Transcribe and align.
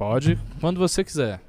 Pode, 0.00 0.38
quando 0.62 0.78
você 0.78 1.04
quiser. 1.04 1.42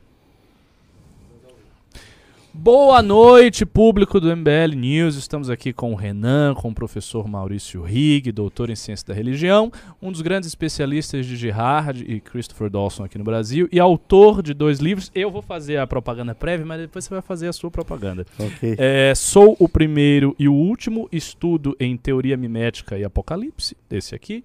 Boa 2.54 3.02
noite, 3.02 3.66
público 3.66 4.20
do 4.20 4.28
MBL 4.36 4.76
News. 4.76 5.16
Estamos 5.16 5.50
aqui 5.50 5.72
com 5.72 5.94
o 5.94 5.96
Renan, 5.96 6.54
com 6.54 6.68
o 6.68 6.76
professor 6.76 7.30
Maurício 7.30 7.82
Rigg, 7.82 8.30
doutor 8.34 8.70
em 8.70 8.76
ciência 8.76 9.08
da 9.08 9.14
religião, 9.14 9.72
um 10.02 10.12
dos 10.12 10.20
grandes 10.20 10.50
especialistas 10.50 11.26
de 11.26 11.38
Gerard 11.38 12.04
e 12.06 12.20
Christopher 12.20 12.70
Dawson 12.70 13.06
aqui 13.06 13.18
no 13.18 13.24
Brasil 13.24 13.70
e 13.72 13.80
autor 13.80 14.44
de 14.44 14.54
dois 14.54 14.80
livros. 14.80 15.10
Eu 15.16 15.32
vou 15.32 15.42
fazer 15.42 15.78
a 15.78 15.88
propaganda 15.88 16.36
prévia, 16.36 16.66
mas 16.66 16.82
depois 16.82 17.06
você 17.06 17.14
vai 17.14 17.22
fazer 17.22 17.48
a 17.48 17.54
sua 17.54 17.72
propaganda. 17.72 18.26
Ok. 18.38 18.76
É, 18.78 19.14
sou 19.16 19.56
o 19.60 19.70
primeiro 19.70 20.36
e 20.38 20.50
o 20.50 20.54
último 20.54 21.08
estudo 21.10 21.74
em 21.80 21.96
teoria 21.96 22.36
mimética 22.36 22.98
e 22.98 23.06
apocalipse, 23.06 23.78
esse 23.90 24.14
aqui. 24.14 24.44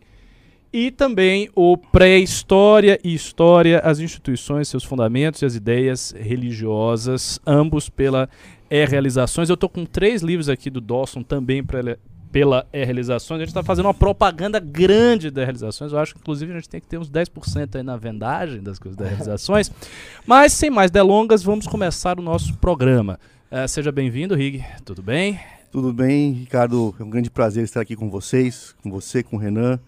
E 0.77 0.91
também 0.91 1.49
o 1.55 1.75
Pré-História 1.79 3.01
e 3.03 3.15
História, 3.15 3.79
as 3.79 3.99
instituições, 3.99 4.69
seus 4.69 4.85
fundamentos 4.85 5.41
e 5.41 5.47
as 5.47 5.55
ideias 5.55 6.15
religiosas, 6.15 7.41
ambos 7.47 7.89
pela 7.89 8.29
E-Realizações. 8.69 9.49
Eu 9.49 9.55
estou 9.55 9.71
com 9.71 9.87
três 9.87 10.21
livros 10.21 10.51
aqui 10.51 10.69
do 10.69 10.79
Dawson 10.79 11.23
também 11.23 11.65
pra, 11.65 11.97
pela 12.31 12.67
E-Realizações. 12.75 13.39
A 13.39 13.45
gente 13.45 13.49
está 13.49 13.63
fazendo 13.63 13.87
uma 13.87 13.95
propaganda 13.95 14.61
grande 14.61 15.31
da 15.31 15.45
Realizações. 15.45 15.93
Eu 15.93 15.99
acho 15.99 16.13
que, 16.13 16.21
inclusive, 16.21 16.53
a 16.53 16.57
gente 16.57 16.69
tem 16.69 16.79
que 16.79 16.87
ter 16.87 16.99
uns 16.99 17.11
10% 17.11 17.77
aí 17.77 17.83
na 17.83 17.97
vendagem 17.97 18.63
das 18.63 18.79
coisas 18.79 18.99
da 18.99 19.07
Realizações. 19.07 19.73
Mas, 20.27 20.53
sem 20.53 20.69
mais 20.69 20.91
delongas, 20.91 21.43
vamos 21.43 21.67
começar 21.67 22.21
o 22.21 22.23
nosso 22.23 22.55
programa. 22.59 23.19
Eh, 23.51 23.67
seja 23.67 23.91
bem-vindo, 23.91 24.35
Rig. 24.35 24.63
Tudo 24.85 25.03
bem? 25.03 25.41
Tudo 25.73 25.91
bem, 25.91 26.33
Ricardo? 26.33 26.95
É 27.01 27.03
um 27.03 27.09
grande 27.09 27.31
prazer 27.31 27.65
estar 27.65 27.81
aqui 27.81 27.97
com 27.97 28.11
vocês, 28.11 28.75
com 28.83 28.91
você, 28.91 29.23
com 29.23 29.37
o 29.37 29.39
Renan, 29.39 29.81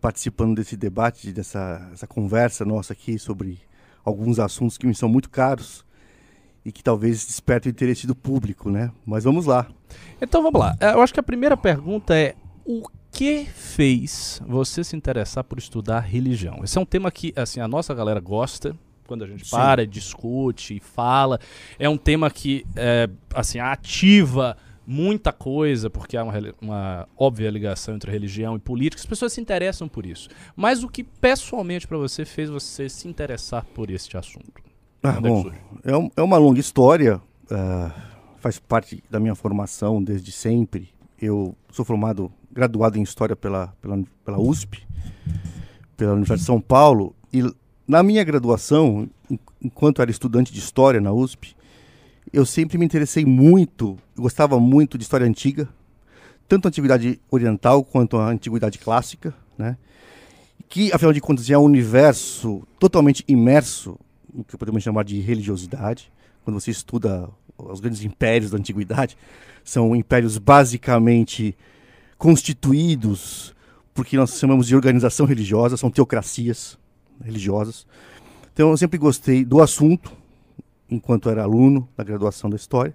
participando 0.00 0.56
desse 0.56 0.76
debate, 0.76 1.32
dessa 1.32 1.88
essa 1.92 2.06
conversa 2.06 2.64
nossa 2.64 2.92
aqui 2.92 3.18
sobre 3.18 3.58
alguns 4.04 4.38
assuntos 4.38 4.78
que 4.78 4.86
me 4.86 4.94
são 4.94 5.08
muito 5.08 5.28
caros 5.28 5.84
e 6.64 6.72
que 6.72 6.82
talvez 6.82 7.24
despertem 7.26 7.70
o 7.70 7.72
interesse 7.72 8.06
do 8.06 8.14
público, 8.14 8.70
né? 8.70 8.90
Mas 9.04 9.24
vamos 9.24 9.46
lá. 9.46 9.68
Então 10.20 10.42
vamos 10.42 10.60
lá. 10.60 10.76
Eh, 10.80 10.92
Eu 10.92 11.00
acho 11.00 11.14
que 11.14 11.20
a 11.20 11.22
primeira 11.22 11.56
pergunta 11.56 12.16
é: 12.16 12.34
o 12.64 12.82
que 13.12 13.44
fez 13.46 14.42
você 14.46 14.82
se 14.82 14.96
interessar 14.96 15.44
por 15.44 15.58
estudar 15.58 16.00
religião? 16.00 16.60
Esse 16.62 16.76
é 16.76 16.80
um 16.80 16.84
tema 16.84 17.10
que 17.10 17.32
assim 17.36 17.60
a 17.60 17.68
nossa 17.68 17.94
galera 17.94 18.20
gosta 18.20 18.76
quando 19.06 19.22
a 19.22 19.26
gente 19.26 19.44
Sim. 19.44 19.50
para, 19.50 19.86
discute 19.86 20.76
e 20.76 20.80
fala. 20.80 21.38
É 21.78 21.88
um 21.88 21.96
tema 21.96 22.30
que 22.30 22.66
é, 22.74 23.08
assim 23.32 23.58
ativa 23.58 24.56
muita 24.86 25.32
coisa 25.32 25.90
porque 25.90 26.16
há 26.16 26.22
uma, 26.22 26.32
uma 26.60 27.08
óbvia 27.16 27.50
ligação 27.50 27.94
entre 27.96 28.10
religião 28.10 28.54
e 28.56 28.58
política. 28.58 29.00
As 29.00 29.06
pessoas 29.06 29.32
se 29.32 29.40
interessam 29.40 29.88
por 29.88 30.06
isso. 30.06 30.28
Mas 30.54 30.84
o 30.84 30.88
que 30.88 31.02
pessoalmente 31.02 31.86
para 31.86 31.98
você 31.98 32.24
fez 32.24 32.48
você 32.48 32.88
se 32.88 33.08
interessar 33.08 33.64
por 33.74 33.90
este 33.90 34.16
assunto? 34.16 34.62
Ah, 35.02 35.16
é 35.16 35.20
bom, 35.20 35.50
é, 35.84 35.96
um- 35.96 36.10
é 36.16 36.22
uma 36.22 36.36
longa 36.38 36.60
história, 36.60 37.20
ah, 37.50 37.90
faz 38.38 38.58
parte 38.58 39.02
da 39.10 39.18
minha 39.18 39.34
formação 39.34 40.02
desde 40.02 40.30
sempre. 40.30 40.88
Eu 41.20 41.56
sou 41.72 41.84
formado, 41.84 42.30
graduado 42.52 42.98
em 42.98 43.02
História 43.02 43.34
pela, 43.34 43.68
pela, 43.80 44.02
pela 44.24 44.38
USP, 44.38 44.86
pela 45.96 46.12
Universidade 46.12 46.40
de 46.40 46.46
São 46.46 46.60
Paulo, 46.60 47.14
e 47.32 47.42
na 47.88 48.02
minha 48.02 48.22
graduação, 48.22 49.08
en- 49.30 49.38
enquanto 49.62 50.02
era 50.02 50.10
estudante 50.10 50.52
de 50.52 50.58
História 50.58 51.00
na 51.00 51.12
USP, 51.12 51.55
eu 52.32 52.44
sempre 52.44 52.78
me 52.78 52.84
interessei 52.84 53.24
muito, 53.24 53.98
gostava 54.16 54.58
muito 54.58 54.98
de 54.98 55.04
História 55.04 55.26
Antiga, 55.26 55.68
tanto 56.48 56.66
a 56.66 56.68
Antiguidade 56.68 57.20
Oriental 57.30 57.84
quanto 57.84 58.16
a 58.16 58.28
Antiguidade 58.28 58.78
Clássica, 58.78 59.34
né? 59.56 59.76
que, 60.68 60.92
afinal 60.92 61.12
de 61.12 61.20
contas, 61.20 61.48
é 61.50 61.58
um 61.58 61.62
universo 61.62 62.66
totalmente 62.78 63.24
imerso 63.26 63.98
o 64.34 64.44
que 64.44 64.56
podemos 64.56 64.82
chamar 64.82 65.04
de 65.04 65.18
religiosidade. 65.20 66.12
Quando 66.44 66.60
você 66.60 66.70
estuda 66.70 67.28
os 67.56 67.80
grandes 67.80 68.04
impérios 68.04 68.50
da 68.50 68.58
antiguidade, 68.58 69.16
são 69.64 69.96
impérios 69.96 70.36
basicamente 70.36 71.56
constituídos 72.18 73.54
porque 73.94 74.16
nós 74.16 74.38
chamamos 74.38 74.66
de 74.66 74.76
organização 74.76 75.24
religiosa, 75.24 75.76
são 75.76 75.90
teocracias 75.90 76.78
religiosas. 77.24 77.86
Então 78.52 78.70
eu 78.70 78.76
sempre 78.76 78.98
gostei 78.98 79.42
do 79.42 79.62
assunto 79.62 80.12
enquanto 80.90 81.28
era 81.28 81.42
aluno 81.42 81.88
da 81.96 82.04
graduação 82.04 82.48
da 82.48 82.56
história. 82.56 82.94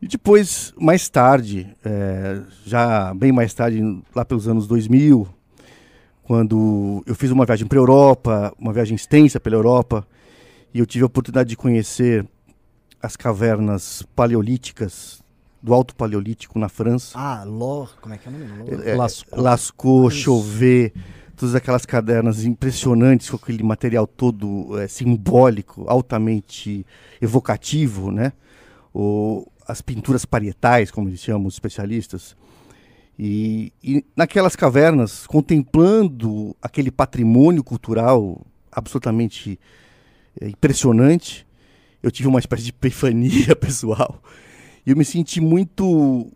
E 0.00 0.06
depois, 0.06 0.74
mais 0.78 1.08
tarde, 1.08 1.74
eh, 1.84 2.42
já 2.64 3.14
bem 3.14 3.32
mais 3.32 3.54
tarde, 3.54 3.80
lá 4.14 4.24
pelos 4.24 4.46
anos 4.46 4.66
2000, 4.66 5.26
quando 6.22 7.02
eu 7.06 7.14
fiz 7.14 7.30
uma 7.30 7.46
viagem 7.46 7.66
para 7.66 7.78
a 7.78 7.80
Europa, 7.80 8.52
uma 8.58 8.72
viagem 8.72 8.94
extensa 8.94 9.40
pela 9.40 9.56
Europa, 9.56 10.06
e 10.74 10.78
eu 10.78 10.86
tive 10.86 11.04
a 11.04 11.06
oportunidade 11.06 11.48
de 11.48 11.56
conhecer 11.56 12.26
as 13.00 13.16
cavernas 13.16 14.02
paleolíticas 14.14 15.22
do 15.62 15.72
Alto 15.72 15.96
Paleolítico 15.96 16.58
na 16.58 16.68
França. 16.68 17.18
Ah, 17.18 17.42
Lor, 17.44 17.96
como 18.00 18.14
é 18.14 18.18
que 18.18 18.28
é 18.28 18.30
o 18.30 18.34
nome? 18.34 18.70
Lor? 18.70 18.86
É, 18.86 18.94
Lascaux. 18.94 19.42
Lascaux. 19.42 20.14
Chauvet, 20.14 20.92
todas 21.36 21.54
aquelas 21.54 21.84
cadernas 21.84 22.44
impressionantes 22.44 23.30
com 23.30 23.36
aquele 23.36 23.62
material 23.62 24.06
todo 24.06 24.78
eh, 24.80 24.88
simbólico, 24.88 25.84
altamente 25.88 26.84
evocativo, 27.20 28.10
né? 28.10 28.32
As 29.68 29.82
pinturas 29.82 30.24
parietais, 30.24 30.90
como 30.90 31.08
eles 31.08 31.20
chamam 31.20 31.46
os 31.46 31.54
especialistas. 31.54 32.36
E, 33.18 33.72
e 33.82 34.04
naquelas 34.16 34.56
cavernas, 34.56 35.26
contemplando 35.26 36.56
aquele 36.62 36.90
patrimônio 36.90 37.62
cultural 37.62 38.40
absolutamente 38.72 39.58
eh, 40.40 40.48
impressionante, 40.48 41.46
eu 42.02 42.10
tive 42.10 42.28
uma 42.28 42.38
espécie 42.38 42.64
de 42.64 42.70
epifania 42.70 43.54
pessoal. 43.56 44.22
E 44.86 44.90
eu 44.90 44.96
me 44.96 45.04
senti 45.04 45.40
muito 45.40 46.30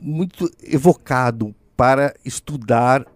muito 0.00 0.50
evocado 0.62 1.54
para 1.80 2.14
estudar 2.26 3.06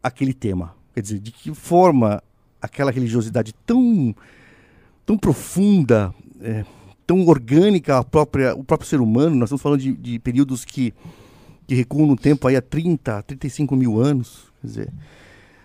aquele 0.00 0.32
tema. 0.32 0.76
Quer 0.94 1.00
dizer, 1.00 1.18
de 1.18 1.32
que 1.32 1.52
forma 1.52 2.22
aquela 2.60 2.92
religiosidade 2.92 3.52
tão, 3.66 4.14
tão 5.04 5.18
profunda, 5.18 6.14
é, 6.40 6.64
tão 7.04 7.26
orgânica 7.26 7.98
a 7.98 8.04
própria, 8.04 8.54
o 8.54 8.62
próprio 8.62 8.88
ser 8.88 9.00
humano, 9.00 9.34
nós 9.34 9.48
estamos 9.48 9.60
falando 9.60 9.80
de, 9.80 9.96
de 9.96 10.20
períodos 10.20 10.64
que, 10.64 10.94
que 11.66 11.74
recuam 11.74 12.06
no 12.06 12.14
tempo 12.14 12.46
aí 12.46 12.54
há 12.54 12.62
30, 12.62 13.24
35 13.24 13.74
mil 13.74 14.00
anos. 14.00 14.52
Quer 14.60 14.66
dizer, 14.68 14.92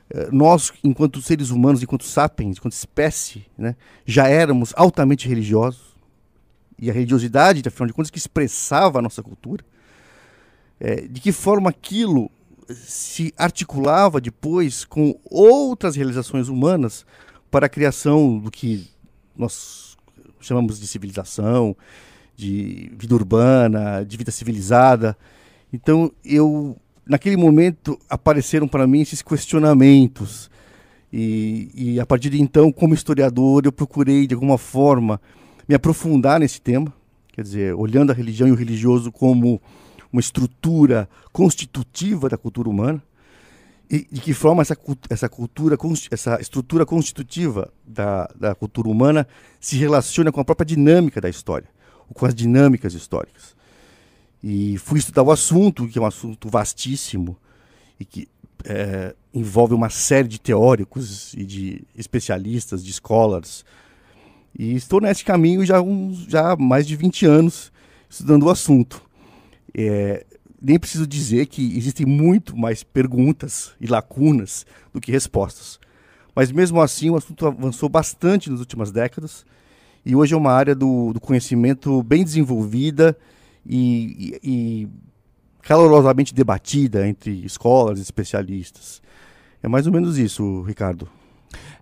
eh, 0.09 0.29
nós, 0.31 0.73
enquanto 0.83 1.21
seres 1.21 1.51
humanos, 1.51 1.83
enquanto 1.83 2.05
sapiens, 2.05 2.57
enquanto 2.57 2.73
espécie, 2.73 3.45
né, 3.55 3.75
já 4.03 4.27
éramos 4.27 4.73
altamente 4.75 5.29
religiosos. 5.29 5.95
E 6.79 6.89
a 6.89 6.93
religiosidade, 6.93 7.61
afinal 7.67 7.85
de 7.85 7.93
contas, 7.93 8.09
que 8.09 8.17
expressava 8.17 8.97
a 8.97 9.01
nossa 9.03 9.21
cultura 9.21 9.63
é, 10.79 11.01
de 11.01 11.19
que 11.19 11.31
forma 11.31 11.69
aquilo 11.69 12.29
se 12.69 13.33
articulava 13.37 14.19
depois 14.19 14.83
com 14.85 15.17
outras 15.25 15.95
realizações 15.95 16.47
humanas 16.47 17.05
para 17.49 17.65
a 17.65 17.69
criação 17.69 18.37
do 18.39 18.51
que 18.51 18.87
nós 19.35 19.97
chamamos 20.39 20.79
de 20.79 20.87
civilização, 20.87 21.75
de 22.35 22.91
vida 22.97 23.15
urbana, 23.15 24.03
de 24.03 24.17
vida 24.17 24.31
civilizada. 24.31 25.17
Então, 25.71 26.11
eu 26.23 26.77
naquele 27.05 27.37
momento 27.37 27.97
apareceram 28.09 28.67
para 28.67 28.85
mim 28.85 29.01
esses 29.01 29.21
questionamentos 29.21 30.49
e, 31.11 31.71
e 31.73 31.99
a 31.99 32.05
partir 32.05 32.29
de 32.29 32.41
então, 32.41 32.71
como 32.71 32.93
historiador, 32.93 33.63
eu 33.65 33.71
procurei 33.71 34.27
de 34.27 34.33
alguma 34.33 34.57
forma 34.57 35.21
me 35.67 35.75
aprofundar 35.75 36.39
nesse 36.39 36.61
tema, 36.61 36.93
quer 37.33 37.41
dizer, 37.41 37.73
olhando 37.75 38.11
a 38.11 38.15
religião 38.15 38.47
e 38.47 38.51
o 38.51 38.55
religioso 38.55 39.11
como 39.11 39.61
uma 40.17 40.21
estrutura 40.21 41.07
constitutiva 41.31 42.27
da 42.27 42.37
cultura 42.37 42.67
humana 42.67 43.01
e 43.89 44.05
de 44.11 44.19
que 44.19 44.33
forma 44.33 44.61
essa, 44.61 44.75
essa 45.09 45.29
cultura, 45.29 45.77
essa 46.11 46.41
estrutura 46.41 46.85
constitutiva 46.85 47.71
da, 47.85 48.27
da 48.35 48.55
cultura 48.55 48.89
humana 48.89 49.27
se 49.61 49.77
relaciona 49.77 50.31
com 50.31 50.41
a 50.41 50.45
própria 50.45 50.65
dinâmica 50.65 51.21
da 51.21 51.29
história, 51.29 51.69
ou 52.09 52.13
com 52.13 52.25
as 52.25 52.35
dinâmicas 52.35 52.93
históricas. 52.93 53.55
E 54.43 54.77
fui 54.79 54.99
estudar 54.99 55.23
o 55.23 55.31
assunto, 55.31 55.87
que 55.87 55.97
é 55.97 56.01
um 56.01 56.05
assunto 56.05 56.49
vastíssimo 56.49 57.37
e 57.99 58.03
que 58.03 58.27
eh, 58.65 59.15
envolve 59.33 59.73
uma 59.73 59.89
série 59.89 60.27
de 60.27 60.39
teóricos 60.39 61.33
e 61.33 61.45
de 61.45 61.83
especialistas, 61.95 62.83
de 62.83 62.91
scholars. 62.91 63.63
E 64.57 64.75
estou 64.75 64.99
nesse 64.99 65.23
caminho 65.23 65.65
já, 65.65 65.79
uns, 65.81 66.25
já 66.27 66.51
há 66.51 66.55
mais 66.57 66.85
de 66.85 66.95
20 66.95 67.25
anos 67.25 67.71
estudando 68.09 68.43
o 68.43 68.49
assunto. 68.49 69.06
É, 69.75 70.25
nem 70.61 70.79
preciso 70.79 71.05
dizer 71.05 71.45
que 71.47 71.77
existem 71.77 72.05
muito 72.05 72.55
mais 72.57 72.83
perguntas 72.83 73.73
e 73.79 73.87
lacunas 73.87 74.65
do 74.93 74.99
que 74.99 75.11
respostas. 75.11 75.79
Mas 76.35 76.51
mesmo 76.51 76.81
assim, 76.81 77.09
o 77.09 77.15
assunto 77.15 77.47
avançou 77.47 77.89
bastante 77.89 78.49
nas 78.49 78.59
últimas 78.59 78.91
décadas 78.91 79.45
e 80.05 80.15
hoje 80.15 80.33
é 80.33 80.37
uma 80.37 80.51
área 80.51 80.75
do, 80.75 81.11
do 81.13 81.19
conhecimento 81.19 82.01
bem 82.03 82.23
desenvolvida 82.23 83.17
e, 83.65 84.39
e- 84.43 84.49
e 84.83 84.87
calorosamente 85.61 86.33
debatida 86.33 87.07
entre 87.07 87.43
escolas 87.45 87.99
e 87.99 88.01
especialistas. 88.01 89.01
É 89.61 89.67
mais 89.67 89.85
ou 89.87 89.91
menos 89.93 90.17
isso, 90.17 90.61
Ricardo. 90.63 91.09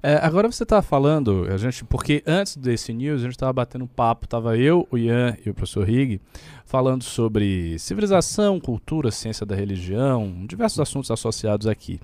É, 0.08 0.20
agora 0.22 0.52
você 0.52 0.62
está 0.62 0.84
falando, 0.84 1.48
a 1.52 1.58
gente, 1.58 1.84
porque 1.84 2.22
antes 2.28 2.58
desse 2.58 2.94
news 2.94 3.22
a 3.22 3.24
gente 3.24 3.32
estava 3.32 3.52
batendo 3.52 3.88
papo, 3.88 4.26
estava 4.26 4.56
eu, 4.56 4.88
o 4.92 5.00
Ian 5.00 5.36
e 5.44 5.50
o 5.50 5.54
professor 5.56 5.84
Rig 5.84 6.22
falando 6.64 7.04
sobre 7.04 7.80
civilização, 7.80 8.60
cultura, 8.60 9.10
ciência 9.10 9.48
da 9.48 9.56
religião, 9.56 10.46
diversos 10.48 10.80
assuntos 10.80 11.10
associados 11.10 11.66
aqui. 11.66 12.00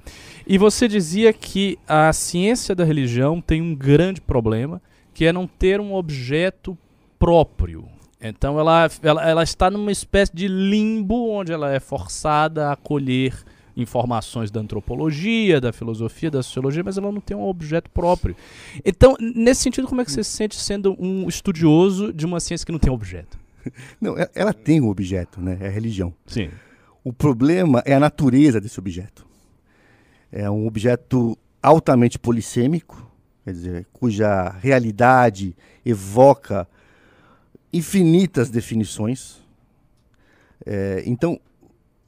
E 0.47 0.57
você 0.57 0.87
dizia 0.87 1.31
que 1.31 1.77
a 1.87 2.11
ciência 2.11 2.73
da 2.73 2.83
religião 2.83 3.39
tem 3.39 3.61
um 3.61 3.75
grande 3.75 4.19
problema, 4.19 4.81
que 5.13 5.25
é 5.25 5.31
não 5.31 5.45
ter 5.45 5.79
um 5.79 5.93
objeto 5.93 6.75
próprio. 7.19 7.85
Então 8.19 8.59
ela, 8.59 8.89
ela, 9.03 9.29
ela 9.29 9.43
está 9.43 9.69
numa 9.69 9.91
espécie 9.91 10.35
de 10.35 10.47
limbo 10.47 11.29
onde 11.29 11.53
ela 11.53 11.71
é 11.71 11.79
forçada 11.79 12.69
a 12.69 12.73
acolher 12.73 13.35
informações 13.81 14.51
da 14.51 14.59
antropologia, 14.59 15.59
da 15.59 15.73
filosofia, 15.73 16.31
da 16.31 16.43
sociologia, 16.43 16.83
mas 16.83 16.97
ela 16.97 17.11
não 17.11 17.21
tem 17.21 17.35
um 17.35 17.43
objeto 17.43 17.89
próprio. 17.89 18.35
Então, 18.85 19.15
nesse 19.19 19.61
sentido, 19.61 19.87
como 19.87 20.01
é 20.01 20.05
que 20.05 20.11
você 20.11 20.23
se 20.23 20.31
sente 20.31 20.55
sendo 20.55 20.95
um 20.99 21.27
estudioso 21.27 22.13
de 22.13 22.25
uma 22.25 22.39
ciência 22.39 22.65
que 22.65 22.71
não 22.71 22.79
tem 22.79 22.91
objeto? 22.91 23.39
Não, 24.01 24.17
ela, 24.17 24.31
ela 24.33 24.53
tem 24.53 24.81
um 24.81 24.89
objeto, 24.89 25.39
né? 25.39 25.55
É 25.61 25.67
a 25.67 25.69
religião. 25.69 26.11
Sim. 26.25 26.49
O 27.03 27.13
problema 27.13 27.83
é 27.85 27.93
a 27.93 27.99
natureza 27.99 28.59
desse 28.59 28.79
objeto. 28.79 29.23
É 30.31 30.49
um 30.49 30.65
objeto 30.65 31.37
altamente 31.61 32.17
polissêmico, 32.17 33.07
quer 33.43 33.51
dizer, 33.51 33.87
cuja 33.93 34.49
realidade 34.49 35.55
evoca 35.85 36.67
infinitas 37.71 38.49
definições. 38.49 39.41
É, 40.65 41.03
então, 41.05 41.39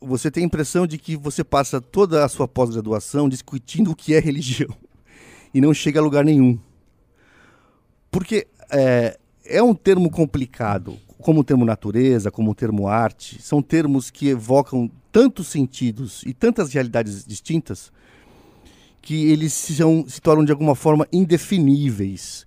você 0.06 0.30
tem 0.30 0.44
a 0.44 0.46
impressão 0.46 0.86
de 0.86 0.98
que 0.98 1.16
você 1.16 1.44
passa 1.44 1.80
toda 1.80 2.24
a 2.24 2.30
sua 2.30 2.48
pós-graduação 2.48 3.30
discutindo 3.30 3.92
o 3.92 3.96
que 3.96 4.14
é 4.14 4.20
religião 4.20 4.70
e 5.54 5.62
não 5.62 5.74
chega 5.74 6.00
a 6.00 6.04
lugar 6.04 6.26
nenhum. 6.26 6.60
Porque 8.10 8.48
é, 8.72 9.18
é 9.46 9.62
um 9.62 9.74
termo 9.74 10.10
complicado, 10.10 10.98
como 11.20 11.42
o 11.42 11.44
termo 11.44 11.66
natureza, 11.66 12.32
como 12.32 12.52
o 12.52 12.56
termo 12.56 12.88
arte, 12.88 13.42
são 13.42 13.62
termos 13.62 14.10
que 14.10 14.30
evocam 14.30 14.90
tantos 15.12 15.48
sentidos 15.48 16.24
e 16.26 16.34
tantas 16.34 16.74
realidades 16.74 17.26
distintas 17.26 17.92
que 19.02 19.30
eles 19.30 19.54
são, 19.54 20.06
se 20.08 20.22
tornam 20.22 20.46
de 20.46 20.52
alguma 20.52 20.76
forma 20.76 21.08
indefiníveis. 21.12 22.46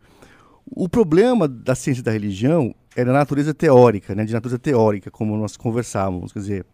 O 0.68 0.88
problema 0.88 1.46
da 1.46 1.74
ciência 1.74 2.02
da 2.02 2.10
religião 2.10 2.74
é 2.96 3.04
da 3.04 3.12
natureza 3.12 3.52
teórica, 3.52 4.14
né, 4.14 4.24
de 4.24 4.32
natureza 4.32 4.58
teórica, 4.58 5.10
como 5.10 5.36
nós 5.36 5.56
conversávamos. 5.56 6.32
Quer 6.32 6.38
dizer, 6.38 6.66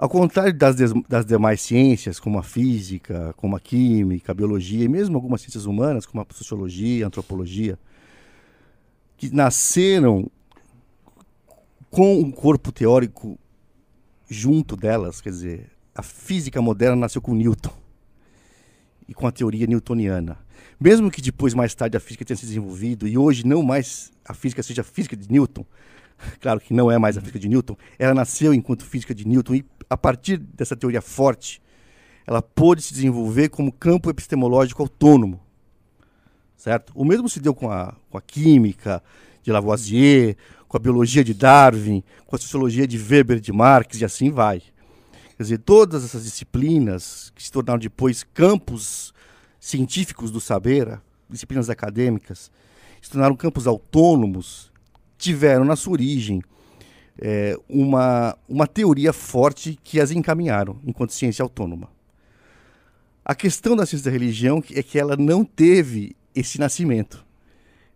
ao 0.00 0.08
contrário 0.08 0.54
das, 0.54 0.76
das 1.06 1.26
demais 1.26 1.60
ciências, 1.60 2.18
como 2.18 2.38
a 2.38 2.42
física, 2.42 3.34
como 3.36 3.54
a 3.54 3.60
química, 3.60 4.32
a 4.32 4.34
biologia 4.34 4.82
e 4.82 4.88
mesmo 4.88 5.14
algumas 5.14 5.42
ciências 5.42 5.66
humanas, 5.66 6.06
como 6.06 6.22
a 6.22 6.34
sociologia, 6.34 7.04
a 7.04 7.08
antropologia, 7.08 7.78
que 9.18 9.28
nasceram 9.28 10.30
com 11.90 12.18
um 12.18 12.30
corpo 12.30 12.72
teórico 12.72 13.38
junto 14.26 14.74
delas, 14.74 15.20
quer 15.20 15.28
dizer, 15.28 15.70
a 15.94 16.02
física 16.02 16.62
moderna 16.62 16.96
nasceu 16.96 17.20
com 17.20 17.34
Newton 17.34 17.76
e 19.06 19.12
com 19.12 19.26
a 19.26 19.30
teoria 19.30 19.66
newtoniana. 19.66 20.38
Mesmo 20.80 21.10
que 21.10 21.20
depois, 21.20 21.52
mais 21.52 21.74
tarde, 21.74 21.98
a 21.98 22.00
física 22.00 22.24
tenha 22.24 22.38
se 22.38 22.46
desenvolvido 22.46 23.06
e 23.06 23.18
hoje 23.18 23.44
não 23.44 23.62
mais 23.62 24.10
a 24.24 24.32
física 24.32 24.62
seja 24.62 24.80
a 24.80 24.84
física 24.84 25.14
de 25.14 25.30
Newton, 25.30 25.66
claro 26.40 26.58
que 26.58 26.72
não 26.72 26.90
é 26.90 26.96
mais 26.96 27.18
a 27.18 27.20
física 27.20 27.38
de 27.38 27.50
Newton, 27.50 27.76
ela 27.98 28.14
nasceu 28.14 28.54
enquanto 28.54 28.82
física 28.82 29.14
de 29.14 29.28
Newton 29.28 29.56
e 29.56 29.79
a 29.90 29.96
partir 29.96 30.36
dessa 30.36 30.76
teoria 30.76 31.02
forte, 31.02 31.60
ela 32.24 32.40
pôde 32.40 32.80
se 32.80 32.94
desenvolver 32.94 33.48
como 33.48 33.72
campo 33.72 34.08
epistemológico 34.08 34.82
autônomo. 34.82 35.40
Certo? 36.56 36.92
O 36.94 37.04
mesmo 37.04 37.28
se 37.28 37.40
deu 37.40 37.52
com 37.52 37.68
a, 37.68 37.96
com 38.08 38.16
a 38.16 38.20
química 38.20 39.02
de 39.42 39.50
Lavoisier, 39.50 40.36
com 40.68 40.76
a 40.76 40.80
biologia 40.80 41.24
de 41.24 41.34
Darwin, 41.34 42.04
com 42.24 42.36
a 42.36 42.38
sociologia 42.38 42.86
de 42.86 42.96
Weber 42.96 43.40
de 43.40 43.52
Marx 43.52 44.00
e 44.00 44.04
assim 44.04 44.30
vai. 44.30 44.62
Quer 45.36 45.42
dizer, 45.42 45.58
todas 45.58 46.04
essas 46.04 46.22
disciplinas 46.22 47.32
que 47.34 47.42
se 47.42 47.50
tornaram 47.50 47.80
depois 47.80 48.22
campos 48.22 49.12
científicos 49.58 50.30
do 50.30 50.40
saber, 50.40 51.00
disciplinas 51.28 51.68
acadêmicas, 51.68 52.50
se 53.02 53.10
tornaram 53.10 53.34
campos 53.34 53.66
autônomos, 53.66 54.70
tiveram 55.18 55.64
na 55.64 55.74
sua 55.74 55.94
origem 55.94 56.42
é, 57.20 57.56
uma, 57.68 58.36
uma 58.48 58.66
teoria 58.66 59.12
forte 59.12 59.78
que 59.84 60.00
as 60.00 60.10
encaminharam 60.10 60.80
enquanto 60.86 61.12
ciência 61.12 61.42
autônoma. 61.42 61.90
A 63.22 63.34
questão 63.34 63.76
da 63.76 63.84
ciência 63.84 64.10
da 64.10 64.10
religião 64.10 64.62
é 64.74 64.82
que 64.82 64.98
ela 64.98 65.16
não 65.16 65.44
teve 65.44 66.16
esse 66.34 66.58
nascimento. 66.58 67.24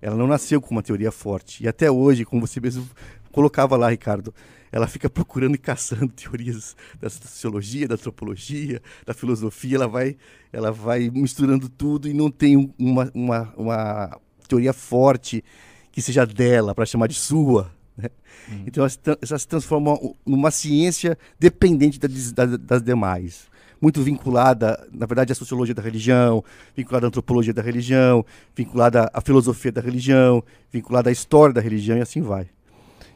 Ela 0.01 0.17
não 0.17 0.27
nasceu 0.27 0.61
com 0.61 0.71
uma 0.71 0.83
teoria 0.83 1.11
forte. 1.11 1.65
E 1.65 1.69
até 1.69 1.91
hoje, 1.91 2.27
como 2.27 2.47
você 2.47 2.61
mesmo 2.61 2.87
colocava 3.33 3.77
lá, 3.77 3.89
Ricardo, 3.89 4.35
ela 4.71 4.87
fica 4.87 5.09
procurando 5.09 5.55
e 5.55 5.59
caçando 5.59 6.09
teorias 6.13 6.77
da 7.01 7.09
sociologia, 7.09 7.89
da 7.89 7.95
antropologia, 7.95 8.83
da 9.07 9.15
filosofia. 9.15 9.77
Ela 9.77 9.89
vai, 9.89 10.17
ela 10.53 10.71
vai 10.71 11.09
misturando 11.11 11.69
tudo 11.69 12.07
e 12.07 12.13
não 12.13 12.31
tem 12.31 12.73
uma, 12.79 13.11
uma, 13.15 13.55
uma 13.57 14.21
teoria 14.47 14.75
forte 14.75 15.43
que 15.91 16.03
seja 16.03 16.27
dela 16.27 16.75
para 16.75 16.85
chamar 16.85 17.07
de 17.07 17.15
sua. 17.15 17.73
Né? 17.97 18.09
Uhum. 18.49 18.65
Então 18.67 18.85
ela 18.85 19.39
se 19.39 19.49
transforma 19.49 19.99
numa 20.27 20.51
ciência 20.51 21.17
dependente 21.39 21.99
das, 21.99 22.83
demais. 22.83 23.53
Muito 23.81 24.03
vinculada, 24.03 24.87
na 24.93 25.05
verdade, 25.05 25.33
à 25.33 25.35
sociologia 25.35 25.75
da 25.75 25.83
religião, 25.83 26.43
vinculada 26.75 27.07
à 27.07 27.09
antropologia 27.09 27.53
da 27.53 27.63
religião, 27.63 28.25
vinculada 28.55 29.11
à 29.13 29.21
filosofia 29.21 29.71
da 29.71 29.81
religião, 29.81 30.43
vinculada 30.73 31.11
à 31.11 31.13
história 31.13 31.53
da 31.53 31.61
religião 31.61 31.99
e 31.99 32.01
assim 32.01 32.23
vai. 32.23 32.49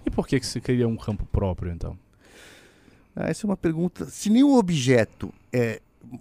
E 0.04 0.10
por 0.10 0.26
que, 0.26 0.38
que 0.38 0.46
se 0.46 0.60
cria 0.60 0.86
um 0.86 0.96
campo 0.96 1.24
próprio, 1.26 1.72
então? 1.72 1.98
Ah, 3.16 3.28
essa 3.28 3.44
é 3.44 3.48
uma 3.48 3.56
pergunta. 3.56 4.06
Se 4.06 4.30
nenhum 4.30 4.54
objeto 4.56 5.32
é. 5.52 5.80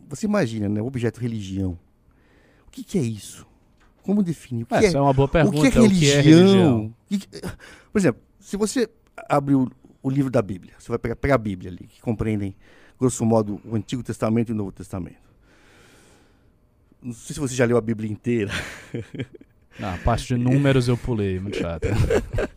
Você 0.10 0.25
imagina, 0.25 0.68
né? 0.68 0.81
O 0.81 0.88
objeto 0.88 1.19
religião. 1.19 1.77
O 2.68 2.71
que, 2.71 2.83
que 2.83 2.98
é 2.98 3.01
isso? 3.01 3.45
Como 4.01 4.24
definir? 4.24 4.63
O 4.63 4.65
que 4.65 4.75
Essa 4.75 4.98
é, 4.98 5.00
é 5.00 5.01
uma 5.01 5.13
boa 5.13 5.27
pergunta. 5.27 5.57
O 5.57 5.62
que 5.62 5.68
é 5.68 5.69
religião? 5.69 6.12
Que 6.12 6.18
é 6.18 6.21
religião? 6.21 6.94
Por 7.92 8.00
exemplo, 8.00 8.21
se 8.47 8.55
você 8.55 8.89
abre 9.27 9.53
o, 9.55 9.69
o, 10.01 10.09
livro 10.09 10.31
da 10.31 10.41
Bíblia, 10.41 10.73
você 10.79 10.88
vai 10.88 10.97
pegar, 10.97 11.17
pegar 11.17 11.35
a 11.35 11.38
Bíblia 11.38 11.69
ali, 11.69 11.85
que 11.85 11.99
compreendem, 11.99 12.55
grosso 12.97 13.25
modo, 13.25 13.59
o 13.65 13.75
Antigo 13.75 14.01
Testamento 14.01 14.47
e 14.47 14.53
o 14.53 14.55
Novo 14.55 14.71
Testamento. 14.71 15.27
Não 17.01 17.11
sei 17.11 17.33
se 17.33 17.41
você 17.41 17.53
já 17.53 17.65
leu 17.65 17.75
a 17.75 17.81
Bíblia 17.81 18.10
inteira. 18.10 18.50
Não, 19.77 19.93
a 19.93 19.98
parte 19.98 20.27
de 20.27 20.38
números 20.38 20.88
eu 20.88 20.98
pulei, 20.98 21.41
muito 21.41 21.57
chato. 21.57 21.89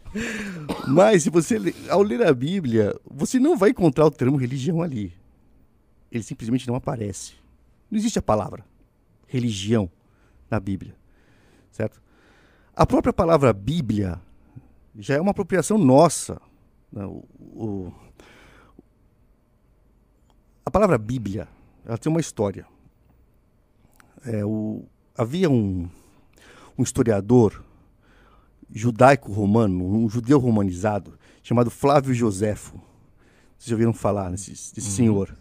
Mas 0.86 1.24
se 1.24 1.30
você, 1.30 1.56
ao 1.88 2.02
ler 2.02 2.24
a 2.24 2.32
Bíblia, 2.32 2.94
você 3.04 3.40
não 3.40 3.58
vai 3.58 3.70
encontrar 3.70 4.06
o 4.06 4.10
termo 4.10 4.36
religião 4.36 4.80
ali. 4.80 5.12
Ele 6.10 6.22
simplesmente 6.22 6.66
não 6.68 6.76
aparece. 6.76 7.34
Não 7.90 7.98
existe 7.98 8.18
a 8.18 8.22
palavra 8.22 8.64
religião 9.26 9.90
na 10.48 10.58
Bíblia, 10.58 10.94
certo? 11.70 12.00
A 12.74 12.86
própria 12.86 13.12
palavra 13.12 13.52
Bíblia 13.52 14.18
já 14.96 15.14
é 15.14 15.20
uma 15.20 15.30
apropriação 15.30 15.78
nossa. 15.78 16.40
Né? 16.92 17.04
O, 17.04 17.24
o, 17.38 17.94
a 20.64 20.70
palavra 20.70 20.98
Bíblia, 20.98 21.48
ela 21.84 21.98
tem 21.98 22.10
uma 22.10 22.20
história. 22.20 22.66
É, 24.24 24.44
o, 24.44 24.84
havia 25.16 25.48
um, 25.48 25.88
um 26.76 26.82
historiador 26.82 27.64
judaico-romano, 28.72 29.84
um 29.84 30.08
judeu 30.08 30.38
romanizado, 30.38 31.18
chamado 31.42 31.70
Flávio 31.70 32.14
Joséfo. 32.14 32.80
Vocês 33.58 33.68
já 33.70 33.74
ouviram 33.74 33.92
falar 33.92 34.30
desse, 34.30 34.50
desse 34.50 34.80
uhum. 34.80 34.82
senhor? 34.82 35.36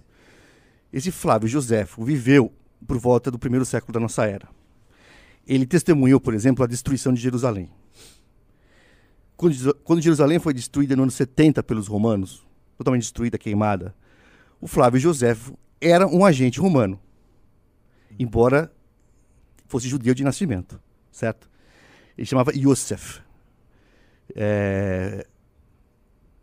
Esse 0.92 1.12
Flávio 1.12 1.48
Joséfo 1.48 2.04
viveu 2.04 2.52
por 2.88 2.98
volta 2.98 3.30
do 3.30 3.38
primeiro 3.38 3.66
século 3.66 3.94
da 3.94 4.00
nossa 4.00 4.26
era. 4.26 4.48
Ele 5.46 5.66
testemunhou, 5.66 6.20
por 6.20 6.34
exemplo, 6.34 6.64
a 6.64 6.68
destruição 6.68 7.14
de 7.14 7.22
Jerusalém 7.22 7.70
quando, 9.86 10.02
Jerusalém 10.02 10.38
foi 10.38 10.54
destruída 10.54 10.98
no 10.98 11.04
ano 11.04 11.12
70 11.12 11.64
pelos 11.64 11.88
romanos, 11.88 12.46
totalmente 12.78 13.04
destruída, 13.04 13.38
queimada, 13.38 13.96
o 14.60 14.68
Flávio 14.68 15.00
Joséfo 15.00 15.58
era 15.80 16.06
um 16.06 16.26
agente 16.26 16.60
romano, 16.60 17.00
embora 18.20 18.70
fosse 19.66 19.88
judeu 19.88 20.14
de 20.14 20.26
nascimento, 20.26 20.78
certo? 21.10 21.50
Ele 22.18 22.26
chamava 22.26 22.52
Yosef. 22.54 23.22
É... 24.36 25.26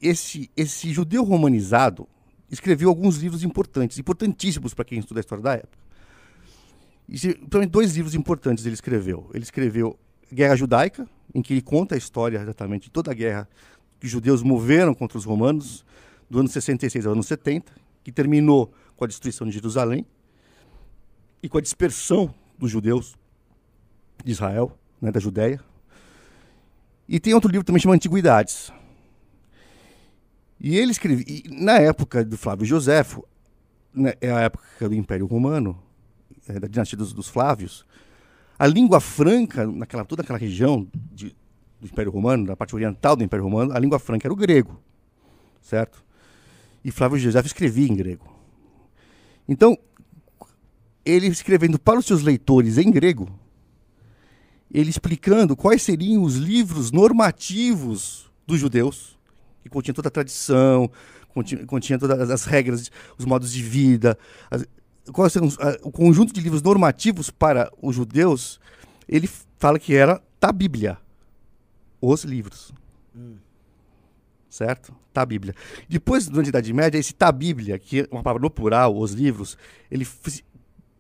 Esse, 0.01 0.51
esse 0.57 0.91
judeu 0.91 1.23
romanizado 1.23 2.09
escreveu 2.51 2.89
alguns 2.89 3.19
livros 3.19 3.43
importantes, 3.43 3.99
importantíssimos 3.99 4.73
para 4.73 4.87
quem 4.87 4.99
estuda 4.99 5.21
a 5.21 5.23
história 5.23 5.45
da 5.45 5.53
época. 5.53 5.79
E, 7.07 7.19
principalmente 7.19 7.71
dois 7.71 7.95
livros 7.95 8.15
importantes 8.15 8.65
ele 8.65 8.75
escreveu. 8.75 9.31
Ele 9.35 9.45
escreveu 9.45 9.99
Guerra 10.33 10.57
Judaica, 10.57 11.07
em 11.37 11.43
que 11.43 11.53
ele 11.53 11.61
conta 11.61 11.95
a 11.95 11.99
história 11.99 12.39
exatamente 12.39 12.85
de 12.85 12.91
toda 12.91 13.11
a 13.11 13.15
guerra 13.15 13.47
que 14.01 14.07
os 14.07 14.11
judeus 14.11 14.43
moveram 14.43 14.95
contra 14.95 15.19
os 15.19 15.25
romanos, 15.27 15.85
do 16.31 16.41
ano 16.41 16.49
66 16.49 17.05
ao 17.05 17.13
ano 17.13 17.23
70, 17.23 17.71
que 18.03 18.11
terminou 18.11 18.73
com 18.97 19.05
a 19.05 19.07
destruição 19.07 19.47
de 19.47 19.53
Jerusalém. 19.53 20.07
e 21.43 21.49
com 21.49 21.59
a 21.59 21.61
dispersão 21.61 22.35
dos 22.59 22.71
judeus 22.71 23.15
de 24.25 24.33
Israel, 24.33 24.77
né, 25.01 25.13
da 25.13 25.21
Judéia. 25.21 25.61
E 27.07 27.21
tem 27.21 27.35
outro 27.35 27.51
livro 27.51 27.65
também 27.65 27.81
chamado 27.81 27.97
Antiguidades. 27.97 28.73
E 30.59 30.77
ele 30.77 30.91
escreveu, 30.91 31.25
e 31.29 31.45
na 31.51 31.79
época 31.79 32.25
do 32.25 32.37
Flávio 32.39 32.65
Joséfo, 32.65 33.25
né, 33.95 34.15
é 34.21 34.33
a 34.33 34.41
época 34.41 34.89
do 34.89 34.95
Império 34.95 35.27
Romano, 35.27 35.81
é, 36.49 36.59
da 36.59 36.67
dinastia 36.67 36.97
dos, 36.97 37.13
dos, 37.13 37.29
Flávios, 37.29 37.86
a 38.59 38.67
língua 38.67 39.01
franca, 39.01 39.67
naquela, 39.67 40.05
toda 40.05 40.23
aquela 40.23 40.39
região 40.39 40.89
de, 41.13 41.35
do 41.81 41.87
Império 41.87 42.11
Romano, 42.11 42.47
da 42.47 42.57
parte 42.57 42.75
oriental 42.75 43.17
do 43.17 43.25
Império 43.25 43.45
Romano, 43.45 43.73
a 43.73 43.79
língua 43.79 43.99
franca 43.99 44.27
era 44.27 44.33
o 44.33 44.37
grego, 44.37 44.81
certo? 45.61 46.05
E 46.85 46.91
Flávio 46.91 47.19
Joséfo 47.19 47.47
escrevia 47.47 47.89
em 47.89 47.95
grego. 47.95 48.33
Então, 49.49 49.77
ele 51.05 51.27
escrevendo 51.27 51.79
para 51.79 51.99
os 51.99 52.07
seus 52.07 52.23
leitores 52.23 52.79
em 52.79 52.91
grego, 52.91 53.29
ele 54.73 54.91
explicando 54.91 55.57
quais 55.57 55.83
seriam 55.83 56.23
os 56.23 56.37
livros 56.37 56.91
normativos 56.91 58.31
dos 58.47 58.59
judeus, 58.59 59.17
que 59.63 59.69
continha 59.69 59.95
toda 59.95 60.09
a 60.09 60.11
tradição, 60.11 60.91
continha, 61.29 61.67
continha 61.67 61.99
todas 61.99 62.31
as 62.31 62.45
regras, 62.45 62.91
os 63.19 63.25
modos 63.25 63.53
de 63.53 63.63
vida, 63.63 64.19
as, 64.51 64.67
o 65.83 65.91
conjunto 65.91 66.33
de 66.33 66.41
livros 66.41 66.63
normativos 66.63 67.31
para 67.31 67.71
os 67.81 67.95
judeus, 67.95 68.61
ele 69.09 69.29
fala 69.59 69.79
que 69.79 69.95
era 69.95 70.23
a 70.41 70.53
Bíblia, 70.53 70.97
os 72.01 72.23
livros. 72.23 72.73
Hum. 73.15 73.37
Certo? 74.49 74.95
Tá 75.13 75.27
Bíblia. 75.27 75.55
Depois, 75.89 76.29
durante 76.29 76.47
a 76.47 76.51
Idade 76.51 76.73
Média, 76.73 76.99
esse 76.99 77.13
tá 77.13 77.33
Bíblia, 77.33 77.79
que 77.81 78.01
é 78.01 78.09
uma 78.13 78.23
palavra 78.23 78.43
no 78.43 78.51
plural, 78.51 78.97
os 78.97 79.13
livros, 79.13 79.59
ele 79.91 80.07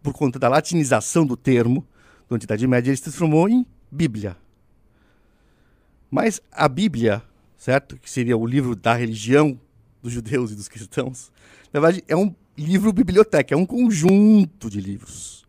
por 0.03 0.13
conta 0.13 0.39
da 0.39 0.49
latinização 0.49 1.25
do 1.25 1.37
termo, 1.37 1.87
durante 2.29 2.43
a 2.43 2.47
Idade 2.47 2.67
Média, 2.67 2.91
ele 2.91 2.97
se 2.97 3.05
transformou 3.05 3.49
em 3.49 3.65
Bíblia. 3.91 4.37
Mas 6.11 6.41
a 6.51 6.69
Bíblia, 6.69 7.23
certo? 7.57 7.97
Que 7.97 8.11
seria 8.11 8.37
o 8.37 8.47
livro 8.47 8.75
da 8.75 8.95
religião 8.95 9.59
dos 10.03 10.13
judeus 10.13 10.51
e 10.51 10.55
dos 10.55 10.69
cristãos, 10.69 11.31
na 11.73 11.81
verdade 11.81 12.05
é 12.09 12.17
um 12.17 12.35
livro 12.57 12.93
biblioteca, 12.93 13.55
é 13.55 13.57
um 13.57 13.67
conjunto 13.67 14.71
de 14.71 14.81
livros. 14.81 15.47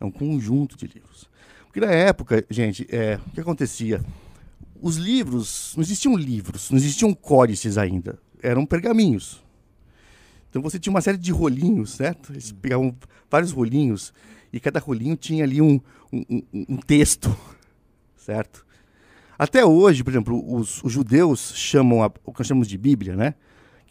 É 0.00 0.04
um 0.04 0.10
conjunto 0.10 0.76
de 0.76 0.86
livros. 0.86 1.28
Porque 1.66 1.80
na 1.80 1.92
época, 1.92 2.44
gente, 2.50 2.86
é, 2.90 3.18
o 3.26 3.30
que 3.30 3.40
acontecia? 3.40 4.04
Os 4.80 4.96
livros, 4.96 5.72
não 5.76 5.82
existiam 5.82 6.16
livros, 6.16 6.70
não 6.70 6.78
existiam 6.78 7.14
códices 7.14 7.78
ainda, 7.78 8.18
eram 8.42 8.66
pergaminhos. 8.66 9.42
Então 10.50 10.62
você 10.62 10.78
tinha 10.78 10.90
uma 10.90 11.00
série 11.00 11.18
de 11.18 11.32
rolinhos, 11.32 11.90
certo? 11.92 12.32
Eles 12.32 12.52
pegavam 12.52 12.94
vários 13.30 13.52
rolinhos 13.52 14.12
e 14.52 14.60
cada 14.60 14.80
rolinho 14.80 15.16
tinha 15.16 15.44
ali 15.44 15.60
um, 15.60 15.80
um, 16.12 16.42
um 16.52 16.76
texto, 16.76 17.34
certo? 18.16 18.64
Até 19.38 19.64
hoje, 19.64 20.02
por 20.02 20.10
exemplo, 20.10 20.54
os, 20.54 20.82
os 20.82 20.92
judeus 20.92 21.52
chamam 21.54 22.02
a, 22.02 22.06
o 22.24 22.32
que 22.32 22.40
nós 22.40 22.46
chamamos 22.46 22.68
de 22.68 22.78
Bíblia, 22.78 23.14
né? 23.14 23.34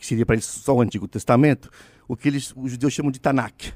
Que 0.06 0.10
seria 0.10 0.26
para 0.26 0.36
eles 0.36 0.46
só 0.46 0.76
o 0.76 0.82
Antigo 0.82 1.08
Testamento, 1.08 1.72
o 2.08 2.16
que 2.16 2.28
eles, 2.28 2.54
os 2.56 2.72
judeus 2.72 2.94
chamam 2.94 3.12
de 3.12 3.20
Tanakh. 3.20 3.74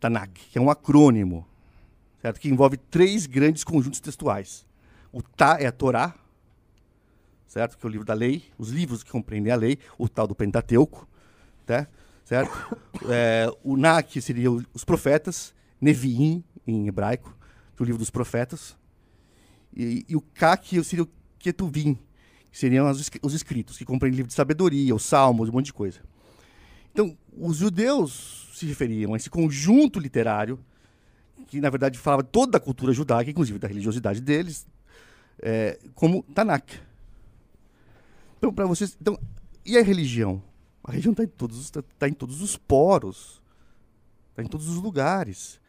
Tanakh, 0.00 0.32
que 0.50 0.58
é 0.58 0.60
um 0.60 0.68
acrônimo, 0.68 1.46
certo? 2.20 2.40
Que 2.40 2.48
envolve 2.48 2.76
três 2.76 3.24
grandes 3.24 3.62
conjuntos 3.62 4.00
textuais. 4.00 4.66
O 5.12 5.22
Ta 5.22 5.58
é 5.60 5.66
a 5.66 5.70
Torá, 5.70 6.12
certo? 7.46 7.78
Que 7.78 7.86
é 7.86 7.88
o 7.88 7.90
livro 7.90 8.04
da 8.04 8.14
lei, 8.14 8.46
os 8.58 8.70
livros 8.70 9.04
que 9.04 9.10
compreendem 9.12 9.52
a 9.52 9.56
lei, 9.56 9.78
o 9.96 10.08
tal 10.08 10.26
do 10.26 10.34
Pentateuco 10.34 11.08
tá? 11.64 11.86
certo? 12.24 12.52
É, 13.08 13.46
o 13.62 13.76
Na, 13.76 14.02
que 14.02 14.20
seria 14.20 14.50
os 14.50 14.82
profetas, 14.84 15.54
Neviim, 15.80 16.42
em 16.66 16.88
hebraico, 16.88 17.32
que 17.76 17.80
é 17.80 17.84
o 17.84 17.86
livro 17.86 18.00
dos 18.00 18.10
profetas, 18.10 18.76
e, 19.72 20.04
e 20.08 20.16
o 20.16 20.20
Ka, 20.20 20.56
que 20.56 20.82
seria 20.82 21.04
o 21.04 21.08
Ketuvim, 21.38 21.96
que 22.56 22.60
seriam 22.60 22.90
os, 22.90 23.10
os 23.22 23.34
escritos, 23.34 23.76
que 23.76 23.84
compreendem 23.84 24.16
livro 24.16 24.28
de 24.28 24.34
sabedoria, 24.34 24.94
os 24.94 25.04
salmos, 25.04 25.50
um 25.50 25.52
monte 25.52 25.66
de 25.66 25.74
coisa. 25.74 26.00
Então, 26.90 27.14
os 27.36 27.58
judeus 27.58 28.48
se 28.54 28.64
referiam 28.64 29.12
a 29.12 29.18
esse 29.18 29.28
conjunto 29.28 30.00
literário, 30.00 30.58
que 31.48 31.60
na 31.60 31.68
verdade 31.68 31.98
falava 31.98 32.22
toda 32.22 32.56
a 32.56 32.60
cultura 32.60 32.94
judaica, 32.94 33.30
inclusive 33.30 33.58
da 33.58 33.68
religiosidade 33.68 34.22
deles, 34.22 34.66
é, 35.38 35.78
como 35.94 36.22
Tanakh. 36.34 36.80
Então, 38.38 38.50
para 38.50 38.64
vocês. 38.64 38.96
Então, 38.98 39.20
e 39.62 39.76
a 39.76 39.82
religião? 39.82 40.42
A 40.82 40.92
religião 40.92 41.12
está 41.12 41.24
em, 41.24 41.28
todos, 41.28 41.68
tá, 41.68 41.82
tá 41.98 42.08
em 42.08 42.14
todos 42.14 42.40
os 42.40 42.56
poros, 42.56 43.42
está 44.30 44.42
em 44.42 44.46
todos 44.46 44.66
os 44.66 44.76
lugares. 44.76 45.60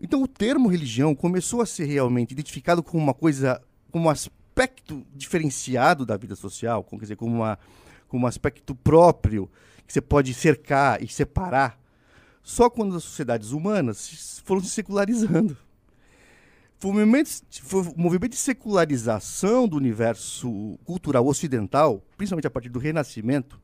Então 0.00 0.22
o 0.22 0.28
termo 0.28 0.66
religião 0.66 1.14
começou 1.14 1.60
a 1.60 1.66
ser 1.66 1.84
realmente 1.84 2.32
identificado 2.32 2.82
como 2.82 3.02
uma 3.02 3.12
coisa, 3.12 3.60
como 3.90 4.06
um 4.06 4.10
aspecto 4.10 4.43
diferenciado 5.14 6.06
da 6.06 6.16
vida 6.16 6.36
social, 6.36 6.84
como, 6.84 7.00
quer 7.00 7.04
dizer, 7.04 7.16
como, 7.16 7.34
uma, 7.34 7.58
como 8.08 8.24
um 8.24 8.28
aspecto 8.28 8.74
próprio 8.74 9.50
que 9.86 9.92
você 9.92 10.00
pode 10.00 10.32
cercar 10.32 11.02
e 11.02 11.08
separar, 11.08 11.78
só 12.42 12.70
quando 12.70 12.96
as 12.96 13.04
sociedades 13.04 13.50
humanas 13.50 14.40
foram 14.44 14.62
se 14.62 14.70
secularizando. 14.70 15.56
Foi 16.78 16.90
um 16.90 16.94
movimento, 16.94 17.30
foi 17.62 17.82
um 17.82 17.92
movimento 17.96 18.32
de 18.32 18.36
secularização 18.36 19.66
do 19.66 19.76
universo 19.76 20.78
cultural 20.84 21.26
ocidental, 21.26 22.02
principalmente 22.16 22.46
a 22.46 22.50
partir 22.50 22.68
do 22.68 22.78
Renascimento, 22.78 23.60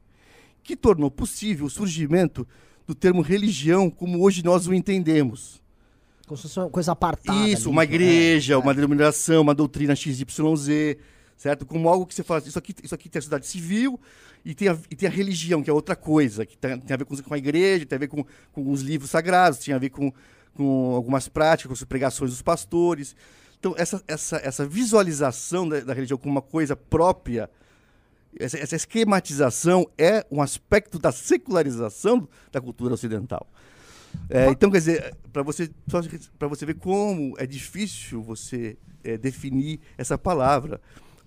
que 0.63 0.77
tornou 0.77 1.11
possível 1.11 1.67
o 1.67 1.71
surgimento 1.71 2.47
do 2.87 2.95
termo 2.95 3.21
religião 3.21 3.91
como 3.91 4.23
hoje 4.23 4.43
nós 4.43 4.67
o 4.67 4.75
entendemos. 4.75 5.60
Como 6.31 6.37
se 6.37 6.43
fosse 6.45 6.61
uma 6.61 6.71
coisa 6.71 6.93
apartada. 6.93 7.49
Isso, 7.49 7.63
ali, 7.63 7.73
uma 7.73 7.83
né? 7.83 7.89
igreja, 7.89 8.55
é, 8.55 8.57
uma 8.57 8.73
denominação, 8.73 9.43
uma 9.43 9.53
doutrina 9.53 9.97
XYZ, 9.97 10.97
certo? 11.37 11.67
Como 11.67 11.89
algo 11.89 12.07
que 12.07 12.15
você 12.15 12.23
fala, 12.23 12.41
isso 12.47 12.57
aqui, 12.57 12.73
isso 12.85 12.95
aqui 12.95 13.09
tem 13.09 13.19
a 13.19 13.23
sociedade 13.23 13.49
civil 13.49 13.99
e 14.45 14.55
tem 14.55 14.69
a, 14.69 14.79
e 14.89 14.95
tem 14.95 15.09
a 15.09 15.13
religião, 15.13 15.61
que 15.61 15.69
é 15.69 15.73
outra 15.73 15.97
coisa, 15.97 16.47
que 16.47 16.57
tem, 16.57 16.79
tem 16.79 16.95
a 16.95 16.97
ver 16.99 17.05
com, 17.05 17.17
com, 17.21 17.35
a 17.35 17.39
igreja, 17.39 17.85
tem 17.85 17.97
a 17.97 17.99
ver 17.99 18.07
com, 18.07 18.25
com 18.53 18.71
os 18.71 18.81
livros 18.81 19.11
sagrados, 19.11 19.59
tem 19.59 19.75
a 19.75 19.79
ver 19.79 19.91
com, 19.91 20.13
com 20.55 20.95
algumas 20.95 21.27
práticas, 21.27 21.67
com 21.67 21.75
as 21.75 21.83
pregações 21.83 22.31
dos 22.31 22.43
pastores. 22.43 23.17
Então, 23.59 23.75
essa, 23.77 24.01
essa, 24.07 24.37
essa 24.37 24.65
visualização 24.65 25.69
da, 25.69 25.81
da 25.81 25.93
religião 25.93 26.17
como 26.17 26.31
uma 26.31 26.43
coisa 26.43 26.77
própria 26.77 27.51
essa, 28.39 28.57
essa 28.57 28.77
esquematização 28.77 29.85
é 29.99 30.25
um 30.31 30.41
aspecto 30.41 30.97
da 30.97 31.11
secularização 31.11 32.29
da 32.53 32.61
cultura 32.61 32.95
ocidental. 32.95 33.49
É, 34.29 34.49
então, 34.51 34.71
quer 34.71 34.79
dizer, 34.79 35.17
para 35.33 35.43
você, 35.43 35.71
você 36.39 36.67
ver 36.67 36.75
como 36.75 37.35
é 37.39 37.47
difícil 37.47 38.23
você 38.23 38.77
é, 39.05 39.17
definir 39.17 39.81
essa 39.97 40.17
palavra, 40.17 40.81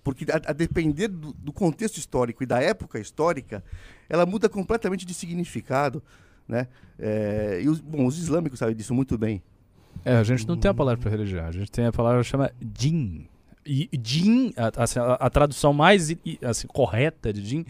porque 0.04 0.26
a, 0.32 0.36
a 0.50 0.54
depender 0.54 1.08
do, 1.08 1.34
do, 1.34 1.54
contexto 1.54 1.98
histórico 1.98 2.44
e 2.44 2.46
da 2.46 2.62
época 2.62 3.00
histórica, 3.00 3.64
ela 4.10 4.26
muda 4.26 4.50
completamente 4.50 5.06
de 5.06 5.14
significado. 5.14 6.04
Né? 6.48 6.68
É, 7.00 7.62
e 7.64 7.70
os, 7.70 7.80
bom, 7.80 8.06
os 8.06 8.18
islâmicos 8.18 8.60
sabem 8.60 8.76
disso 8.76 8.94
muito 8.94 9.18
bem. 9.18 9.42
É, 10.04 10.18
a 10.18 10.24
gente 10.24 10.48
não 10.48 10.58
tem 10.58 10.70
a 10.70 10.74
palavra 10.74 11.00
para 11.00 11.10
religião, 11.10 11.46
a 11.46 11.52
gente 11.52 11.72
tem 11.72 11.86
a 11.86 11.92
palavra 11.92 12.22
que 12.22 12.28
chama 12.28 12.52
din, 12.62 13.26
e 13.66 13.88
din, 13.98 14.54
a, 14.58 14.84
assim, 14.84 15.00
a, 15.00 15.14
a, 15.14 15.30
tradução 15.30 15.72
mais 15.72 16.14
assim, 16.42 16.68
correta 16.68 17.32
de 17.32 17.42
din 17.42 17.66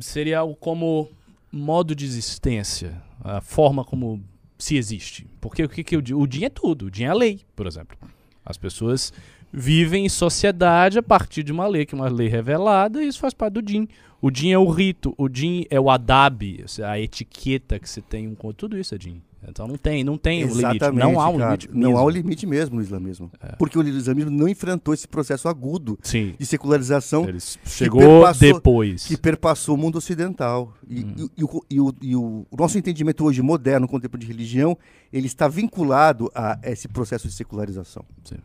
seria 0.00 0.38
algo 0.38 0.56
como 0.56 1.10
modo 1.52 1.94
de 1.94 2.04
existência, 2.04 3.00
a 3.24 3.40
forma 3.40 3.84
como 3.84 4.22
se 4.58 4.76
existe. 4.76 5.26
Porque 5.40 5.64
o 5.64 5.68
que, 5.68 5.82
que 5.82 5.96
o, 5.96 6.20
o 6.20 6.26
din 6.26 6.44
é 6.44 6.50
tudo, 6.50 6.86
o 6.86 6.90
din 6.90 7.04
é 7.04 7.08
a 7.08 7.14
lei, 7.14 7.40
por 7.56 7.66
exemplo. 7.66 7.96
As 8.44 8.58
pessoas 8.58 9.12
vivem 9.50 10.04
em 10.04 10.08
sociedade 10.08 10.98
a 10.98 11.02
partir 11.02 11.42
de 11.42 11.52
uma 11.52 11.66
lei, 11.66 11.86
que 11.86 11.94
é 11.94 11.98
uma 11.98 12.08
lei 12.08 12.28
revelada, 12.28 13.02
e 13.02 13.08
isso 13.08 13.18
faz 13.18 13.32
parte 13.32 13.54
do 13.54 13.62
din. 13.62 13.88
O 14.20 14.30
din 14.30 14.50
é 14.50 14.58
o 14.58 14.68
rito, 14.68 15.14
o 15.16 15.28
din 15.28 15.64
é 15.70 15.80
o 15.80 15.88
adab, 15.88 16.64
a 16.84 16.98
etiqueta 16.98 17.78
que 17.78 17.88
você 17.88 18.02
tem 18.02 18.34
com 18.34 18.52
tudo 18.52 18.76
isso 18.76 18.94
é 18.94 18.98
din. 18.98 19.22
Então 19.48 19.66
não 19.66 19.76
tem, 19.76 20.04
não 20.04 20.16
tem 20.16 20.40
Exatamente, 20.42 20.84
limite. 20.84 20.98
Não 20.98 21.20
há 21.20 21.28
um 21.28 21.38
cara, 21.38 21.50
limite. 21.50 21.68
Mesmo. 21.68 21.80
Não 21.82 21.98
há 21.98 22.04
um 22.04 22.08
limite 22.08 22.46
mesmo 22.46 22.76
no 22.76 22.82
islamismo. 22.82 23.30
É. 23.40 23.56
Porque 23.56 23.78
o 23.78 23.82
islamismo 23.82 24.30
não 24.30 24.48
enfrentou 24.48 24.94
esse 24.94 25.06
processo 25.06 25.48
agudo 25.48 25.98
Sim. 26.02 26.34
de 26.38 26.46
secularização. 26.46 27.28
Ele 27.28 27.38
chegou 27.40 28.32
depois. 28.34 29.06
Que 29.06 29.16
perpassou 29.16 29.74
o 29.74 29.78
mundo 29.78 29.98
ocidental. 29.98 30.74
E, 30.88 31.04
hum. 31.04 31.14
e, 31.16 31.30
e, 31.36 31.44
o, 31.44 31.64
e, 31.70 31.80
o, 31.80 31.94
e 32.02 32.16
o, 32.16 32.46
o, 32.50 32.56
nosso 32.56 32.78
entendimento 32.78 33.24
hoje 33.24 33.42
moderno, 33.42 33.88
contemporâneo 33.88 34.26
de 34.26 34.32
religião, 34.32 34.76
ele 35.12 35.26
está 35.26 35.48
vinculado 35.48 36.30
a 36.34 36.58
esse 36.62 36.88
processo 36.88 37.28
de 37.28 37.34
secularização. 37.34 38.04
Sim. 38.24 38.36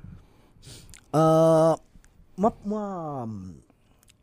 Uh, 1.14 1.80
uma, 2.38 2.54
uma, 2.64 3.30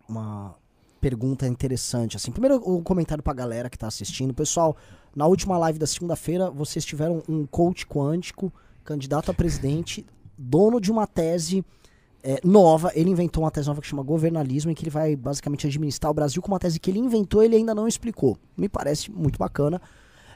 uma 0.09 0.55
pergunta 1.01 1.47
interessante. 1.47 2.17
Assim, 2.17 2.33
primeiro, 2.33 2.61
o 2.65 2.79
um 2.79 2.83
comentário 2.83 3.23
para 3.23 3.33
a 3.33 3.37
galera 3.37 3.71
que 3.71 3.77
está 3.77 3.87
assistindo. 3.87 4.35
Pessoal, 4.35 4.77
na 5.17 5.27
última 5.27 5.57
live 5.57 5.79
da 5.79 5.87
segunda-feira, 5.87 6.51
vocês 6.51 6.85
tiveram 6.85 7.23
um 7.27 7.47
coach 7.47 7.87
quântico, 7.87 8.53
candidato 8.85 9.31
a 9.31 9.35
presidente, 9.35 10.05
dono 10.37 10.79
de 10.79 10.93
uma 10.93 11.07
tese 11.07 11.65
é, 12.23 12.39
nova. 12.45 12.93
Ele 12.95 13.09
inventou 13.09 13.43
uma 13.43 13.51
tese 13.51 13.67
nova 13.67 13.81
que 13.81 13.87
chama 13.87 14.03
governalismo, 14.03 14.71
em 14.71 14.75
que 14.75 14.83
ele 14.83 14.91
vai 14.91 15.17
basicamente 15.17 15.67
administrar 15.67 16.11
o 16.11 16.15
Brasil 16.15 16.43
com 16.43 16.49
uma 16.53 16.59
tese 16.59 16.79
que 16.79 16.91
ele 16.91 16.99
inventou 16.99 17.43
e 17.43 17.47
ele 17.47 17.57
ainda 17.57 17.75
não 17.75 17.89
explicou. 17.89 18.37
Me 18.55 18.69
parece 18.69 19.11
muito 19.11 19.39
bacana. 19.39 19.81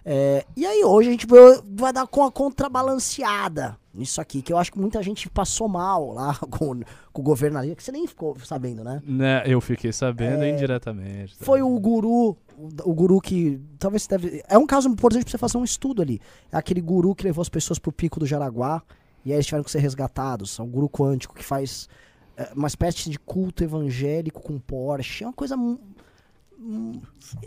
É, 0.03 0.47
e 0.57 0.65
aí 0.65 0.83
hoje 0.83 1.09
a 1.09 1.13
gente 1.13 1.27
vai, 1.27 1.93
dar 1.93 2.07
com 2.07 2.25
a 2.25 2.33
contrabalanceada 2.33 3.77
nisso 3.93 4.19
aqui, 4.19 4.41
que 4.41 4.51
eu 4.51 4.57
acho 4.57 4.73
que 4.73 4.79
muita 4.79 5.03
gente 5.03 5.29
passou 5.29 5.69
mal 5.69 6.13
lá 6.13 6.35
com, 6.51 6.81
com 7.13 7.21
o 7.21 7.25
governalismo, 7.25 7.77
que 7.77 7.83
você 7.83 7.93
nem 7.93 8.07
ficou 8.07 8.35
sabendo, 8.41 8.83
né? 8.83 9.03
Né, 9.05 9.43
eu 9.45 9.61
fiquei 9.61 9.93
sabendo 9.93 10.47
indiretamente. 10.47 11.37
tá? 11.37 11.45
Foi 11.45 11.61
o 11.61 11.79
guru, 11.79 12.37
o, 12.85 12.95
guru 12.95 13.21
que 13.21 13.61
talvez 13.79 14.07
deve. 14.07 14.43
É 14.49 14.59
um 14.59 14.67
caso 14.67 14.89
importante 14.89 15.25
pra 15.25 15.31
você 15.31 15.39
fazer 15.39 15.59
um 15.59 15.65
estudo 15.65 16.03
ali. 16.03 16.21
É 16.53 16.57
aquele 16.57 16.81
guru 16.81 17.15
que 17.15 17.25
levou 17.25 17.43
as 17.43 17.49
pessoas 17.49 17.79
pro 17.79 17.93
pico 17.93 18.21
do 18.21 18.27
Jaraguá 18.27 18.83
e 19.25 19.31
aí 19.31 19.37
eles 19.37 19.47
tiveram 19.47 19.65
que 19.65 19.71
ser 19.71 19.79
resgatados. 19.79 20.59
É 20.59 20.63
um 20.63 20.69
guru 20.69 20.89
quântico 20.89 21.35
que 21.35 21.45
faz 21.45 21.89
é, 22.37 22.51
uma 22.55 22.69
espécie 22.69 23.11
de 23.11 23.19
culto 23.19 23.63
evangélico 23.63 24.43
com 24.43 24.59
Porsche. 24.59 25.25
É 25.25 25.27
uma 25.27 25.33
coisa. 25.33 25.57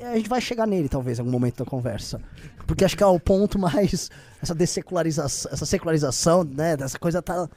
A 0.01 0.15
gente 0.15 0.29
vai 0.29 0.41
chegar 0.41 0.65
nele, 0.65 0.89
talvez, 0.89 1.17
em 1.17 1.21
algum 1.21 1.31
momento 1.31 1.63
da 1.63 1.69
conversa. 1.69 2.21
Porque 2.65 2.83
acho 2.83 2.97
que 2.97 3.03
é 3.03 3.07
o 3.07 3.19
ponto 3.19 3.59
mais. 3.59 4.09
Essa 4.41 4.53
dessecularização, 4.53 5.51
essa 5.51 5.65
secularização, 5.65 6.43
né? 6.43 6.75
Dessa 6.77 6.99
coisa 6.99 7.21
tá. 7.21 7.49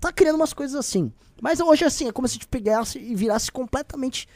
Tá 0.00 0.12
criando 0.12 0.36
umas 0.36 0.52
coisas 0.52 0.76
assim. 0.76 1.12
Mas 1.40 1.60
hoje, 1.60 1.84
assim, 1.84 2.08
é 2.08 2.12
como 2.12 2.28
se 2.28 2.32
a 2.32 2.34
gente 2.34 2.48
pegasse 2.48 2.98
e 2.98 3.14
virasse 3.14 3.50
completamente. 3.50 4.28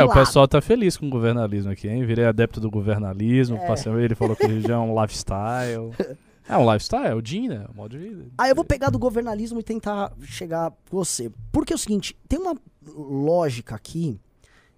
É, 0.00 0.04
o 0.04 0.08
lado. 0.08 0.18
pessoal 0.18 0.46
tá 0.48 0.60
feliz 0.60 0.96
com 0.96 1.06
o 1.06 1.10
governalismo 1.10 1.70
aqui, 1.72 1.88
hein? 1.88 2.04
Virei 2.04 2.24
adepto 2.24 2.60
do 2.60 2.70
governalismo, 2.70 3.56
É. 3.56 3.66
passei, 3.66 3.92
ele 3.92 4.14
falou 4.14 4.34
que 4.36 4.60
já 4.60 4.74
é 4.74 4.78
um 4.78 5.00
lifestyle. 5.00 5.90
É 6.46 6.58
um 6.58 6.70
lifestyle, 6.70 7.06
é 7.06 7.14
o 7.14 7.24
Jim, 7.24 7.48
né? 7.48 7.64
O 7.72 7.74
modo 7.74 7.96
de 7.96 8.06
vida. 8.06 8.26
Aí 8.36 8.50
eu 8.50 8.54
vou 8.54 8.66
pegar 8.66 8.90
do 8.90 8.98
governalismo 8.98 9.58
e 9.60 9.62
tentar 9.62 10.12
chegar 10.24 10.70
com 10.90 10.98
você. 10.98 11.32
Porque 11.50 11.72
é 11.72 11.76
o 11.76 11.78
seguinte, 11.78 12.14
tem 12.28 12.38
uma 12.38 12.54
lógica 12.86 13.74
aqui, 13.74 14.20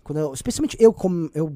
quando 0.05 0.19
eu- 0.19 0.33
especialmente 0.33 0.77
eu 0.81 0.93
como 0.93 1.29
eu 1.35 1.53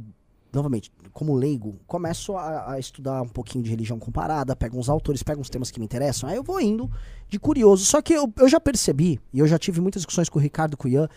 novamente, 0.52 0.90
como 1.12 1.32
leigo, 1.36 1.78
começo 1.86 2.36
a, 2.36 2.72
a 2.72 2.78
estudar 2.80 3.22
um 3.22 3.28
pouquinho 3.28 3.62
de 3.62 3.70
religião 3.70 4.00
comparada, 4.00 4.56
pego 4.56 4.76
uns 4.76 4.88
autores, 4.88 5.22
pego 5.22 5.40
uns 5.40 5.48
temas 5.48 5.70
que 5.70 5.78
me 5.78 5.84
interessam, 5.84 6.28
aí 6.28 6.34
eu 6.34 6.42
vou 6.42 6.60
indo 6.60 6.90
de 7.28 7.38
curioso. 7.38 7.84
Só 7.84 8.02
que 8.02 8.12
eu, 8.12 8.32
eu 8.36 8.48
já 8.48 8.58
percebi, 8.58 9.20
e 9.32 9.38
eu 9.38 9.46
já 9.46 9.60
tive 9.60 9.80
muitas 9.80 10.02
discussões 10.02 10.28
com 10.28 10.40
o 10.40 10.42
Ricardo 10.42 10.76
Cuian, 10.76 11.08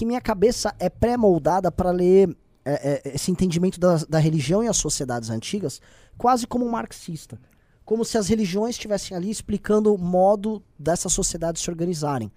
que 0.00 0.06
minha 0.06 0.20
cabeça 0.22 0.74
é 0.78 0.88
pré-moldada 0.88 1.70
para 1.70 1.90
ler 1.90 2.34
é, 2.64 3.02
é, 3.04 3.14
esse 3.14 3.30
entendimento 3.30 3.78
da, 3.78 3.96
da 4.08 4.18
religião 4.18 4.64
e 4.64 4.66
as 4.66 4.78
sociedades 4.78 5.28
antigas 5.28 5.78
quase 6.16 6.46
como 6.46 6.64
um 6.64 6.70
marxista. 6.70 7.38
Como 7.84 8.02
se 8.02 8.16
as 8.16 8.26
religiões 8.26 8.76
estivessem 8.76 9.14
ali 9.14 9.28
explicando 9.30 9.94
o 9.94 9.98
modo 9.98 10.62
dessas 10.78 11.12
sociedades 11.12 11.60
se 11.60 11.68
organizarem. 11.68 12.32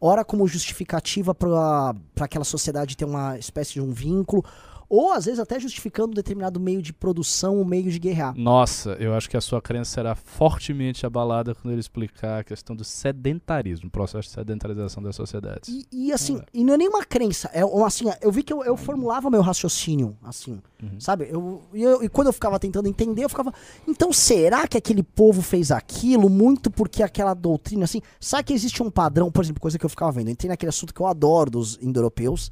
Ora 0.00 0.24
como 0.24 0.46
justificativa 0.46 1.34
para 1.34 1.92
aquela 2.20 2.44
sociedade 2.44 2.96
ter 2.96 3.04
uma 3.04 3.36
espécie 3.36 3.72
de 3.72 3.80
um 3.80 3.90
vínculo, 3.90 4.44
ou 4.88 5.12
às 5.12 5.24
vezes 5.26 5.38
até 5.40 5.58
justificando 5.60 6.12
um 6.12 6.14
determinado 6.14 6.58
meio 6.58 6.80
de 6.80 6.92
produção, 6.92 7.60
um 7.60 7.64
meio 7.64 7.90
de 7.90 7.98
guerrear. 7.98 8.34
Nossa, 8.36 8.92
eu 9.00 9.14
acho 9.14 9.28
que 9.28 9.36
a 9.36 9.40
sua 9.40 9.60
crença 9.60 9.90
será 9.92 10.14
fortemente 10.14 11.04
abalada 11.04 11.54
quando 11.54 11.72
ele 11.72 11.80
explicar 11.80 12.40
a 12.40 12.44
questão 12.44 12.74
do 12.74 12.84
sedentarismo, 12.84 13.88
o 13.88 13.90
processo 13.90 14.28
de 14.28 14.34
sedentarização 14.34 15.02
das 15.02 15.14
sociedades. 15.16 15.68
E, 15.68 15.86
e, 15.92 16.12
assim, 16.12 16.40
e 16.54 16.64
não 16.64 16.74
é 16.74 16.76
nenhuma 16.78 17.04
crença. 17.04 17.50
É 17.52 17.60
assim, 17.84 18.04
eu 18.20 18.30
vi 18.32 18.42
que 18.42 18.52
eu, 18.52 18.64
eu 18.64 18.76
formulava 18.76 19.28
meu 19.30 19.42
raciocínio, 19.42 20.16
assim, 20.22 20.60
sabe? 20.98 21.28
Eu, 21.30 21.62
e, 21.74 21.82
eu- 21.82 22.02
e 22.02 22.08
quando 22.08 22.28
eu 22.28 22.32
ficava 22.32 22.58
tentando 22.58 22.88
entender, 22.88 23.24
eu 23.24 23.28
ficava. 23.28 23.52
Então, 23.86 24.12
será 24.12 24.66
que 24.66 24.76
aquele 24.78 25.02
povo 25.02 25.42
fez 25.42 25.70
aquilo 25.70 26.28
muito 26.30 26.70
porque 26.70 27.02
aquela 27.02 27.34
doutrina, 27.34 27.84
assim. 27.84 28.00
Sabe 28.20 28.44
que 28.44 28.52
existe 28.52 28.82
um 28.82 28.90
padrão, 28.90 29.30
por 29.30 29.42
exemplo, 29.44 29.60
coisa 29.60 29.78
que 29.78 29.84
eu 29.84 29.90
ficava 29.90 30.12
vendo? 30.12 30.28
Eu 30.28 30.32
entrei 30.32 30.48
naquele 30.48 30.70
assunto 30.70 30.94
que 30.94 31.00
eu 31.00 31.06
adoro 31.06 31.50
dos 31.50 31.78
indo-europeus. 31.82 32.50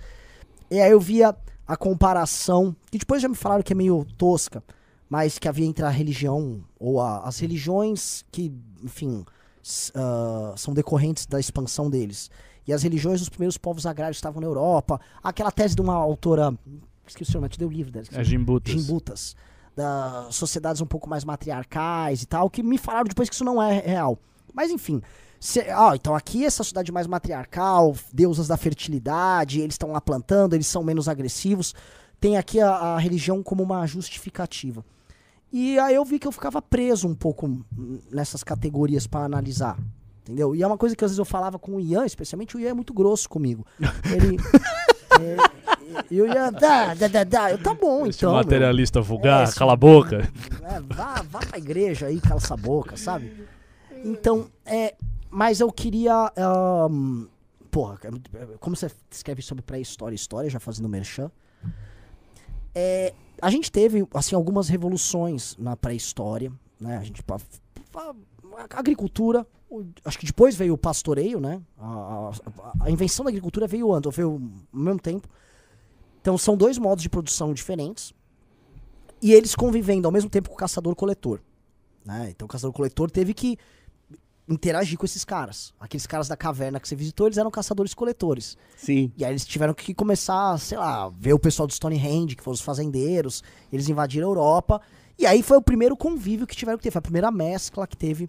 E 0.71 0.81
aí 0.81 0.91
eu 0.91 1.01
via 1.01 1.35
a 1.67 1.77
comparação, 1.77 2.75
que 2.91 2.99
depois 2.99 3.21
já 3.23 3.29
me 3.29 3.35
falaram 3.35 3.63
que 3.63 3.73
é 3.73 3.77
meio 3.77 4.05
tosca, 4.17 4.63
mas 5.09 5.39
que 5.39 5.49
havia 5.49 5.67
entre 5.67 5.85
a 5.85 5.89
religião, 5.89 6.63
ou 6.79 7.01
a- 7.01 7.21
as 7.21 7.39
religiões 7.39 8.25
que, 8.31 8.53
enfim, 8.83 9.25
ah, 9.95 10.55
são 10.57 10.73
decorrentes 10.75 11.27
da 11.27 11.39
expansão 11.41 11.89
deles. 11.91 12.31
E 12.67 12.73
as 12.73 12.83
religiões 12.83 13.21
dos 13.21 13.29
primeiros 13.29 13.57
povos 13.57 13.87
agrários 13.87 14.17
estavam 14.17 14.41
na 14.41 14.47
Europa. 14.47 15.01
Aquela 15.23 15.53
tese 15.53 15.75
de 15.77 15.81
uma 15.81 15.95
autora. 15.95 16.53
Esqueci 17.07 17.31
o 17.37 17.41
nome, 17.41 17.49
te 17.49 17.59
dei 17.59 17.67
o 17.69 17.71
livro 17.71 17.93
dela. 17.93 18.05
É 18.11 18.25
Jimbutas. 18.25 18.73
Gimbutas, 18.73 19.37
das 19.77 20.35
sociedades 20.35 20.81
um 20.81 20.87
pouco 20.87 21.09
mais 21.09 21.25
matriarcais 21.25 22.23
e 22.23 22.27
tal, 22.27 22.51
que 22.51 22.63
me 22.65 22.77
falaram 22.79 23.05
depois 23.07 23.29
que 23.29 23.35
isso 23.37 23.45
não 23.45 23.63
é 23.63 23.79
real. 23.79 24.19
Mas 24.53 24.71
enfim, 24.73 25.01
cê- 25.41 25.67
ó, 25.75 25.95
então 25.95 26.15
aqui 26.15 26.45
essa 26.45 26.59
sociedade 26.59 26.91
mais 26.93 27.07
matriarcal, 27.07 27.95
deusas 28.13 28.49
da 28.49 28.57
fertilidade, 28.57 29.61
eles 29.61 29.75
estão 29.75 29.93
lá 29.93 30.01
plantando, 30.01 30.55
eles 30.55 30.67
são 30.67 30.83
menos 30.83 31.09
agressivos. 31.09 31.75
Tem 32.21 32.37
aqui 32.37 32.61
a, 32.61 32.71
a 32.71 32.99
religião 32.99 33.43
como 33.43 33.63
uma 33.63 33.87
justificativa. 33.87 34.85
E 35.53 35.79
aí 35.79 35.95
eu 35.95 36.05
vi 36.05 36.19
que 36.19 36.27
eu 36.27 36.33
ficava 36.33 36.61
preso 36.61 37.07
um 37.07 37.15
pouco 37.15 37.65
nessas 38.11 38.43
categorias 38.43 39.07
para 39.07 39.25
analisar. 39.25 39.79
Entendeu? 40.23 40.57
E 40.57 40.63
é 40.63 40.67
uma 40.67 40.77
coisa 40.77 40.97
que 40.97 41.05
às 41.05 41.11
vezes 41.13 41.19
eu 41.19 41.25
falava 41.25 41.57
com 41.59 41.77
o 41.77 41.81
Ian, 41.81 42.05
especialmente 42.05 42.57
o 42.57 42.61
Ian 42.61 42.71
é 42.71 42.75
muito 42.75 42.93
grosso 42.93 43.29
comigo. 43.29 43.65
Ele. 44.13 44.37
é, 45.23 45.37
e 46.11 46.21
o 46.21 46.27
Ian, 46.27 46.53
dá, 46.53 46.95
dá, 46.95 47.07
dá, 47.07 47.23
dá. 47.25 47.51
Eu, 47.53 47.63
tá 47.63 47.73
bom, 47.75 48.07
Esse 48.07 48.19
então. 48.19 48.31
meu. 48.33 48.39
materialista 48.39 49.01
vulgar, 49.01 49.49
É, 49.49 49.53
cala 49.53 49.75
a 49.75 49.77
boca. 49.77 50.29
É, 50.69 50.81
vá, 50.81 51.23
vá 51.31 51.39
pra 51.39 51.59
igreja 51.59 52.07
aí, 52.07 52.21
cala 52.21 52.41
essa 52.41 52.57
boca, 52.57 52.97
sabe? 52.97 53.47
Então, 54.05 54.49
é. 54.65 54.97
Mas 55.37 55.61
eu 55.61 55.71
queria. 55.71 56.33
ahn, 56.35 57.27
porra, 57.71 57.99
como 58.59 58.75
você 58.75 58.91
escreve 59.11 59.43
sobre 59.43 59.63
pré-história 59.63 60.15
e 60.15 60.17
história, 60.17 60.49
já 60.49 60.59
fazendo 60.59 60.89
merchan. 60.89 61.31
É, 62.75 63.13
a 63.43 63.51
gente 63.51 63.71
teve, 63.71 64.09
assim, 64.15 64.35
algumas 64.35 64.67
revoluções 64.67 65.55
na 65.59 65.77
pré-história, 65.77 66.51
né? 66.81 66.97
A 66.97 67.03
gente. 67.03 67.23
pa- 67.23 67.37
pa- 67.93 68.15
A 68.71 68.79
agricultura, 68.79 69.47
acho 70.07 70.19
que 70.19 70.25
depois 70.25 70.57
veio 70.57 70.73
o 70.73 70.79
pastoreio, 70.79 71.39
né? 71.39 71.61
A, 71.79 72.31
a- 72.31 72.73
a 72.87 72.91
invenção 72.91 73.23
da 73.23 73.29
agricultura 73.29 73.67
veio 73.67 73.93
antes, 73.93 74.17
veio 74.17 74.41
ao 74.73 74.81
mesmo 74.81 75.01
tempo. 75.01 75.29
Então 76.23 76.39
são 76.39 76.57
dois 76.57 76.79
modos 76.79 77.03
de 77.03 77.11
produção 77.11 77.53
diferentes 77.53 78.15
e 79.21 79.35
eles 79.35 79.55
convivendo 79.55 80.09
ao 80.09 80.13
mesmo 80.13 80.31
tempo 80.31 80.49
com 80.49 80.55
o 80.55 80.59
caçador-coletor. 80.59 81.41
Né? 82.07 82.31
Então 82.31 82.47
o 82.47 82.49
caçador-coletor 82.49 83.11
teve 83.11 83.35
que 83.35 83.59
interagir 84.49 84.97
com 84.99 85.05
esses 85.05 85.25
caras. 85.25 85.75
Aqueles 85.81 86.07
caras 86.07 86.29
da 86.29 86.37
caverna 86.37 86.79
que 86.79 86.89
você 86.89 86.95
visitou, 86.95 87.27
eles 87.27 87.39
eram 87.39 87.51
caçadores-coletores. 87.51 88.57
Sim. 88.77 89.13
E 89.17 89.25
aí 89.25 89.33
eles 89.33 89.45
tiveram 89.45 89.75
que 89.75 89.93
começar, 89.95 90.59
sei 90.59 90.79
lá, 90.79 91.09
ver 91.09 91.33
o 91.33 91.39
pessoal 91.39 91.67
do 91.67 91.73
Stonehenge, 91.73 92.37
que 92.37 92.43
foram 92.43 92.55
os 92.55 92.61
fazendeiros, 92.61 93.43
eles 93.73 93.89
invadiram 93.89 94.29
a 94.29 94.31
Europa. 94.31 94.81
E 95.19 95.27
aí 95.27 95.43
foi 95.43 95.57
o 95.57 95.63
primeiro 95.63 95.97
convívio 95.97 96.47
que 96.47 96.55
tiveram 96.55 96.79
que 96.79 96.85
ter, 96.85 96.91
foi 96.91 96.99
a 97.01 97.03
primeira 97.03 97.31
mescla 97.31 97.87
que 97.87 97.97
teve. 97.97 98.27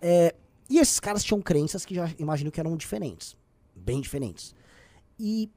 É, 0.00 0.34
e 0.68 0.78
esses 0.78 1.00
caras 1.00 1.24
tinham 1.24 1.40
crenças 1.40 1.84
que 1.84 1.94
já 1.94 2.10
imagino 2.18 2.50
que 2.50 2.60
eram 2.60 2.76
diferentes. 2.76 3.36
Bem 3.74 4.00
diferentes. 4.00 4.54
E 5.18 5.50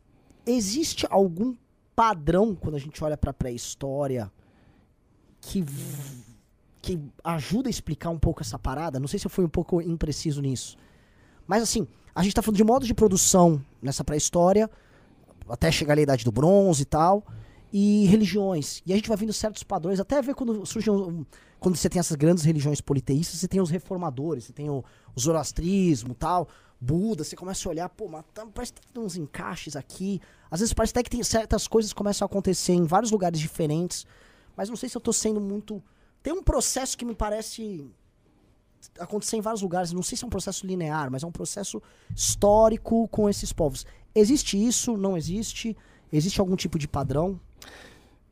existe 0.46 1.06
algum 1.10 1.56
padrão 1.96 2.56
quando 2.56 2.76
a 2.76 2.80
gente 2.80 3.04
olha 3.04 3.18
pra 3.18 3.34
pré-história 3.34 4.32
que, 5.42 5.66
que 6.97 6.99
ajuda 7.23 7.69
a 7.69 7.71
explicar 7.71 8.10
um 8.10 8.17
pouco 8.17 8.41
essa 8.41 8.58
parada? 8.58 8.99
Não 8.99 9.08
sei 9.08 9.19
se 9.19 9.28
eu 9.28 9.30
fui 9.30 9.45
um 9.45 9.49
pouco 9.49 9.82
impreciso 9.82 10.41
nisso. 10.41 10.78
Mas 11.45 11.62
assim, 11.62 11.88
a 12.15 12.23
gente 12.23 12.34
tá 12.34 12.41
falando 12.41 12.58
de 12.58 12.63
modos 12.63 12.88
de 12.88 12.93
produção 12.93 13.63
nessa 13.82 14.04
pré-história, 14.04 14.69
até 15.47 15.71
chegar 15.71 15.97
à 15.97 16.02
Idade 16.02 16.25
do 16.25 16.32
Bronze 16.32 16.82
e 16.82 16.86
tal, 16.86 17.25
e 17.71 18.06
religiões. 18.06 18.82
E 18.86 18.93
a 18.93 18.95
gente 18.95 19.08
vai 19.08 19.17
vendo 19.17 19.34
certos 19.34 19.63
padrões, 19.63 19.99
até 19.99 20.21
ver 20.21 20.34
quando 20.34 20.65
surgem. 20.65 21.25
Quando 21.60 21.75
você 21.75 21.89
tem 21.89 21.99
essas 21.99 22.15
grandes 22.15 22.43
religiões 22.45 22.80
politeístas, 22.80 23.39
você 23.39 23.47
tem 23.47 23.60
os 23.60 23.69
reformadores, 23.69 24.45
você 24.45 24.54
tem 24.54 24.69
o, 24.69 24.84
o 25.13 25.19
zoroastrismo 25.19 26.15
tal, 26.15 26.47
Buda, 26.80 27.25
você 27.25 27.36
começa 27.36 27.67
a 27.67 27.71
olhar, 27.71 27.89
pô, 27.89 28.08
mas 28.08 28.23
tá- 28.34 28.45
parece 28.45 28.71
que 28.71 28.82
tem 28.88 29.04
uns 29.04 29.17
encaixes 29.17 29.75
aqui. 29.75 30.21
Às 30.49 30.62
vezes 30.62 30.73
parece 30.73 30.91
até 30.91 31.04
que 31.04 31.10
tem 31.10 31.21
certas 31.21 31.67
coisas 31.67 31.91
que 31.91 31.97
começam 31.97 32.25
a 32.25 32.28
acontecer 32.28 32.71
em 32.71 32.86
vários 32.86 33.12
lugares 33.12 33.38
diferentes. 33.38 34.08
Mas 34.56 34.69
não 34.69 34.78
sei 34.78 34.88
se 34.88 34.95
eu 34.95 35.02
tô 35.02 35.12
sendo 35.12 35.41
muito. 35.41 35.84
Tem 36.22 36.34
um 36.34 36.44
processo 36.44 36.98
que 36.98 37.06
me 37.06 37.16
parece 37.16 37.90
acontecer 39.00 39.38
em 39.38 39.42
vários 39.42 39.62
lugares. 39.62 39.92
Não 39.92 40.04
sei 40.04 40.18
se 40.18 40.24
é 40.24 40.28
um 40.28 40.30
processo 40.30 40.66
linear, 40.66 41.10
mas 41.12 41.24
é 41.24 41.28
um 41.28 41.32
processo 41.32 41.82
histórico 42.16 43.08
com 43.10 43.30
esses 43.30 43.52
povos. 43.52 43.86
Existe 44.14 44.58
isso? 44.58 44.98
Não 44.98 45.18
existe? 45.18 45.76
Existe 46.12 46.40
algum 46.40 46.56
tipo 46.56 46.80
de 46.80 46.88
padrão? 46.88 47.40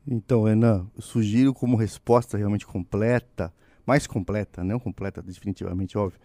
Então, 0.05 0.43
Renan, 0.43 0.87
sugiro 0.99 1.53
como 1.53 1.75
resposta 1.75 2.37
realmente 2.37 2.65
completa, 2.65 3.53
mais 3.85 4.07
completa, 4.07 4.63
não 4.63 4.79
completa 4.79 5.21
definitivamente, 5.21 5.97
óbvio, 5.97 6.19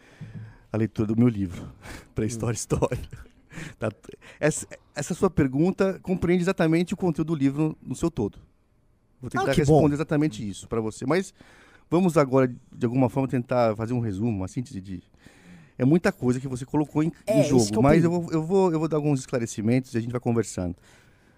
a 0.72 0.76
leitura 0.76 1.08
do 1.08 1.16
meu 1.16 1.28
livro, 1.28 1.70
Pré-História 2.14 2.54
e 2.54 2.58
História. 2.58 2.98
Tá? 3.78 3.90
Essa, 4.40 4.66
essa 4.94 5.12
sua 5.12 5.28
pergunta 5.28 6.00
compreende 6.02 6.42
exatamente 6.42 6.94
o 6.94 6.96
conteúdo 6.96 7.34
do 7.34 7.38
livro 7.38 7.76
no 7.82 7.94
seu 7.94 8.10
todo. 8.10 8.38
Vou 9.22 9.30
tentar 9.30 9.52
Ah, 9.52 9.54
que 9.54 9.64
bom. 9.64 9.74
responder 9.76 9.94
exatamente 9.94 10.46
isso 10.46 10.68
para 10.68 10.80
você. 10.82 11.06
Mas 11.06 11.32
vamos 11.90 12.18
agora, 12.18 12.52
de 12.76 12.84
alguma 12.84 13.08
forma, 13.08 13.26
tentar 13.28 13.74
fazer 13.76 13.94
um 13.94 14.00
resumo, 14.00 14.28
uma 14.30 14.48
síntese 14.48 14.80
de. 14.82 15.02
É 15.78 15.84
muita 15.86 16.12
coisa 16.12 16.38
que 16.38 16.46
você 16.46 16.66
colocou 16.66 17.02
em, 17.02 17.10
É, 17.26 17.38
em 17.38 17.40
esse 17.40 17.48
que 17.50 17.54
é 17.56 17.58
jogo, 17.66 17.82
mas 17.82 18.04
eu 18.04 18.10
vou, 18.10 18.30
eu, 18.32 18.42
vou, 18.42 18.72
eu 18.72 18.78
vou 18.78 18.88
dar 18.88 18.96
alguns 18.98 19.20
esclarecimentos 19.20 19.94
e 19.94 19.98
a 19.98 20.00
gente 20.00 20.10
vai 20.12 20.20
conversando. 20.20 20.76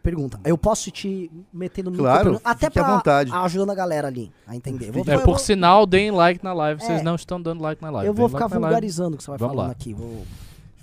Pergunta. 0.02 0.38
Eu 0.44 0.58
posso 0.58 0.90
te 0.90 1.30
meter 1.50 1.82
no 1.82 1.90
Claro, 1.92 2.32
micro- 2.32 2.42
Até 2.44 2.68
vontade. 2.82 3.30
ajudando 3.32 3.70
a 3.70 3.74
galera 3.74 4.08
ali 4.08 4.30
a 4.46 4.54
entender. 4.54 4.90
Vou- 4.90 5.04
É, 5.06 5.16
vou- 5.16 5.24
por 5.24 5.40
sinal, 5.40 5.86
deem 5.86 6.10
like 6.10 6.44
na 6.44 6.52
live. 6.52 6.82
Vocês 6.82 7.00
É. 7.00 7.02
não 7.02 7.14
estão 7.14 7.40
dando 7.40 7.62
like 7.62 7.80
na 7.80 7.88
live. 7.90 8.06
eu 8.08 8.12
vou 8.12 8.28
ficar 8.28 8.40
like 8.46 8.54
vulgarizando 8.58 9.14
o 9.14 9.16
que 9.18 9.24
você 9.24 9.30
vai 9.30 9.38
Vamos 9.38 9.54
falando 9.54 9.68
lá. 9.68 9.72
aqui. 9.72 9.94
Vou... 9.94 10.26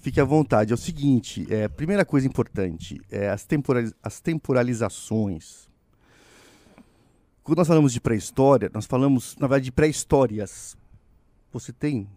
Fique 0.02 0.20
à 0.20 0.24
vontade. 0.26 0.72
É 0.72 0.74
o 0.74 0.78
seguinte, 0.78 1.46
é, 1.52 1.68
primeira 1.68 2.04
coisa 2.04 2.26
importante, 2.26 3.00
é 3.12 3.30
as, 3.30 3.44
temporali- 3.46 3.94
as 4.02 4.20
temporalizações. 4.20 5.70
Quando 7.44 7.58
nós 7.58 7.68
falamos 7.68 7.92
de 7.92 8.00
pré-história, 8.00 8.70
nós 8.74 8.86
falamos, 8.86 9.36
na 9.38 9.48
verdade, 9.48 9.66
de 9.66 9.72
pré-histórias. 9.72 10.78
Você 11.52 11.74
tem 11.74 12.08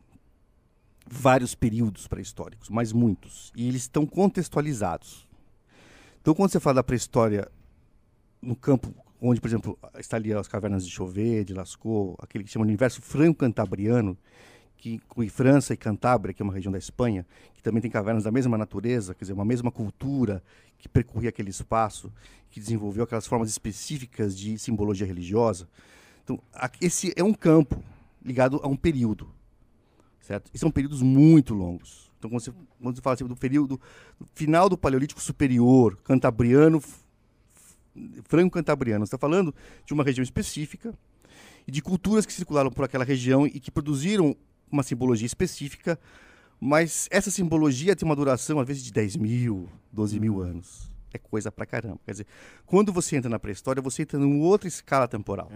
vários 1.06 1.54
períodos 1.54 2.06
pré-históricos, 2.06 2.68
mas 2.68 2.92
muitos, 2.92 3.52
e 3.56 3.68
eles 3.68 3.82
estão 3.82 4.06
contextualizados. 4.06 5.26
Então, 6.20 6.34
quando 6.34 6.50
você 6.50 6.60
fala 6.60 6.76
da 6.76 6.82
pré-história 6.82 7.50
no 8.40 8.54
campo 8.54 8.94
onde, 9.20 9.40
por 9.40 9.48
exemplo, 9.48 9.78
está 9.98 10.18
ali 10.18 10.32
as 10.34 10.46
cavernas 10.46 10.84
de 10.84 10.92
Chauvet, 10.92 11.44
de 11.44 11.54
Lascaux, 11.54 12.14
aquele 12.18 12.44
que 12.44 12.50
chama 12.50 12.66
de 12.66 12.70
universo 12.70 13.00
franco-cantabriano, 13.00 14.18
que 14.84 14.96
inclui 14.96 15.30
França 15.30 15.72
e 15.72 15.78
Cantábria, 15.78 16.34
que 16.34 16.42
é 16.42 16.44
uma 16.44 16.52
região 16.52 16.70
da 16.70 16.76
Espanha, 16.76 17.24
que 17.54 17.62
também 17.62 17.80
tem 17.80 17.90
cavernas 17.90 18.24
da 18.24 18.30
mesma 18.30 18.58
natureza, 18.58 19.14
quer 19.14 19.24
dizer, 19.24 19.32
uma 19.32 19.44
mesma 19.44 19.70
cultura 19.70 20.44
que 20.76 20.86
percorria 20.90 21.30
aquele 21.30 21.48
espaço, 21.48 22.12
que 22.50 22.60
desenvolveu 22.60 23.04
aquelas 23.04 23.26
formas 23.26 23.48
específicas 23.48 24.36
de 24.36 24.58
simbologia 24.58 25.06
religiosa. 25.06 25.66
Então, 26.22 26.38
esse 26.82 27.14
é 27.16 27.24
um 27.24 27.32
campo 27.32 27.82
ligado 28.22 28.60
a 28.62 28.68
um 28.68 28.76
período, 28.76 29.26
certo? 30.20 30.50
E 30.52 30.58
são 30.58 30.70
períodos 30.70 31.00
muito 31.00 31.54
longos. 31.54 32.12
Então, 32.18 32.28
quando 32.28 32.42
você, 32.42 32.52
quando 32.78 32.96
você 32.96 33.00
fala 33.00 33.14
assim, 33.14 33.24
do 33.24 33.36
período 33.36 33.80
do 34.20 34.28
final 34.34 34.68
do 34.68 34.76
Paleolítico 34.76 35.22
Superior, 35.22 35.96
Cantabriano, 36.04 36.78
Franco-Cantabriano, 38.24 39.06
você 39.06 39.08
está 39.08 39.18
falando 39.18 39.54
de 39.86 39.94
uma 39.94 40.04
região 40.04 40.22
específica 40.22 40.92
e 41.66 41.72
de 41.72 41.80
culturas 41.80 42.26
que 42.26 42.34
circularam 42.34 42.70
por 42.70 42.84
aquela 42.84 43.02
região 43.02 43.46
e 43.46 43.58
que 43.58 43.70
produziram 43.70 44.36
uma 44.74 44.82
simbologia 44.82 45.26
específica, 45.26 45.98
mas 46.60 47.08
essa 47.10 47.30
simbologia 47.30 47.94
tem 47.96 48.06
uma 48.06 48.16
duração, 48.16 48.60
às 48.60 48.66
vezes, 48.66 48.82
de 48.82 48.92
10 48.92 49.16
mil, 49.16 49.68
12 49.92 50.20
mil 50.20 50.40
anos. 50.40 50.90
É 51.12 51.18
coisa 51.18 51.50
pra 51.52 51.64
caramba. 51.64 52.00
Quer 52.04 52.10
dizer, 52.12 52.26
quando 52.66 52.92
você 52.92 53.16
entra 53.16 53.30
na 53.30 53.38
pré-história, 53.38 53.80
você 53.80 54.02
entra 54.02 54.18
numa 54.18 54.44
outra 54.44 54.66
escala 54.66 55.06
temporal. 55.06 55.50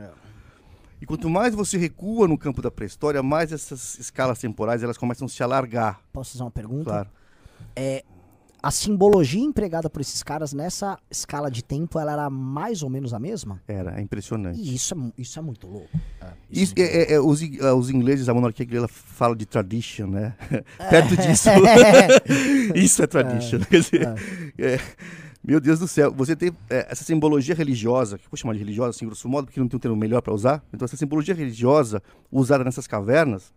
E 1.00 1.06
quanto 1.06 1.28
mais 1.30 1.54
você 1.54 1.76
recua 1.78 2.26
no 2.26 2.36
campo 2.36 2.60
da 2.60 2.70
pré-história, 2.70 3.22
mais 3.22 3.52
essas 3.52 3.98
escalas 3.98 4.38
temporais 4.38 4.82
elas 4.82 4.98
começam 4.98 5.26
a 5.26 5.28
se 5.28 5.42
alargar, 5.42 6.00
Posso 6.12 6.32
fazer 6.32 6.44
uma 6.44 6.50
pergunta? 6.50 6.84
claro. 6.90 7.08
É, 7.74 8.04
a 8.62 8.70
simbologia 8.70 9.42
empregada 9.42 9.88
por 9.88 10.00
esses 10.00 10.22
caras 10.22 10.52
nessa 10.52 10.98
escala 11.10 11.50
de 11.50 11.62
tempo, 11.62 11.98
ela 11.98 12.12
era 12.12 12.30
mais 12.30 12.82
ou 12.82 12.90
menos 12.90 13.14
a 13.14 13.18
mesma? 13.18 13.60
Era, 13.68 13.98
é 13.98 14.02
impressionante. 14.02 14.58
E 14.60 14.74
isso 14.74 14.94
é, 14.94 15.12
isso 15.22 15.38
é 15.38 15.42
muito 15.42 15.66
louco. 15.66 15.88
Isso, 16.50 16.74
é, 16.76 16.82
é- 16.82 17.12
é, 17.14 17.20
os, 17.20 17.40
ah, 17.60 17.74
os 17.74 17.90
ingleses, 17.90 18.28
a 18.28 18.34
monarquia 18.34 18.64
inglesa 18.64 18.88
fala 18.88 19.36
de 19.36 19.46
tradition, 19.46 20.08
né? 20.08 20.34
Perto 20.90 21.16
disso, 21.16 21.48
isso 22.74 23.02
é 23.02 23.06
tradition. 23.06 23.60
Quer 23.60 23.80
dizer, 23.80 24.08
é, 24.58 24.80
meu 25.44 25.60
Deus 25.60 25.78
do 25.78 25.86
céu, 25.86 26.12
você 26.12 26.34
tem 26.34 26.52
é, 26.68 26.86
essa 26.90 27.04
simbologia 27.04 27.54
religiosa, 27.54 28.18
que 28.18 28.24
eu 28.24 28.30
vou 28.30 28.36
chamar 28.36 28.54
de 28.54 28.58
religiosa, 28.58 28.90
assim, 28.90 29.06
grosso 29.06 29.28
modo, 29.28 29.46
porque 29.46 29.60
não 29.60 29.68
tem 29.68 29.76
um 29.76 29.80
termo 29.80 29.96
melhor 29.96 30.20
para 30.20 30.34
usar. 30.34 30.62
Então, 30.72 30.84
essa 30.84 30.96
simbologia 30.96 31.34
religiosa 31.34 32.02
usada 32.30 32.64
nessas 32.64 32.86
cavernas, 32.86 33.52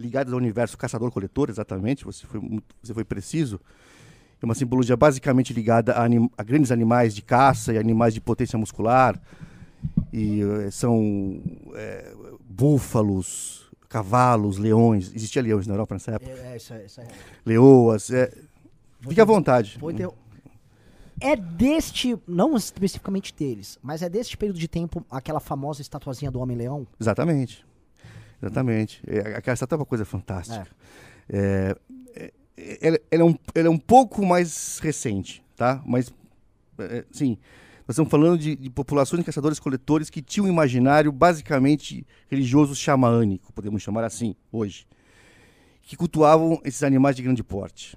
ligadas 0.00 0.32
ao 0.32 0.38
universo 0.38 0.76
caçador-coletor, 0.78 1.50
exatamente, 1.50 2.04
você 2.04 2.26
foi, 2.26 2.40
você 2.82 2.94
foi 2.94 3.04
preciso. 3.04 3.60
É 4.42 4.44
uma 4.46 4.54
simbologia 4.54 4.96
basicamente 4.96 5.52
ligada 5.52 5.92
a, 5.92 6.02
anim- 6.04 6.30
a 6.36 6.42
grandes 6.42 6.72
animais 6.72 7.14
de 7.14 7.20
caça 7.22 7.72
e 7.74 7.78
animais 7.78 8.14
de 8.14 8.20
potência 8.20 8.58
muscular. 8.58 9.20
E 10.12 10.40
eh, 10.42 10.70
são 10.70 11.42
eh, 11.74 12.14
búfalos, 12.48 13.70
cavalos, 13.88 14.56
leões. 14.56 15.12
Existia 15.14 15.42
leões 15.42 15.66
na 15.66 15.74
Europa 15.74 15.94
nessa 15.94 16.12
época? 16.12 16.30
É, 16.32 16.56
isso 16.56 16.72
é, 16.72 16.84
isso 16.86 17.00
é. 17.00 17.08
Leoas. 17.44 18.10
é. 18.10 18.32
Fique 19.02 19.20
à 19.20 19.24
vontade. 19.24 19.78
Inter- 19.82 20.10
É 21.20 21.36
deste, 21.36 22.16
não 22.26 22.56
especificamente 22.56 23.34
deles, 23.34 23.78
mas 23.82 24.00
é 24.02 24.08
deste 24.08 24.36
período 24.38 24.58
de 24.58 24.68
tempo 24.68 25.04
aquela 25.10 25.40
famosa 25.40 25.82
estatuazinha 25.82 26.30
do 26.30 26.40
Homem-Leão? 26.40 26.86
Exatamente. 26.98 27.64
Exatamente. 28.42 29.02
É, 29.06 29.36
aquela 29.36 29.54
estátua 29.54 29.76
é 29.76 29.78
uma 29.80 29.86
coisa 29.86 30.04
fantástica. 30.04 30.66
É, 31.28 31.76
é, 32.14 32.32
ela, 32.80 33.00
ela 33.10 33.22
é 33.22 33.24
um, 33.24 33.34
ela 33.54 33.66
é 33.68 33.70
um 33.70 33.78
pouco 33.78 34.24
mais 34.24 34.78
recente, 34.78 35.42
tá? 35.56 35.82
Mas, 35.86 36.12
é, 36.78 37.04
sim, 37.10 37.38
nós 37.86 37.94
estamos 37.94 38.10
falando 38.10 38.38
de, 38.38 38.54
de 38.56 38.70
populações 38.70 39.20
de 39.20 39.26
caçadores-coletores 39.26 40.08
que 40.08 40.22
tinham 40.22 40.46
um 40.46 40.48
imaginário 40.48 41.10
basicamente 41.10 42.06
religioso 42.28 42.74
xamânico, 42.74 43.52
podemos 43.52 43.82
chamar 43.82 44.04
assim, 44.04 44.34
hoje. 44.52 44.86
Que 45.82 45.96
cultuavam 45.96 46.60
esses 46.64 46.82
animais 46.82 47.16
de 47.16 47.22
grande 47.22 47.42
porte. 47.42 47.96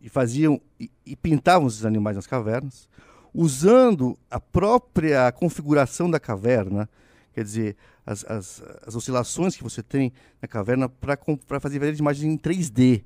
E 0.00 0.08
faziam, 0.08 0.60
e, 0.78 0.90
e 1.06 1.14
pintavam 1.14 1.68
esses 1.68 1.84
animais 1.84 2.16
nas 2.16 2.26
cavernas, 2.26 2.88
usando 3.32 4.18
a 4.30 4.40
própria 4.40 5.30
configuração 5.30 6.10
da 6.10 6.18
caverna, 6.18 6.88
quer 7.32 7.44
dizer, 7.44 7.76
as, 8.04 8.24
as, 8.24 8.62
as 8.86 8.94
oscilações 8.94 9.56
que 9.56 9.62
você 9.62 9.82
tem 9.82 10.12
na 10.40 10.48
caverna 10.48 10.88
para 10.88 11.60
fazer 11.60 11.78
verdadeiras 11.78 11.98
imagens 11.98 12.24
em 12.24 12.36
3D. 12.36 13.04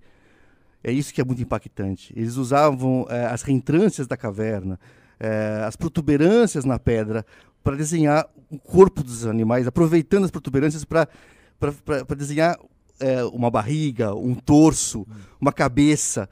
É 0.83 0.93
isso 0.93 1.13
que 1.15 1.21
é 1.21 1.25
muito 1.25 1.43
impactante. 1.43 2.13
Eles 2.17 2.37
usavam 2.37 3.07
eh, 3.09 3.27
as 3.27 3.43
reentrâncias 3.43 4.07
da 4.07 4.17
caverna, 4.17 4.79
eh, 5.19 5.65
as 5.67 5.77
protuberâncias 5.77 6.65
na 6.65 6.79
pedra, 6.79 7.25
para 7.63 7.77
desenhar 7.77 8.29
o 8.51 8.59
corpo 8.59 9.03
dos 9.03 9.27
animais, 9.27 9.67
aproveitando 9.67 10.25
as 10.25 10.31
protuberâncias 10.31 10.85
para 10.85 11.09
desenhar 12.17 12.59
eh, 13.01 13.25
uma 13.33 13.51
barriga, 13.51 14.15
um 14.15 14.35
torso, 14.35 15.07
uma 15.41 15.53
cabeça, 15.53 16.29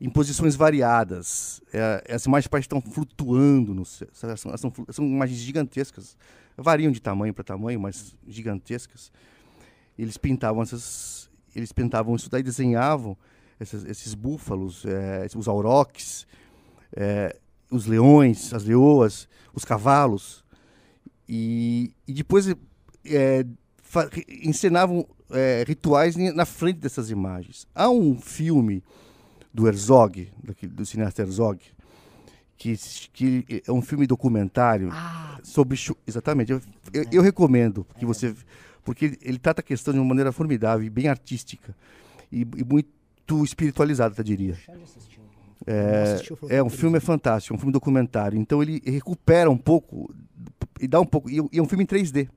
em 0.00 0.08
posições 0.08 0.54
variadas. 0.54 1.60
Eh, 1.72 2.14
as 2.14 2.24
imagens 2.24 2.46
parecem 2.46 2.66
estão 2.66 2.80
flutuando 2.80 3.74
no 3.74 3.84
céu. 3.84 4.08
São, 4.12 4.56
são, 4.56 4.72
são 4.90 5.04
imagens 5.04 5.38
gigantescas. 5.40 6.16
Variam 6.56 6.90
de 6.92 7.00
tamanho 7.00 7.34
para 7.34 7.44
tamanho, 7.44 7.80
mas 7.80 8.16
gigantescas. 8.26 9.10
Eles 9.98 10.16
pintavam 10.16 10.62
essas, 10.62 11.28
eles 11.54 11.72
pintavam 11.72 12.14
isso 12.14 12.30
daí, 12.30 12.42
desenhavam 12.42 13.16
esses, 13.58 13.84
esses 13.84 14.14
búfalos, 14.14 14.84
eh, 14.86 15.26
os 15.36 15.48
auroques, 15.48 16.26
eh, 16.96 17.36
os 17.70 17.86
leões, 17.86 18.52
as 18.54 18.64
leoas, 18.64 19.28
os 19.52 19.64
cavalos. 19.64 20.44
E, 21.28 21.92
e 22.06 22.12
depois 22.12 22.46
fa- 23.82 24.08
encenavam 24.42 25.06
eh, 25.30 25.64
rituais 25.66 26.16
na 26.16 26.44
frente 26.46 26.78
dessas 26.78 27.10
imagens. 27.10 27.66
Há 27.74 27.90
um 27.90 28.20
filme 28.20 28.82
do 29.52 29.66
Herzog, 29.66 30.30
do 30.62 30.84
cineasta 30.86 31.22
Herzog, 31.22 31.60
que, 32.56 32.76
que 33.12 33.62
é 33.66 33.72
um 33.72 33.80
filme 33.82 34.06
documentário 34.06 34.90
Ah, 34.92 35.38
sobre 35.42 35.78
exatamente 36.06 36.52
eu, 36.52 36.60
eu, 36.92 37.04
eu 37.12 37.22
recomendo 37.22 37.86
que 37.98 38.04
você 38.04 38.34
porque 38.84 39.04
ele, 39.04 39.18
ele 39.22 39.38
trata 39.38 39.60
a 39.60 39.62
questão 39.64 39.92
de 39.92 40.00
uma 40.00 40.06
maneira 40.06 40.32
formidável 40.32 40.90
bem 40.90 41.08
artística 41.08 41.74
e, 42.32 42.40
e 42.56 42.64
muito 42.64 43.44
espiritualizada 43.44 44.14
eu 44.18 44.24
diria 44.24 44.56
é, 45.66 46.16
é 46.48 46.62
um 46.62 46.70
filme 46.70 46.96
é 46.96 47.00
fantástico 47.00 47.52
é 47.52 47.56
um 47.56 47.58
filme 47.58 47.72
documentário. 47.72 48.38
Então 48.38 48.62
ele 48.62 48.82
recupera 48.84 49.50
um 49.50 49.58
pouco 49.58 50.12
e 50.80 50.86
dá 50.88 51.00
um 51.00 51.04
pouco 51.06 51.28
e, 51.30 51.36
e 51.52 51.58
é 51.58 51.62
um 51.62 51.68
filme 51.68 51.84
em 51.84 51.86
3D 51.86 52.28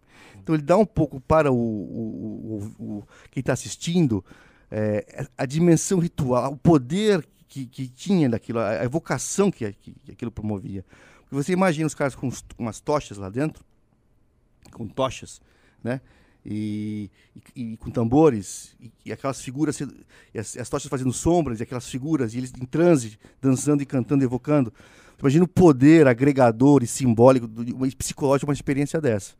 então 0.42 0.56
ele 0.56 0.64
dá 0.64 0.78
um 0.78 0.86
pouco 0.86 1.20
para 1.22 1.52
o, 1.52 1.56
o- 1.56 2.72
o- 2.80 2.84
o- 2.84 3.04
quem 3.32 3.42
está 3.42 3.54
assistindo 3.54 4.24
é, 4.72 5.28
a 5.38 5.46
dimensão 5.46 6.00
ritual 6.00 6.54
o 6.54 6.58
poder 6.58 7.28
que, 7.48 7.66
que 7.66 7.88
tinha 7.90 8.30
daquilo 8.30 8.60
a, 8.60 8.84
evocação 8.84 9.52
que, 9.52 9.72
que, 9.74 9.92
que 9.92 10.12
aquilo 10.14 10.32
promovia 10.32 10.86
porque 11.22 11.36
você 11.36 11.52
imagina 11.54 11.86
os 11.88 11.94
caras 11.94 12.16
com 12.16 12.28
uns- 12.28 12.44
umas 12.58 12.80
tochas 12.82 13.18
lá 13.18 13.30
dentro, 13.30 13.64
com 14.74 14.86
tochas, 14.88 15.42
né? 15.84 16.02
E, 16.46 17.10
e- 17.56 17.74
e 17.74 17.78
com 17.78 17.90
tambores, 17.92 18.76
e, 18.82 18.92
e 19.06 19.12
aquelas 19.14 19.40
figuras, 19.42 19.80
as, 20.38 20.58
as 20.58 20.68
tochas 20.70 20.90
fazendo 20.90 21.14
sombras, 21.14 21.60
e 21.60 21.64
aquelas 21.64 21.88
figuras, 21.88 22.34
e 22.34 22.38
eles 22.40 22.52
em 22.60 22.66
transe, 22.66 23.18
dançando 23.42 23.82
e 23.82 23.86
cantando, 23.86 24.24
evocando. 24.26 24.74
Você 25.16 25.22
imagina 25.22 25.46
o 25.46 25.48
poder 25.48 26.06
agregador 26.08 26.84
e 26.84 26.88
simbólico, 26.88 27.48
do- 27.48 27.86
e 27.86 27.96
psicológico 27.96 28.48
de 28.48 28.50
uma 28.50 28.54
experiência 28.54 29.00
dessa. 29.00 29.34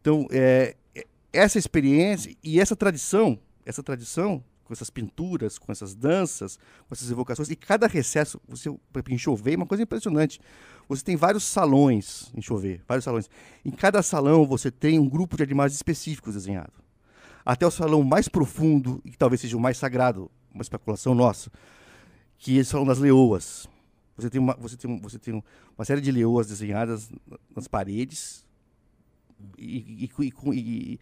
Então, 0.00 0.26
é, 0.30 0.76
é- 0.94 1.06
essa 1.30 1.58
experiência 1.58 2.34
e 2.42 2.58
essa 2.60 2.74
tradição, 2.76 3.38
essa 3.66 3.82
tradição, 3.82 4.42
com 4.64 4.72
essas 4.72 4.88
pinturas, 4.88 5.58
com 5.58 5.70
essas 5.70 5.94
danças, 5.94 6.56
com 6.88 6.94
essas 6.94 7.10
evocações, 7.10 7.50
e 7.50 7.56
cada 7.56 7.86
recesso, 7.86 8.40
você, 8.48 8.68
em 9.08 9.18
chover, 9.18 9.52
é 9.52 9.56
uma 9.56 9.66
coisa 9.66 9.82
impressionante. 9.82 10.40
Você 10.88 11.04
tem 11.04 11.16
vários 11.16 11.44
salões 11.44 12.32
em 12.34 12.40
chover, 12.40 12.82
vários 12.88 13.04
salões. 13.04 13.28
Em 13.64 13.70
cada 13.70 14.02
salão 14.02 14.46
você 14.46 14.70
tem 14.70 14.98
um 14.98 15.08
grupo 15.08 15.36
de 15.36 15.42
animais 15.42 15.74
específicos 15.74 16.34
desenhado. 16.34 16.72
Até 17.44 17.66
o 17.66 17.70
salão 17.70 18.02
mais 18.02 18.28
profundo, 18.28 19.00
e 19.04 19.10
que 19.10 19.18
talvez 19.18 19.40
seja 19.40 19.56
o 19.56 19.60
mais 19.60 19.76
sagrado, 19.78 20.30
uma 20.52 20.62
especulação 20.62 21.14
nossa, 21.14 21.50
que 22.38 22.58
é 22.58 22.62
o 22.62 22.64
salão 22.64 22.86
das 22.86 22.98
leoas. 22.98 23.68
Você 24.16 24.30
tem 24.30 24.40
uma, 24.40 24.54
você 24.54 24.76
tem, 24.76 25.00
você 25.00 25.18
tem 25.18 25.34
um- 25.34 25.42
uma 25.76 25.84
série 25.84 26.00
de 26.00 26.10
leoas 26.10 26.46
desenhadas 26.48 27.08
na- 27.26 27.38
nas 27.54 27.68
paredes 27.68 28.44
e, 29.58 30.08
e, 30.08 30.10
e 30.54 31.00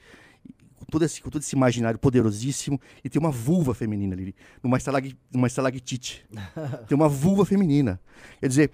todo 0.90 1.04
esse, 1.04 1.20
com 1.22 1.30
todo 1.30 1.42
esse 1.42 1.54
imaginário 1.56 1.98
poderosíssimo 1.98 2.80
e 3.02 3.08
tem 3.08 3.20
uma 3.20 3.30
vulva 3.30 3.74
feminina 3.74 4.14
ali, 4.14 4.34
numa, 4.62 4.76
estalag, 4.76 5.16
numa 5.32 5.46
estalactite. 5.46 6.24
tem 6.88 6.96
uma 6.96 7.08
vulva 7.08 7.44
feminina. 7.44 8.00
Quer 8.40 8.48
dizer, 8.48 8.70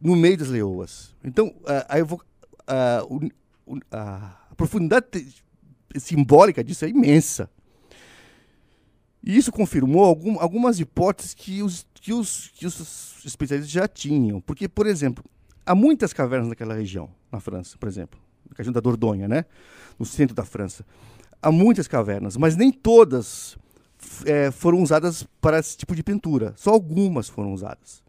no 0.00 0.14
meio 0.16 0.36
das 0.36 0.48
leoas. 0.48 1.14
Então, 1.24 1.54
a, 1.66 1.94
a, 1.94 1.98
evo- 1.98 2.20
o- 3.08 3.74
o- 3.74 3.80
a- 3.90 4.36
profundidade 4.56 5.06
simbólica 5.96 6.62
disso 6.62 6.84
é 6.84 6.88
imensa. 6.88 7.48
E 9.22 9.36
isso 9.36 9.50
confirmou 9.50 10.04
algum- 10.04 10.38
algumas 10.38 10.78
hipóteses 10.78 11.32
que 11.34 11.62
os, 11.62 11.86
que, 11.94 12.12
os, 12.12 12.48
que 12.54 12.66
os 12.66 13.22
especialistas 13.24 13.70
já 13.72 13.88
tinham. 13.88 14.40
Porque, 14.40 14.68
por 14.68 14.86
exemplo, 14.86 15.24
há 15.64 15.74
muitas 15.74 16.12
cavernas 16.12 16.48
naquela 16.48 16.74
região, 16.74 17.08
na 17.32 17.40
França, 17.40 17.78
por 17.78 17.88
exemplo, 17.88 18.20
na 18.50 18.54
região 18.56 18.72
da 18.72 18.80
Dordogne, 18.80 19.26
né? 19.26 19.46
no 19.98 20.04
centro 20.04 20.34
da 20.34 20.44
França. 20.44 20.84
Há 21.44 21.52
muitas 21.52 21.86
cavernas, 21.86 22.38
mas 22.38 22.56
nem 22.56 22.72
todas 22.72 23.58
eh, 24.24 24.50
foram 24.50 24.82
usadas 24.82 25.26
para 25.42 25.58
esse 25.58 25.76
tipo 25.76 25.94
de 25.94 26.02
pintura. 26.02 26.54
Só 26.56 26.70
algumas 26.70 27.28
foram 27.28 27.52
usadas. 27.52 28.02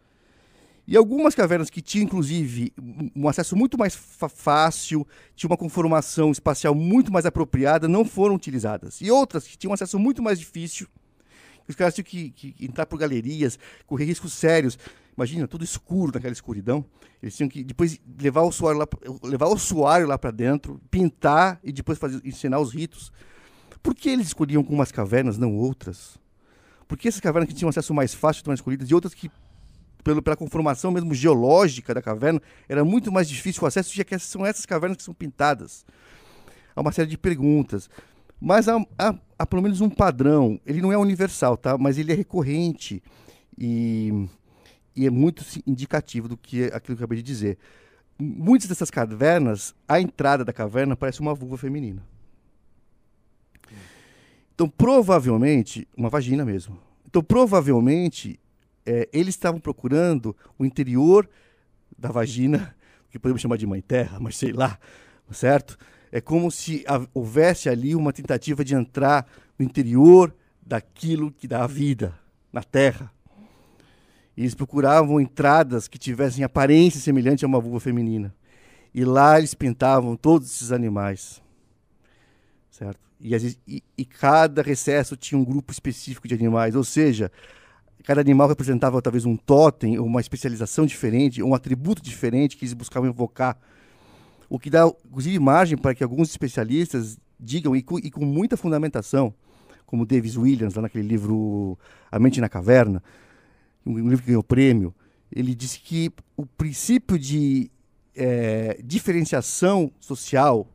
E 0.88 0.96
algumas 0.96 1.36
cavernas 1.36 1.70
que 1.70 1.82
tinham, 1.82 2.06
inclusive, 2.06 2.72
um- 3.14 3.28
acesso 3.28 3.54
muito 3.56 3.78
mais 3.78 3.94
fácil, 3.94 5.06
tinham 5.36 5.50
uma 5.50 5.58
conformação 5.58 6.32
espacial 6.32 6.74
muito 6.74 7.12
mais 7.12 7.26
apropriada, 7.26 7.90
não 7.90 8.06
foram 8.06 8.36
utilizadas. 8.36 9.02
E 9.02 9.12
outras 9.12 9.46
que 9.46 9.58
tinham 9.58 9.72
um 9.72 9.74
acesso 9.74 10.00
muito 10.00 10.24
mais 10.24 10.40
difícil, 10.40 10.88
os 11.68 11.76
caras 11.76 11.94
tinham 11.94 12.06
que, 12.06 12.30
que 12.30 12.56
entrar 12.64 12.86
por 12.86 12.98
galerias, 12.98 13.60
correr 13.86 14.06
riscos 14.06 14.32
sérios. 14.32 14.78
Imagina, 15.18 15.48
tudo 15.48 15.64
escuro 15.64 16.12
naquela 16.14 16.34
escuridão. 16.34 16.84
Eles 17.22 17.36
tinham 17.36 17.48
que 17.50 17.64
depois 17.64 18.00
levar 18.22 18.42
o 18.42 18.52
suário 18.52 18.80
lá, 18.80 18.88
levar 19.24 19.48
o 19.48 19.58
suário 19.58 20.08
lá 20.08 20.18
para 20.18 20.32
dentro, 20.32 20.80
pintar 20.92 21.60
e 21.64 21.72
depois 21.72 21.98
fazer, 21.98 22.22
ensinar 22.26 22.60
os 22.60 22.74
ritos. 22.74 23.12
Por 23.82 23.96
que 23.96 24.10
eles 24.10 24.28
escolhiam 24.28 24.60
algumas 24.62 24.92
cavernas, 24.92 25.38
não 25.38 25.56
outras? 25.56 26.18
Porque 26.88 27.08
essas 27.08 27.22
cavernas 27.22 27.48
que 27.50 27.56
tinham 27.56 27.70
acesso 27.70 27.94
mais 27.94 28.14
fácil 28.14 28.40
estão 28.42 28.54
escolhidas 28.54 28.90
e 28.90 28.94
outras 28.96 29.14
que 29.14 29.32
pelo, 30.04 30.22
pela 30.22 30.36
conformação 30.36 30.92
mesmo 30.92 31.16
geológica 31.16 31.92
da 31.94 32.02
caverna, 32.02 32.40
era 32.70 32.86
muito 32.86 33.12
mais 33.12 33.28
difícil 33.28 33.64
o 33.64 33.66
acesso, 33.66 33.94
já 33.96 34.04
que 34.04 34.18
são 34.20 34.46
essas 34.46 34.64
cavernas 34.66 34.98
que 34.98 35.04
são 35.04 35.16
pintadas. 35.16 35.84
Há 36.76 36.82
uma 36.82 36.92
série 36.92 37.10
de 37.10 37.18
perguntas. 37.18 37.90
Mas 38.40 38.68
há, 38.68 38.78
há- 39.00 39.16
há 39.40 39.46
pelo 39.48 39.64
menos 39.64 39.82
um 39.82 39.90
padrão. 39.90 40.60
Ele 40.64 40.80
não 40.80 40.92
é 40.94 40.98
universal, 40.98 41.58
tá? 41.58 41.76
mas 41.78 41.98
ele 41.98 42.12
é 42.12 42.16
recorrente 42.16 43.02
e, 43.58 44.28
e 44.96 45.06
é 45.06 45.10
muito 45.10 45.44
indicativo 45.68 46.28
do 46.28 46.38
que 46.38 46.66
aquilo 46.66 46.96
que 46.96 47.02
eu 47.02 47.06
acabei 47.06 47.18
de 47.18 47.24
dizer. 47.24 47.58
Muitas 48.18 48.70
dessas 48.70 48.90
cavernas, 48.90 49.76
a 49.88 50.00
entrada 50.00 50.46
da 50.46 50.54
caverna 50.54 50.96
parece 50.96 51.20
uma 51.20 51.34
vulva 51.34 51.58
feminina. 51.58 52.02
Então, 54.54 54.70
provavelmente, 54.70 55.86
uma 55.98 56.10
vagina 56.10 56.46
mesmo. 56.46 56.80
Então, 57.06 57.22
provavelmente, 57.22 58.40
é, 58.86 59.10
eles 59.12 59.36
estavam 59.36 59.60
procurando 59.60 60.36
o 60.58 60.66
interior 60.66 61.30
da 61.98 62.10
vagina, 62.10 62.74
que 63.10 63.20
podemos 63.20 63.42
chamar 63.42 63.58
de 63.58 63.68
mãe 63.68 63.82
terra, 63.82 64.18
mas 64.20 64.38
sei 64.38 64.54
lá, 64.54 64.80
certo? 65.32 65.78
É 66.12 66.22
como 66.22 66.50
se 66.50 66.86
houvesse 67.14 67.68
ali 67.68 67.96
uma 67.96 68.14
tentativa 68.14 68.64
de 68.64 68.76
entrar 68.76 69.28
no 69.60 69.66
interior 69.66 70.34
daquilo 70.66 71.32
que 71.32 71.48
dá 71.48 71.64
a 71.64 71.68
vida 71.68 72.18
na 72.52 72.64
terra. 72.64 73.12
Eles 74.38 74.54
procuravam 74.54 75.20
entradas 75.20 75.88
que 75.88 75.98
tivessem 75.98 76.44
aparência 76.44 77.00
semelhante 77.00 77.46
a 77.46 77.48
uma 77.48 77.60
vulva 77.60 77.80
feminina. 77.80 78.34
E 78.94 79.04
lá 79.06 79.38
eles 79.38 79.54
pintavam 79.54 80.16
todos 80.16 80.50
esses 80.50 80.72
animais. 80.72 81.42
Certo? 82.70 83.00
E, 83.20 83.34
e- 83.68 83.84
e 83.98 84.06
cada 84.06 84.62
recesso 84.62 85.16
tinha 85.16 85.40
um 85.40 85.46
grupo 85.46 85.72
específico 85.72 86.28
de 86.28 86.34
animais, 86.34 86.76
ou 86.76 86.84
seja, 86.84 87.32
cada 88.04 88.22
animal 88.22 88.48
representava 88.48 89.02
talvez 89.02 89.26
um 89.26 89.36
totem, 89.38 89.98
uma 90.00 90.20
especialização 90.20 90.86
diferente, 90.86 91.42
um 91.42 91.54
atributo 91.56 92.02
diferente 92.02 92.58
que 92.58 92.66
eles 92.66 92.74
buscavam 92.74 93.10
invocar. 93.10 93.58
O 94.50 94.60
que 94.60 94.70
dá, 94.70 94.86
inclusive, 95.06 95.40
margem 95.40 95.78
para 95.78 95.96
que 95.96 96.04
alguns 96.04 96.30
especialistas 96.30 97.18
digam, 97.40 97.76
e 97.76 97.82
com, 97.82 97.98
e 97.98 98.12
com 98.12 98.24
muita 98.26 98.56
fundamentação, 98.56 99.34
como 99.86 100.06
Davis 100.06 100.38
Williams, 100.38 100.76
lá 100.76 100.84
naquele 100.84 101.08
livro 101.08 101.78
A 102.12 102.20
Mente 102.20 102.40
na 102.42 102.50
Caverna, 102.50 103.02
um 103.86 104.10
livro 104.10 104.20
que 104.20 104.28
ganhou 104.28 104.44
prêmio, 104.44 104.94
ele 105.32 105.54
disse 105.54 105.80
que 105.80 106.12
o 106.36 106.46
princípio 106.46 107.20
de 107.20 107.70
eh, 108.16 108.80
diferenciação 108.84 109.92
social, 110.00 110.68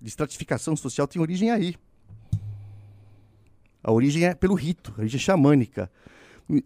de 0.00 0.08
estratificação 0.08 0.76
social, 0.76 1.06
tem 1.06 1.20
origem 1.20 1.50
aí. 1.50 1.74
A 3.82 3.92
origem 3.92 4.24
é 4.24 4.34
pelo 4.34 4.54
rito, 4.54 4.94
a 4.96 5.00
origem 5.00 5.18
é 5.18 5.20
xamânica. 5.20 5.90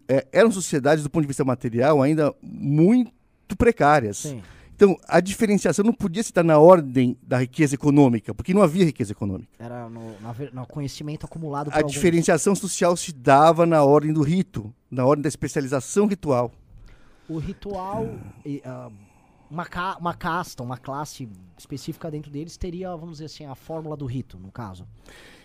É, 0.07 0.27
eram 0.31 0.51
sociedades, 0.51 1.03
do 1.03 1.09
ponto 1.09 1.23
de 1.23 1.27
vista 1.27 1.43
material, 1.43 2.01
ainda 2.01 2.33
muito 2.41 3.57
precárias. 3.57 4.17
Sim. 4.19 4.41
Então, 4.79 4.97
a 5.09 5.19
diferenciação 5.19 5.83
não 5.83 5.91
podia 5.91 6.23
se 6.23 6.31
dar 6.31 6.41
na 6.41 6.57
ordem 6.57 7.17
da 7.21 7.37
riqueza 7.39 7.75
econômica, 7.75 8.33
porque 8.33 8.53
não 8.53 8.61
havia 8.61 8.85
riqueza 8.85 9.11
econômica. 9.11 9.49
Era 9.59 9.89
no, 9.89 10.15
no 10.53 10.65
conhecimento 10.65 11.25
acumulado 11.25 11.69
por 11.69 11.77
A 11.77 11.81
diferenciação 11.81 12.55
social 12.55 12.95
se 12.95 13.11
dava 13.11 13.65
na 13.65 13.83
ordem 13.83 14.13
do 14.13 14.21
rito, 14.21 14.73
na 14.89 15.05
ordem 15.05 15.21
da 15.21 15.27
especialização 15.27 16.07
ritual. 16.07 16.53
O 17.27 17.37
ritual, 17.39 18.07
e, 18.45 18.61
ah, 18.63 18.89
uma, 19.51 19.65
ca- 19.65 19.97
uma 19.99 20.13
casta, 20.13 20.63
uma 20.63 20.77
classe 20.77 21.27
específica 21.57 22.09
dentro 22.09 22.31
deles 22.31 22.55
teria, 22.55 22.95
vamos 22.95 23.15
dizer 23.15 23.25
assim, 23.25 23.45
a 23.45 23.55
fórmula 23.55 23.97
do 23.97 24.05
rito, 24.05 24.39
no 24.39 24.49
caso. 24.49 24.87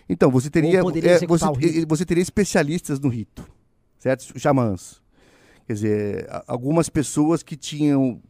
Então, 0.07 0.31
você 0.31 0.49
teria, 0.49 0.79
é, 0.79 1.27
você, 1.27 1.85
você 1.85 2.05
teria 2.05 2.23
especialistas 2.23 3.01
no 3.01 3.09
rito, 3.09 3.45
certo? 3.99 4.39
Xamãs. 4.39 5.01
Quer 5.67 5.73
dizer, 5.73 6.27
algumas 6.47 6.87
pessoas 6.87 7.43
que 7.43 7.57
tinham, 7.57 8.21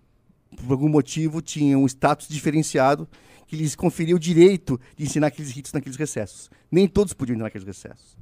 por 0.64 0.72
algum 0.72 0.90
motivo, 0.90 1.42
tinham 1.42 1.84
um 1.84 1.86
status 1.86 2.28
diferenciado 2.28 3.08
que 3.48 3.56
lhes 3.56 3.76
conferia 3.76 4.16
o 4.16 4.20
direito 4.20 4.80
de 4.96 5.04
ensinar 5.04 5.28
aqueles 5.28 5.52
ritos 5.52 5.72
naqueles 5.74 5.98
recessos. 5.98 6.50
Nem 6.72 6.88
todos 6.88 7.14
podiam 7.14 7.36
entrar 7.36 7.46
naqueles 7.46 7.68
recessos. 7.68 8.18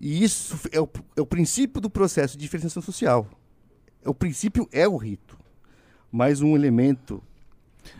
E 0.00 0.22
isso 0.24 0.58
é 0.72 0.80
o, 0.80 0.88
é 1.16 1.20
o 1.20 1.26
princípio 1.26 1.80
do 1.80 1.88
processo 1.90 2.36
de 2.36 2.42
diferenciação 2.42 2.82
social. 2.82 3.28
É 4.04 4.08
O 4.08 4.14
princípio 4.14 4.68
é 4.72 4.88
o 4.88 4.96
rito. 4.96 5.38
Mais 6.10 6.40
um 6.40 6.54
elemento. 6.56 7.22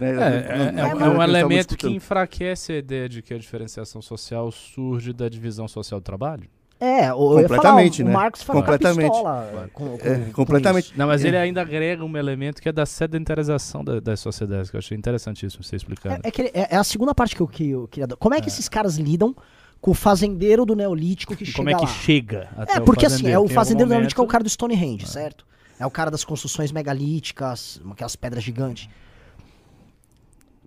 né, 0.00 0.10
É, 0.10 0.12
é, 0.12 0.80
é, 0.80 0.94
um- 0.94 1.00
é 1.00 1.08
um 1.10 1.22
elemento 1.22 1.76
que 1.76 1.88
enfraquece 1.88 2.72
a 2.72 2.76
ideia 2.78 3.08
de 3.08 3.20
que 3.22 3.34
a 3.34 3.38
diferenciação 3.38 4.00
social 4.00 4.50
surge 4.50 5.12
da 5.12 5.28
divisão 5.28 5.68
social 5.68 6.00
do 6.00 6.04
trabalho. 6.04 6.48
É, 6.84 7.14
o, 7.14 7.34
eu 7.34 7.40
ia 7.40 7.48
falar, 7.48 7.60
Completamente, 7.62 8.02
o 8.02 8.04
né? 8.06 8.12
Marx 8.12 8.42
faz 8.42 8.58
Completamente. 8.58 9.10
pistola 9.10 9.70
com, 9.72 9.96
com- 9.98 10.06
É, 10.06 10.18
com 10.26 10.32
completamente. 10.32 10.84
isso. 10.86 10.94
Não, 10.98 11.06
mas 11.06 11.24
É. 11.24 11.28
ele 11.28 11.36
ainda 11.38 11.62
agrega 11.62 12.04
um 12.04 12.16
elemento 12.16 12.60
que 12.60 12.68
é 12.68 12.72
da 12.72 12.84
sedentarização 12.84 13.82
da- 13.84 14.00
das 14.00 14.20
sociedades, 14.20 14.70
que 14.70 14.76
eu 14.76 14.78
achei 14.78 14.96
interessantíssimo 14.96 15.62
você 15.64 15.76
explicar. 15.76 16.12
É, 16.16 16.20
é 16.24 16.30
que 16.30 16.42
ele- 16.42 16.50
é- 16.52 16.74
é 16.74 16.76
a 16.76 16.84
segunda 16.84 17.14
parte 17.14 17.34
que 17.34 17.40
eu, 17.42 17.48
que 17.48 17.70
eu 17.70 17.88
queria. 17.88 18.06
Como 18.18 18.34
é 18.34 18.40
que 18.40 18.48
esses 18.48 18.68
caras 18.68 18.96
lidam 18.96 19.34
com 19.80 19.90
o 19.92 19.94
fazendeiro 19.94 20.64
do 20.66 20.74
Neolítico 20.76 21.34
que 21.36 21.42
E 21.44 21.46
chega 21.46 21.56
como 21.56 21.70
é 21.70 21.74
que 21.74 21.80
lá? 21.80 21.86
chega 21.86 22.48
até 22.56 22.76
É, 22.76 22.80
o 22.80 22.84
porque 22.84 23.06
assim, 23.06 23.28
é 23.28 23.38
o 23.38 23.48
fazendeiro 23.48 23.88
do 23.88 23.92
Neolítico 23.92 24.20
é 24.20 24.24
o 24.24 24.28
cara 24.28 24.42
do 24.44 24.48
Stonehenge, 24.50 25.06
certo? 25.06 25.46
É 25.78 25.84
o 25.86 25.90
cara 25.90 26.10
das 26.10 26.24
construções 26.24 26.70
megalíticas, 26.70 27.80
aquelas 27.90 28.14
pedras 28.16 28.44
gigantes. 28.44 28.88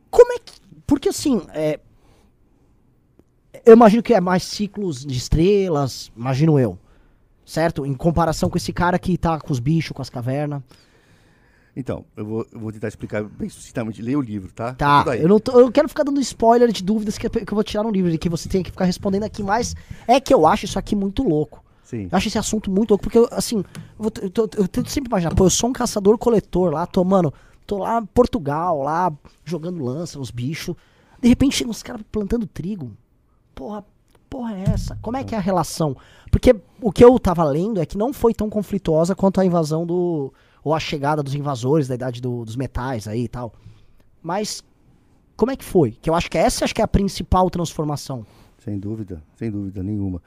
Como 0.10 0.32
é 0.34 0.40
que. 0.40 0.54
Porque 0.86 1.10
assim, 1.10 1.42
é, 1.54 1.80
eu 3.66 3.74
imagino 3.74 4.02
que 4.04 4.14
é 4.14 4.22
mais 4.22 4.44
ciclos 4.44 5.06
de 5.06 5.18
estrelas, 5.18 6.12
imagino 6.16 6.60
eu. 6.60 6.78
Certo? 7.46 7.86
Em 7.86 7.94
comparação 7.94 8.50
com 8.50 8.58
esse 8.58 8.74
cara 8.74 9.00
que 9.00 9.18
tá 9.18 9.40
com 9.40 9.54
os 9.54 9.60
bichos, 9.60 9.92
com 9.94 10.02
as 10.02 10.10
cavernas. 10.10 10.62
Então, 11.76 12.06
eu 12.16 12.26
vou, 12.26 12.48
eu 12.52 12.60
vou 12.60 12.72
tentar 12.72 12.88
explicar 12.88 13.24
bem 13.24 13.48
sucintamente. 13.50 14.02
Leia 14.02 14.18
o 14.18 14.22
livro, 14.22 14.52
tá? 14.52 14.74
Tá, 14.74 15.12
aí. 15.12 15.22
eu 15.22 15.30
não, 15.30 15.40
tô- 15.40 15.58
eu 15.60 15.72
quero 15.72 15.88
ficar 15.88 16.04
dando 16.04 16.20
spoiler 16.20 16.72
de 16.72 16.84
dúvidas 16.84 17.18
que, 17.18 17.28
eu- 17.28 17.32
que 17.32 17.42
eu 17.52 17.56
vou 17.56 17.64
tirar 17.64 17.84
no 17.84 17.92
livro, 17.92 18.10
de 18.12 18.18
que 18.18 18.28
você 18.28 18.50
tem 18.50 18.64
que 18.64 18.72
ficar 18.72 18.86
respondendo 18.86 19.24
aqui, 19.24 19.44
mas 19.44 19.76
é 20.08 20.20
que 20.20 20.34
eu 20.34 20.48
acho 20.48 20.66
isso 20.66 20.80
aqui 20.80 20.96
muito 20.96 21.22
louco. 21.24 21.64
Sim. 21.84 22.10
Eu 22.12 22.18
acho 22.18 22.28
esse 22.28 22.38
assunto 22.38 22.70
muito 22.72 22.90
louco, 22.90 23.04
porque, 23.04 23.18
eu, 23.20 23.28
assim, 23.32 23.64
eu, 24.00 24.12
eu, 24.36 24.50
eu 24.58 24.68
tento 24.68 24.90
sempre 24.90 25.08
imaginar, 25.10 25.34
pô, 25.36 25.46
eu 25.46 25.50
sou 25.52 25.70
um 25.70 25.74
caçador-coletor 25.74 26.72
lá, 26.74 26.86
tô, 26.88 27.04
mano, 27.04 27.32
tô 27.66 27.78
lá 27.78 28.00
em 28.02 28.06
Portugal, 28.08 28.82
lá, 28.82 29.14
jogando 29.46 29.82
lança 29.84 30.18
nos 30.18 30.32
bichos. 30.32 30.76
De 31.22 31.30
repente 31.30 31.56
chegam 31.56 31.72
uns 31.72 31.84
caras 31.84 32.02
plantando 32.12 32.46
trigo. 32.48 32.92
Porra, 33.58 33.84
porra 34.30 34.56
é 34.56 34.64
essa? 34.70 34.96
Como 35.02 35.18
é 35.18 35.24
que 35.24 35.34
é 35.34 35.38
a 35.38 35.42
relação? 35.42 35.98
Porque 36.32 36.56
o 36.82 36.92
que 36.92 37.04
eu 37.04 37.18
tava 37.20 37.44
lendo 37.44 37.82
é 37.82 37.86
que 37.86 37.98
não 37.98 38.14
foi 38.14 38.34
tão 38.34 38.50
conflituosa 38.50 39.16
quanto 39.16 39.42
a 39.42 39.46
invasão 39.46 39.86
do. 39.86 40.32
ou 40.64 40.74
a 40.76 40.80
chegada 40.80 41.24
dos 41.24 41.34
invasores 41.34 41.88
da 41.88 41.96
idade 41.96 42.22
do- 42.22 42.46
dos 42.46 42.56
metais 42.56 43.08
aí 43.08 43.24
e 43.24 43.28
tal. 43.28 43.54
Mas. 44.22 44.64
Como 45.36 45.52
é 45.52 45.56
que 45.56 45.64
foi? 45.66 45.92
Que 45.92 46.10
eu 46.10 46.16
acho 46.16 46.30
que 46.32 46.38
essa 46.38 46.66
acho 46.66 46.74
que 46.74 46.82
é 46.82 46.84
a 46.84 46.88
principal 46.88 47.50
transformação. 47.50 48.26
Sem 48.60 48.78
dúvida, 48.80 49.24
sem 49.36 49.50
dúvida 49.52 49.82
nenhuma. 49.84 50.22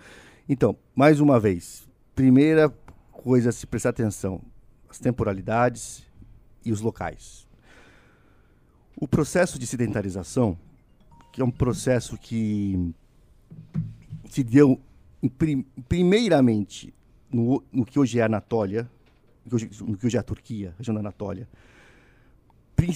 Então, 0.49 0.77
mais 0.95 1.21
uma 1.21 1.39
vez, 1.41 1.87
primeira 2.15 2.73
coisa 3.13 3.49
a 3.51 3.53
se 3.53 3.67
prestar 3.67 3.91
atenção. 3.91 4.41
as 4.89 4.99
temporalidades 4.99 6.05
e 6.65 6.73
os 6.73 6.81
locais. 6.81 7.47
O 8.97 9.07
processo 9.07 9.57
de 9.59 9.67
sedentarização, 9.67 10.59
que 11.33 11.41
é 11.41 11.45
um 11.45 11.51
processo 11.51 12.19
que 12.19 12.93
se 14.29 14.43
deu 14.43 14.81
prim 15.37 15.65
primeiramente 15.89 16.95
no, 17.31 17.63
no, 17.73 17.85
que 17.85 17.99
hoje 17.99 18.19
é 18.19 18.23
a 18.23 18.27
Anatólia, 18.27 18.91
no 19.45 19.97
que 19.97 20.07
hoje 20.07 20.17
é 20.17 20.21
a 20.21 20.23
Turquia, 20.23 20.75
região 20.79 20.95
da 20.95 21.01
Anatólia, 21.01 21.49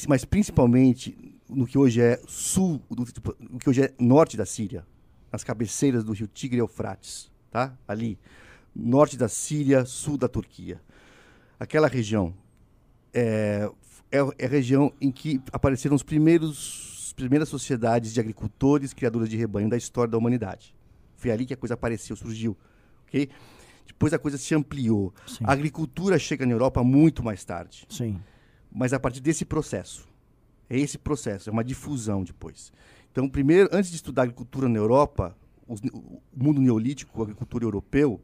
mas 0.09 0.25
principalmente 0.25 1.17
no 1.49 1.67
que 1.67 1.77
hoje 1.77 2.01
é 2.01 2.21
sul, 2.27 2.81
no 2.91 3.59
que 3.59 3.69
hoje 3.69 3.83
é 3.83 3.95
norte 3.99 4.37
da 4.37 4.47
Síria, 4.47 4.87
nas 5.31 5.45
cabeceiras 5.45 6.05
do 6.05 6.13
rio 6.13 6.27
Tigre 6.27 6.59
e 6.59 6.61
Eufrates, 6.61 7.31
tá? 7.51 7.77
Ali, 7.87 8.19
norte 8.75 9.17
da 9.17 9.29
Síria, 9.29 9.85
sul 9.85 10.17
da 10.17 10.29
Turquia. 10.29 10.81
Aquela 11.59 11.87
região 11.87 12.35
é, 13.13 13.71
é, 14.11 14.19
é 14.39 14.47
a 14.47 14.49
região 14.49 14.93
em 15.01 15.11
que 15.11 15.41
apareceram 15.53 15.95
os 15.95 16.03
primeiros 16.03 16.94
primeiras 17.15 17.49
sociedades 17.49 18.13
de 18.13 18.21
agricultores, 18.21 18.93
criadores 18.93 19.29
de 19.29 19.37
rebanho 19.37 19.69
da 19.69 19.77
história 19.77 20.11
da 20.11 20.19
humanidade. 20.19 20.75
Foi 21.17 21.31
ali 21.31 21.47
que 21.47 21.55
a 21.55 21.57
coisa 21.57 21.75
apareceu, 21.75 22.17
surgiu, 22.17 22.57
ok? 23.07 23.29
Depois 23.87 24.13
a 24.13 24.19
coisa 24.19 24.37
se 24.37 24.55
ampliou. 24.55 25.13
Sim. 25.27 25.45
A 25.45 25.53
agricultura 25.53 26.19
chega 26.19 26.45
na 26.45 26.53
Europa 26.53 26.83
muito 26.83 27.23
mais 27.23 27.45
tarde. 27.45 27.87
Sim. 27.89 28.21
Mas 28.73 28.93
a 28.93 28.99
partir 28.99 29.21
desse 29.21 29.45
processo. 29.45 30.09
É 30.69 30.79
esse 30.79 30.97
processo, 30.97 31.51
é 31.51 31.53
uma 31.53 31.63
difusão 31.63 32.25
depois. 32.25 32.73
Então, 33.13 33.29
primeiro, 33.29 33.69
antes 33.71 33.91
de 33.91 33.97
estudar 33.97 34.23
agricultura 34.23 34.69
na 34.69 34.79
Europa, 34.79 35.37
o 35.69 36.21
mundo 36.35 36.61
neolítico, 36.61 37.21
a 37.21 37.25
agricultura 37.25 37.65
europeu, 37.65 38.21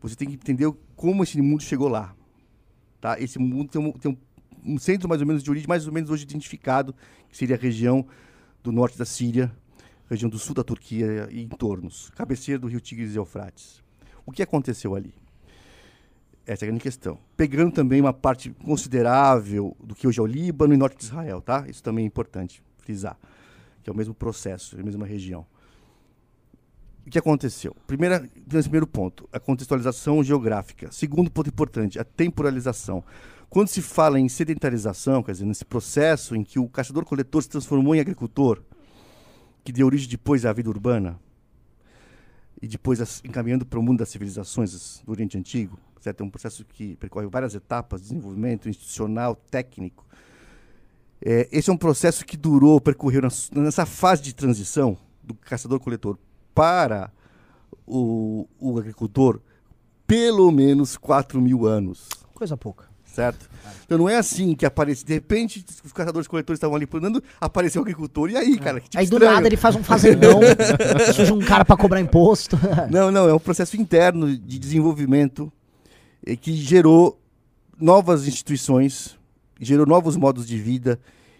você 0.00 0.14
tem 0.14 0.28
que 0.28 0.34
entender 0.34 0.72
como 0.96 1.22
esse 1.22 1.40
mundo 1.42 1.62
chegou 1.62 1.88
lá. 1.88 2.14
Tá? 3.00 3.20
Esse 3.20 3.38
mundo 3.38 3.70
tem 3.70 3.80
um, 3.80 3.92
tem 3.92 4.12
um, 4.12 4.16
um 4.64 4.78
centro 4.78 5.08
mais 5.08 5.20
ou 5.20 5.26
menos 5.26 5.42
de 5.42 5.50
origem, 5.50 5.68
mais 5.68 5.86
ou 5.86 5.92
menos 5.92 6.10
hoje 6.10 6.24
identificado, 6.24 6.94
que 7.28 7.36
seria 7.36 7.56
a 7.56 7.58
região 7.58 8.06
do 8.62 8.72
norte 8.72 8.96
da 8.96 9.04
Síria, 9.04 9.52
região 10.08 10.28
do 10.28 10.38
sul 10.38 10.54
da 10.54 10.64
Turquia 10.64 11.28
e 11.30 11.42
entornos, 11.42 12.10
cabeceira 12.16 12.58
do 12.58 12.66
rio 12.66 12.80
Tigres 12.80 13.14
e 13.14 13.18
Eufrates. 13.18 13.82
O 14.24 14.32
que 14.32 14.42
aconteceu 14.42 14.94
ali? 14.94 15.14
Essa 16.46 16.64
é 16.64 16.66
a 16.66 16.68
grande 16.68 16.82
questão. 16.82 17.18
Pegando 17.36 17.72
também 17.72 18.00
uma 18.00 18.12
parte 18.12 18.50
considerável 18.50 19.76
do 19.82 19.94
que 19.94 20.06
hoje 20.06 20.20
é 20.20 20.22
o 20.22 20.26
Líbano 20.26 20.74
e 20.74 20.76
norte 20.76 20.98
de 20.98 21.04
Israel, 21.04 21.40
tá? 21.40 21.66
Isso 21.68 21.82
também 21.82 22.04
é 22.04 22.06
importante 22.06 22.62
frisar, 22.78 23.18
que 23.82 23.88
é 23.88 23.92
o 23.92 23.96
mesmo 23.96 24.14
processo, 24.14 24.76
é 24.76 24.80
a 24.80 24.84
mesma 24.84 25.06
região. 25.06 25.46
O 27.06 27.10
que 27.10 27.18
aconteceu? 27.18 27.76
Primeira, 27.86 28.28
primeiro 28.48 28.86
ponto, 28.86 29.28
a 29.30 29.38
contextualização 29.38 30.24
geográfica. 30.24 30.90
Segundo 30.90 31.30
ponto 31.30 31.48
importante, 31.48 31.98
a 31.98 32.04
temporalização. 32.04 33.04
Quando 33.54 33.68
se 33.68 33.80
fala 33.80 34.18
em 34.18 34.28
sedentarização, 34.28 35.22
quer 35.22 35.30
dizer, 35.30 35.44
nesse 35.44 35.64
processo 35.64 36.34
em 36.34 36.42
que 36.42 36.58
o 36.58 36.68
caçador-coletor 36.68 37.40
se 37.40 37.48
transformou 37.48 37.94
em 37.94 38.00
agricultor, 38.00 38.60
que 39.62 39.70
deu 39.70 39.86
origem 39.86 40.08
depois 40.08 40.44
à 40.44 40.52
vida 40.52 40.68
urbana, 40.68 41.20
e 42.60 42.66
depois 42.66 43.22
encaminhando 43.22 43.64
para 43.64 43.78
o 43.78 43.82
mundo 43.82 44.00
das 44.00 44.08
civilizações 44.08 45.00
do 45.06 45.12
Oriente 45.12 45.38
Antigo, 45.38 45.78
certo? 46.00 46.22
É 46.22 46.24
um 46.24 46.30
processo 46.30 46.64
que 46.64 46.96
percorre 46.96 47.28
várias 47.28 47.54
etapas 47.54 48.00
de 48.00 48.08
desenvolvimento 48.08 48.68
institucional, 48.68 49.36
técnico. 49.36 50.04
É, 51.24 51.48
esse 51.52 51.70
é 51.70 51.72
um 51.72 51.76
processo 51.76 52.26
que 52.26 52.36
durou, 52.36 52.80
percorreu 52.80 53.22
nessa 53.52 53.86
fase 53.86 54.20
de 54.20 54.34
transição 54.34 54.98
do 55.22 55.32
caçador-coletor 55.32 56.18
para 56.52 57.08
o, 57.86 58.48
o 58.58 58.76
agricultor 58.80 59.40
pelo 60.08 60.50
menos 60.50 60.96
4 60.96 61.40
mil 61.40 61.66
anos. 61.66 62.08
Coisa 62.34 62.56
pouca. 62.56 62.93
Certo? 63.14 63.48
Então 63.84 63.96
não 63.96 64.08
é 64.08 64.16
assim 64.16 64.56
que 64.56 64.66
aparece. 64.66 65.04
De 65.04 65.14
repente, 65.14 65.64
os 65.84 65.92
caçadores 65.92 66.26
coletores 66.26 66.56
estavam 66.56 66.74
ali 66.74 66.84
planando, 66.84 67.22
apareceu 67.40 67.80
o 67.80 67.84
agricultor. 67.84 68.28
E 68.28 68.36
aí, 68.36 68.54
é. 68.54 68.58
cara? 68.58 68.82
aí 68.96 69.06
do 69.06 69.20
nada 69.20 69.46
ele 69.46 69.56
faz 69.56 69.76
um 69.76 69.84
fazendão, 69.84 70.40
surge 71.14 71.32
um 71.32 71.38
cara 71.38 71.64
para 71.64 71.76
cobrar 71.76 72.00
imposto. 72.00 72.58
não, 72.90 73.12
não, 73.12 73.28
é 73.28 73.32
um 73.32 73.38
processo 73.38 73.76
interno 73.76 74.36
de 74.36 74.58
desenvolvimento 74.58 75.52
eh, 76.26 76.34
que 76.34 76.52
gerou 76.56 77.20
novas 77.80 78.26
instituições, 78.26 79.16
gerou 79.60 79.86
novos 79.86 80.16
modos 80.16 80.44
de 80.44 80.58
vida 80.58 80.98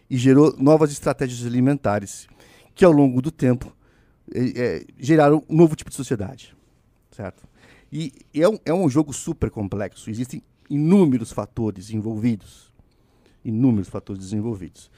e 0.09 0.17
gerou 0.17 0.55
novas 0.57 0.93
estratégias 0.93 1.45
alimentares 1.45 2.29
que 2.73 2.85
ao 2.85 2.93
longo 2.93 3.21
do 3.21 3.33
tempo 3.33 3.75
é, 4.33 4.85
geraram 4.99 5.43
um 5.49 5.57
novo 5.57 5.75
tipo 5.75 5.91
de 5.91 5.97
sociedade, 5.97 6.55
certo? 7.11 7.43
E 7.93 8.13
é 8.35 8.49
um, 8.49 8.59
é 8.65 8.75
um 8.75 8.89
jogo 8.89 9.13
super 9.13 9.51
complexo. 9.51 10.11
Existem 10.11 10.43
inúmeros 10.69 11.33
fatores 11.33 11.91
envolvidos, 11.91 12.73
inúmeros 13.45 13.89
fatores 13.89 14.23
desenvolvidos. 14.23 14.91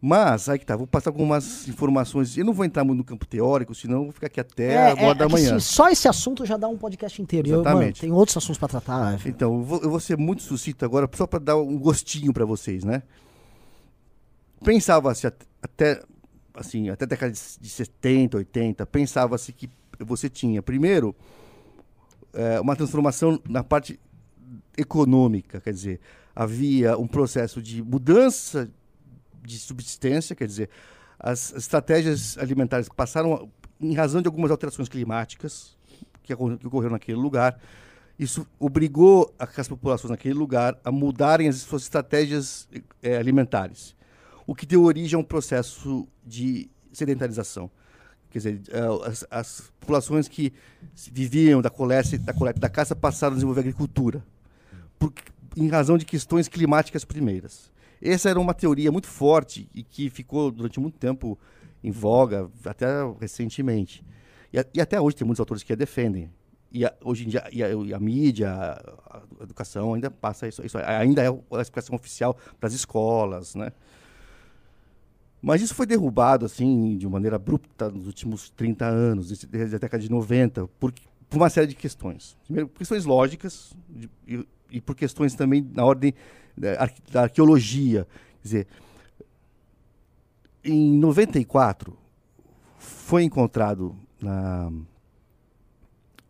Mas, 0.00 0.48
aí 0.48 0.58
que 0.58 0.66
tá, 0.66 0.76
vou 0.76 0.86
passar 0.86 1.10
algumas 1.10 1.66
informações. 1.66 2.36
Eu 2.36 2.44
não 2.44 2.52
vou 2.52 2.64
entrar 2.64 2.84
muito 2.84 2.98
no 2.98 3.04
campo 3.04 3.26
teórico, 3.26 3.74
senão 3.74 4.04
vou 4.04 4.12
ficar 4.12 4.26
aqui 4.26 4.38
até 4.38 4.74
é, 4.74 4.90
agora 4.90 5.12
é, 5.12 5.14
da 5.14 5.24
é 5.24 5.28
manhã. 5.28 5.56
Assim, 5.56 5.74
só 5.74 5.88
esse 5.88 6.06
assunto 6.06 6.44
já 6.44 6.56
dá 6.56 6.68
um 6.68 6.76
podcast 6.76 7.20
inteiro. 7.20 7.48
Exatamente. 7.48 7.74
Eu, 7.74 7.82
mano, 7.82 7.92
tem 8.00 8.12
outros 8.12 8.36
assuntos 8.36 8.58
para 8.58 8.68
tratar. 8.68 9.26
Então, 9.26 9.54
eu 9.56 9.62
vou, 9.62 9.82
eu 9.82 9.90
vou, 9.90 9.98
ser 9.98 10.18
muito 10.18 10.42
sucinto 10.42 10.84
agora, 10.84 11.08
só 11.14 11.26
para 11.26 11.38
dar 11.38 11.56
um 11.56 11.78
gostinho 11.78 12.32
para 12.32 12.44
vocês, 12.44 12.84
né? 12.84 13.02
Pensava-se 14.62 15.26
até 15.26 16.02
assim, 16.54 16.88
até 16.88 17.04
a 17.04 17.08
década 17.08 17.32
de 17.32 17.68
70, 17.68 18.38
80, 18.38 18.86
pensava-se 18.86 19.52
que 19.52 19.68
você 20.00 20.28
tinha, 20.28 20.62
primeiro, 20.62 21.14
é, 22.32 22.60
uma 22.60 22.74
transformação 22.74 23.40
na 23.48 23.62
parte 23.62 23.98
econômica, 24.76 25.60
quer 25.60 25.72
dizer, 25.72 26.00
havia 26.34 26.96
um 26.98 27.06
processo 27.06 27.62
de 27.62 27.82
mudança 27.82 28.70
de 29.42 29.58
subsistência, 29.58 30.34
quer 30.34 30.46
dizer, 30.46 30.70
as 31.18 31.52
estratégias 31.54 32.36
alimentares 32.38 32.88
passaram, 32.88 33.50
em 33.80 33.94
razão 33.94 34.20
de 34.20 34.28
algumas 34.28 34.50
alterações 34.50 34.88
climáticas 34.88 35.76
que, 36.22 36.34
ocorreram 36.34 36.92
naquele 36.92 37.18
lugar, 37.18 37.58
isso 38.18 38.46
obrigou 38.58 39.32
as 39.38 39.68
populações 39.68 40.10
naquele 40.10 40.34
lugar 40.34 40.78
a 40.84 40.90
mudarem 40.90 41.48
as 41.48 41.56
suas 41.56 41.82
estratégias 41.82 42.68
é, 43.02 43.16
alimentares 43.16 43.96
o 44.46 44.54
que 44.54 44.64
deu 44.64 44.84
origem 44.84 45.16
a 45.16 45.20
um 45.20 45.24
processo 45.24 46.06
de 46.24 46.70
sedentarização. 46.92 47.70
Quer 48.30 48.38
dizer, 48.38 48.62
eh, 48.70 49.08
as, 49.08 49.26
as 49.30 49.72
populações 49.80 50.28
que 50.28 50.52
viviam 51.10 51.60
da 51.60 51.70
coleta, 51.70 52.16
da 52.18 52.32
coleta 52.32 52.60
da 52.60 52.68
caça 52.68 52.94
passaram 52.94 53.32
a 53.32 53.36
desenvolver 53.36 53.60
agricultura, 53.60 54.24
por, 54.98 55.12
em 55.56 55.68
razão 55.68 55.96
de 55.96 56.04
questões 56.04 56.48
climáticas 56.48 57.04
primeiras. 57.04 57.70
Essa 58.00 58.28
era 58.28 58.38
uma 58.38 58.54
teoria 58.54 58.92
muito 58.92 59.06
forte 59.06 59.68
e 59.74 59.82
que 59.82 60.10
ficou 60.10 60.50
durante 60.50 60.78
muito 60.78 60.98
tempo 60.98 61.38
em 61.82 61.90
voga, 61.90 62.50
até 62.64 62.86
recentemente. 63.20 64.04
E, 64.52 64.64
e 64.74 64.80
até 64.80 65.00
hoje 65.00 65.16
tem 65.16 65.26
muitos 65.26 65.40
autores 65.40 65.62
que 65.62 65.72
a 65.72 65.76
defendem. 65.76 66.30
E 66.70 66.84
a, 66.84 66.92
hoje 67.02 67.24
em 67.24 67.28
dia 67.28 67.48
e 67.52 67.62
a, 67.62 67.68
e 67.70 67.94
a 67.94 67.98
mídia, 67.98 68.50
a, 68.52 69.22
educação 69.40 69.94
ainda 69.94 70.10
passa 70.10 70.46
isso, 70.46 70.64
isso 70.64 70.76
ainda 70.78 71.22
é 71.22 71.28
a 71.28 71.62
explicação 71.62 71.94
oficial 71.94 72.36
das 72.60 72.74
escolas, 72.74 73.54
né? 73.54 73.72
Mas 75.40 75.62
isso 75.62 75.74
foi 75.74 75.86
derrubado 75.86 76.44
assim 76.44 76.96
de 76.96 77.08
maneira 77.08 77.36
abrupta 77.36 77.88
nos 77.88 78.06
últimos 78.06 78.50
30 78.50 78.84
anos, 78.84 79.44
desde 79.46 79.76
a 79.76 79.78
década 79.78 80.02
de 80.02 80.10
90, 80.10 80.66
por, 80.80 80.92
por 81.28 81.38
uma 81.38 81.50
série 81.50 81.68
de 81.68 81.74
questões. 81.74 82.36
Primeiro, 82.44 82.68
por 82.68 82.78
questões 82.78 83.04
lógicas 83.04 83.74
de, 83.88 84.10
e, 84.26 84.46
e, 84.70 84.80
por 84.80 84.94
questões 84.94 85.34
também 85.34 85.68
na 85.74 85.84
ordem 85.84 86.14
da, 86.56 86.90
da 87.10 87.22
arqueologia. 87.22 88.06
Quer 88.40 88.42
dizer, 88.42 88.66
em 90.64 90.98
94 90.98 91.96
foi 92.78 93.24
encontrado 93.24 93.96
na, 94.20 94.72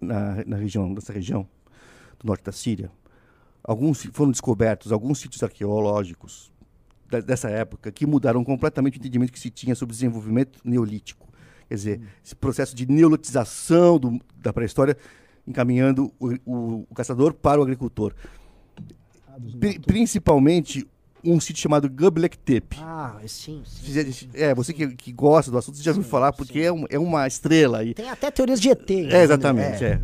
na, 0.01 0.45
na 0.45 0.57
região, 0.57 0.89
nessa 0.89 1.13
região 1.13 1.49
do 2.19 2.27
norte 2.27 2.45
da 2.45 2.53
Síria, 2.53 2.91
alguns 3.63 4.05
foram 4.13 4.31
descobertos 4.31 4.93
alguns 4.93 5.19
sítios 5.19 5.43
arqueológicos 5.43 6.53
da, 7.09 7.21
dessa 7.21 7.49
época 7.49 7.91
que 7.93 8.07
mudaram 8.07 8.45
completamente 8.45 8.97
o 8.97 9.01
entendimento 9.01 9.33
que 9.33 9.39
se 9.39 9.51
tinha 9.51 9.75
sobre 9.75 9.93
o 9.93 9.97
desenvolvimento 9.97 10.61
neolítico. 10.65 11.26
Quer 11.69 11.75
dizer, 11.75 11.99
uhum. 11.99 12.07
esse 12.25 12.37
processo 12.37 12.77
de 12.77 12.87
neolotização 12.87 13.99
do, 13.99 14.21
da 14.39 14.53
pré-história 14.53 14.97
encaminhando 15.47 16.13
o, 16.19 16.35
o, 16.45 16.87
o, 16.91 16.95
caçador 16.95 17.33
para 17.33 17.61
o 17.61 17.63
agricultor. 17.63 18.13
Ah, 19.29 19.37
principalmente 19.87 20.87
um 21.25 21.41
sítio 21.41 21.63
chamado 21.63 21.89
Göbekli 21.89 22.39
Tepe. 22.45 22.79
Ah, 22.81 23.17
sim, 23.27 23.63
sim, 23.65 24.13
sim, 24.13 24.29
É, 24.35 24.55
você 24.55 24.73
que, 24.73 24.89
que 24.95 25.13
gosta 25.13 25.51
do 25.51 25.59
assunto, 25.59 25.77
você 25.77 25.83
já 25.83 25.91
ouviu 25.91 26.05
falar, 26.05 26.33
porque 26.33 26.61
é, 26.61 26.73
um, 26.73 26.85
é 26.89 26.99
uma 26.99 27.27
estrela. 27.27 27.79
aí. 27.79 27.95
Tem 27.95 28.09
até 28.09 28.31
teorias 28.31 28.61
de 28.61 28.71
ET. 28.71 28.91
É, 28.91 29.23
exatamente. 29.23 29.85
É. 29.85 30.01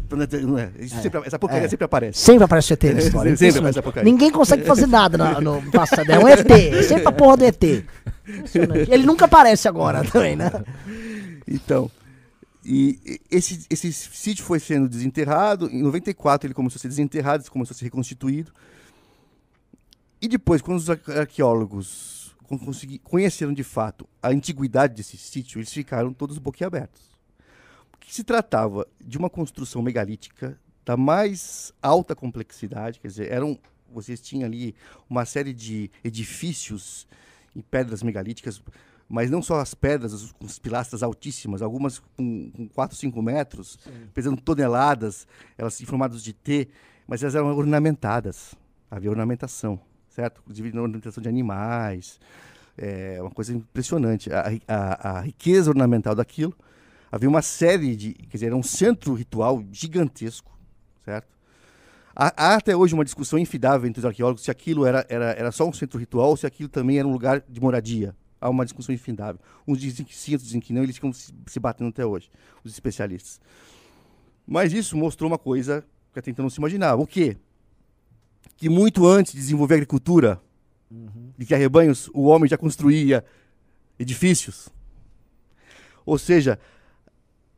É. 0.80 0.88
Sempre, 0.88 1.22
essa 1.24 1.38
porcaria 1.38 1.66
é. 1.66 1.68
sempre 1.68 1.84
aparece. 1.84 2.18
Sempre 2.18 2.44
aparece 2.44 2.72
ET 2.72 2.82
na 2.82 2.90
história. 2.98 3.36
sempre 3.36 3.58
aparece 3.58 3.78
essa 3.78 3.82
porcaria. 3.82 4.10
Ninguém 4.10 4.30
consegue 4.30 4.64
fazer 4.64 4.86
nada 4.86 5.40
no, 5.40 5.60
no 5.60 5.70
passado. 5.70 6.10
É 6.10 6.18
um 6.18 6.26
ET. 6.26 6.50
É 6.50 6.82
sempre 6.82 7.06
a 7.06 7.12
porra 7.12 7.36
do 7.36 7.44
ET. 7.44 7.62
Ele 7.62 9.04
nunca 9.04 9.26
aparece 9.26 9.68
agora 9.68 10.02
também, 10.04 10.34
né? 10.36 10.50
Então, 11.52 11.90
e 12.64 13.20
esse, 13.30 13.66
esse 13.68 13.92
sítio 13.92 14.44
foi 14.44 14.58
sendo 14.58 14.88
desenterrado. 14.88 15.68
Em 15.68 15.82
94 15.82 16.46
ele 16.46 16.54
começou 16.54 16.78
a 16.78 16.80
ser 16.80 16.88
desenterrado, 16.88 17.48
começou 17.50 17.74
a 17.74 17.78
ser 17.78 17.84
reconstituído. 17.84 18.52
E 20.20 20.28
depois, 20.28 20.62
quando 20.62 20.78
os 20.78 20.88
arqueólogos 20.88 22.34
conheceram 23.02 23.52
de 23.52 23.64
fato 23.64 24.08
a 24.22 24.28
antiguidade 24.28 24.94
desse 24.94 25.16
sítio, 25.16 25.58
eles 25.58 25.72
ficaram 25.72 26.12
todos 26.12 26.38
boquiabertos. 26.38 27.02
Porque 27.90 28.12
se 28.12 28.22
tratava 28.22 28.86
de 29.00 29.18
uma 29.18 29.28
construção 29.28 29.82
megalítica 29.82 30.58
da 30.84 30.96
mais 30.96 31.72
alta 31.82 32.14
complexidade, 32.14 33.00
quer 33.00 33.08
dizer, 33.08 33.32
eram, 33.32 33.58
vocês 33.92 34.20
tinham 34.20 34.46
ali 34.46 34.74
uma 35.08 35.24
série 35.24 35.52
de 35.52 35.90
edifícios 36.04 37.06
em 37.54 37.60
pedras 37.60 38.02
megalíticas, 38.02 38.62
mas 39.12 39.30
não 39.30 39.42
só 39.42 39.60
as 39.60 39.74
pedras, 39.74 40.32
com 40.32 40.46
as 40.46 40.58
pilastras 40.58 41.02
altíssimas, 41.02 41.60
algumas 41.60 41.98
com, 41.98 42.50
com 42.50 42.66
4, 42.68 42.96
5 42.96 43.20
metros, 43.20 43.78
Sim. 43.84 43.90
pesando 44.14 44.40
toneladas, 44.40 45.26
elas 45.58 45.78
formadas 45.82 46.22
de 46.22 46.32
T, 46.32 46.66
mas 47.06 47.22
elas 47.22 47.34
eram 47.34 47.54
ornamentadas, 47.54 48.54
havia 48.90 49.10
ornamentação, 49.10 49.78
certo? 50.08 50.40
Inclusive 50.40 50.78
ornamentação 50.78 51.22
de 51.22 51.28
animais, 51.28 52.18
é 52.78 53.18
uma 53.20 53.30
coisa 53.30 53.52
impressionante. 53.52 54.32
A, 54.32 54.46
a, 54.66 55.18
a 55.18 55.20
riqueza 55.20 55.68
ornamental 55.68 56.14
daquilo, 56.14 56.56
havia 57.10 57.28
uma 57.28 57.42
série 57.42 57.94
de, 57.94 58.14
quer 58.14 58.38
dizer, 58.38 58.46
era 58.46 58.56
um 58.56 58.62
centro 58.62 59.12
ritual 59.12 59.62
gigantesco, 59.70 60.58
certo? 61.04 61.36
Há, 62.16 62.32
há, 62.34 62.54
até 62.54 62.74
hoje 62.74 62.94
uma 62.94 63.04
discussão 63.04 63.38
infidável 63.38 63.86
entre 63.86 63.98
os 64.00 64.06
arqueólogos 64.06 64.42
se 64.42 64.50
aquilo 64.50 64.86
era, 64.86 65.04
era, 65.06 65.32
era 65.32 65.52
só 65.52 65.68
um 65.68 65.72
centro 65.74 65.98
ritual 65.98 66.30
ou 66.30 66.36
se 66.38 66.46
aquilo 66.46 66.70
também 66.70 66.98
era 66.98 67.06
um 67.06 67.12
lugar 67.12 67.44
de 67.46 67.60
moradia. 67.60 68.16
Há 68.42 68.50
uma 68.50 68.64
discussão 68.64 68.92
infindável. 68.92 69.40
Uns 69.66 69.78
dizem 69.78 70.04
que 70.04 70.16
sim, 70.16 70.32
outros 70.32 70.48
dizem 70.48 70.60
que 70.60 70.72
não, 70.72 70.82
eles 70.82 70.96
ficam 70.96 71.12
se, 71.12 71.32
se 71.46 71.60
batendo 71.60 71.90
até 71.90 72.04
hoje, 72.04 72.28
os 72.64 72.72
especialistas. 72.72 73.40
Mas 74.44 74.72
isso 74.72 74.96
mostrou 74.96 75.30
uma 75.30 75.38
coisa 75.38 75.84
que 76.12 76.18
até 76.18 76.30
então 76.30 76.42
não 76.42 76.50
se 76.50 76.58
imaginava. 76.58 77.00
O 77.00 77.06
quê? 77.06 77.36
Que 78.56 78.68
muito 78.68 79.06
antes 79.06 79.32
de 79.32 79.38
desenvolver 79.38 79.74
a 79.74 79.76
agricultura, 79.76 80.40
uhum. 80.90 81.32
de 81.38 81.46
que 81.46 81.54
rebanhos, 81.54 82.10
o 82.12 82.24
homem 82.24 82.48
já 82.48 82.58
construía 82.58 83.24
edifícios. 83.96 84.68
Ou 86.04 86.18
seja, 86.18 86.58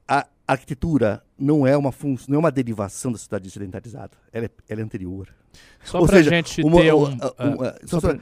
a 0.06 0.26
arquitetura 0.46 1.24
não 1.38 1.66
é 1.66 1.74
uma 1.76 1.90
função, 1.90 2.26
não 2.28 2.36
é 2.36 2.38
uma 2.40 2.52
derivação 2.52 3.10
da 3.10 3.16
sociedade 3.16 3.50
sedentarizada. 3.50 4.16
Ela 4.30 4.46
é, 4.46 4.50
ela 4.68 4.80
é 4.82 4.84
anterior. 4.84 5.34
Só 5.82 6.04
para 6.04 6.18
a 6.18 6.22
gente 6.22 6.62
uma, 6.62 6.80
ter 6.80 6.92
um, 6.92 7.04
uma, 7.04 7.34
uma, 7.38 7.68
uh, 7.70 8.00
pra... 8.00 8.18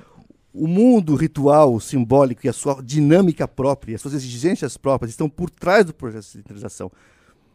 o 0.52 0.66
mundo 0.66 1.14
ritual, 1.14 1.80
simbólico 1.80 2.44
e 2.44 2.48
a 2.48 2.52
sua 2.52 2.82
dinâmica 2.82 3.48
própria, 3.48 3.94
as 3.94 4.02
suas 4.02 4.14
exigências 4.14 4.76
próprias 4.76 5.10
estão 5.10 5.28
por 5.28 5.48
trás 5.48 5.84
do 5.84 5.94
processo 5.94 6.28
de 6.28 6.32
sedentarização. 6.32 6.90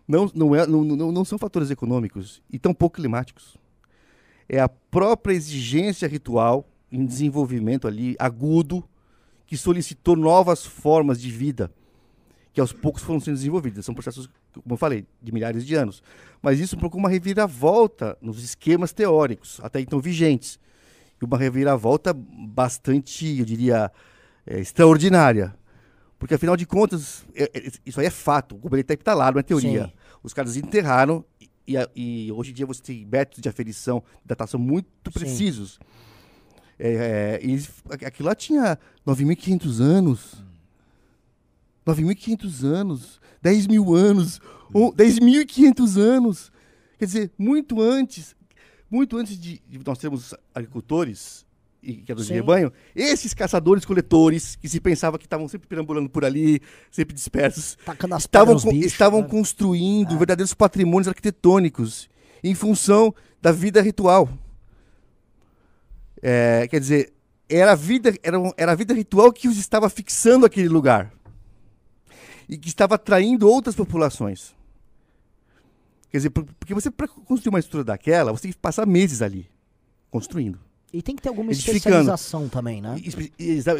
Não, 0.07 0.31
não, 0.33 0.55
é, 0.55 0.65
não, 0.65 0.83
não, 0.83 1.11
não 1.11 1.25
são 1.25 1.37
fatores 1.37 1.69
econômicos 1.69 2.41
e 2.49 2.57
tampouco 2.57 2.95
climáticos. 2.95 3.57
É 4.49 4.59
a 4.59 4.69
própria 4.69 5.33
exigência 5.33 6.07
ritual 6.07 6.65
em 6.91 7.05
desenvolvimento 7.05 7.87
ali 7.87 8.15
agudo 8.17 8.83
que 9.45 9.57
solicitou 9.57 10.15
novas 10.15 10.65
formas 10.65 11.21
de 11.21 11.29
vida 11.29 11.71
que 12.57 12.61
aos 12.61 12.73
poucos 12.73 13.03
foram 13.03 13.19
sendo 13.19 13.35
desenvolvidas. 13.35 13.85
São 13.85 13.93
processos, 13.93 14.27
como 14.51 14.73
eu 14.73 14.77
falei, 14.77 15.05
de 15.21 15.31
milhares 15.31 15.63
de 15.63 15.75
anos. 15.75 16.01
Mas 16.41 16.59
isso 16.59 16.75
provocou 16.75 16.99
uma 16.99 17.07
reviravolta 17.07 18.17
nos 18.19 18.43
esquemas 18.43 18.91
teóricos, 18.91 19.59
até 19.61 19.79
então 19.79 19.99
vigentes. 19.99 20.59
E 21.21 21.25
uma 21.25 21.37
reviravolta 21.37 22.13
bastante, 22.13 23.39
eu 23.39 23.45
diria, 23.45 23.91
é, 24.45 24.59
extraordinária. 24.59 25.55
Porque, 26.19 26.33
afinal 26.33 26.57
de 26.57 26.65
contas, 26.65 27.25
é, 27.35 27.43
é, 27.53 27.71
isso 27.85 27.99
aí 27.99 28.05
é 28.05 28.09
fato. 28.09 28.55
O 28.55 28.57
Gobelin 28.57 28.83
está 28.87 29.13
lá, 29.13 29.31
não 29.31 29.39
é 29.39 29.43
teoria. 29.43 29.85
Sim. 29.85 29.93
Os 30.23 30.33
caras 30.33 30.55
enterraram 30.55 31.23
e, 31.67 31.75
e, 31.95 32.31
hoje 32.31 32.51
em 32.51 32.53
dia 32.53 32.65
você 32.65 32.81
tem 32.81 33.05
métodos 33.05 33.41
de 33.41 33.49
aferição, 33.49 34.01
datação 34.25 34.59
muito 34.59 35.11
precisos. 35.11 35.79
É, 36.79 37.39
é, 37.41 37.45
e 37.45 38.05
aquilo 38.05 38.29
lá 38.29 38.35
tinha 38.35 38.79
9.500 39.05 39.81
anos. 39.81 40.47
9.500 41.85 42.63
anos, 42.65 43.21
10 43.41 43.67
mil 43.67 43.95
anos, 43.95 44.41
ou 44.73 44.93
10.500 44.93 45.97
anos. 45.97 46.51
Quer 46.99 47.05
dizer, 47.05 47.31
muito 47.37 47.81
antes, 47.81 48.35
muito 48.89 49.17
antes 49.17 49.39
de, 49.39 49.61
de 49.67 49.79
nós 49.85 49.97
termos 49.97 50.33
agricultores, 50.53 51.45
e, 51.81 51.97
que 51.97 52.11
é 52.11 52.15
do 52.15 52.23
rebanho, 52.23 52.71
esses 52.95 53.33
caçadores-coletores, 53.33 54.55
que 54.55 54.67
se 54.67 54.79
pensava 54.79 55.17
que 55.17 55.25
estavam 55.25 55.47
sempre 55.47 55.67
perambulando 55.67 56.09
por 56.09 56.25
ali, 56.25 56.61
sempre 56.91 57.13
dispersos, 57.13 57.77
estavam, 58.17 58.59
com, 58.59 58.69
bichos, 58.69 58.91
estavam 58.91 59.21
né? 59.21 59.27
construindo 59.27 60.13
é. 60.13 60.17
verdadeiros 60.17 60.53
patrimônios 60.53 61.07
arquitetônicos 61.07 62.09
em 62.43 62.55
função 62.55 63.13
da 63.41 63.51
vida 63.51 63.81
ritual. 63.81 64.29
É, 66.21 66.67
quer 66.67 66.79
dizer, 66.79 67.13
era 67.47 67.73
a 67.73 67.75
vida, 67.75 68.13
era, 68.23 68.37
era 68.57 68.71
a 68.71 68.75
vida 68.75 68.93
ritual 68.93 69.31
que 69.31 69.47
os 69.47 69.57
estava 69.57 69.89
fixando 69.89 70.45
aquele 70.45 70.67
lugar 70.67 71.13
e 72.49 72.57
que 72.57 72.67
estava 72.67 72.95
atraindo 72.95 73.49
outras 73.49 73.75
populações. 73.75 74.56
Quer 76.09 76.17
dizer, 76.17 76.29
porque 76.29 76.73
você, 76.73 76.89
para 76.89 77.07
construir 77.07 77.49
uma 77.49 77.59
estrutura 77.59 77.83
daquela, 77.83 78.31
você 78.31 78.43
tem 78.43 78.51
que 78.51 78.57
passar 78.57 78.85
meses 78.85 79.21
ali 79.21 79.49
construindo. 80.09 80.59
E 80.93 81.01
tem 81.01 81.15
que 81.15 81.21
ter 81.21 81.29
alguma 81.29 81.51
especialização 81.51 82.47
também, 82.47 82.81
né? 82.81 82.95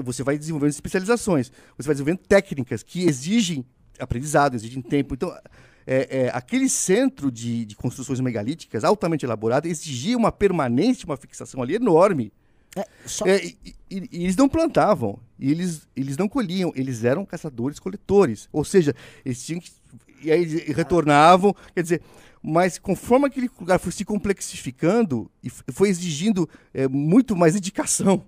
Você 0.04 0.24
vai 0.24 0.38
desenvolvendo 0.38 0.72
especializações, 0.72 1.50
você 1.78 1.88
vai 1.88 1.96
desenvolvendo 1.96 2.20
técnicas 2.28 2.84
que 2.84 3.06
exigem 3.06 3.66
aprendizado, 3.98 4.56
exigem 4.56 4.82
tempo. 4.82 5.14
Então, 5.14 5.34
é, 5.86 6.26
é, 6.26 6.32
aquele 6.34 6.68
centro 6.68 7.32
de, 7.32 7.66
de, 7.66 7.76
construções 7.76 8.20
megalíticas 8.20 8.84
altamente 8.84 9.26
elaborado 9.26 9.68
exigia 9.68 10.18
uma 10.18 10.34
permanência, 10.34 11.06
uma 11.06 11.16
fixação 11.16 11.62
ali 11.62 11.76
enorme. 11.76 12.32
É, 12.76 12.86
só... 13.06 13.26
É, 13.26 13.44
e, 13.44 13.58
e, 13.66 14.10
e, 14.12 14.24
eles 14.26 14.36
não 14.36 14.50
plantavam, 14.50 15.18
e 15.40 15.50
eles, 15.50 15.88
eles 15.96 16.18
não 16.18 16.28
colhiam, 16.28 16.74
eles 16.76 17.06
eram 17.06 17.26
caçadores-coletores. 17.26 18.50
Ou 18.52 18.66
seja, 18.66 18.94
eles 19.26 19.44
tinham 19.44 19.62
que. 19.62 19.72
E 20.22 20.32
aí 20.32 20.45
retornavam, 20.72 21.55
quer 21.74 21.84
dizer, 21.84 22.01
mas 22.41 22.78
conforme 22.78 23.28
aquele 23.28 23.49
lugar 23.59 23.80
foi 23.80 23.91
se 23.91 24.05
complexificando 24.05 25.30
e 25.43 25.49
foi 25.49 25.89
exigindo 25.89 26.49
é, 26.74 26.88
muito 26.88 27.36
mais 27.36 27.53
dedicação. 27.53 28.24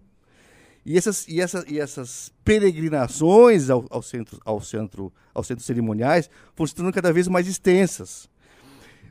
E 0.85 0.97
essas, 0.97 1.27
e 1.27 1.39
essa, 1.39 1.63
e 1.67 1.79
essas 1.79 2.33
peregrinações 2.43 3.69
ao, 3.69 3.85
ao, 3.89 4.01
centro, 4.01 4.39
ao, 4.43 4.61
centro, 4.61 5.13
aos 5.33 5.45
centros 5.45 5.65
cerimoniais 5.65 6.29
foram 6.55 6.67
se 6.67 6.75
tornando 6.75 6.95
cada 6.95 7.13
vez 7.13 7.27
mais 7.27 7.47
extensas. 7.47 8.29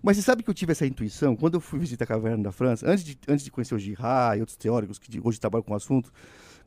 Mas 0.03 0.17
você 0.17 0.23
sabe 0.23 0.43
que 0.43 0.51
eu 0.51 0.55
tive 0.55 0.73
essa 0.73 0.87
intuição 0.87 1.37
quando 1.37 1.55
eu 1.55 1.61
fui 1.61 1.79
visitar 1.79 2.05
a 2.05 2.07
Caverna 2.07 2.45
da 2.45 2.53
França, 2.53 2.89
antes 2.89 3.05
de, 3.05 3.19
antes 3.29 3.45
de 3.45 3.51
conhecer 3.51 3.75
o 3.75 3.79
Girard 3.79 4.39
e 4.39 4.41
outros 4.41 4.57
teóricos 4.57 4.99
que 4.99 5.21
hoje 5.23 5.41
trabalham 5.41 5.63
com 5.63 5.73
o 5.73 5.77
assunto, 5.77 6.13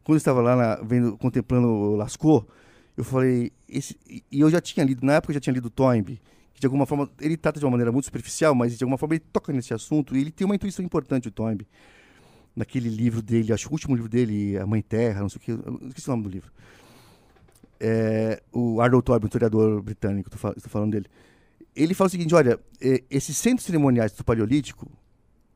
quando 0.03 0.15
eu 0.15 0.17
estava 0.17 0.41
lá 0.41 0.55
na, 0.55 0.75
vendo, 0.75 1.17
contemplando 1.17 1.95
Lascaux, 1.95 2.45
eu 3.01 3.05
falei, 3.05 3.51
esse, 3.67 3.97
e 4.07 4.39
eu 4.39 4.49
já 4.49 4.61
tinha 4.61 4.85
lido, 4.85 5.05
na 5.05 5.13
época 5.13 5.31
eu 5.31 5.35
já 5.35 5.39
tinha 5.39 5.53
lido 5.53 5.69
Toynbee, 5.69 6.21
que 6.53 6.59
de 6.59 6.67
alguma 6.67 6.85
forma, 6.85 7.09
ele 7.19 7.35
trata 7.35 7.59
de 7.59 7.65
uma 7.65 7.71
maneira 7.71 7.91
muito 7.91 8.05
superficial, 8.05 8.53
mas 8.53 8.77
de 8.77 8.83
alguma 8.83 8.97
forma 8.97 9.15
ele 9.15 9.23
toca 9.31 9.51
nesse 9.51 9.73
assunto, 9.73 10.15
e 10.15 10.21
ele 10.21 10.31
tem 10.31 10.45
uma 10.45 10.55
intuição 10.55 10.83
importante, 10.85 11.27
o 11.27 11.31
Toynbee, 11.31 11.67
naquele 12.55 12.89
livro 12.89 13.21
dele, 13.21 13.53
acho 13.53 13.65
que 13.65 13.71
o 13.71 13.73
último 13.73 13.95
livro 13.95 14.09
dele, 14.09 14.57
A 14.57 14.67
Mãe 14.67 14.81
Terra, 14.81 15.21
não 15.21 15.29
sei 15.29 15.37
o 15.37 15.41
que, 15.41 15.51
eu 15.51 15.87
esqueci 15.87 16.07
o 16.09 16.11
nome 16.11 16.23
do 16.23 16.29
livro. 16.29 16.51
É, 17.79 18.41
o 18.51 18.79
Arnold 18.79 19.03
Toynbee, 19.03 19.27
historiador 19.27 19.81
britânico, 19.81 20.29
estou 20.29 20.69
falando 20.69 20.91
dele 20.91 21.07
ele 21.75 21.93
fala 21.93 22.07
o 22.07 22.11
seguinte, 22.11 22.35
olha, 22.35 22.59
é, 22.81 23.03
esses 23.09 23.37
centros 23.37 23.65
cerimoniais 23.65 24.11
do 24.11 24.23
Paleolítico, 24.23 24.91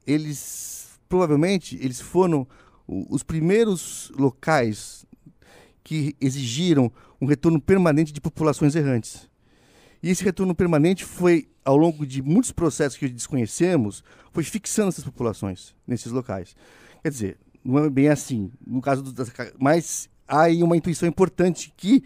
eles 0.07 0.99
provavelmente 1.07 1.77
eles 1.81 1.99
foram 2.01 2.47
os 2.87 3.23
primeiros 3.23 4.11
locais 4.17 5.05
que 5.83 6.15
exigiram 6.19 6.91
um 7.19 7.25
retorno 7.25 7.59
permanente 7.59 8.11
de 8.11 8.21
populações 8.21 8.75
errantes. 8.75 9.29
E 10.01 10.09
esse 10.09 10.23
retorno 10.23 10.53
permanente 10.53 11.03
foi, 11.03 11.47
ao 11.63 11.75
longo 11.75 12.05
de 12.05 12.21
muitos 12.21 12.51
processos 12.51 12.97
que 12.97 13.07
desconhecemos, 13.07 14.03
foi 14.31 14.43
fixando 14.43 14.89
essas 14.89 15.03
populações 15.03 15.75
nesses 15.87 16.11
locais. 16.11 16.55
Quer 17.01 17.09
dizer, 17.09 17.37
não 17.63 17.79
é 17.79 17.89
bem 17.89 18.09
assim. 18.09 18.51
No 18.65 18.81
caso 18.81 19.01
das, 19.13 19.31
mas 19.59 20.09
há 20.27 20.43
aí 20.43 20.61
uma 20.61 20.77
intuição 20.77 21.09
importante 21.09 21.73
que 21.75 22.03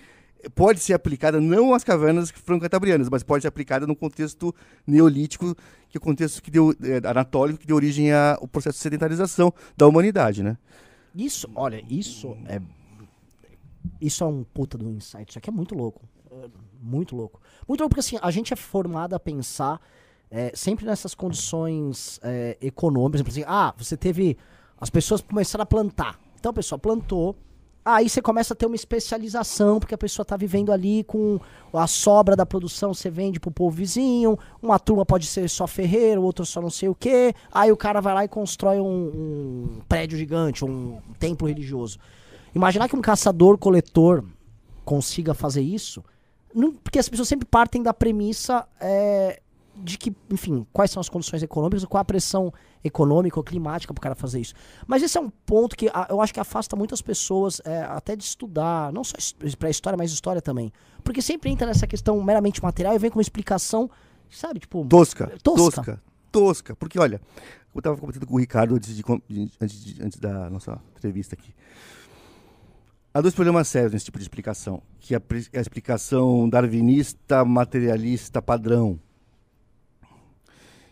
pode 0.55 0.79
ser 0.79 0.93
aplicada 0.93 1.41
não 1.41 1.73
às 1.73 1.83
cavernas 1.83 2.31
franco-catabrianas, 2.31 3.09
mas 3.09 3.23
pode 3.23 3.41
ser 3.41 3.49
aplicada 3.49 3.85
no 3.85 3.95
contexto 3.95 4.55
neolítico, 4.87 5.55
que 5.89 5.97
é 5.97 5.99
o 5.99 6.01
contexto 6.01 6.41
que 6.41 6.49
deu, 6.49 6.73
é, 6.81 7.05
anatólico 7.05 7.59
que 7.59 7.67
deu 7.67 7.75
origem 7.75 8.13
ao 8.13 8.47
processo 8.47 8.77
de 8.77 8.83
sedentarização 8.83 9.53
da 9.75 9.87
humanidade, 9.87 10.41
né? 10.41 10.57
Isso, 11.13 11.49
olha, 11.55 11.83
isso 11.89 12.37
é 12.45 12.61
isso 13.99 14.23
é 14.23 14.27
um 14.27 14.43
puta 14.43 14.77
do 14.77 14.89
insight. 14.89 15.29
Isso 15.29 15.39
aqui 15.39 15.49
é 15.49 15.53
muito 15.53 15.75
louco. 15.75 16.01
É 16.31 16.49
muito 16.81 17.15
louco. 17.15 17.41
Muito 17.67 17.81
louco 17.81 17.89
porque 17.89 17.99
assim, 17.99 18.17
a 18.21 18.31
gente 18.31 18.53
é 18.53 18.55
formado 18.55 19.13
a 19.13 19.19
pensar 19.19 19.81
é, 20.31 20.51
sempre 20.55 20.85
nessas 20.85 21.15
condições 21.15 22.19
é, 22.23 22.57
econômicas. 22.61 23.25
Assim, 23.25 23.43
ah, 23.47 23.73
você 23.77 23.97
teve. 23.97 24.37
As 24.79 24.89
pessoas 24.89 25.21
começaram 25.21 25.63
a 25.63 25.65
plantar. 25.65 26.19
Então 26.37 26.51
a 26.51 26.53
pessoa 26.53 26.79
plantou, 26.79 27.35
Aí 27.83 28.09
você 28.09 28.21
começa 28.21 28.53
a 28.53 28.55
ter 28.55 28.65
uma 28.65 28.75
especialização, 28.75 29.79
porque 29.79 29.95
a 29.95 29.97
pessoa 29.97 30.25
tá 30.25 30.35
vivendo 30.35 30.71
ali 30.71 31.03
com 31.05 31.39
a 31.73 31.87
sobra 31.87 32.35
da 32.35 32.45
produção, 32.45 32.93
você 32.93 33.09
vende 33.09 33.39
pro 33.39 33.49
povo 33.49 33.75
vizinho, 33.75 34.37
uma 34.61 34.77
turma 34.77 35.05
pode 35.05 35.25
ser 35.25 35.49
só 35.49 35.65
ferreiro, 35.65 36.21
outra 36.21 36.43
só 36.43 36.61
não 36.61 36.69
sei 36.69 36.89
o 36.89 36.93
quê. 36.93 37.33
Aí 37.51 37.71
o 37.71 37.77
cara 37.77 38.01
vai 38.01 38.13
lá 38.13 38.25
e 38.25 38.27
constrói 38.27 38.79
um, 38.79 38.85
um 38.85 39.81
prédio 39.87 40.17
gigante, 40.17 40.65
um 40.65 40.99
templo 41.17 41.47
religioso. 41.47 41.97
Imaginar 42.53 42.87
que 42.89 42.95
um 42.95 43.01
caçador-coletor 43.01 44.23
consiga 44.85 45.33
fazer 45.33 45.61
isso, 45.61 46.03
não- 46.53 46.73
porque 46.73 46.99
as 46.99 47.07
pessoas 47.07 47.27
sempre 47.27 47.45
partem 47.45 47.81
da 47.83 47.93
premissa 47.93 48.67
é, 48.79 49.39
de 49.75 49.97
que, 49.97 50.13
enfim, 50.31 50.65
quais 50.73 50.91
são 50.91 50.99
as 50.99 51.07
condições 51.07 51.41
econômicas, 51.43 51.85
qual 51.85 52.01
a 52.01 52.05
pressão 52.05 52.51
econômica 52.83 53.39
ou 53.39 53.43
climática 53.43 53.93
pro 53.93 54.01
cara 54.01 54.15
fazer 54.15 54.39
isso. 54.41 54.53
Mas 54.87 55.03
esse 55.03 55.17
é 55.17 55.21
um 55.21 55.29
ponto 55.29 55.75
que 55.75 55.89
ah, 55.93 56.07
eu 56.09 56.19
acho 56.21 56.33
que 56.33 56.39
afasta 56.39 56.75
muitas 56.75 57.01
pessoas 57.01 57.61
é, 57.65 57.81
até 57.83 58.15
de 58.15 58.23
estudar, 58.23 58.91
não 58.91 59.03
só 59.03 59.15
para 59.57 59.69
história, 59.69 59.95
mas 59.97 60.11
história 60.11 60.41
também. 60.41 60.71
Porque 61.03 61.21
sempre 61.21 61.49
entra 61.51 61.67
nessa 61.67 61.85
questão 61.87 62.21
meramente 62.23 62.61
material 62.63 62.95
e 62.95 62.99
vem 62.99 63.09
com 63.11 63.17
uma 63.19 63.21
explicação, 63.21 63.89
sabe, 64.29 64.59
tipo, 64.59 64.85
Tosca, 64.85 65.27
Tosca. 65.43 65.63
tosca, 65.75 66.01
tosca. 66.31 66.75
Porque, 66.75 66.97
olha, 66.99 67.21
eu 67.73 67.79
estava 67.79 67.95
comentando 67.97 68.25
com 68.25 68.35
o 68.35 68.39
Ricardo 68.39 68.75
antes, 68.75 68.95
de- 68.95 69.03
antes, 69.61 69.83
de- 69.85 70.03
antes 70.03 70.19
da 70.19 70.49
nossa 70.49 70.79
entrevista 70.97 71.35
aqui. 71.35 71.53
Há 73.13 73.21
dois 73.21 73.33
problemas 73.33 73.67
sérios 73.67 73.91
nesse 73.91 74.05
tipo 74.05 74.19
de 74.19 74.23
explicação, 74.23 74.81
que 74.99 75.15
é 75.15 75.17
a, 75.17 75.21
a 75.57 75.61
explicação 75.61 76.47
darwinista, 76.47 77.43
materialista, 77.43 78.41
padrão. 78.41 78.99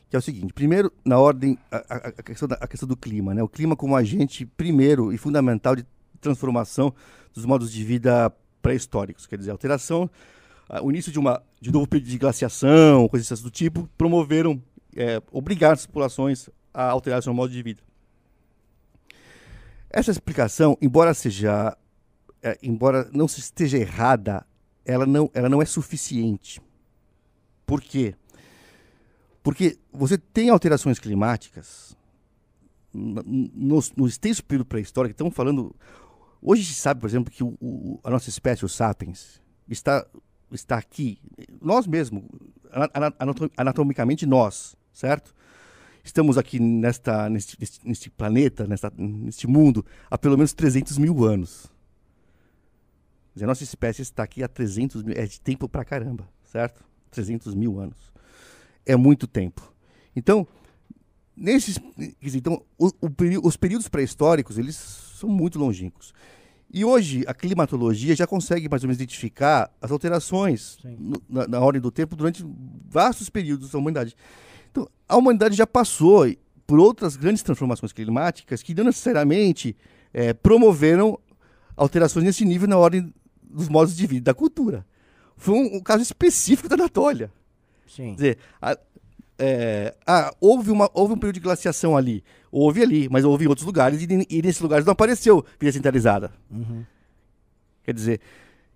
Que 0.09 0.15
é 0.15 0.19
o 0.19 0.21
seguinte, 0.21 0.53
primeiro, 0.53 0.91
na 1.05 1.19
ordem, 1.19 1.57
a, 1.71 1.77
a- 1.77 2.07
a 2.17 2.23
questão, 2.23 2.47
da- 2.47 2.57
a 2.59 2.67
questão 2.67 2.87
do 2.87 2.97
clima, 2.97 3.33
né? 3.33 3.43
O 3.43 3.47
clima 3.47 3.75
como 3.75 3.95
agente 3.95 4.45
primeiro 4.45 5.13
e 5.13 5.17
fundamental 5.17 5.75
de 5.75 5.85
transformação 6.19 6.93
dos 7.33 7.45
modos 7.45 7.71
de 7.71 7.83
vida 7.83 8.31
pré-históricos. 8.61 9.27
Quer 9.27 9.37
dizer, 9.37 9.51
alteração 9.51 10.09
ah, 10.69 10.81
o 10.83 10.89
início 10.89 11.11
de, 11.11 11.19
uma, 11.19 11.43
de 11.61 11.71
novo 11.71 11.87
período 11.87 12.09
de 12.09 12.17
glaciação, 12.17 13.07
coisas 13.07 13.41
do 13.41 13.51
tipo, 13.51 13.87
promoveram, 13.97 14.61
é, 14.95 15.21
obrigaram 15.31 15.73
as 15.73 15.85
populações 15.85 16.49
a 16.73 16.85
alterar 16.89 17.21
seu 17.21 17.33
modo 17.33 17.51
de 17.53 17.61
vida. 17.61 17.81
Essa 19.89 20.11
explicação, 20.11 20.77
embora 20.81 21.13
seja, 21.13 21.77
é, 22.47 22.57
embora 22.63 23.09
não 23.13 23.27
esteja 23.41 23.77
errada, 23.77 24.45
ela 24.85 25.05
não, 25.05 25.29
ela 25.33 25.49
não 25.49 25.61
é 25.61 25.65
suficiente. 25.65 26.61
Por 27.65 27.81
quê? 27.81 28.15
Porque 29.43 29.77
você 29.91 30.17
tem 30.17 30.49
alterações 30.49 30.99
climáticas 30.99 31.95
no, 32.93 33.21
no, 33.95 34.07
extenso 34.07 34.43
período 34.43 34.65
pré-histórico. 34.67 35.11
Estamos 35.11 35.33
falando. 35.33 35.75
Hoje 36.41 36.63
se 36.65 36.73
sabe, 36.75 37.01
por 37.01 37.07
exemplo, 37.07 37.31
que 37.31 37.43
o- 37.43 37.57
o- 37.61 37.99
a 38.03 38.09
nossa 38.09 38.29
espécie, 38.29 38.63
o 38.65 38.69
sapiens, 38.69 39.41
está 39.67 40.05
está 40.49 40.77
aqui, 40.77 41.19
nós 41.61 41.85
mesmos, 41.85 42.23
ana- 42.71 42.89
ana- 42.93 43.13
anato- 43.19 43.51
anatomicamente 43.57 44.25
nós, 44.25 44.77
certo? 44.93 45.35
Estamos 46.01 46.37
aqui 46.37 46.57
nesta, 46.57 47.29
neste, 47.29 47.59
neste, 47.59 47.85
neste 47.85 48.09
planeta, 48.09 48.65
nesta, 48.65 48.89
neste 48.97 49.45
mundo, 49.45 49.85
há 50.09 50.17
pelo 50.17 50.37
menos 50.37 50.53
300 50.53 50.97
mil 50.97 51.25
anos. 51.25 51.69
Dizer, 53.37 53.45
a 53.45 53.47
nossa 53.49 53.63
espécie 53.63 54.01
está 54.01 54.23
aqui 54.23 54.43
há 54.43 54.47
300 54.47 55.03
mil, 55.03 55.15
é 55.15 55.23
de 55.27 55.39
tempo 55.39 55.69
pra 55.69 55.85
caramba, 55.85 56.27
certo? 56.43 56.83
300 57.11 57.53
mil 57.53 57.79
anos. 57.79 58.11
É 58.83 58.95
muito 58.95 59.27
tempo. 59.27 59.71
Então, 60.15 60.47
nesses, 61.35 61.79
então 62.33 62.63
o- 62.79 62.87
o 62.99 63.47
os 63.47 63.55
períodos 63.55 63.87
pré-históricos, 63.87 64.57
eles 64.57 64.75
são 64.75 65.29
muito 65.29 65.59
longínquos. 65.59 66.13
E 66.73 66.83
hoje 66.83 67.23
a 67.27 67.33
climatologia 67.33 68.15
já 68.15 68.25
consegue 68.25 68.67
mais 68.67 68.81
ou 68.83 68.87
menos 68.87 68.97
identificar 68.97 69.71
as 69.79 69.91
alterações 69.91 70.79
no- 70.83 71.21
na, 71.29 71.47
na 71.47 71.59
ordem 71.59 71.79
do 71.79 71.91
tempo 71.91 72.15
durante 72.15 72.43
vastos 72.89 73.29
períodos 73.29 73.69
da 73.69 73.77
humanidade. 73.77 74.15
Então, 74.71 74.89
a 75.07 75.15
humanidade 75.15 75.55
já 75.55 75.67
passou 75.67 76.25
por 76.65 76.79
outras 76.79 77.15
grandes 77.15 77.43
transformações 77.43 77.93
climáticas 77.93 78.63
que 78.63 78.73
não 78.73 78.85
necessariamente 78.85 79.77
eh, 80.11 80.33
promoveram 80.33 81.19
alterações 81.75 82.25
nesse 82.25 82.43
nível 82.43 82.67
na 82.67 82.77
ordem 82.79 83.13
dos 83.49 83.69
modos 83.69 83.95
de 83.95 84.05
vida, 84.07 84.25
da 84.25 84.33
cultura. 84.33 84.85
Foi 85.35 85.53
um, 85.55 85.77
um 85.77 85.79
caso 85.79 86.01
específico 86.03 86.67
da 86.69 86.75
Anatólia. 86.75 87.31
sim. 87.87 88.09
Quer 88.09 88.15
dizer, 88.15 88.37
a- 88.61 88.77
é, 89.39 89.95
ah, 90.05 90.33
houve, 90.41 90.71
uma, 90.71 90.89
houve 90.95 91.13
um 91.13 91.17
período 91.17 91.35
de 91.35 91.41
glaciação 91.41 91.95
ali. 91.95 92.23
Houve 92.51 92.81
ali, 92.81 93.07
mas 93.09 93.23
houve 93.23 93.45
em 93.45 93.47
outros 93.47 93.65
lugares 93.67 94.01
e, 94.01 94.07
e 94.29 94.41
nesses 94.41 94.59
lugares 94.61 94.83
não 94.85 94.93
apareceu 94.93 95.45
vida 95.59 95.71
centralizada. 95.71 96.31
Uhum. 96.49 96.83
Quer 97.83 97.93
dizer, 97.93 98.19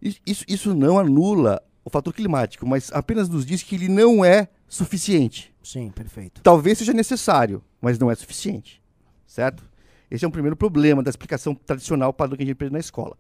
is- 0.01 0.22
isso, 0.26 0.45
isso 0.47 0.76
não 0.76 0.99
anula 0.99 1.61
o 1.84 1.89
fator 1.89 2.13
climático, 2.13 2.67
mas 2.67 2.91
apenas 2.93 3.28
nos 3.28 3.43
diz 3.43 3.63
que 3.63 3.74
ele 3.76 3.88
não 3.88 4.24
é 4.24 4.47
suficiente. 4.67 5.51
Sim, 5.63 5.89
perfeito. 5.89 6.41
Talvez 6.41 6.78
seja 6.78 6.93
necessário, 6.93 7.63
mas 7.82 7.97
não 7.97 8.11
é 8.11 8.15
suficiente. 8.15 8.80
Certo? 9.26 9.63
Esse 10.11 10.26
é 10.26 10.28
um 10.28 10.32
primeiro 10.32 10.55
problema 10.55 11.01
da 11.01 11.09
explicação 11.09 11.55
tradicional 11.55 12.13
padrão 12.13 12.38
que 12.38 12.43
a 12.43 12.45
gente 12.45 12.53
aprende 12.53 12.74
na 12.74 12.80
escola. 12.80 13.17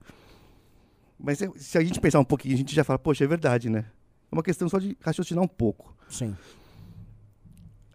Mas 1.23 1.41
é- 1.41 1.49
se 1.57 1.77
a 1.77 1.83
gente 1.83 1.99
pensar 1.99 2.19
um 2.19 2.25
pouquinho, 2.25 2.53
a 2.55 2.57
gente 2.57 2.73
já 2.73 2.83
fala, 2.83 2.97
poxa, 2.99 3.23
é 3.23 3.27
verdade, 3.27 3.69
né? 3.69 3.85
É 4.31 4.35
uma 4.35 4.43
questão 4.43 4.67
só 4.67 4.79
de 4.79 4.97
raciocinar 5.01 5.43
um 5.43 5.47
pouco. 5.47 5.95
Sim. 6.09 6.35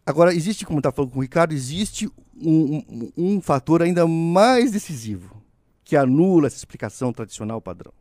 Agora, 0.05 0.33
existe, 0.33 0.64
como 0.64 0.79
está 0.79 0.93
falando 0.93 1.11
com 1.11 1.18
o 1.18 1.22
Ricardo, 1.22 1.53
existe 1.53 2.09
um, 2.41 2.77
um- 2.89 3.12
um 3.16 3.41
fator 3.41 3.83
ainda 3.83 4.07
mais 4.07 4.70
decisivo 4.70 5.43
que 5.83 5.97
anula 5.97 6.47
essa 6.47 6.57
explicação 6.57 7.12
tradicional 7.12 7.61
padrão. 7.61 7.93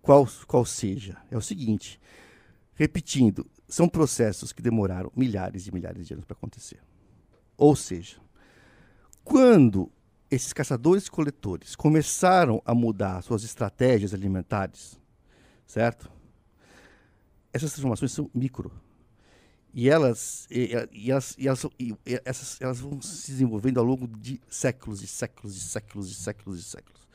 Qual, 0.00 0.26
qual 0.46 0.64
seja? 0.64 1.16
É 1.30 1.36
o 1.36 1.40
seguinte, 1.42 2.00
repetindo, 2.74 3.46
são 3.68 3.88
processos 3.88 4.52
que 4.52 4.62
demoraram 4.62 5.10
milhares 5.16 5.66
e 5.66 5.72
milhares 5.72 6.06
de 6.06 6.12
anos 6.14 6.24
para 6.24 6.36
acontecer. 6.36 6.78
Ou 7.56 7.74
seja, 7.74 8.16
quando 9.22 9.90
esses 10.34 10.52
caçadores-coletores 10.52 11.76
começaram 11.76 12.60
a 12.64 12.74
mudar 12.74 13.22
suas 13.22 13.44
estratégias 13.44 14.12
alimentares, 14.12 15.00
certo? 15.66 16.10
Essas 17.52 17.72
transformações 17.72 18.12
são 18.12 18.30
micro. 18.34 18.70
E 19.72 19.88
elas, 19.88 20.46
e, 20.50 20.70
e 20.92 21.10
elas, 21.10 21.34
e 21.38 21.48
elas, 21.48 21.66
e 21.78 21.96
essas, 22.24 22.60
elas 22.60 22.80
vão 22.80 23.00
se 23.00 23.30
desenvolvendo 23.32 23.78
ao 23.78 23.84
longo 23.84 24.06
de 24.06 24.40
séculos 24.48 25.02
e 25.02 25.06
séculos 25.06 25.56
e 25.56 25.60
séculos 25.60 26.10
e 26.10 26.14
séculos 26.14 26.60
e 26.60 26.62
séculos. 26.62 27.08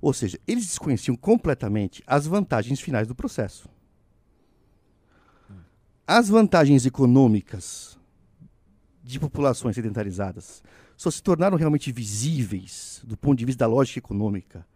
Ou 0.00 0.12
seja, 0.12 0.38
eles 0.46 0.66
desconheciam 0.66 1.16
completamente 1.16 2.02
as 2.06 2.26
vantagens 2.26 2.80
finais 2.80 3.08
do 3.08 3.14
processo. 3.14 3.68
As 6.06 6.28
vantagens 6.28 6.86
econômicas 6.86 7.98
de 9.02 9.18
populações 9.18 9.74
sedentarizadas 9.74 10.62
só 10.96 11.10
se 11.10 11.22
tornaram 11.22 11.56
realmente 11.56 11.92
visíveis 11.92 13.00
do 13.04 13.16
ponto 13.16 13.38
de 13.38 13.44
vista 13.44 13.60
da 13.60 13.66
lógica 13.66 13.98
econômica, 13.98 14.66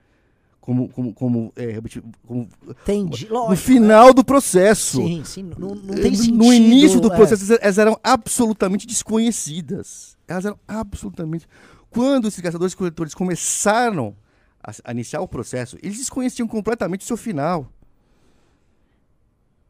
como, 0.60 0.88
como, 0.90 1.14
como, 1.14 1.52
é, 1.56 1.80
como 2.26 2.48
Entendi. 2.68 3.26
no 3.28 3.34
Lógico. 3.34 3.56
final 3.66 4.12
do 4.12 4.22
processo. 4.22 4.98
Sim, 4.98 5.24
sim. 5.24 5.50
Não, 5.58 5.74
não 5.74 5.94
Eh, 5.94 6.00
tem 6.02 6.10
no- 6.10 6.16
sentido. 6.16 6.36
No 6.38 6.52
início 6.52 7.00
do 7.00 7.12
é. 7.12 7.16
processo, 7.16 7.54
elas 7.60 7.78
eram 7.78 7.98
absolutamente 8.04 8.86
desconhecidas. 8.86 10.16
Elas 10.28 10.44
eram 10.44 10.58
absolutamente. 10.68 11.46
Quando 11.88 12.28
esses 12.28 12.40
caçadores-coletores 12.40 13.14
começaram 13.14 14.14
a, 14.62 14.70
a 14.84 14.92
iniciar 14.92 15.20
o 15.22 15.26
processo, 15.26 15.76
eles 15.82 15.96
desconheciam 15.98 16.46
completamente 16.46 17.00
o 17.00 17.04
seu 17.06 17.16
final. 17.16 17.66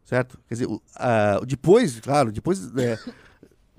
Certo? 0.05 0.39
Quer 0.49 0.55
dizer, 0.55 0.69
depois, 1.47 2.01
claro, 2.01 2.33
depois, 2.33 2.77
é, 2.77 2.99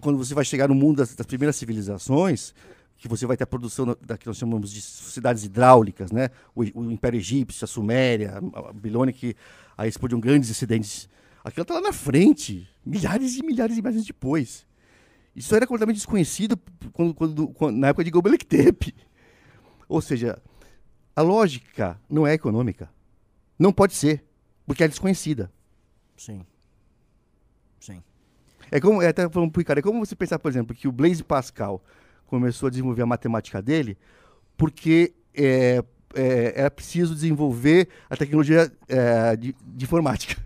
quando 0.02 0.18
você 0.18 0.34
vai 0.34 0.44
chegar 0.44 0.68
no 0.68 0.76
mundo 0.76 0.98
das, 0.98 1.16
das 1.16 1.26
primeiras 1.26 1.56
civilizações, 1.56 2.54
que 2.98 3.08
você 3.08 3.26
vai 3.26 3.38
ter 3.38 3.44
a 3.46 3.48
produção 3.48 3.96
da, 4.02 4.18
que 4.18 4.28
nós 4.28 4.38
chamamos 4.38 4.72
de 4.72 4.82
sociedades 4.82 5.44
hidráulicas, 5.44 6.12
né? 6.12 6.30
O, 6.54 6.62
o 6.80 6.92
Império 6.92 7.18
Egípcio, 7.18 7.64
a 7.64 7.68
Suméria, 7.68 8.38
a 8.38 8.62
Babilônia, 8.74 9.14
que 9.14 9.36
aí 9.78 9.90
explodiam 9.90 10.20
grandes 10.20 10.50
incidentes. 10.50 11.10
Aquilo 11.44 11.64
está 11.64 11.74
lá 11.76 11.82
na 11.82 11.94
frente, 11.94 12.68
milhares 12.86 13.36
e 13.38 13.44
milhares 13.44 13.78
e 13.78 13.82
milhares 13.82 14.06
depois. 14.06 14.66
Isso 15.36 15.56
era 15.56 15.66
completamente 15.66 15.96
desconhecido 15.96 16.60
quando, 16.94 17.14
quando- 17.16 17.48
quando- 17.50 17.78
na 17.78 17.88
época 17.88 18.04
de 18.04 18.12
Göbekli 18.12 18.38
Tepe. 18.38 18.94
Ou 19.88 20.02
seja, 20.02 20.42
a 21.16 21.22
lógica 21.22 22.00
não 22.10 22.28
é 22.28 22.34
econômica. 22.34 22.90
Não 23.58 23.72
pode 23.74 23.94
ser, 23.94 24.24
porque 24.66 24.84
é 24.84 24.88
desconhecida. 24.88 25.52
Sim. 26.18 26.46
Sim. 27.80 28.04
É 28.72 28.80
como, 28.80 29.02
é 29.02 29.10
até 29.10 29.30
falando 29.30 29.52
pro 29.52 29.60
Ricardo, 29.60 29.80
é 29.80 29.82
como 29.82 30.04
você 30.04 30.16
pensar, 30.16 30.40
por 30.40 30.50
exemplo, 30.50 30.76
que 30.76 30.88
o 30.88 30.92
Blaise 30.92 31.24
Pascal 31.24 31.84
começou 32.26 32.68
a 32.68 32.70
desenvolver 32.70 33.02
a 33.02 33.06
matemática 33.06 33.62
dele 33.62 33.98
porque 34.56 35.14
é, 35.34 35.84
é, 36.16 36.54
era 36.56 36.72
preciso 36.72 37.14
desenvolver 37.14 37.90
a 38.10 38.16
tecnologia 38.16 38.72
é, 38.88 39.36
de, 39.36 39.54
de 39.62 39.84
informática. 39.86 40.42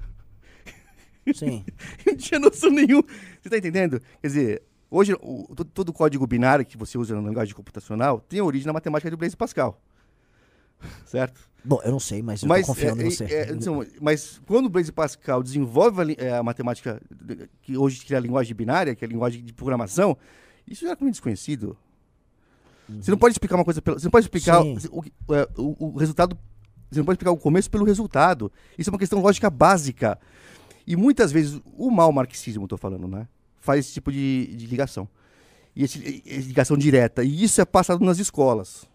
Sim. 1.33 1.63
não 2.05 2.15
tinha 2.15 2.39
noção 2.39 2.69
nenhuma. 2.69 3.03
Você 3.41 3.47
está 3.47 3.57
entendendo? 3.57 4.01
Quer 4.21 4.27
dizer, 4.27 4.63
hoje 4.89 5.13
o- 5.21 5.47
todo, 5.55 5.65
todo 5.65 5.89
o 5.89 5.93
código 5.93 6.25
binário 6.25 6.65
que 6.65 6.77
você 6.77 6.97
usa 6.97 7.19
na 7.19 7.27
linguagem 7.27 7.53
computacional 7.53 8.19
tem 8.19 8.41
origem 8.41 8.67
na 8.67 8.73
matemática 8.73 9.09
do 9.11 9.17
Blaise 9.17 9.35
Pascal. 9.35 9.81
Certo? 11.05 11.39
Bom, 11.65 11.81
eu 11.83 11.91
não 11.91 11.99
sei, 11.99 12.21
mas 12.21 12.43
eu 12.43 12.47
Mas, 12.49 12.61
tô 12.61 12.73
confiando 12.73 13.01
é, 13.01 13.05
em 13.05 13.09
você. 13.09 13.23
é, 13.25 13.51
então, 13.51 13.83
mas 13.99 14.39
quando 14.45 14.67
o 14.67 14.69
Blaise 14.69 14.91
Pascal 14.91 15.41
desenvolve 15.41 16.01
a, 16.01 16.23
é, 16.25 16.37
a 16.37 16.43
matemática 16.43 17.01
que 17.61 17.75
hoje 17.75 18.01
é 18.11 18.15
a 18.15 18.19
linguagem 18.19 18.55
binária, 18.55 18.93
que 18.95 19.03
é 19.03 19.07
a 19.07 19.09
linguagem 19.09 19.43
de 19.43 19.51
programação, 19.51 20.15
isso 20.67 20.85
já 20.85 20.91
é 20.91 20.97
muito 20.99 21.13
desconhecido. 21.13 21.75
Você 22.87 23.09
não 23.09 23.17
pode 23.17 23.33
explicar 23.33 23.55
uma 23.55 23.65
coisa 23.65 23.81
pela, 23.81 23.97
você 23.97 24.05
não 24.05 24.11
pode 24.11 24.25
explicar 24.25 24.61
o, 24.61 24.75
é, 25.33 25.49
o- 25.57 25.87
o 25.87 25.97
resultado, 25.97 26.37
você 26.91 26.99
não 26.99 27.05
pode 27.05 27.15
explicar 27.15 27.31
o 27.31 27.37
começo 27.37 27.69
pelo 27.71 27.83
resultado. 27.83 28.51
Isso 28.77 28.89
é 28.89 28.93
uma 28.93 28.99
questão 28.99 29.19
lógica 29.19 29.49
básica. 29.49 30.19
E 30.85 30.95
muitas 30.95 31.31
vezes 31.31 31.59
o 31.75 31.89
mal 31.89 32.11
marxismo, 32.11 32.65
estou 32.65 32.77
falando, 32.77 33.07
né, 33.07 33.27
faz 33.59 33.85
esse 33.85 33.93
tipo 33.93 34.11
de, 34.11 34.55
de 34.55 34.67
ligação. 34.67 35.07
E 35.75 35.83
esse, 35.83 35.97
ligação 36.43 36.77
direta. 36.77 37.23
E 37.23 37.43
isso 37.43 37.59
é 37.59 37.65
passado 37.65 38.05
nas 38.05 38.19
escolas. 38.19 38.85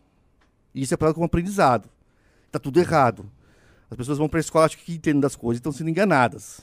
E 0.73 0.83
isso 0.83 0.95
é 0.95 0.97
passado 0.97 1.15
como 1.15 1.27
aprendizado. 1.27 1.91
Tá 2.51 2.59
tudo 2.59 2.81
errado. 2.81 3.31
As 3.91 3.97
pessoas 3.97 4.19
vão 4.19 4.29
para 4.29 4.39
a 4.39 4.41
escola, 4.41 4.67
acham 4.67 4.79
que 4.85 4.93
entendem 4.93 5.21
das 5.21 5.35
coisas 5.37 5.59
e 5.59 5.61
estão 5.61 5.73
sendo 5.73 5.91
enganadas. 5.91 6.61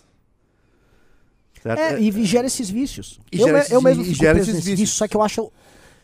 Certo? 1.62 1.80
É, 1.80 2.00
e 2.00 2.26
gera 2.26 2.48
esses 2.48 2.70
vícios. 2.70 3.20
E 3.32 3.40
eu, 3.42 3.58
esses- 3.58 3.72
eu 3.72 3.82
mesmo 3.82 4.04
e 4.04 4.14
gera 4.14 4.40
esses 4.40 4.56
vícios. 4.56 4.80
vício, 4.80 4.96
só 4.96 5.08
que 5.08 5.18
eu 5.18 5.22
acho 5.22 5.52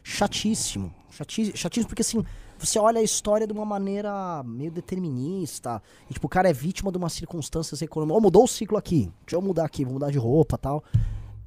chatíssimo. 0.04 0.94
Chati- 1.12 1.56
Chatíssimo 1.56 1.88
porque, 1.90 2.02
assim, 2.02 2.24
você 2.58 2.80
olha 2.80 3.00
a 3.00 3.04
história 3.04 3.46
de 3.46 3.54
uma 3.54 3.64
maneira 3.66 4.42
meio 4.44 4.72
determinista. 4.72 5.82
E, 6.10 6.14
tipo, 6.14 6.26
o 6.26 6.30
cara 6.30 6.50
é 6.50 6.54
vítima 6.54 6.92
de 6.92 6.98
umas 6.98 7.14
circunstâncias 7.14 7.82
econômicas. 7.82 8.18
Ó, 8.18 8.22
mudou 8.22 8.44
o 8.44 8.48
ciclo 8.48 8.78
aqui. 8.78 9.12
Deixa 9.26 9.36
eu 9.36 9.42
mudar 9.42 9.66
aqui, 9.66 9.84
vou 9.86 9.94
mudar 9.94 10.10
de 10.12 10.18
roupa 10.18 10.58
tal. 10.58 10.84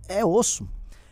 É 0.09 0.25
osso. 0.25 0.67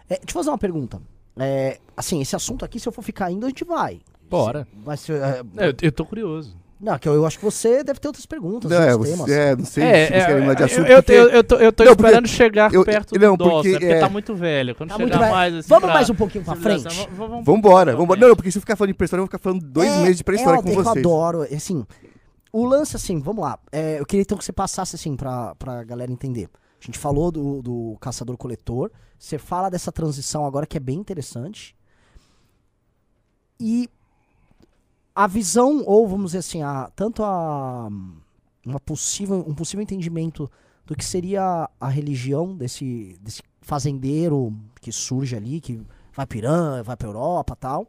É, 0.09 0.15
deixa 0.19 0.31
eu 0.31 0.35
fazer 0.35 0.51
uma 0.51 0.59
pergunta. 0.59 1.03
É, 1.37 1.81
assim, 1.97 2.21
esse 2.23 2.37
assunto 2.37 2.65
aqui, 2.65 2.79
se 2.79 2.87
eu 2.89 2.93
for 2.93 3.03
ficar 3.03 3.31
indo, 3.33 3.45
a 3.45 3.49
gente 3.49 3.65
vai. 3.65 4.01
Bora. 4.31 4.69
Vai 4.85 4.97
ser, 4.97 5.21
é, 5.21 5.43
É, 5.57 5.69
eu, 5.71 5.75
eu 5.83 5.93
tô 5.93 6.07
curioso. 6.07 6.57
Não, 6.85 6.99
que 6.99 7.09
eu, 7.09 7.15
eu 7.15 7.27
acho 7.27 7.39
que 7.39 7.45
você 7.45 7.83
deve 7.83 7.99
ter 7.99 8.07
outras 8.09 8.27
perguntas, 8.27 8.71
Não, 8.71 8.81
é, 8.83 8.95
outros 8.95 9.11
você- 9.11 9.17
temas. 9.25 9.31
é, 9.33 9.57
não 9.57 9.65
sei 9.65 9.85
É, 9.85 10.07
se 10.07 10.13
você 10.13 10.27
quer 10.27 10.41
mudar 10.41 10.55
de 10.55 10.63
é, 10.63 10.67
assunto. 10.67 10.87
eu, 10.87 10.97
porque- 11.03 11.13
eu, 11.13 11.29
eu 11.31 11.45
tô, 11.45 11.57
eu 11.57 11.73
tô 11.73 11.85
Não, 11.85 11.95
porque 11.97 12.07
esperando 12.09 12.29
chegar 12.29 12.73
eu- 12.75 12.85
perto 12.85 13.19
não, 13.19 13.37
do 13.37 13.45
porque? 13.51 13.71
Porque 13.71 13.87
é- 13.87 14.01
tá 14.01 14.09
muito 14.09 14.35
velho. 14.35 14.75
Quando 14.75 14.91
Tá 14.91 14.97
chegar 14.97 15.07
muito 15.09 15.19
velho. 15.19 15.33
mais 15.33 15.55
assim 15.55 15.69
Vamos 15.69 15.85
pra 15.85 15.95
mais 15.95 16.11
um 16.11 16.15
pouquinho 16.15 16.45
pra 16.45 16.55
frente? 16.57 16.83
vamos- 16.85 17.45
Vambora, 17.45 17.93
vamos 17.93 17.99
vambora. 18.07 18.19
pra 18.21 18.29
Não, 18.29 18.37
porque 18.37 18.51
se 18.51 18.59
eu 18.59 18.61
ficar 18.61 18.77
falando 18.77 18.91
de 18.93 18.95
pré-história, 18.95 19.21
eu 19.21 19.25
vou 19.25 19.29
ficar 19.29 19.39
falando 19.39 19.65
dois 19.65 19.91
É, 19.91 19.99
meses 20.03 20.17
de 20.19 20.25
pré-história 20.25 20.59
é, 20.59 20.63
com 20.63 20.69
eu 20.69 20.75
vocês. 20.75 20.97
adoro, 20.99 21.43
assim, 21.43 21.85
o 22.53 22.65
lance, 22.67 22.95
assim, 22.97 23.19
vamos 23.21 23.43
lá, 23.43 23.59
é, 23.73 23.99
eu 23.99 24.07
queria 24.07 24.23
então 24.23 24.37
que 24.39 24.45
você 24.45 24.53
passasse, 24.53 24.95
assim, 24.95 25.17
pra, 25.17 25.55
pra 25.57 25.83
galera 25.85 26.13
entender. 26.13 26.49
A 26.81 26.85
gente 26.85 26.99
falou 26.99 27.33
do, 27.33 27.63
do 27.63 27.97
caçador-coletor, 28.01 28.91
você 29.19 29.39
fala 29.39 29.71
dessa 29.71 29.91
transição 29.91 30.45
agora 30.45 30.67
que 30.67 30.77
é 30.77 30.81
bem 30.81 30.99
interessante, 30.99 31.75
e 33.59 33.89
a 35.15 35.27
visão, 35.27 35.83
ou 35.87 36.07
vamos 36.09 36.27
dizer 36.33 36.39
assim, 36.39 36.63
a, 36.63 36.91
tanto 36.97 37.23
a, 37.23 37.89
uma 38.67 38.81
possível, 38.81 39.45
um 39.47 39.55
possível 39.55 39.83
entendimento 39.83 40.51
do 40.87 40.95
que 40.97 41.05
seria 41.05 41.69
a 41.81 41.89
religião 41.89 42.57
desse, 42.57 43.17
desse 43.21 43.43
fazendeiro 43.61 44.53
que 44.81 44.91
surge 44.93 45.37
ali, 45.37 45.61
que 45.61 45.81
vai 46.13 46.27
pra 46.27 46.39
Irã, 46.39 46.83
vai 46.83 46.97
pra 46.97 47.09
Europa 47.09 47.57
tal, 47.57 47.87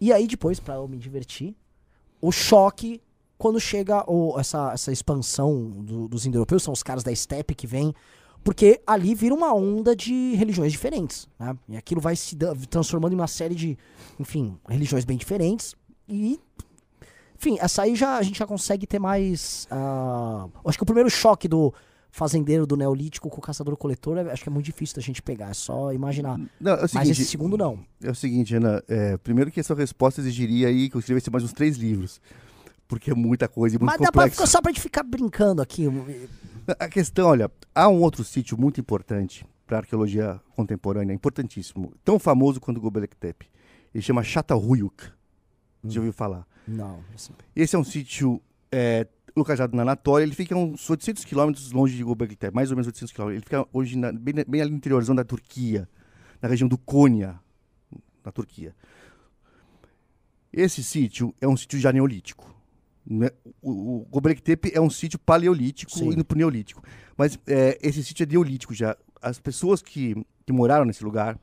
e 0.00 0.12
aí 0.12 0.26
depois, 0.26 0.58
pra 0.58 0.74
eu 0.74 0.88
me 0.88 0.96
divertir, 0.98 1.54
o 2.20 2.32
choque 2.32 3.00
quando 3.38 3.58
chega 3.60 4.04
o- 4.10 4.38
essa, 4.38 4.72
essa 4.72 4.92
expansão 4.92 5.68
do- 5.70 6.06
dos 6.08 6.24
indo-europeus, 6.26 6.62
são 6.62 6.72
os 6.72 6.82
caras 6.82 7.02
da 7.02 7.14
steppe 7.14 7.54
que 7.54 7.66
vêm, 7.66 7.92
porque 8.44 8.80
ali 8.86 9.14
vira 9.14 9.34
uma 9.34 9.52
onda 9.54 9.94
de 9.94 10.34
religiões 10.34 10.72
diferentes, 10.72 11.28
né? 11.38 11.56
E 11.68 11.76
aquilo 11.76 12.00
vai 12.00 12.14
se 12.16 12.36
transformando 12.70 13.12
em 13.12 13.16
uma 13.16 13.26
série 13.28 13.54
de, 13.54 13.78
enfim, 14.18 14.56
religiões 14.68 15.04
bem 15.04 15.16
diferentes. 15.16 15.74
E, 16.08 16.38
enfim, 17.36 17.56
essa 17.60 17.82
aí 17.82 17.94
já, 17.96 18.16
a 18.18 18.22
gente 18.22 18.38
já 18.38 18.46
consegue 18.46 18.86
ter 18.86 18.98
mais... 18.98 19.66
ah, 19.70 20.48
acho 20.66 20.78
que 20.78 20.82
o 20.82 20.86
primeiro 20.86 21.10
choque 21.10 21.48
do 21.48 21.72
fazendeiro 22.10 22.66
do 22.66 22.76
neolítico 22.76 23.30
com 23.30 23.38
o 23.38 23.40
caçador-coletor, 23.40 24.18
é- 24.18 24.32
acho 24.32 24.42
que 24.42 24.48
é 24.48 24.52
muito 24.52 24.66
difícil 24.66 24.96
da 24.96 25.02
gente 25.02 25.22
pegar, 25.22 25.48
é 25.50 25.54
só 25.54 25.92
imaginar. 25.94 26.38
Não, 26.60 26.72
é 26.72 26.76
o 26.76 26.80
Mas 26.82 26.90
seguinte, 26.90 27.10
esse 27.12 27.24
segundo 27.24 27.56
não. 27.56 27.78
é 28.02 28.10
o 28.10 28.14
seguinte, 28.14 28.54
Ana. 28.54 28.82
é, 28.86 29.16
primeiro 29.16 29.50
que 29.50 29.58
essa 29.60 29.74
resposta 29.74 30.20
exigiria 30.20 30.68
aí 30.68 30.90
que 30.90 30.96
eu 30.96 30.98
escrevesse 31.00 31.30
mais 31.30 31.42
uns 31.42 31.52
três 31.54 31.76
livros. 31.78 32.20
Porque 32.86 33.10
é 33.10 33.14
muita 33.14 33.48
coisa 33.48 33.76
e 33.76 33.78
muito 33.78 33.86
Mas 33.86 33.98
dá 33.98 34.12
pra 34.12 34.24
complexo. 34.24 34.36
ficar, 34.36 34.46
só 34.46 34.60
pra 34.60 34.70
gente 34.70 34.82
ficar 34.82 35.02
brincando 35.02 35.62
aqui. 35.62 35.86
A 36.78 36.88
questão, 36.88 37.28
olha, 37.28 37.50
há 37.74 37.88
um 37.88 38.02
outro 38.02 38.22
sítio 38.22 38.58
muito 38.58 38.78
importante 38.78 39.46
para 39.66 39.78
arqueologia 39.78 40.38
contemporânea, 40.54 41.14
importantíssimo, 41.14 41.94
tão 42.04 42.18
famoso 42.18 42.60
quanto 42.60 42.76
o 42.76 42.80
Göbekli 42.82 43.16
Tepe. 43.18 43.46
Ele 43.94 44.02
chama 44.02 44.22
Çatalhöyük. 44.22 45.10
Já 45.84 46.00
ouviu 46.00 46.12
falar? 46.12 46.46
Não. 46.66 47.00
Esse 47.56 47.74
é 47.74 47.78
um 47.78 47.84
sítio 47.84 48.40
é, 48.70 49.06
localizado 49.36 49.76
na 49.76 49.82
Anatólia. 49.82 50.24
Ele 50.24 50.34
fica 50.34 50.56
uns 50.56 50.88
800 50.88 51.24
quilômetros 51.24 51.72
longe 51.72 51.96
de 51.96 52.04
Göbekli 52.04 52.36
Tepe, 52.36 52.54
mais 52.54 52.70
ou 52.70 52.76
menos 52.76 52.86
800 52.86 53.12
quilômetros. 53.12 53.36
Ele 53.38 53.44
fica 53.44 53.66
hoje 53.72 53.98
na- 53.98 54.12
bem, 54.12 54.34
bem 54.46 54.60
ali 54.60 54.70
no 54.70 54.76
interiorzão 54.76 55.14
da 55.14 55.24
Turquia, 55.24 55.88
na 56.40 56.48
região 56.48 56.68
do 56.68 56.78
Konya, 56.78 57.38
na 58.24 58.30
Turquia. 58.30 58.74
Esse 60.52 60.82
sítio 60.84 61.34
é 61.40 61.48
um 61.48 61.56
sítio 61.56 61.78
já 61.80 61.92
neolítico. 61.92 62.54
né? 63.06 63.30
O, 63.60 64.02
o 64.02 64.06
Göbekli 64.12 64.40
Tepe 64.42 64.70
é 64.74 64.80
um 64.80 64.90
sítio 64.90 65.18
paleolítico 65.18 65.90
Sim. 65.92 66.08
indo 66.10 66.24
para 66.24 66.34
o 66.36 66.38
neolítico. 66.38 66.82
Mas 67.16 67.38
é, 67.46 67.78
esse 67.82 68.04
sítio 68.04 68.24
é 68.24 68.26
neolítico 68.26 68.74
já. 68.74 68.96
As 69.20 69.38
pessoas 69.40 69.80
que, 69.82 70.14
que 70.46 70.52
moraram 70.52 70.84
nesse 70.84 71.02
lugar 71.04 71.38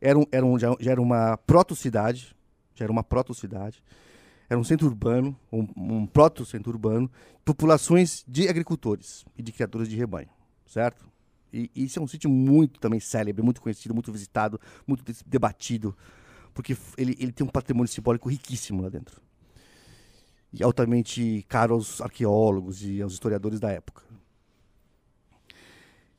eram, 0.00 0.26
eram, 0.30 0.58
já, 0.58 0.74
já 0.78 0.92
era 0.92 1.00
uma 1.00 1.36
proto-cidade, 1.38 2.36
já 2.80 2.84
era 2.84 2.92
uma 2.92 3.04
proto-cidade, 3.04 3.82
era 4.48 4.58
um 4.58 4.64
centro 4.64 4.86
urbano, 4.86 5.36
um, 5.52 5.68
um 5.76 6.06
proto-centro 6.06 6.72
urbano, 6.72 7.10
populações 7.44 8.24
de 8.26 8.48
agricultores 8.48 9.24
e 9.36 9.42
de 9.42 9.52
criadores 9.52 9.88
de 9.88 9.96
rebanho, 9.96 10.28
certo? 10.66 11.06
E, 11.52 11.70
e 11.74 11.84
isso 11.84 11.98
é 11.98 12.02
um 12.02 12.06
sítio 12.06 12.30
muito 12.30 12.80
também 12.80 12.98
célebre, 12.98 13.42
muito 13.42 13.60
conhecido, 13.60 13.94
muito 13.94 14.10
visitado, 14.10 14.58
muito 14.86 15.04
debatido, 15.26 15.96
porque 16.54 16.76
ele, 16.96 17.16
ele 17.20 17.32
tem 17.32 17.46
um 17.46 17.50
patrimônio 17.50 17.88
simbólico 17.88 18.28
riquíssimo 18.28 18.82
lá 18.82 18.88
dentro. 18.88 19.20
E 20.52 20.64
altamente 20.64 21.44
caro 21.48 21.74
aos 21.74 22.00
arqueólogos 22.00 22.82
e 22.82 23.00
aos 23.00 23.12
historiadores 23.12 23.60
da 23.60 23.70
época. 23.70 24.02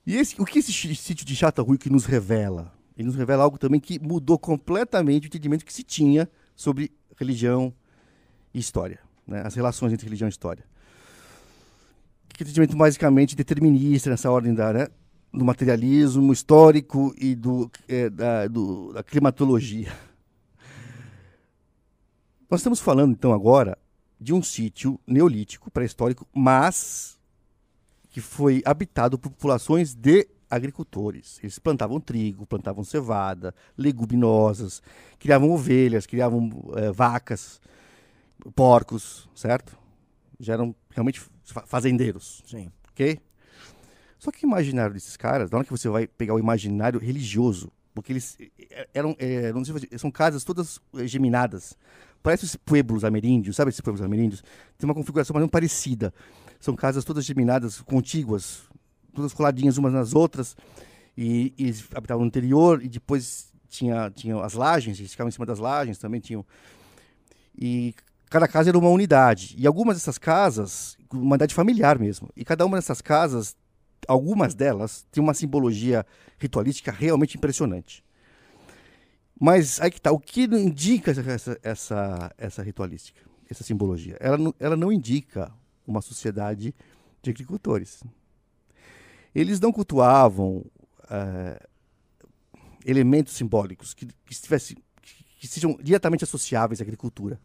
E 0.06 0.16
esse, 0.16 0.40
o 0.42 0.46
que 0.46 0.60
esse 0.60 0.72
sítio 0.96 1.26
de 1.26 1.36
Chataruí 1.36 1.78
nos 1.90 2.06
revela? 2.06 2.74
Ele 2.96 3.08
nos 3.08 3.16
revela 3.16 3.44
algo 3.44 3.58
também 3.58 3.80
que 3.80 4.00
mudou 4.00 4.38
completamente 4.38 5.26
o 5.26 5.28
entendimento 5.28 5.66
que 5.66 5.74
se 5.74 5.84
tinha 5.84 6.30
sobre 6.62 6.92
religião 7.18 7.74
e 8.54 8.60
história, 8.60 9.00
né? 9.26 9.42
as 9.44 9.56
relações 9.56 9.92
entre 9.92 10.06
religião 10.06 10.28
e 10.28 10.30
história. 10.30 10.64
Que 12.30 12.44
entendimento 12.44 12.78
basicamente 12.78 13.36
determinista 13.36 14.12
nessa 14.12 14.30
ordem 14.30 14.54
da, 14.54 14.72
né? 14.72 14.88
do 15.34 15.44
materialismo 15.44 16.32
histórico 16.32 17.16
e 17.18 17.34
do, 17.34 17.70
é, 17.88 18.10
da, 18.12 18.48
do- 18.48 18.94
da 18.94 19.02
climatologia. 19.04 19.92
Nós 22.50 22.60
estamos 22.60 22.80
falando 22.80 23.14
então 23.14 23.34
agora 23.34 23.76
de 24.20 24.32
um 24.32 24.44
sítio 24.44 25.00
neolítico 25.08 25.72
pré-histórico, 25.72 26.28
mas 26.32 27.18
que 28.12 28.22
foi 28.22 28.62
habitado 28.66 29.18
por 29.18 29.32
populações 29.32 29.96
de 29.96 30.28
agricultores. 30.52 31.40
Eles 31.42 31.58
plantavam 31.58 32.00
trigo, 32.00 32.46
plantavam 32.46 32.84
cevada, 32.84 33.56
leguminosas, 33.78 34.82
criavam 35.18 35.50
ovelhas, 35.52 36.06
criavam 36.06 36.50
eh, 36.76 36.92
vacas, 36.92 37.60
porcos, 38.56 39.30
certo? 39.36 39.78
Já 40.40 40.54
eram 40.54 40.76
realmente 40.90 41.20
fa- 41.46 41.66
fazendeiros, 41.66 42.44
Sim. 42.46 42.72
ok? 42.92 43.20
Só 44.20 44.32
que 44.32 44.46
o 44.46 44.48
imaginário 44.48 44.94
desses 44.94 45.18
caras, 45.18 45.50
na 45.50 45.58
hora 45.58 45.66
que 45.66 45.72
você 45.72 45.90
vai 45.90 46.06
pegar 46.08 46.34
o 46.34 46.40
imaginário 46.40 47.00
religioso, 47.00 47.72
porque 47.94 48.12
eles 48.14 48.38
eh, 48.70 48.88
eram, 48.94 49.16
eh, 49.20 49.52
sei, 49.66 49.80
se- 49.80 50.00
são 50.00 50.12
casas 50.12 50.44
todas 50.44 50.80
geminadas. 51.06 51.78
Parece 52.24 52.46
os 52.46 52.56
pueblos 52.56 53.04
ameríndios, 53.04 53.56
sabe 53.56 53.70
esses 53.70 53.82
pueblos 53.82 54.04
ameríndios? 54.04 54.44
Tem 54.78 54.88
uma 54.88 54.94
configuração 54.94 55.34
mais 55.34 55.42
ou 55.42 55.46
menos 55.46 55.52
parecida. 55.52 56.14
São 56.60 56.76
casas 56.76 57.04
todas 57.04 57.26
geminadas, 57.26 57.82
contíguas, 57.82 58.62
todas 59.14 59.34
coladinhas 59.34 59.78
umas 59.78 59.94
nas 59.94 60.14
outras. 60.14 60.56
E, 61.18 61.54
e 61.58 61.64
eles 61.64 61.86
habitavam 61.94 62.22
no 62.22 62.28
interior 62.28 62.84
e 62.84 62.88
depois 62.88 63.52
tinha, 63.70 64.12
tinha 64.12 64.40
as 64.44 64.54
lajes, 64.54 65.00
eles 65.00 65.12
ficavam 65.12 65.30
em 65.30 65.32
cima 65.32 65.46
das 65.46 65.60
lajes 65.60 65.98
também 65.98 66.20
tinham. 66.20 66.46
E 67.58 67.94
cada 68.30 68.48
casa 68.48 68.70
era 68.70 68.78
uma 68.78 68.90
unidade. 68.90 69.56
E 69.58 69.66
algumas 69.68 69.98
dessas 69.98 70.18
casas, 70.18 70.98
uma 71.12 71.32
unidade 71.32 71.54
familiar 71.54 72.00
mesmo. 72.00 72.30
E 72.36 72.44
cada 72.44 72.66
uma 72.66 72.78
dessas 72.78 73.02
casas, 73.02 73.56
algumas 74.08 74.54
delas, 74.54 75.06
tem 75.12 75.22
uma 75.22 75.34
simbologia 75.34 76.06
ritualística 76.38 76.92
realmente 76.92 77.38
impressionante. 77.38 78.04
Mas 79.40 79.82
aí 79.82 79.90
que 79.90 80.00
tá, 80.00 80.12
o 80.12 80.20
que 80.20 80.44
indica 80.44 81.12
essa, 81.12 81.60
essa, 81.64 82.32
essa 82.38 82.62
ritualística, 82.64 83.22
essa 83.50 83.64
simbologia? 83.64 84.16
Ela 84.20 84.38
não, 84.38 84.54
ela 84.60 84.78
não 84.78 84.92
indica 84.92 85.52
uma 85.86 86.02
sociedade 86.02 86.76
de 87.22 87.30
agricultores. 87.30 88.04
Eles 89.34 89.60
não 89.60 89.72
cultuavam 89.72 90.66
eh, 91.10 91.68
elementos 92.86 93.34
simbólicos 93.34 93.94
que, 93.94 94.06
que, 94.06 94.34
estivesse, 94.34 94.76
que, 95.02 95.24
que 95.40 95.48
sejam 95.48 95.78
diretamente 95.82 96.24
associáveis 96.24 96.82
à 96.82 96.84
agricultura, 96.84 97.40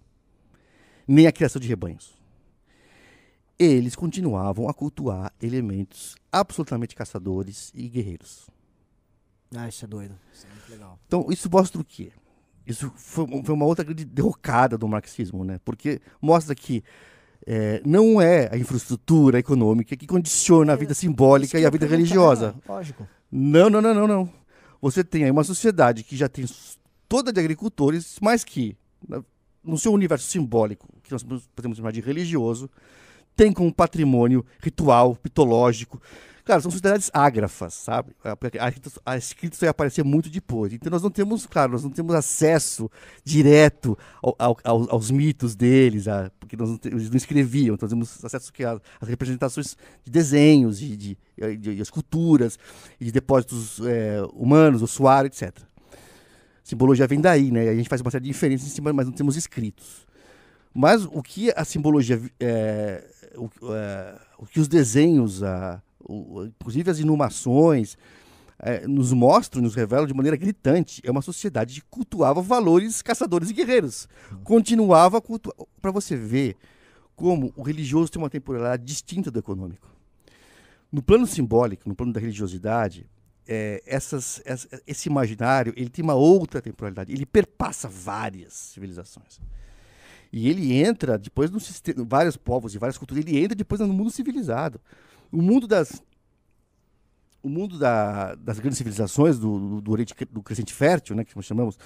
nem 1.07 1.27
à 1.27 1.33
criação 1.33 1.61
de 1.61 1.69
rebanhos. 1.69 2.17
eles 3.59 3.95
continuavam 3.95 4.69
a 4.69 4.75
cultuar 4.75 5.33
elementos 5.41 6.17
absolutamente 6.31 6.95
caçadores 6.95 7.73
e 7.75 7.89
guerreiros. 7.89 8.47
Ah, 9.55 9.69
isso 9.69 9.85
é 9.85 9.89
doido. 9.89 10.19
Isso 10.33 10.47
é 10.47 10.51
muito 10.51 10.71
legal. 10.71 10.99
Então, 11.07 11.27
isso 11.31 11.49
mostra 11.51 11.81
o 11.81 11.85
quê? 11.85 12.13
Isso 12.67 12.91
foi, 12.97 13.27
foi 13.45 13.55
uma 13.55 13.65
outra 13.65 13.85
grande 13.85 14.05
derrocada 14.05 14.77
do 14.77 14.89
marxismo, 14.89 15.45
né? 15.45 15.61
Porque 15.65 16.01
mostra 16.21 16.55
que 16.55 16.83
é, 17.47 17.83
não 17.85 18.21
é 18.21 18.49
a 18.53 18.57
infraestrutura 18.57 19.39
econômica 19.39 19.97
que 19.97 20.07
condiciona 20.07 20.73
a 20.73 20.77
vida 20.77 20.95
simbólica 20.95 21.59
e 21.59 21.67
a 21.67 21.71
vida 21.71 21.87
religiosa. 21.87 22.55
Lógico. 22.69 23.07
Não, 23.31 23.69
não, 23.69 23.81
não, 23.81 23.95
não, 23.95 24.07
não. 24.07 24.33
Você 24.81 25.03
tem 25.03 25.25
aí 25.25 25.31
uma 25.31 25.45
sociedade 25.45 26.05
que 26.05 26.17
já 26.17 26.29
tem 26.29 26.45
toda 27.09 27.33
de 27.33 27.41
agricultores, 27.41 28.19
mas 28.21 28.45
que, 28.45 28.77
no 29.65 29.79
seu 29.79 29.93
universo 29.93 30.29
simbólico, 30.29 30.89
que 31.03 31.13
nós 31.13 31.25
podemos 31.55 31.77
chamar 31.79 31.93
de 31.93 32.01
religioso, 32.01 32.71
tem 33.37 33.53
como 33.53 33.73
patrimônio 33.73 34.45
ritual, 34.61 35.17
mitológico. 35.23 36.01
Claro, 36.45 36.63
são 36.63 36.71
sociedades 36.71 37.11
ágrafas, 37.13 37.75
sabe? 37.75 38.13
A, 39.05 39.19
escrita- 39.19 39.57
só 39.57 39.67
ia 39.67 39.71
aparecer 39.71 40.05
muito 40.05 40.31
depois. 40.31 40.73
Então 40.73 40.89
nós 40.93 41.03
não 41.03 41.11
temos, 41.11 41.45
claro, 41.45 41.73
nós 41.73 41.83
não 41.83 41.91
temos 41.91 42.15
acesso 42.15 42.89
direto 43.25 43.99
ao- 44.23 44.37
ao- 44.39 44.57
ao- 44.63 44.91
aos 44.93 45.11
mitos 45.11 45.57
deles, 45.57 46.07
a- 46.07 46.31
porque 46.39 46.57
não 46.57 46.79
eles 46.85 47.11
não 47.11 47.17
escreviam, 47.17 47.75
então 47.75 47.89
nós 47.89 47.91
temos 47.91 48.25
acesso 48.25 48.53
às 49.01 49.09
representações 49.09 49.77
de 50.05 50.11
desenhos, 50.13 50.79
de, 50.79 50.97
de, 50.97 51.19
de- 51.37 51.75
de 51.75 51.83
esculturas, 51.83 52.57
de 53.01 53.11
depósitos 53.11 53.81
é, 53.85 54.23
humanos, 54.33 54.83
ossuário, 54.83 55.27
etc. 55.27 55.53
Simbologia 56.63 57.09
vem 57.09 57.21
daí, 57.21 57.51
né? 57.51 57.69
A 57.71 57.75
gente 57.75 57.89
faz 57.89 58.01
uma 58.01 58.11
série 58.11 58.23
de 58.25 58.31
diferenças 58.31 58.69
em 58.69 58.71
cima, 58.71 58.93
mas 58.93 59.07
não 59.07 59.13
temos 59.13 59.37
escritos. 59.37 60.07
Mas 60.79 61.07
o 61.07 61.23
que 61.23 61.51
a 61.57 61.65
simbologia, 61.65 62.21
é, 62.39 63.03
o, 63.35 63.49
é, 63.75 64.19
o 64.37 64.45
que 64.47 64.61
os 64.61 64.69
desenhos, 64.69 65.43
a, 65.43 65.81
o- 65.99 66.45
inclusive 66.45 66.91
as 66.91 66.99
inumações, 66.99 67.97
é, 68.59 68.87
nos 68.87 69.11
mostram, 69.11 69.63
nos 69.63 69.75
revelam 69.75 70.07
de 70.07 70.13
maneira 70.13 70.37
gritante, 70.37 71.01
é 71.03 71.11
uma 71.11 71.23
sociedade 71.23 71.77
que 71.81 71.87
cultuava 71.89 72.43
valores 72.43 73.01
caçadores 73.01 73.49
e 73.49 73.55
guerreiros. 73.55 74.07
Continuava 74.45 75.17
a 75.17 75.21
cultuar. 75.23 75.57
Para 75.81 75.91
você 75.91 76.15
ver 76.15 76.57
como 77.15 77.55
o 77.57 77.63
religioso 77.63 78.13
tem 78.13 78.21
uma 78.21 78.29
temporalidade 78.29 78.85
distinta 78.85 79.31
do 79.31 79.39
econômico. 79.39 79.89
No 80.93 81.03
plano 81.03 81.27
simbólico, 81.27 81.89
no 81.89 81.95
plano 81.95 82.13
da 82.13 82.21
religiosidade, 82.21 83.09
é, 83.49 83.83
essas, 83.87 84.43
essa- 84.45 84.69
esse 84.87 85.09
imaginário 85.09 85.73
ele 85.75 85.89
tem 85.89 86.03
uma 86.05 86.15
outra 86.15 86.61
temporalidade. 86.61 87.13
Ele 87.13 87.25
perpassa 87.25 87.89
várias 87.89 88.53
civilizações. 88.53 89.41
E 90.33 90.49
ele 90.49 90.73
entra 90.75 91.19
depois 91.19 91.51
no 91.51 91.61
sistema, 91.61 92.05
vários 92.09 92.37
povos 92.37 92.75
e 92.75 92.79
várias 92.79 92.99
culturas. 92.99 93.25
Ele 93.25 93.39
entra 93.39 93.55
depois 93.55 93.81
no 93.81 93.89
mundo 93.93 94.11
civilizado. 94.11 94.81
O 95.33 95.41
mundo 95.43 95.67
das 95.67 96.03
o 97.43 97.49
mundo 97.49 97.79
da- 97.79 98.35
das 98.35 98.59
grandes 98.59 98.77
civilizações 98.77 99.39
do, 99.39 99.59
do, 99.59 99.81
do 99.81 99.93
Oriente 99.93 100.13
do 100.33 100.43
Crescente 100.43 100.73
Fértil, 100.75 101.15
né, 101.15 101.25
que 101.25 101.37
nós 101.37 101.45
chamamos 101.45 101.79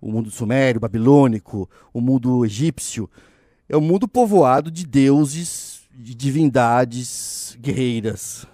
o 0.00 0.12
mundo 0.12 0.30
sumério, 0.30 0.78
babilônico, 0.80 1.68
o 1.94 2.00
mundo 2.00 2.44
egípcio, 2.44 3.08
é 3.68 3.76
um 3.76 3.80
mundo 3.80 4.06
povoado 4.06 4.70
de 4.70 4.86
deuses, 4.86 5.82
de 5.94 6.14
divindades 6.14 7.56
guerreiras. 7.58 8.46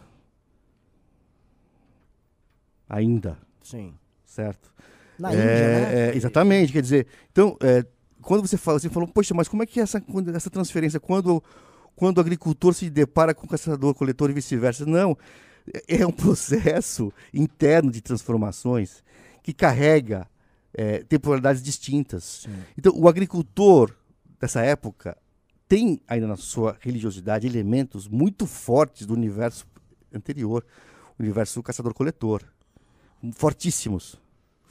Ainda, 2.88 3.38
Sim. 3.62 3.94
certo? 4.24 4.72
Na 5.18 5.30
É, 5.30 5.32
Índia, 5.32 5.68
né? 5.68 6.10
é, 6.10 6.16
exatamente, 6.16 6.72
quer 6.72 6.82
dizer, 6.82 7.06
então, 7.32 7.56
é, 7.60 7.84
quando 8.24 8.46
você 8.46 8.56
fala, 8.56 8.78
você 8.78 8.88
falou, 8.88 9.08
poxa, 9.08 9.34
mas 9.34 9.48
como 9.48 9.62
é 9.62 9.66
que 9.66 9.78
é 9.78 9.82
essa, 9.82 10.02
essa 10.34 10.50
transferência, 10.50 10.98
quando, 10.98 11.42
quando 11.94 12.18
o 12.18 12.20
agricultor 12.20 12.74
se 12.74 12.88
depara 12.88 13.34
com 13.34 13.46
o 13.46 13.48
caçador-coletor 13.48 14.30
e 14.30 14.32
vice-versa? 14.32 14.86
Não, 14.86 15.16
é 15.88 16.02
é 16.02 16.06
um 16.06 16.12
processo 16.12 17.12
interno 17.32 17.90
de 17.90 18.00
transformações 18.00 19.02
que 19.42 19.52
carrega 19.52 20.26
é, 20.72 21.02
temporalidades 21.04 21.62
distintas. 21.62 22.42
Sim. 22.44 22.54
Então, 22.76 22.92
o 22.96 23.08
agricultor 23.08 23.94
dessa 24.40 24.62
época 24.62 25.16
tem 25.68 26.00
ainda 26.06 26.26
na 26.26 26.36
sua 26.36 26.76
religiosidade 26.80 27.46
elementos 27.46 28.08
muito 28.08 28.46
fortes 28.46 29.06
do 29.06 29.14
universo 29.14 29.66
anterior, 30.12 30.64
o 31.18 31.22
universo 31.22 31.62
caçador-coletor. 31.62 32.42
Fortíssimos. 33.32 34.20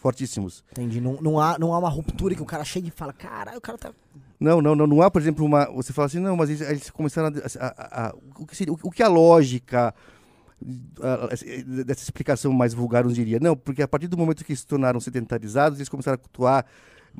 Fortíssimos. 0.03 0.65
Entendi. 0.73 0.99
Não, 0.99 1.13
não, 1.21 1.39
há, 1.39 1.57
não 1.57 1.73
há 1.73 1.79
uma 1.79 1.87
ruptura 1.89 2.35
que 2.35 2.41
o 2.41 2.45
cara 2.45 2.65
chega 2.65 2.89
e 2.89 2.91
fala, 2.91 3.13
caralho, 3.13 3.57
o 3.57 3.61
cara 3.61 3.77
tá. 3.77 3.93
Não, 4.37 4.61
não, 4.61 4.75
não, 4.75 4.85
não 4.85 5.01
há, 5.01 5.09
por 5.09 5.21
exemplo, 5.21 5.45
uma. 5.45 5.65
Você 5.71 5.93
fala 5.93 6.07
assim, 6.07 6.19
não, 6.19 6.35
mas 6.35 6.49
eles, 6.49 6.59
eles 6.61 6.89
começaram 6.89 7.29
a. 7.29 7.65
a- 7.65 8.07
a- 8.09 8.15
o, 8.37 8.45
que 8.45 8.53
seria, 8.53 8.73
o, 8.73 8.91
que 8.91 9.01
a 9.01 9.07
lógica 9.07 9.95
a- 11.01 11.29
dessa 11.85 12.03
explicação 12.03 12.51
mais 12.51 12.73
vulgar 12.73 13.05
nos 13.05 13.15
diria? 13.15 13.39
Não, 13.39 13.55
porque 13.55 13.81
a 13.81 13.87
partir 13.87 14.07
do 14.09 14.17
momento 14.17 14.43
que 14.43 14.51
eles 14.51 14.59
se 14.59 14.67
tornaram 14.67 14.99
sedentarizados, 14.99 15.79
eles 15.79 15.87
começaram 15.87 16.15
a 16.15 16.17
cultuar 16.17 16.65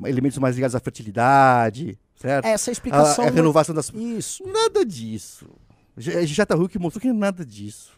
elementos 0.04 0.36
mais 0.36 0.54
ligados 0.54 0.74
à 0.74 0.80
fertilidade, 0.80 1.98
certo? 2.16 2.44
Essa 2.44 2.70
explicação. 2.70 3.24
a 3.24 3.30
renovação 3.30 3.74
das. 3.74 3.90
Isso. 3.94 4.44
Nada 4.46 4.84
disso. 4.84 5.48
Já 5.96 6.44
tá 6.44 6.54
que 6.68 6.78
mostrou 6.78 7.00
que 7.00 7.12
nada 7.14 7.46
disso. 7.46 7.92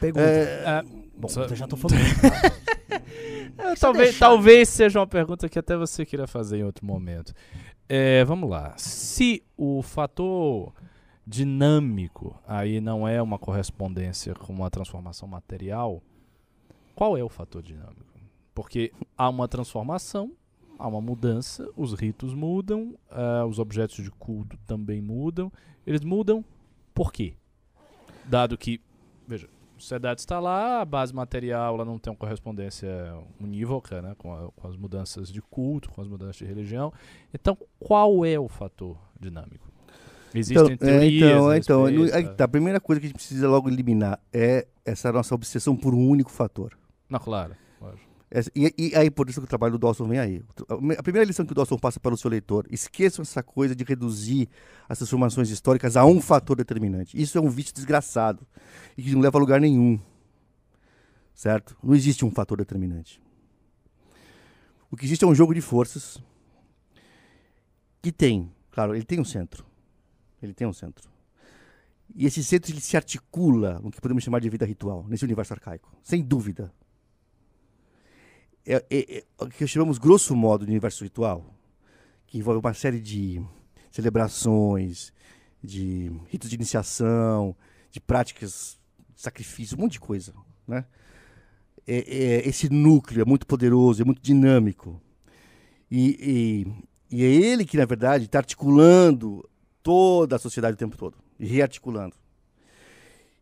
Pergunta. 0.00 0.24
É, 0.24 0.64
Ah, 0.66 0.84
Bom, 1.16 1.28
só- 1.28 1.44
eu 1.44 1.56
já 1.56 1.66
tô 1.66 1.76
falando. 1.78 1.98
É, 3.58 3.74
talvez, 3.74 4.18
talvez 4.18 4.68
seja 4.68 4.98
uma 5.00 5.06
pergunta 5.06 5.48
que 5.48 5.58
até 5.58 5.76
você 5.76 6.04
queira 6.04 6.26
fazer 6.26 6.58
em 6.58 6.64
outro 6.64 6.84
momento. 6.84 7.32
É, 7.88 8.24
vamos 8.24 8.50
lá. 8.50 8.74
Se 8.76 9.42
o 9.56 9.80
fator 9.82 10.72
dinâmico 11.26 12.38
aí 12.46 12.80
não 12.80 13.06
é 13.06 13.20
uma 13.20 13.38
correspondência 13.38 14.34
com 14.34 14.52
uma 14.52 14.70
transformação 14.70 15.26
material, 15.28 16.02
qual 16.94 17.16
é 17.16 17.24
o 17.24 17.28
fator 17.28 17.62
dinâmico? 17.62 18.04
Porque 18.54 18.92
há 19.16 19.28
uma 19.28 19.48
transformação, 19.48 20.32
há 20.78 20.86
uma 20.88 21.00
mudança, 21.00 21.68
os 21.76 21.92
ritos 21.94 22.32
mudam, 22.34 22.94
ah, 23.10 23.44
os 23.46 23.58
objetos 23.58 24.02
de 24.04 24.10
culto 24.10 24.56
também 24.66 25.00
mudam. 25.00 25.50
Eles 25.86 26.02
mudam 26.02 26.44
por 26.94 27.12
quê? 27.12 27.34
Dado 28.24 28.56
que, 28.56 28.80
veja, 29.26 29.48
sociedade 29.82 30.20
está 30.20 30.38
lá, 30.40 30.80
a 30.80 30.84
base 30.84 31.14
material 31.14 31.74
ela 31.74 31.84
não 31.84 31.98
tem 31.98 32.10
uma 32.12 32.16
correspondência 32.18 32.88
unívoca 33.40 34.00
né, 34.02 34.14
com, 34.18 34.32
a- 34.32 34.50
com 34.54 34.68
as 34.68 34.76
mudanças 34.76 35.30
de 35.30 35.40
culto, 35.42 35.90
com 35.90 36.00
as 36.00 36.08
mudanças 36.08 36.36
de 36.36 36.44
religião. 36.44 36.92
Então, 37.32 37.56
qual 37.78 38.24
é 38.24 38.38
o 38.38 38.48
fator 38.48 38.96
dinâmico? 39.18 39.66
Existem 40.34 40.72
Então, 40.72 40.88
é, 40.88 40.98
teorias. 40.98 41.14
então, 41.22 41.48
a 41.48 41.56
então, 41.58 41.84
respeito, 41.84 42.14
aí 42.16 42.24
tá? 42.24 42.34
tá, 42.34 42.44
a 42.44 42.48
primeira 42.48 42.80
coisa 42.80 43.00
que 43.00 43.06
a 43.06 43.08
gente 43.08 43.16
precisa 43.16 43.48
logo 43.48 43.68
eliminar 43.68 44.18
é 44.32 44.66
essa 44.84 45.10
nossa 45.12 45.34
obsessão 45.34 45.74
por 45.76 45.94
um 45.94 46.08
único 46.08 46.30
fator. 46.30 46.76
Não, 47.08 47.18
claro. 47.18 47.54
Essa- 48.30 48.50
E, 48.54 48.74
e 48.76 48.94
aí, 48.96 49.10
por 49.10 49.28
isso 49.28 49.40
que 49.40 49.44
o 49.44 49.48
trabalho 49.48 49.72
do 49.72 49.78
Dawson 49.78 50.06
vem 50.08 50.18
aí. 50.18 50.42
A 50.98 51.02
primeira 51.02 51.24
lição 51.24 51.46
que 51.46 51.52
o 51.52 51.54
Dawson 51.54 51.78
passa 51.78 52.00
para 52.00 52.12
o 52.12 52.16
seu 52.16 52.30
leitor: 52.30 52.66
esqueçam 52.70 53.22
essa 53.22 53.42
coisa 53.42 53.74
de 53.74 53.84
reduzir 53.84 54.48
as 54.88 54.98
transformações 54.98 55.48
históricas 55.50 55.96
a 55.96 56.04
um 56.04 56.20
fator 56.20 56.56
determinante. 56.56 57.20
Isso 57.20 57.38
é 57.38 57.40
um 57.40 57.48
vício 57.48 57.72
desgraçado 57.74 58.46
e 58.96 59.02
que 59.02 59.12
não 59.12 59.20
leva 59.20 59.38
a 59.38 59.40
lugar 59.40 59.60
nenhum. 59.60 59.98
Certo? 61.34 61.76
Não 61.82 61.94
existe 61.94 62.24
um 62.24 62.30
fator 62.30 62.58
determinante. 62.58 63.22
O 64.90 64.96
que 64.96 65.04
existe 65.04 65.24
é 65.24 65.28
um 65.28 65.34
jogo 65.34 65.54
de 65.54 65.60
forças 65.60 66.18
que 68.00 68.10
tem, 68.10 68.50
claro, 68.70 68.94
ele 68.94 69.04
tem 69.04 69.20
um 69.20 69.24
centro. 69.24 69.64
Ele 70.42 70.54
tem 70.54 70.66
um 70.66 70.72
centro. 70.72 71.10
E 72.14 72.24
esse 72.24 72.42
centro 72.42 72.72
ele 72.72 72.80
se 72.80 72.96
articula 72.96 73.80
no 73.82 73.90
que 73.90 74.00
podemos 74.00 74.22
chamar 74.24 74.40
de 74.40 74.48
vida 74.48 74.64
ritual, 74.64 75.04
nesse 75.08 75.24
universo 75.24 75.52
arcaico, 75.52 75.92
sem 76.02 76.22
dúvida 76.22 76.72
é, 78.66 78.84
é- 78.90 79.18
é 79.18 79.24
o 79.44 79.48
que 79.48 79.66
chamamos 79.66 79.98
grosso 79.98 80.34
modo 80.34 80.64
de 80.64 80.70
universo 80.70 81.04
ritual, 81.04 81.54
que 82.26 82.38
envolve 82.38 82.60
uma 82.60 82.74
série 82.74 83.00
de 83.00 83.40
celebrações, 83.90 85.12
de 85.62 86.10
ritos 86.28 86.48
de 86.50 86.56
iniciação, 86.56 87.54
de 87.90 88.00
práticas 88.00 88.78
de 89.14 89.20
sacrifício, 89.22 89.76
um 89.76 89.82
monte 89.82 89.92
de 89.92 90.00
coisa, 90.00 90.34
né? 90.66 90.84
É, 91.86 91.98
é- 91.98 92.48
esse 92.48 92.68
núcleo 92.68 93.22
é 93.22 93.24
muito 93.24 93.46
poderoso, 93.46 94.02
é 94.02 94.04
muito 94.04 94.20
dinâmico. 94.20 95.00
E, 95.90 96.66
e- 97.10 97.16
e 97.18 97.24
é 97.24 97.26
ele 97.28 97.64
que, 97.64 97.76
na 97.76 97.84
verdade, 97.84 98.24
está 98.24 98.38
articulando 98.38 99.48
toda 99.82 100.34
a 100.36 100.38
sociedade 100.38 100.74
o 100.74 100.78
tempo 100.78 100.96
todo, 100.96 101.16
rearticulando. 101.38 102.16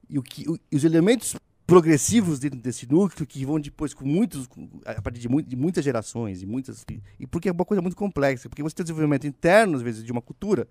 E 0.09 0.18
o 0.18 0.22
que, 0.22 0.47
o- 0.49 0.59
os 0.70 0.85
elementos 0.85 1.35
progressivos 1.66 2.38
dentro 2.38 2.58
desse 2.58 2.90
núcleo 2.90 3.26
que 3.26 3.44
vão 3.44 3.58
depois 3.58 3.94
com 3.94 4.04
muitos 4.04 4.48
a 4.84 5.00
partir 5.00 5.20
de, 5.20 5.28
de 5.44 5.56
muitas 5.56 5.82
gerações 5.82 6.42
e 6.42 6.46
muitas 6.46 6.84
e 7.18 7.26
porque 7.26 7.48
é 7.48 7.52
uma 7.52 7.64
coisa 7.64 7.80
muito 7.80 7.96
complexa 7.96 8.50
porque 8.50 8.62
você 8.62 8.74
tem 8.74 8.82
o 8.82 8.84
desenvolvimento 8.84 9.26
interno 9.26 9.76
às 9.76 9.82
vezes 9.82 10.04
de 10.04 10.12
uma 10.12 10.20
cultura 10.20 10.68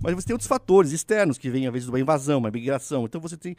mas 0.00 0.14
você 0.14 0.26
tem 0.26 0.34
outros 0.34 0.48
fatores 0.48 0.92
externos 0.92 1.36
que 1.36 1.50
vêm 1.50 1.66
às 1.66 1.72
vezes 1.72 1.84
de 1.84 1.90
uma 1.90 2.00
invasão 2.00 2.38
uma 2.38 2.50
migração. 2.50 3.04
Então 3.04 3.20
você 3.20 3.36
tem 3.36 3.54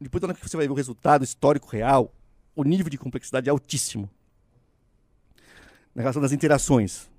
depois 0.00 0.20
quando 0.20 0.36
você 0.38 0.56
vai 0.56 0.66
ver 0.66 0.72
o 0.72 0.76
resultado 0.76 1.24
histórico 1.24 1.68
real 1.68 2.14
o 2.54 2.62
nível 2.62 2.88
de 2.88 2.98
complexidade 2.98 3.48
é 3.48 3.50
altíssimo. 3.50 4.08
Na 5.94 6.02
relação 6.02 6.22
das 6.22 6.32
interações 6.32 7.10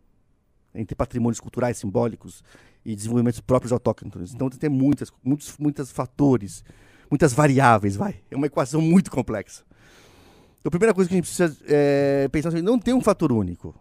entre 0.73 0.95
patrimônios 0.95 1.39
culturais 1.39 1.77
simbólicos 1.77 2.43
e 2.86 2.95
desenvolvimentos 2.95 3.41
próprios 3.41 3.71
autóctones. 3.71 4.34
Então 4.34 4.49
tem 4.49 4.69
muitas, 4.69 5.11
muitos, 5.23 5.57
muitos 5.57 5.91
fatores, 5.91 6.63
muitas 7.12 7.34
variáveis, 7.34 7.97
vai. 7.97 8.22
É 8.32 8.36
uma 8.38 8.47
equação 8.47 8.82
muito 8.82 9.12
complexa. 9.12 9.64
Então 10.59 10.70
a 10.70 10.72
primeira 10.72 10.93
coisa 10.93 11.09
que 11.09 11.16
a 11.16 11.18
gente 11.18 11.26
precisa 11.26 11.57
é, 11.68 12.30
pensar 12.30 12.57
é 12.57 12.62
não 12.62 12.80
tem 12.80 12.93
um 12.93 13.01
fator 13.01 13.32
único. 13.32 13.76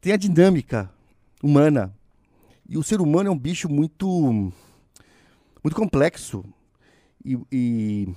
Tem 0.00 0.12
a 0.12 0.16
dinâmica 0.16 0.90
humana. 1.42 1.94
E 2.68 2.76
o 2.76 2.82
ser 2.82 3.00
humano 3.00 3.28
é 3.28 3.32
um 3.32 3.38
bicho 3.38 3.68
muito, 3.68 4.06
muito 5.62 5.76
complexo 5.76 6.44
e, 7.24 7.38
e, 7.52 8.08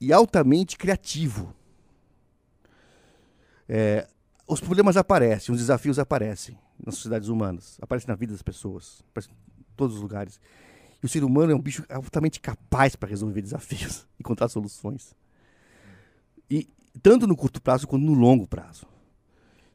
e 0.00 0.12
altamente 0.12 0.76
criativo. 0.76 1.54
É, 3.68 4.06
os 4.46 4.60
problemas 4.60 4.96
aparecem, 4.96 5.52
os 5.52 5.60
desafios 5.60 5.98
aparecem 5.98 6.56
nas 6.84 6.94
sociedades 6.96 7.28
humanas, 7.28 7.78
aparecem 7.80 8.08
na 8.08 8.14
vida 8.14 8.32
das 8.32 8.42
pessoas, 8.42 9.02
aparecem 9.10 9.34
em 9.58 9.64
todos 9.76 9.96
os 9.96 10.02
lugares. 10.02 10.40
E 11.06 11.08
o 11.08 11.08
ser 11.08 11.22
humano 11.22 11.52
é 11.52 11.54
um 11.54 11.60
bicho 11.60 11.84
altamente 11.88 12.40
capaz 12.40 12.96
para 12.96 13.08
resolver 13.08 13.40
desafios, 13.40 14.04
encontrar 14.18 14.48
soluções. 14.48 15.14
E 16.50 16.68
tanto 17.00 17.28
no 17.28 17.36
curto 17.36 17.62
prazo 17.62 17.86
quanto 17.86 18.04
no 18.04 18.12
longo 18.12 18.44
prazo. 18.44 18.86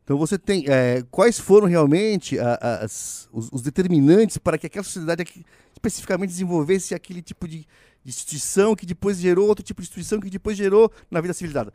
Então 0.03 0.17
você 0.17 0.37
tem 0.37 0.65
é, 0.67 1.05
quais 1.09 1.39
foram 1.39 1.67
realmente 1.67 2.37
a, 2.37 2.55
a, 2.55 2.75
as, 2.83 3.29
os, 3.31 3.49
os, 3.49 3.61
determinantes 3.61 4.37
para 4.37 4.57
que 4.57 4.67
aquela 4.67 4.83
sociedade 4.83 5.21
aqui, 5.21 5.45
especificamente 5.71 6.31
desenvolvesse 6.31 6.93
aquele 6.93 7.21
tipo 7.21 7.47
de, 7.47 7.65
instituição 8.05 8.75
que 8.75 8.85
depois 8.85 9.19
gerou 9.19 9.47
outro 9.47 9.63
tipo 9.63 9.81
de 9.81 9.85
instituição 9.85 10.19
que 10.19 10.29
depois 10.29 10.57
gerou 10.57 10.91
na 11.09 11.21
vida 11.21 11.33
civilizada. 11.33 11.71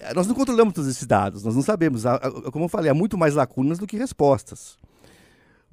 É, 0.00 0.12
nós 0.14 0.26
não 0.26 0.34
controlamos 0.34 0.74
todos 0.74 0.90
esses 0.90 1.06
dados, 1.06 1.44
nós 1.44 1.54
não 1.54 1.62
sabemos. 1.62 2.02
Como 2.52 2.64
eu 2.64 2.68
falei, 2.68 2.90
há 2.90 2.94
muito 2.94 3.16
mais 3.16 3.34
lacunas 3.34 3.78
do 3.78 3.86
que 3.86 3.96
respostas. 3.96 4.78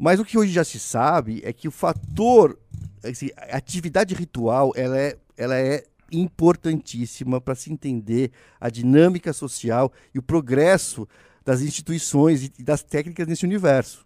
Mas 0.04 0.20
o 0.20 0.26
que 0.26 0.36
hoje 0.38 0.52
já 0.52 0.64
se 0.64 0.80
sabe 0.80 1.42
é 1.46 1.54
que 1.54 1.68
o 1.68 1.72
fator, 1.72 2.58
assim, 3.04 3.30
a 3.36 3.58
atividade 3.58 4.14
ritual, 4.14 4.72
ela 4.76 4.98
é, 4.98 5.18
ela 5.38 5.58
é 5.58 5.86
importantíssima 6.12 7.40
para 7.40 7.56
se 7.56 7.72
entender 7.72 8.32
a 8.60 8.70
dinâmica 8.70 9.32
social 9.34 9.92
e 10.14 10.20
o 10.20 10.24
progresso 10.24 11.08
das 11.44 11.62
instituições 11.62 12.52
e 12.58 12.64
das 12.64 12.84
técnicas 12.84 13.28
nesse 13.28 13.46
universo. 13.46 14.06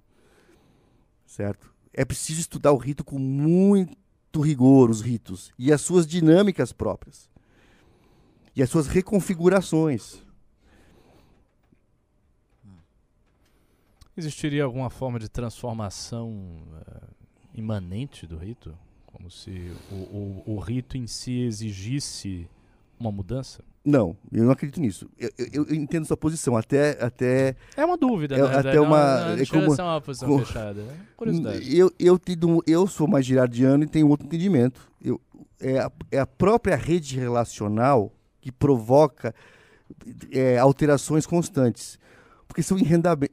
Certo? 1.26 1.74
É 1.94 2.06
preciso 2.06 2.40
estudar 2.40 2.72
o 2.72 2.78
rito 2.78 3.04
com 3.04 3.18
muito 3.18 4.42
rigor, 4.42 4.90
os 4.90 5.02
ritos, 5.02 5.52
e 5.58 5.72
as 5.72 5.82
suas 5.82 6.06
dinâmicas 6.06 6.72
próprias 6.72 7.30
e 8.56 8.64
as 8.64 8.70
suas 8.70 8.88
reconfigurações. 8.88 10.24
Existiria 14.16 14.64
alguma 14.64 14.90
forma 14.90 15.20
de 15.20 15.28
transformação 15.28 16.32
uh, 16.72 17.25
imanente 17.56 18.28
do 18.28 18.38
rito? 18.38 18.74
Como 19.06 19.32
se 19.32 19.72
o, 19.92 19.96
o, 19.96 20.44
o, 20.56 20.60
rito 20.60 20.98
em 20.98 21.08
si 21.08 21.42
exigisse 21.42 22.48
uma 23.00 23.12
mudança? 23.12 23.64
Não, 23.84 24.18
eu 24.32 24.44
não 24.44 24.52
acredito 24.52 24.82
nisso. 24.82 25.08
Eu, 25.18 25.30
eu, 25.38 25.66
eu 25.68 25.76
entendo 25.76 26.06
sua 26.06 26.18
posição, 26.18 26.58
até... 26.58 27.02
até 27.02 27.56
é 27.78 27.86
uma 27.86 27.98
dúvida, 27.98 28.36
é, 28.36 28.42
né? 28.42 28.56
Até 28.58 28.82
uma... 28.82 29.36
Não, 29.36 29.42
é 29.42 29.46
como, 29.46 29.74
uma 29.74 30.02
posição 30.02 30.28
como, 30.28 30.46
fechada. 30.46 30.82
É 30.82 30.98
curiosidade. 31.16 31.78
Eu, 31.78 31.92
eu, 31.98 32.20
tenho, 32.20 32.62
eu 32.68 32.88
sou 32.88 33.08
mais 33.08 33.26
girardiano 33.26 33.84
e 33.84 33.88
tenho 33.88 34.10
outro 34.10 34.26
entendimento. 34.26 34.92
Eu, 35.02 35.22
é, 35.60 35.80
a, 35.80 35.92
é 36.12 36.20
a 36.20 36.28
própria 36.28 36.76
rede 36.76 37.18
relacional 37.18 38.12
que 38.42 38.52
provoca 38.52 39.34
é, 40.32 40.58
alterações 40.58 41.26
constantes. 41.26 41.98
Porque 42.48 42.62
são 42.64 42.78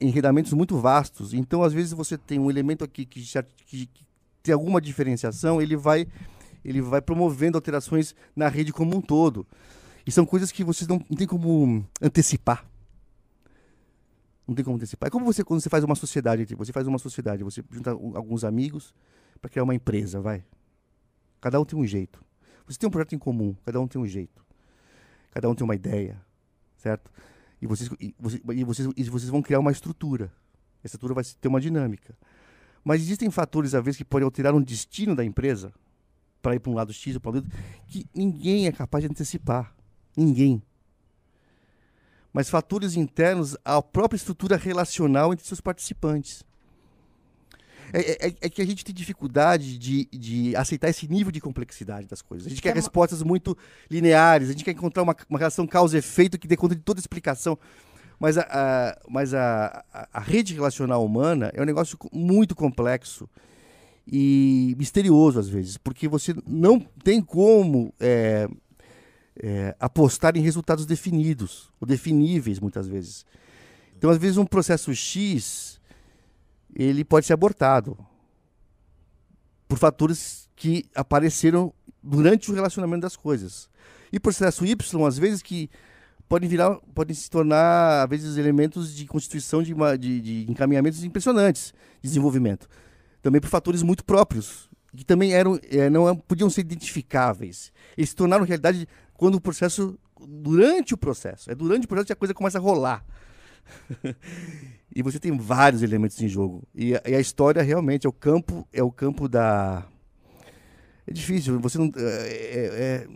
enredamentos 0.00 0.52
muito 0.52 0.76
vastos. 0.78 1.34
Então, 1.34 1.62
às 1.62 1.72
vezes, 1.72 1.92
você 1.92 2.16
tem 2.16 2.38
um 2.38 2.50
elemento 2.50 2.84
aqui 2.84 3.04
que, 3.04 3.20
que, 3.66 3.86
que 3.86 4.11
tem 4.42 4.52
alguma 4.52 4.80
diferenciação, 4.80 5.60
ele 5.60 5.76
vai, 5.76 6.06
ele 6.64 6.80
vai 6.80 7.00
promovendo 7.00 7.56
alterações 7.56 8.14
na 8.34 8.48
rede 8.48 8.72
como 8.72 8.96
um 8.96 9.00
todo. 9.00 9.46
E 10.06 10.10
são 10.10 10.26
coisas 10.26 10.50
que 10.50 10.64
vocês 10.64 10.88
não, 10.88 11.00
não 11.08 11.16
tem 11.16 11.26
como 11.26 11.86
antecipar. 12.00 12.66
Não 14.46 14.54
tem 14.54 14.64
como 14.64 14.76
antecipar. 14.76 15.06
É 15.06 15.10
como 15.10 15.24
você 15.24 15.44
quando 15.44 15.60
você 15.60 15.70
faz 15.70 15.84
uma 15.84 15.94
sociedade, 15.94 16.54
você 16.54 16.72
faz 16.72 16.86
uma 16.86 16.98
sociedade, 16.98 17.44
você 17.44 17.62
junta 17.70 17.90
alguns 17.90 18.42
amigos 18.42 18.92
para 19.40 19.48
criar 19.48 19.62
uma 19.62 19.74
empresa, 19.74 20.20
vai. 20.20 20.44
Cada 21.40 21.60
um 21.60 21.64
tem 21.64 21.78
um 21.78 21.86
jeito. 21.86 22.22
Você 22.66 22.78
tem 22.78 22.88
um 22.88 22.90
projeto 22.90 23.14
em 23.14 23.18
comum, 23.18 23.54
cada 23.64 23.80
um 23.80 23.86
tem 23.86 24.00
um 24.00 24.06
jeito. 24.06 24.44
Cada 25.30 25.48
um 25.48 25.54
tem 25.54 25.64
uma 25.64 25.74
ideia, 25.74 26.20
certo? 26.76 27.10
E 27.60 27.66
vocês, 27.66 27.88
e 28.00 28.14
vocês, 28.18 28.42
e 28.44 28.64
vocês, 28.64 28.88
e 28.96 29.04
vocês 29.04 29.30
vão 29.30 29.40
criar 29.40 29.60
uma 29.60 29.70
estrutura. 29.70 30.32
Essa 30.82 30.96
estrutura 30.96 31.14
vai 31.14 31.24
ter 31.24 31.48
uma 31.48 31.60
dinâmica. 31.60 32.16
Mas 32.84 33.00
existem 33.00 33.30
fatores, 33.30 33.74
às 33.74 33.84
vezes, 33.84 33.98
que 33.98 34.04
podem 34.04 34.24
alterar 34.24 34.54
um 34.54 34.60
destino 34.60 35.14
da 35.14 35.24
empresa 35.24 35.72
para 36.40 36.56
ir 36.56 36.58
para 36.58 36.70
um 36.70 36.74
lado 36.74 36.92
X 36.92 37.14
ou 37.14 37.20
para 37.20 37.30
o 37.30 37.34
outro, 37.36 37.50
que 37.86 38.04
ninguém 38.14 38.66
é 38.66 38.72
capaz 38.72 39.04
de 39.04 39.10
antecipar. 39.10 39.74
Ninguém. 40.16 40.60
Mas 42.32 42.50
fatores 42.50 42.96
internos 42.96 43.56
à 43.64 43.80
própria 43.80 44.16
estrutura 44.16 44.56
relacional 44.56 45.32
entre 45.32 45.46
seus 45.46 45.60
participantes. 45.60 46.44
É, 47.92 48.00
é, 48.00 48.28
é, 48.28 48.34
é, 48.40 48.48
que 48.48 48.62
a 48.62 48.64
gente 48.64 48.82
tem 48.84 48.94
dificuldade 48.94 49.78
de, 49.78 50.06
de 50.06 50.56
aceitar 50.56 50.88
esse 50.88 51.06
nível 51.06 51.30
de 51.30 51.40
complexidade 51.40 52.06
das 52.06 52.22
coisas. 52.22 52.46
A 52.46 52.50
gente 52.50 52.62
quer 52.62 52.70
é 52.70 52.74
respostas 52.74 53.22
muito 53.22 53.56
lineares, 53.90 54.48
a 54.48 54.52
gente 54.52 54.64
quer 54.64 54.70
encontrar 54.70 55.02
uma, 55.02 55.14
uma 55.28 55.38
relação 55.38 55.66
causa-efeito 55.66 56.38
que 56.38 56.48
dê 56.48 56.56
conta 56.56 56.74
de 56.74 56.80
toda 56.80 56.98
a 56.98 57.02
explicação. 57.02 57.58
Mas, 58.22 58.38
a, 58.38 58.46
a 58.48 58.98
mas 59.08 59.34
a, 59.34 59.84
a, 59.92 60.08
a, 60.12 60.20
rede 60.20 60.54
relacional 60.54 61.04
humana 61.04 61.50
é 61.52 61.60
um 61.60 61.64
negócio 61.64 61.98
muito 62.12 62.54
complexo 62.54 63.28
e 64.06 64.76
misterioso 64.78 65.40
às 65.40 65.48
vezes, 65.48 65.76
porque 65.76 66.06
você 66.06 66.32
não 66.46 66.78
tem 66.78 67.20
como 67.20 67.92
é, 67.98 68.46
é, 69.42 69.74
apostar 69.80 70.36
em 70.36 70.40
resultados 70.40 70.86
definidos, 70.86 71.72
ou 71.80 71.84
definíveis 71.84 72.60
muitas 72.60 72.86
vezes. 72.86 73.26
Então, 73.98 74.08
às 74.08 74.18
vezes, 74.18 74.36
um 74.36 74.46
processo 74.46 74.94
X 74.94 75.80
ele 76.76 77.04
pode 77.04 77.26
ser 77.26 77.32
abortado 77.32 77.98
por 79.66 79.78
fatores 79.78 80.48
que 80.54 80.84
apareceram 80.94 81.74
durante 82.00 82.52
o 82.52 82.54
relacionamento 82.54 83.02
das 83.02 83.16
coisas. 83.16 83.68
E 84.12 84.20
processo 84.20 84.64
Y, 84.64 85.06
às 85.08 85.18
vezes, 85.18 85.42
que 85.42 85.68
podem 86.28 86.48
virar, 86.48 86.76
podem 86.94 87.14
se 87.14 87.28
tornar, 87.28 88.04
às 88.04 88.10
vezes, 88.10 88.36
elementos 88.36 88.94
de 88.94 89.06
constituição 89.06 89.62
de, 89.62 89.72
uma, 89.72 89.96
de, 89.96 90.20
de 90.20 90.50
encaminhamentos 90.50 91.04
impressionantes 91.04 91.74
de 92.00 92.08
desenvolvimento. 92.08 92.68
Também 93.20 93.40
por 93.40 93.48
fatores 93.48 93.82
muito 93.82 94.04
próprios, 94.04 94.68
que 94.96 95.04
também 95.04 95.32
eram, 95.32 95.58
é, 95.70 95.88
não 95.88 96.14
podiam 96.16 96.50
ser 96.50 96.62
identificáveis. 96.62 97.72
Eles 97.96 98.10
se 98.10 98.16
tornaram 98.16 98.44
realidade 98.44 98.86
quando 99.14 99.36
o 99.36 99.40
processo, 99.40 99.98
durante 100.20 100.94
o 100.94 100.96
processo, 100.96 101.50
é 101.50 101.54
durante 101.54 101.84
o 101.84 101.88
processo 101.88 102.06
que 102.06 102.12
a 102.12 102.16
coisa 102.16 102.34
começa 102.34 102.58
a 102.58 102.60
rolar. 102.60 103.04
E 104.94 105.02
você 105.02 105.18
tem 105.18 105.34
vários 105.34 105.82
elementos 105.82 106.20
em 106.20 106.28
jogo. 106.28 106.68
E 106.74 106.94
a, 106.94 107.02
e 107.06 107.14
a, 107.14 107.20
história 107.20 107.62
realmente 107.62 108.06
é 108.06 108.10
o 108.10 108.12
campo, 108.12 108.68
é 108.70 108.82
o 108.82 108.92
campo 108.92 109.26
da. 109.26 109.86
É 111.06 111.12
difícil, 111.12 111.58
você 111.58 111.78
não, 111.78 111.90
é, 111.96 113.06
é 113.06 113.08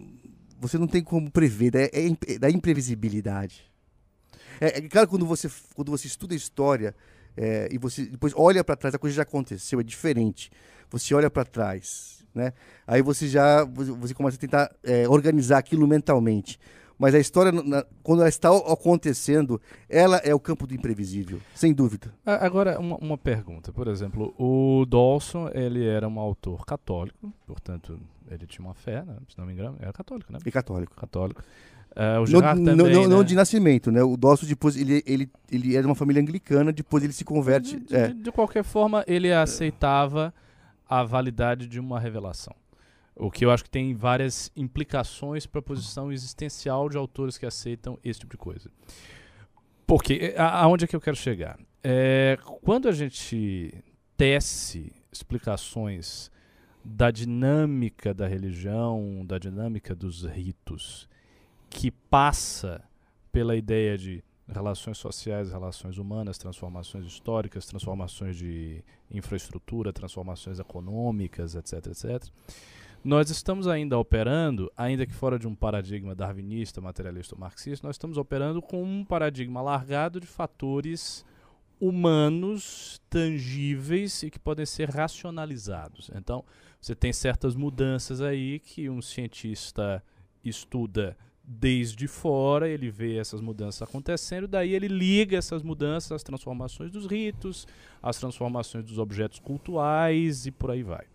você 0.58 0.78
não 0.78 0.86
tem 0.86 1.02
como 1.02 1.30
prever, 1.30 1.74
é, 1.74 1.90
é 1.92 2.38
da 2.38 2.50
imprevisibilidade. 2.50 3.64
É, 4.60 4.78
é, 4.78 4.80
claro 4.82 5.08
quando 5.08 5.26
você, 5.26 5.50
quando 5.74 5.90
você 5.90 6.06
estuda 6.06 6.34
história 6.34 6.94
é, 7.36 7.68
e 7.70 7.78
você 7.78 8.06
depois 8.06 8.32
olha 8.36 8.64
para 8.64 8.76
trás, 8.76 8.94
a 8.94 8.98
coisa 8.98 9.16
já 9.16 9.22
aconteceu, 9.22 9.80
é 9.80 9.82
diferente. 9.82 10.50
Você 10.90 11.14
olha 11.14 11.30
para 11.30 11.44
trás, 11.44 12.24
né? 12.34 12.52
Aí 12.86 13.02
você 13.02 13.28
já 13.28 13.64
você 13.64 14.14
começa 14.14 14.36
a 14.36 14.40
tentar 14.40 14.74
é, 14.82 15.08
organizar 15.08 15.58
aquilo 15.58 15.86
mentalmente 15.86 16.58
mas 16.98 17.14
a 17.14 17.18
história, 17.18 17.52
quando 18.02 18.20
ela 18.20 18.28
está 18.28 18.48
acontecendo, 18.48 19.60
ela 19.88 20.16
é 20.18 20.34
o 20.34 20.40
campo 20.40 20.66
do 20.66 20.74
imprevisível, 20.74 21.40
sem 21.54 21.72
dúvida. 21.72 22.12
Agora, 22.24 22.78
uma, 22.78 22.96
uma, 22.96 23.18
pergunta. 23.18 23.72
Por 23.72 23.86
exemplo, 23.88 24.34
o 24.38 24.86
Dawson, 24.86 25.50
ele 25.52 25.86
era 25.86 26.08
um 26.08 26.18
autor 26.18 26.64
católico, 26.64 27.32
portanto, 27.46 27.98
ele 28.30 28.46
tinha 28.46 28.66
uma 28.66 28.74
fé, 28.74 29.04
né? 29.04 29.16
se 29.28 29.38
não 29.38 29.46
me 29.46 29.52
engano, 29.52 29.76
era 29.80 29.92
católico, 29.92 30.32
né? 30.32 30.38
E 30.44 30.50
católico. 30.50 30.96
Católico. 30.96 31.42
Uh, 31.92 32.20
o 32.20 32.26
Gerard 32.26 32.60
não, 32.60 32.76
também, 32.76 32.94
não, 32.94 33.08
não, 33.08 33.18
né? 33.18 33.24
de 33.24 33.34
nascimento, 33.34 33.90
né? 33.90 34.02
O 34.02 34.16
Dawson 34.16 34.46
depois, 34.46 34.76
ele, 34.76 35.02
ele, 35.06 35.30
ele 35.50 35.72
era 35.74 35.82
de 35.82 35.88
uma 35.88 35.94
família 35.94 36.20
anglicana, 36.20 36.72
depois 36.72 37.02
ele 37.02 37.12
se 37.12 37.24
converte... 37.24 37.80
De, 37.80 37.96
é. 37.96 38.08
de, 38.08 38.14
de 38.14 38.32
qualquer 38.32 38.64
forma, 38.64 39.02
ele 39.06 39.32
aceitava 39.32 40.32
a 40.88 41.02
validade 41.02 41.66
de 41.66 41.80
uma 41.80 41.98
revelação. 41.98 42.54
O 43.16 43.30
que 43.30 43.44
eu 43.44 43.50
acho 43.50 43.64
que 43.64 43.70
tem 43.70 43.94
várias 43.94 44.52
implicações 44.54 45.46
para 45.46 45.60
a 45.60 45.62
posição 45.62 46.12
existencial 46.12 46.88
de 46.88 46.98
autores 46.98 47.38
que 47.38 47.46
aceitam 47.46 47.98
esse 48.04 48.20
tipo 48.20 48.32
de 48.32 48.38
coisa. 48.38 48.70
Porque, 49.86 50.34
eh, 50.34 50.34
aonde 50.38 50.84
é 50.84 50.88
que 50.88 50.94
eu 50.94 51.00
quero 51.00 51.16
chegar? 51.16 51.58
É, 51.82 52.36
quando 52.62 52.88
a 52.88 52.92
gente 52.92 53.72
tece 54.16 54.92
explicações 55.10 56.30
da 56.84 57.10
dinâmica 57.10 58.12
da 58.12 58.26
religião, 58.26 59.24
da 59.24 59.38
dinâmica 59.38 59.94
dos 59.94 60.24
ritos, 60.24 61.08
que 61.68 61.90
passa 61.90 62.84
pela 63.32 63.56
ideia 63.56 63.98
de 63.98 64.22
relações 64.48 64.98
sociais, 64.98 65.50
relações 65.50 65.98
humanas, 65.98 66.38
transformações 66.38 67.04
históricas, 67.04 67.66
transformações 67.66 68.36
de 68.36 68.84
infraestrutura, 69.10 69.92
transformações 69.92 70.58
econômicas, 70.60 71.54
etc, 71.54 71.86
etc. 71.88 72.32
Nós 73.06 73.30
estamos 73.30 73.68
ainda 73.68 73.96
operando, 73.96 74.68
ainda 74.76 75.06
que 75.06 75.14
fora 75.14 75.38
de 75.38 75.46
um 75.46 75.54
paradigma 75.54 76.12
darwinista, 76.12 76.80
materialista 76.80 77.36
ou 77.36 77.40
marxista, 77.40 77.86
nós 77.86 77.94
estamos 77.94 78.18
operando 78.18 78.60
com 78.60 78.82
um 78.82 79.04
paradigma 79.04 79.60
alargado 79.60 80.18
de 80.18 80.26
fatores 80.26 81.24
humanos 81.80 83.00
tangíveis 83.08 84.24
e 84.24 84.28
que 84.28 84.40
podem 84.40 84.66
ser 84.66 84.90
racionalizados. 84.90 86.10
Então, 86.16 86.44
você 86.80 86.96
tem 86.96 87.12
certas 87.12 87.54
mudanças 87.54 88.20
aí 88.20 88.58
que 88.58 88.90
um 88.90 89.00
cientista 89.00 90.02
estuda 90.44 91.16
desde 91.44 92.08
fora, 92.08 92.68
ele 92.68 92.90
vê 92.90 93.18
essas 93.18 93.40
mudanças 93.40 93.88
acontecendo, 93.88 94.48
daí 94.48 94.74
ele 94.74 94.88
liga 94.88 95.36
essas 95.36 95.62
mudanças 95.62 96.10
às 96.10 96.24
transformações 96.24 96.90
dos 96.90 97.06
ritos, 97.06 97.68
às 98.02 98.18
transformações 98.18 98.84
dos 98.84 98.98
objetos 98.98 99.38
cultuais 99.38 100.44
e 100.44 100.50
por 100.50 100.72
aí 100.72 100.82
vai. 100.82 101.06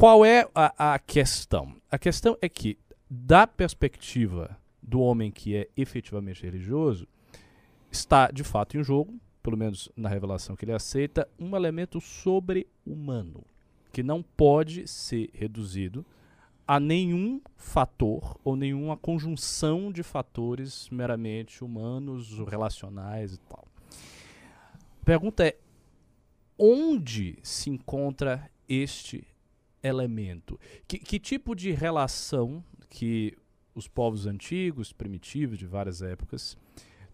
Qual 0.00 0.24
é 0.24 0.48
a, 0.54 0.94
a 0.94 0.98
questão? 0.98 1.76
A 1.90 1.98
questão 1.98 2.34
é 2.40 2.48
que, 2.48 2.78
da 3.10 3.46
perspectiva 3.46 4.56
do 4.82 4.98
homem 4.98 5.30
que 5.30 5.54
é 5.54 5.68
efetivamente 5.76 6.42
religioso, 6.42 7.06
está 7.92 8.30
de 8.30 8.42
fato 8.42 8.78
em 8.78 8.82
jogo, 8.82 9.20
pelo 9.42 9.58
menos 9.58 9.90
na 9.94 10.08
revelação 10.08 10.56
que 10.56 10.64
ele 10.64 10.72
aceita, 10.72 11.28
um 11.38 11.54
elemento 11.54 12.00
sobre-humano, 12.00 13.44
que 13.92 14.02
não 14.02 14.22
pode 14.22 14.88
ser 14.88 15.28
reduzido 15.34 16.02
a 16.66 16.80
nenhum 16.80 17.38
fator 17.54 18.40
ou 18.42 18.56
nenhuma 18.56 18.96
conjunção 18.96 19.92
de 19.92 20.02
fatores 20.02 20.88
meramente 20.88 21.62
humanos, 21.62 22.38
relacionais 22.48 23.34
e 23.34 23.38
tal. 23.40 23.68
A 25.02 25.04
pergunta 25.04 25.46
é: 25.46 25.58
onde 26.58 27.38
se 27.42 27.68
encontra 27.68 28.50
este 28.66 29.26
elemento? 29.82 30.58
Que, 30.86 30.98
que 30.98 31.18
tipo 31.18 31.54
de 31.54 31.72
relação 31.72 32.64
que 32.88 33.36
os 33.74 33.86
povos 33.88 34.26
antigos, 34.26 34.92
primitivos, 34.92 35.58
de 35.58 35.66
várias 35.66 36.02
épocas, 36.02 36.56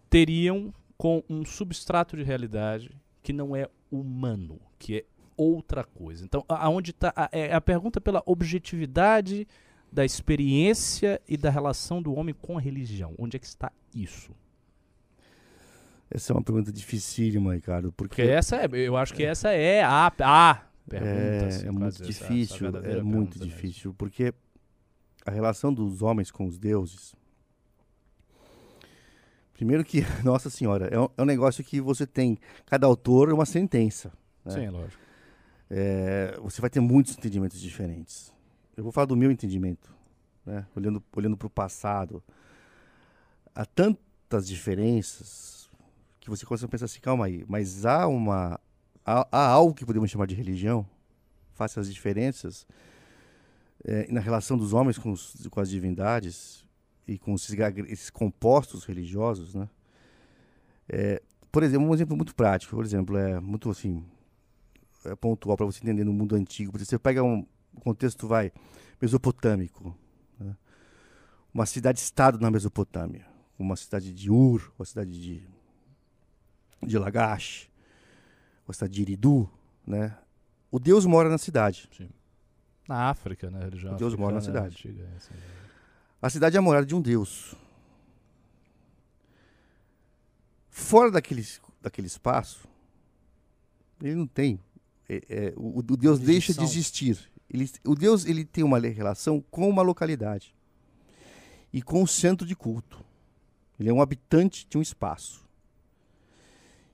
teriam 0.08 0.72
com 0.96 1.22
um 1.28 1.44
substrato 1.44 2.16
de 2.16 2.22
realidade 2.22 2.90
que 3.22 3.32
não 3.32 3.54
é 3.54 3.68
humano, 3.90 4.60
que 4.78 4.98
é 4.98 5.04
outra 5.36 5.84
coisa. 5.84 6.24
Então, 6.24 6.44
aonde 6.48 6.92
está 6.92 7.12
a, 7.14 7.28
é 7.30 7.52
a 7.52 7.60
pergunta 7.60 8.00
pela 8.00 8.22
objetividade 8.24 9.46
da 9.92 10.04
experiência 10.04 11.20
e 11.28 11.36
da 11.36 11.50
relação 11.50 12.02
do 12.02 12.14
homem 12.14 12.34
com 12.34 12.56
a 12.56 12.60
religião. 12.60 13.14
Onde 13.18 13.36
é 13.36 13.40
que 13.40 13.46
está 13.46 13.70
isso? 13.94 14.32
Essa 16.10 16.32
é 16.32 16.36
uma 16.36 16.42
pergunta 16.42 16.72
dificílima, 16.72 17.54
Ricardo, 17.54 17.92
porque, 17.92 18.22
porque 18.22 18.30
essa 18.30 18.56
é, 18.56 18.68
eu 18.72 18.96
acho 18.96 19.12
que 19.12 19.24
é. 19.24 19.26
essa 19.26 19.50
é 19.50 19.82
a, 19.82 20.12
a 20.20 20.65
pergunta. 20.88 21.10
É, 21.10 21.46
assim, 21.46 21.66
é 21.66 21.70
muito 21.70 22.02
difícil, 22.02 22.68
essa, 22.68 22.78
essa 22.78 22.98
é 22.98 23.02
muito 23.02 23.38
difícil, 23.38 23.90
mesmo. 23.90 23.94
porque 23.94 24.34
a 25.24 25.30
relação 25.30 25.72
dos 25.72 26.02
homens 26.02 26.30
com 26.30 26.46
os 26.46 26.58
deuses 26.58 27.14
Primeiro 29.54 29.82
que, 29.82 30.02
Nossa 30.22 30.50
Senhora, 30.50 30.86
é 30.88 31.00
um, 31.00 31.08
é 31.16 31.22
um, 31.22 31.24
negócio 31.24 31.64
que 31.64 31.80
você 31.80 32.06
tem, 32.06 32.38
cada 32.66 32.86
autor 32.86 33.30
é 33.30 33.32
uma 33.32 33.46
sentença. 33.46 34.12
Né? 34.44 34.52
Sim, 34.52 34.68
lógico 34.68 35.06
é, 35.70 36.38
você 36.40 36.60
vai 36.60 36.70
ter 36.70 36.80
muitos 36.80 37.16
entendimentos 37.16 37.60
diferentes. 37.60 38.32
Eu 38.76 38.82
vou 38.82 38.92
falar 38.92 39.06
do 39.06 39.16
meu 39.16 39.30
entendimento, 39.30 39.94
né? 40.44 40.66
olhando 40.76 41.02
olhando 41.14 41.36
para 41.36 41.46
o 41.46 41.50
passado. 41.50 42.22
Há 43.54 43.64
tantas 43.64 44.46
diferenças 44.46 45.70
que 46.20 46.28
você 46.28 46.44
começa 46.44 46.66
a 46.66 46.68
pensar 46.68 46.84
assim, 46.84 47.00
calma 47.00 47.26
aí, 47.26 47.44
mas 47.48 47.86
há 47.86 48.06
uma 48.06 48.60
há, 49.06 49.28
há 49.30 49.46
algo 49.46 49.72
que 49.72 49.86
podemos 49.86 50.10
chamar 50.10 50.26
de 50.26 50.34
religião, 50.34 50.86
face 51.54 51.78
às 51.78 51.92
diferenças 51.92 52.66
é, 53.84 54.10
na 54.10 54.20
relação 54.20 54.58
dos 54.58 54.72
homens 54.72 54.98
com, 54.98 55.12
os, 55.12 55.46
com 55.48 55.60
as 55.60 55.70
divindades 55.70 56.66
e 57.06 57.16
com 57.16 57.34
esses, 57.34 57.56
esses 57.88 58.10
compostos 58.10 58.84
religiosos, 58.84 59.54
né? 59.54 59.68
É, 60.88 61.22
por 61.50 61.62
exemplo, 61.62 61.88
um 61.88 61.94
exemplo 61.94 62.16
muito 62.16 62.34
prático, 62.34 62.74
por 62.74 62.84
exemplo, 62.84 63.16
é 63.16 63.40
muito 63.40 63.70
assim, 63.70 64.04
é, 65.04 65.14
pontual 65.14 65.56
para 65.56 65.66
você 65.66 65.80
entender 65.82 66.04
no 66.04 66.12
mundo 66.12 66.34
antigo. 66.34 66.72
Porque 66.72 66.84
você 66.84 66.98
pega 66.98 67.22
um 67.22 67.46
contexto, 67.80 68.26
vai, 68.26 68.52
mesopotâmico. 69.00 69.96
Né? 70.38 70.54
Uma 71.54 71.64
cidade-estado 71.64 72.38
na 72.38 72.50
Mesopotâmia. 72.50 73.26
Uma 73.58 73.76
cidade 73.76 74.12
de 74.12 74.30
Ur, 74.30 74.72
uma 74.78 74.84
cidade 74.84 75.18
de, 75.18 75.48
de 76.82 76.98
Lagash, 76.98 77.70
uma 78.66 78.74
cidade 78.74 78.92
de 78.94 79.02
Iridu, 79.02 79.48
né? 79.86 80.16
O 80.70 80.78
Deus 80.78 81.06
mora 81.06 81.28
na 81.28 81.38
cidade. 81.38 81.88
Sim. 81.96 82.08
Na 82.88 83.08
África, 83.08 83.50
né? 83.50 83.66
o 83.66 83.96
Deus 83.96 84.14
mora 84.14 84.34
na 84.34 84.40
cidade. 84.40 84.76
Antiga, 84.76 85.02
é 85.02 85.16
assim. 85.16 85.34
A 86.20 86.30
cidade 86.30 86.56
é 86.56 86.58
a 86.58 86.62
morada 86.62 86.86
de 86.86 86.94
um 86.94 87.00
Deus. 87.00 87.54
Fora 90.70 91.10
daquele, 91.10 91.46
daquele 91.80 92.06
espaço, 92.06 92.68
ele 94.00 94.14
não 94.14 94.26
tem 94.26 94.60
é, 95.08 95.22
é, 95.28 95.54
o, 95.56 95.78
o, 95.78 95.82
Deus 95.82 96.18
deixa 96.18 96.52
de 96.52 96.62
existir. 96.62 97.18
Ele, 97.48 97.70
o 97.84 97.94
Deus 97.94 98.26
ele 98.26 98.44
tem 98.44 98.64
uma 98.64 98.78
relação 98.78 99.40
com 99.50 99.68
uma 99.68 99.82
localidade 99.82 100.54
e 101.72 101.80
com 101.80 102.02
o 102.02 102.08
centro 102.08 102.46
de 102.46 102.56
culto. 102.56 103.04
Ele 103.78 103.88
é 103.88 103.92
um 103.92 104.02
habitante 104.02 104.66
de 104.68 104.78
um 104.78 104.82
espaço. 104.82 105.46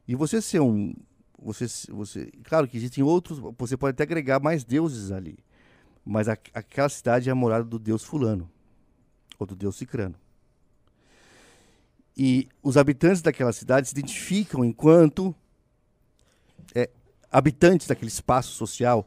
E 0.06 0.14
você 0.14 0.42
ser 0.42 0.60
um, 0.60 0.94
você, 1.42 1.66
você, 1.90 2.30
claro 2.44 2.68
que 2.68 2.76
existem 2.76 3.02
outros, 3.02 3.38
você 3.58 3.76
pode 3.76 3.94
até 3.94 4.04
agregar 4.04 4.40
mais 4.40 4.64
deuses 4.64 5.10
ali, 5.10 5.38
mas 6.04 6.28
a, 6.28 6.32
aquela 6.54 6.88
cidade 6.88 7.28
é 7.28 7.32
a 7.32 7.34
morada 7.34 7.64
do 7.64 7.78
Deus 7.78 8.04
fulano 8.04 8.48
ou 9.38 9.46
do 9.46 9.56
Deus 9.56 9.76
cicrano. 9.76 10.14
E 12.16 12.48
os 12.62 12.76
habitantes 12.76 13.22
daquela 13.22 13.52
cidade 13.52 13.88
se 13.88 13.94
identificam 13.94 14.64
enquanto 14.64 15.34
é, 16.74 16.90
habitantes 17.30 17.86
daquele 17.86 18.10
espaço 18.10 18.52
social. 18.52 19.06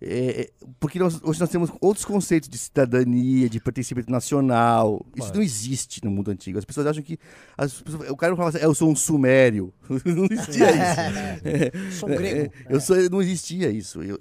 É, 0.00 0.42
é, 0.42 0.50
porque 0.78 0.98
nós, 0.98 1.20
hoje 1.22 1.40
nós 1.40 1.48
temos 1.48 1.70
outros 1.80 2.04
conceitos 2.04 2.48
de 2.48 2.58
cidadania, 2.58 3.48
de 3.48 3.58
pertencimento 3.58 4.10
nacional. 4.10 5.04
Isso 5.16 5.32
não 5.34 5.42
existe 5.42 6.04
no 6.04 6.10
mundo 6.10 6.30
antigo. 6.30 6.58
As 6.58 6.64
pessoas 6.64 6.86
acham 6.86 7.02
que. 7.02 7.18
Pessoas, 7.56 8.10
o 8.10 8.16
cara 8.16 8.30
não 8.30 8.36
fala 8.36 8.50
assim, 8.50 8.58
eu 8.58 8.74
sou 8.74 8.90
um 8.90 8.96
sumério. 8.96 9.72
não 10.04 10.26
existia 10.30 10.70
isso. 10.70 11.98
sou 11.98 12.10
um 12.10 12.16
grego. 12.16 12.52
É, 12.68 12.74
eu 12.74 12.80
sou, 12.80 12.96
não 13.10 13.22
existia 13.22 13.70
isso. 13.70 14.02
Eu, 14.02 14.20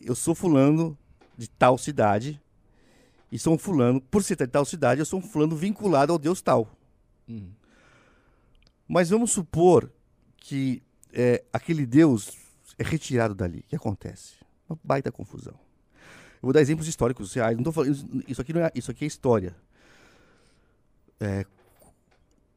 eu 0.00 0.14
sou 0.14 0.34
fulano 0.34 0.98
de 1.38 1.48
tal 1.48 1.78
cidade. 1.78 2.40
E 3.30 3.38
sou 3.38 3.54
um 3.54 3.58
fulano, 3.58 4.00
por 4.00 4.22
ser 4.22 4.36
de 4.36 4.46
tal 4.46 4.64
cidade, 4.64 5.00
eu 5.00 5.04
sou 5.04 5.18
um 5.18 5.22
fulano 5.22 5.56
vinculado 5.56 6.12
ao 6.12 6.18
Deus 6.20 6.40
tal. 6.40 6.70
Uhum. 7.28 7.50
Mas 8.86 9.10
vamos 9.10 9.32
supor 9.32 9.90
que 10.36 10.80
é, 11.12 11.42
aquele 11.52 11.84
Deus 11.84 12.30
é 12.78 12.84
retirado 12.84 13.34
dali. 13.34 13.58
O 13.58 13.62
que 13.64 13.74
acontece? 13.74 14.43
Uma 14.68 14.78
baita 14.82 15.12
confusão. 15.12 15.54
Eu 15.54 16.46
vou 16.46 16.52
dar 16.52 16.60
exemplos 16.60 16.86
históricos 16.86 17.32
reais. 17.34 17.56
Não 17.56 17.64
tô 17.64 17.72
falando, 17.72 18.24
isso, 18.28 18.40
aqui 18.40 18.52
não 18.52 18.60
é, 18.60 18.70
isso 18.74 18.90
aqui 18.90 19.04
é 19.04 19.06
história. 19.06 19.54
É, 21.20 21.46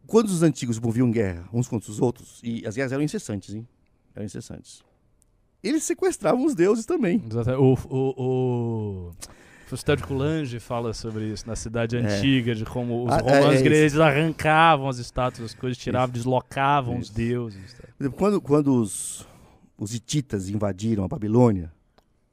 quando 0.05 0.27
os 0.27 0.41
antigos 0.41 0.79
moviam 0.79 1.11
guerra 1.11 1.47
uns 1.53 1.67
contra 1.67 1.91
os 1.91 1.99
outros, 1.99 2.39
e 2.43 2.65
as 2.65 2.75
guerras 2.75 2.91
eram 2.91 3.03
incessantes, 3.03 3.53
hein? 3.53 3.67
Eram 4.15 4.25
incessantes. 4.25 4.83
Eles 5.61 5.83
sequestravam 5.83 6.45
os 6.45 6.55
deuses 6.55 6.85
também. 6.85 7.21
O, 7.59 7.73
o, 7.89 8.13
o... 8.17 9.11
Fustel 9.67 9.97
de 9.97 10.03
Coulange 10.03 10.59
fala 10.59 10.93
sobre 10.93 11.25
isso 11.25 11.45
na 11.45 11.55
cidade 11.55 11.97
é. 11.97 11.99
antiga, 11.99 12.55
de 12.55 12.63
como 12.63 13.05
os 13.05 13.11
ah, 13.11 13.17
romanos 13.17 13.61
é, 13.61 13.97
é 13.99 14.01
arrancavam 14.01 14.87
as 14.87 14.97
estátuas, 14.97 15.51
as 15.51 15.53
coisas, 15.53 15.77
tiravam, 15.77 16.07
isso. 16.07 16.13
deslocavam 16.13 16.93
isso. 16.99 17.03
os 17.03 17.09
deuses. 17.09 17.75
Quando, 18.15 18.39
quando 18.39 18.81
os, 18.81 19.27
os 19.77 19.93
hititas 19.93 20.47
invadiram 20.47 21.03
a 21.03 21.07
Babilônia, 21.07 21.71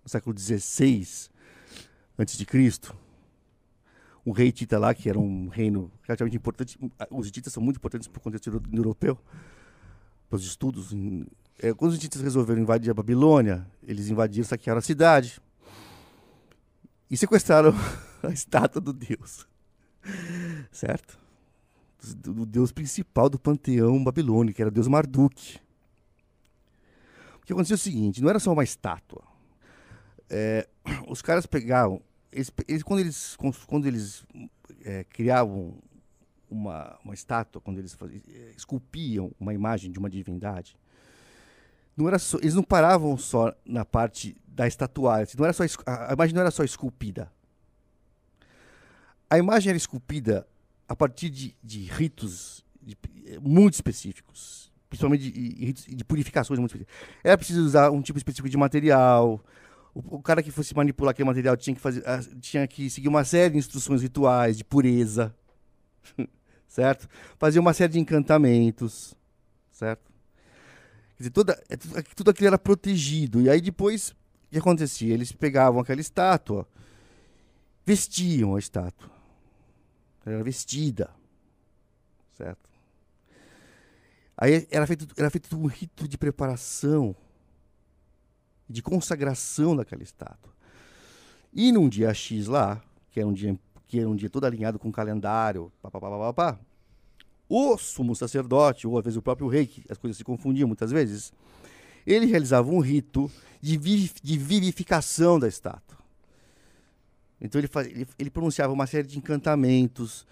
no 0.04 0.10
século 0.10 0.38
XVI 0.38 1.30
antes 2.18 2.36
de 2.36 2.44
Cristo. 2.44 2.94
Um 4.26 4.32
rei 4.32 4.48
hitita 4.48 4.78
lá, 4.78 4.94
que 4.94 5.08
era 5.08 5.18
um 5.18 5.48
reino 5.48 5.90
relativamente 6.02 6.36
importante. 6.36 6.78
Os 7.10 7.28
hititas 7.28 7.52
são 7.52 7.62
muito 7.62 7.76
importantes 7.76 8.08
para 8.08 8.18
o 8.18 8.22
contexto 8.22 8.62
europeu, 8.72 9.18
para 10.28 10.36
os 10.36 10.44
estudos. 10.44 10.90
É, 11.58 11.74
quando 11.74 11.92
os 11.92 11.98
hititas 11.98 12.22
resolveram 12.22 12.62
invadir 12.62 12.90
a 12.90 12.94
Babilônia, 12.94 13.66
eles 13.82 14.08
invadiram, 14.08 14.46
saquearam 14.46 14.78
a 14.78 14.82
cidade 14.82 15.40
e 17.10 17.16
sequestraram 17.16 17.74
a 18.22 18.30
estátua 18.30 18.80
do 18.80 18.92
deus. 18.92 19.46
Certo? 20.72 21.18
Do, 22.16 22.44
deus 22.44 22.70
principal 22.72 23.30
do 23.30 23.38
panteão 23.38 24.02
babilônico, 24.02 24.56
que 24.56 24.62
era 24.62 24.68
o 24.68 24.74
deus 24.74 24.88
Marduk. 24.88 25.58
O 27.36 27.46
que 27.46 27.52
aconteceu 27.52 27.74
é 27.74 27.76
o 27.76 27.78
seguinte, 27.78 28.22
não 28.22 28.30
era 28.30 28.38
só 28.38 28.52
uma 28.52 28.64
estátua. 28.64 29.33
É, 30.30 30.66
os 31.08 31.22
caras 31.22 31.46
pegavam, 31.46 32.00
eles, 32.32 32.52
eles, 32.66 32.82
quando 32.82 33.00
eles, 33.00 33.36
quando 33.66 33.86
eles 33.86 34.24
é, 34.84 35.04
criavam 35.04 35.74
uma, 36.50 36.98
uma 37.04 37.14
estátua, 37.14 37.60
quando 37.60 37.78
eles 37.78 37.94
faziam, 37.94 38.20
eh, 38.28 38.52
esculpiam 38.56 39.32
uma 39.40 39.52
imagem 39.52 39.90
de 39.90 39.98
uma 39.98 40.08
divindade, 40.08 40.76
não 41.96 42.08
era 42.08 42.18
só, 42.18 42.38
eles 42.38 42.54
não 42.54 42.62
paravam 42.62 43.16
só 43.16 43.52
na 43.64 43.84
parte 43.84 44.36
da 44.46 44.66
estatuária. 44.66 45.26
Não 45.36 45.44
era 45.44 45.52
só, 45.52 45.62
a 45.86 46.12
imagem 46.12 46.34
não 46.34 46.40
era 46.40 46.50
só 46.50 46.64
esculpida. 46.64 47.30
A 49.30 49.38
imagem 49.38 49.70
era 49.70 49.76
esculpida 49.76 50.46
a 50.88 50.94
partir 50.94 51.30
de, 51.30 51.56
de 51.62 51.84
ritos 51.84 52.64
de- 52.82 52.96
eh, 53.26 53.38
muito 53.40 53.74
específicos, 53.74 54.72
principalmente 54.88 55.30
de, 55.30 55.72
de 55.96 56.04
purificações 56.04 56.58
muito 56.58 56.70
específicas. 56.76 57.20
Era 57.22 57.36
preciso 57.38 57.64
usar 57.64 57.90
um 57.90 58.02
tipo 58.02 58.18
específico 58.18 58.48
de 58.48 58.56
material. 58.56 59.42
O, 59.94 60.16
o 60.16 60.22
cara 60.22 60.42
que 60.42 60.50
fosse 60.50 60.74
manipular 60.74 61.12
aquele 61.12 61.26
material 61.26 61.56
tinha 61.56 61.74
que, 61.74 61.80
fazer, 61.80 62.02
ah, 62.06 62.20
tinha 62.40 62.66
que 62.66 62.90
seguir 62.90 63.08
uma 63.08 63.24
série 63.24 63.52
de 63.52 63.58
instruções 63.58 64.02
rituais 64.02 64.58
de 64.58 64.64
pureza, 64.64 65.34
certo? 66.66 67.08
Fazia 67.38 67.60
uma 67.60 67.72
série 67.72 67.92
de 67.92 68.00
encantamentos, 68.00 69.14
certo? 69.70 70.12
Quer 71.16 71.22
dizer, 71.22 71.30
toda, 71.30 71.64
é 71.68 71.76
tudo, 71.76 72.02
tudo 72.16 72.30
aquilo 72.30 72.48
era 72.48 72.58
protegido. 72.58 73.40
E 73.40 73.48
aí 73.48 73.60
depois, 73.60 74.10
o 74.10 74.16
que 74.50 74.58
acontecia? 74.58 75.14
Eles 75.14 75.30
pegavam 75.30 75.80
aquela 75.80 76.00
estátua, 76.00 76.66
vestiam 77.86 78.56
a 78.56 78.58
estátua. 78.58 79.10
Ela 80.26 80.36
era 80.36 80.44
vestida, 80.44 81.10
certo? 82.32 82.68
Aí 84.36 84.66
era 84.70 84.86
feito, 84.86 85.06
era 85.16 85.30
feito 85.30 85.56
um 85.56 85.66
rito 85.66 86.08
de 86.08 86.18
preparação, 86.18 87.14
de 88.68 88.82
consagração 88.82 89.76
daquela 89.76 90.02
estátua. 90.02 90.52
E 91.52 91.70
num 91.70 91.88
dia 91.88 92.12
X 92.12 92.46
lá, 92.46 92.82
que 93.10 93.20
era 93.20 93.28
um 93.28 93.32
dia, 93.32 93.58
que 93.86 94.00
era 94.00 94.08
um 94.08 94.16
dia 94.16 94.28
todo 94.30 94.44
alinhado 94.44 94.78
com 94.78 94.88
o 94.88 94.92
calendário, 94.92 95.70
pá, 95.82 95.90
pá, 95.90 96.00
pá, 96.00 96.10
pá, 96.10 96.32
pá, 96.32 96.58
o 97.48 97.76
sumo 97.76 98.16
sacerdote, 98.16 98.86
ou 98.86 98.98
às 98.98 99.04
vezes 99.04 99.16
o 99.16 99.22
próprio 99.22 99.46
rei, 99.48 99.66
que 99.66 99.84
as 99.88 99.98
coisas 99.98 100.16
se 100.16 100.24
confundiam 100.24 100.66
muitas 100.66 100.90
vezes, 100.90 101.32
ele 102.06 102.26
realizava 102.26 102.70
um 102.70 102.80
rito 102.80 103.30
de, 103.60 103.76
vivi- 103.78 104.10
de 104.22 104.38
vivificação 104.38 105.38
da 105.38 105.46
estátua. 105.46 105.98
Então 107.40 107.60
ele, 107.60 107.68
faz, 107.68 107.86
ele, 107.86 108.06
ele 108.18 108.30
pronunciava 108.30 108.72
uma 108.72 108.86
série 108.86 109.06
de 109.06 109.18
encantamentos, 109.18 110.26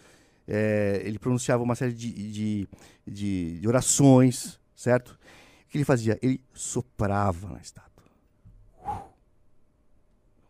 eh, 0.49 1.03
ele 1.05 1.19
pronunciava 1.19 1.63
uma 1.63 1.75
série 1.75 1.93
de, 1.93 2.11
de, 2.33 2.69
de- 3.07 3.61
de 3.61 3.69
orações, 3.69 4.59
certo? 4.75 5.11
O 5.67 5.69
que 5.69 5.79
ele 5.79 5.85
fazia? 5.85 6.19
Ele 6.23 6.41
soprava 6.53 7.49
na 7.51 7.61
estátua. 7.61 7.92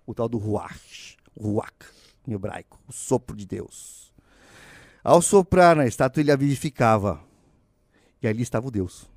O 0.07 0.15
tal 0.15 0.29
do 0.29 0.39
ruach, 0.39 1.17
ruach, 1.39 1.73
em 2.27 2.33
hebraico, 2.33 2.81
o 2.89 2.93
sopro 2.93 3.37
de 3.37 3.47
Deus. 3.47 4.13
Ao 5.03 5.21
soprar 5.21 5.75
na 5.77 5.87
estátua, 5.87 6.21
ele 6.21 6.31
a 6.31 6.37
vivificava. 6.37 7.23
E 8.23 8.29
ali 8.29 8.43
estava 8.43 8.69
o 8.69 8.71
Deus. 8.71 9.11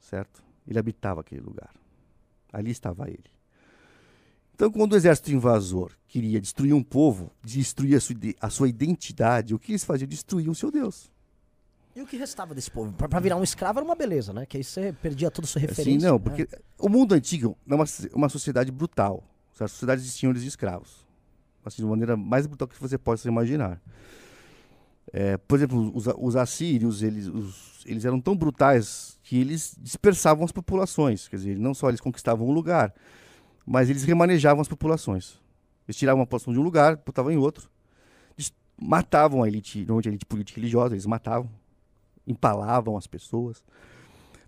Certo? 0.00 0.42
Ele 0.66 0.78
habitava 0.78 1.20
aquele 1.20 1.40
lugar. 1.40 1.72
Ali 2.52 2.70
estava 2.70 3.08
ele. 3.08 3.30
Então, 4.54 4.72
quando 4.72 4.94
o 4.94 4.96
exército 4.96 5.30
invasor 5.30 5.92
queria 6.08 6.40
destruir 6.40 6.74
um 6.74 6.82
povo, 6.82 7.30
destruir 7.44 7.96
a 8.40 8.50
sua, 8.50 8.68
identidade, 8.68 9.54
o 9.54 9.58
que 9.58 9.70
eles 9.70 9.84
faziam? 9.84 10.08
Destruíam 10.08 10.50
o 10.50 10.54
seu 10.54 10.70
Deus. 10.72 11.12
E 11.98 12.02
o 12.02 12.06
que 12.06 12.16
restava 12.16 12.54
desse 12.54 12.70
povo? 12.70 12.92
Pra, 12.92 13.08
pra 13.08 13.18
virar 13.18 13.34
um 13.34 13.42
escravo 13.42 13.80
era 13.80 13.84
uma 13.84 13.96
beleza, 13.96 14.32
né? 14.32 14.46
Que 14.46 14.58
aí 14.58 14.62
você 14.62 14.92
perdia 15.02 15.32
toda 15.32 15.46
a 15.46 15.48
sua 15.48 15.60
referência. 15.60 15.96
Assim, 15.96 16.06
não, 16.06 16.12
né? 16.14 16.18
porque 16.20 16.48
o 16.78 16.88
mundo 16.88 17.12
antigo 17.12 17.58
é 17.68 17.74
uma, 17.74 17.84
uma 18.14 18.28
sociedade 18.28 18.70
brutal. 18.70 19.24
A 19.58 19.66
sociedade 19.66 20.04
de 20.04 20.10
senhores 20.12 20.44
e 20.44 20.46
escravos. 20.46 21.04
Assim, 21.64 21.82
de 21.82 21.88
maneira 21.88 22.16
mais 22.16 22.46
brutal 22.46 22.68
que 22.68 22.80
você 22.80 22.96
possa 22.96 23.26
imaginar. 23.26 23.80
É, 25.12 25.36
por 25.38 25.56
exemplo, 25.58 25.90
os, 25.92 26.04
os 26.16 26.36
assírios, 26.36 27.02
eles, 27.02 27.26
os- 27.26 27.82
eles 27.84 28.04
eram 28.04 28.20
tão 28.20 28.36
brutais 28.36 29.18
que 29.24 29.36
eles 29.36 29.74
dispersavam 29.80 30.44
as 30.44 30.52
populações. 30.52 31.26
Quer 31.26 31.36
dizer, 31.36 31.58
não 31.58 31.74
só 31.74 31.88
eles 31.88 32.00
conquistavam 32.00 32.46
um 32.46 32.52
lugar, 32.52 32.94
mas 33.66 33.90
eles 33.90 34.04
remanejavam 34.04 34.60
as 34.60 34.68
populações. 34.68 35.40
Eles 35.88 35.96
tiravam 35.96 36.20
uma 36.20 36.26
população 36.26 36.52
de 36.52 36.60
um 36.60 36.62
lugar, 36.62 36.94
botavam 37.04 37.32
em 37.32 37.36
outro. 37.36 37.68
Matavam 38.80 39.42
a 39.42 39.48
elite, 39.48 39.78
normalmente 39.80 40.06
a 40.06 40.10
elite 40.12 40.26
política 40.26 40.60
e 40.60 40.60
religiosa, 40.60 40.94
eles 40.94 41.04
matavam. 41.04 41.50
Empalavam 42.28 42.96
as 42.96 43.06
pessoas 43.06 43.62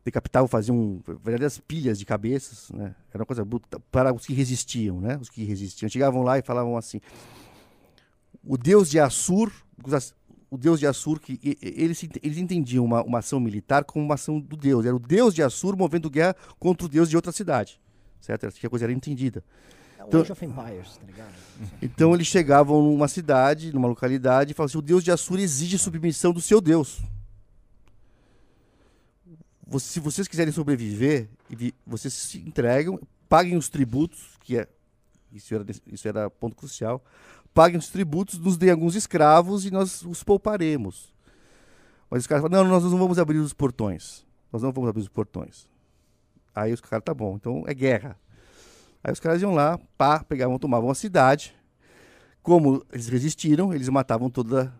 decapitavam, 0.04 0.48
faziam 0.48 1.02
verdadeiras 1.06 1.58
pilhas 1.58 1.98
de 1.98 2.04
cabeças, 2.04 2.70
né? 2.70 2.94
Era 3.12 3.22
uma 3.22 3.26
coisa 3.26 3.44
bruta 3.44 3.78
para 3.90 4.12
os 4.12 4.26
que 4.26 4.32
resistiam, 4.32 5.00
né? 5.00 5.18
Os 5.20 5.28
que 5.28 5.44
resistiam. 5.44 5.88
Chegavam 5.88 6.22
lá 6.22 6.38
e 6.38 6.42
falavam 6.42 6.76
assim: 6.76 7.00
o 8.44 8.56
deus 8.56 8.90
de 8.90 8.98
Assur, 8.98 9.52
o 10.50 10.56
deus 10.56 10.80
de 10.80 10.86
Assur, 10.86 11.20
que 11.20 11.38
eles, 11.60 12.02
eles 12.22 12.38
entendiam 12.38 12.84
uma, 12.84 13.02
uma 13.02 13.18
ação 13.18 13.38
militar 13.38 13.84
como 13.84 14.04
uma 14.04 14.14
ação 14.14 14.40
do 14.40 14.56
deus. 14.56 14.86
Era 14.86 14.96
o 14.96 14.98
deus 14.98 15.34
de 15.34 15.42
Assur 15.42 15.76
movendo 15.76 16.08
guerra 16.10 16.34
contra 16.58 16.86
o 16.86 16.88
deus 16.88 17.08
de 17.08 17.16
outra 17.16 17.32
cidade, 17.32 17.80
certo? 18.20 18.46
Assim 18.46 18.58
que 18.60 18.66
a 18.66 18.70
coisa 18.70 18.86
era 18.86 18.92
entendida. 18.92 19.44
É 19.98 20.02
então- 20.02 20.22
Empires, 20.22 20.96
tá? 20.96 21.28
Então 21.82 22.14
eles 22.14 22.26
chegavam 22.26 22.82
numa 22.82 23.06
cidade, 23.06 23.70
numa 23.72 23.86
localidade, 23.86 24.52
e 24.52 24.54
falavam 24.54 24.70
assim: 24.70 24.78
o 24.78 24.82
deus 24.82 25.04
de 25.04 25.10
Assur 25.10 25.38
exige 25.38 25.76
submissão 25.76 26.32
do 26.32 26.40
seu 26.40 26.58
deus. 26.60 27.02
Se 29.78 30.00
vocês 30.00 30.26
quiserem 30.26 30.52
sobreviver, 30.52 31.28
vi- 31.48 31.74
vocês 31.86 32.12
se 32.12 32.38
entregam, 32.38 32.98
paguem 33.28 33.56
os 33.56 33.68
tributos, 33.68 34.36
que 34.40 34.58
é 34.58 34.66
isso 35.32 35.54
era, 35.54 35.64
isso 35.86 36.08
era 36.08 36.28
ponto 36.28 36.56
crucial. 36.56 37.04
Paguem 37.54 37.78
os 37.78 37.88
tributos, 37.88 38.38
nos 38.38 38.56
deem 38.56 38.72
alguns 38.72 38.94
escravos 38.96 39.64
e 39.64 39.70
nós 39.70 40.02
os 40.02 40.22
pouparemos. 40.24 41.12
Mas 42.10 42.22
os 42.22 42.26
caras 42.26 42.42
falam: 42.42 42.64
não, 42.64 42.70
nós 42.70 42.82
não 42.90 42.98
vamos 42.98 43.18
abrir 43.18 43.38
os 43.38 43.52
portões. 43.52 44.26
Nós 44.52 44.62
não 44.62 44.72
vamos 44.72 44.90
abrir 44.90 45.02
os 45.02 45.08
portões. 45.08 45.68
Aí 46.54 46.72
os 46.72 46.80
caras, 46.80 47.04
tá 47.04 47.14
bom, 47.14 47.36
então 47.36 47.62
é 47.66 47.72
guerra. 47.74 48.18
Aí 49.04 49.12
os 49.12 49.20
caras 49.20 49.40
iam 49.40 49.54
lá, 49.54 49.78
pá, 49.96 50.22
pegavam, 50.24 50.58
tomavam 50.58 50.90
a 50.90 50.94
cidade. 50.94 51.54
Como 52.42 52.84
eles 52.92 53.06
resistiram, 53.08 53.72
eles 53.72 53.88
matavam 53.88 54.28
toda. 54.28 54.72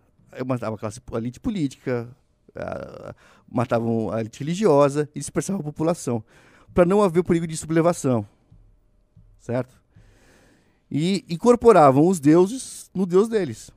Matavam 0.45 0.75
a 0.75 0.79
classe 0.79 1.01
elite 1.13 1.39
política, 1.39 2.09
ah, 2.55 3.13
matavam 3.49 4.11
a 4.11 4.21
elite 4.21 4.39
religiosa 4.39 5.09
e 5.15 5.19
dispersavam 5.19 5.61
a 5.61 5.63
população. 5.63 6.23
Para 6.73 6.85
não 6.85 7.01
haver 7.01 7.19
o 7.19 7.23
perigo 7.23 7.45
de 7.45 7.57
sublevação. 7.57 8.25
Certo? 9.39 9.81
E 10.89 11.25
incorporavam 11.29 12.07
os 12.07 12.19
deuses 12.19 12.89
no 12.93 13.05
deus 13.05 13.27
deles. 13.27 13.71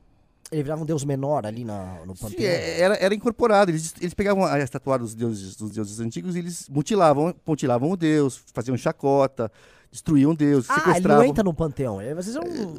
Ele 0.51 0.63
virava 0.63 0.83
um 0.83 0.85
deus 0.85 1.03
menor 1.03 1.45
ali 1.45 1.65
na, 1.65 2.05
no 2.05 2.15
panteão. 2.15 2.49
é- 2.49 2.79
era, 2.79 2.95
era 2.95 3.15
incorporado. 3.15 3.71
Eles, 3.71 3.93
eles 3.99 4.13
pegavam 4.13 4.45
a 4.45 4.59
estatuária 4.59 5.03
dos 5.03 5.15
deuses, 5.15 5.55
dos 5.55 5.71
deuses 5.71 5.99
antigos 5.99 6.35
e 6.35 6.39
eles 6.39 6.69
mutilavam, 6.69 7.33
mutilavam 7.45 7.89
o 7.89 7.97
deus, 7.97 8.41
faziam 8.53 8.77
chacota, 8.77 9.51
destruíam 9.91 10.31
o 10.31 10.35
deus, 10.35 10.69
ah, 10.69 10.73
ele 10.73 10.83
sequestravam. 10.83 11.23
não 11.23 11.29
entra 11.29 11.43
no 11.43 11.53
panteão. 11.53 12.01
Ele, 12.01 12.11
é 12.11 12.39
um... 12.39 12.75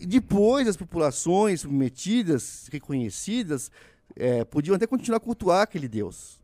E 0.00 0.06
depois 0.06 0.68
as 0.68 0.76
populações 0.76 1.62
submetidas, 1.62 2.68
reconhecidas, 2.70 3.70
eh, 4.16 4.44
podiam 4.44 4.74
até 4.76 4.86
continuar 4.86 5.18
a 5.18 5.20
cultuar 5.20 5.62
aquele 5.62 5.88
deus. 5.88 6.38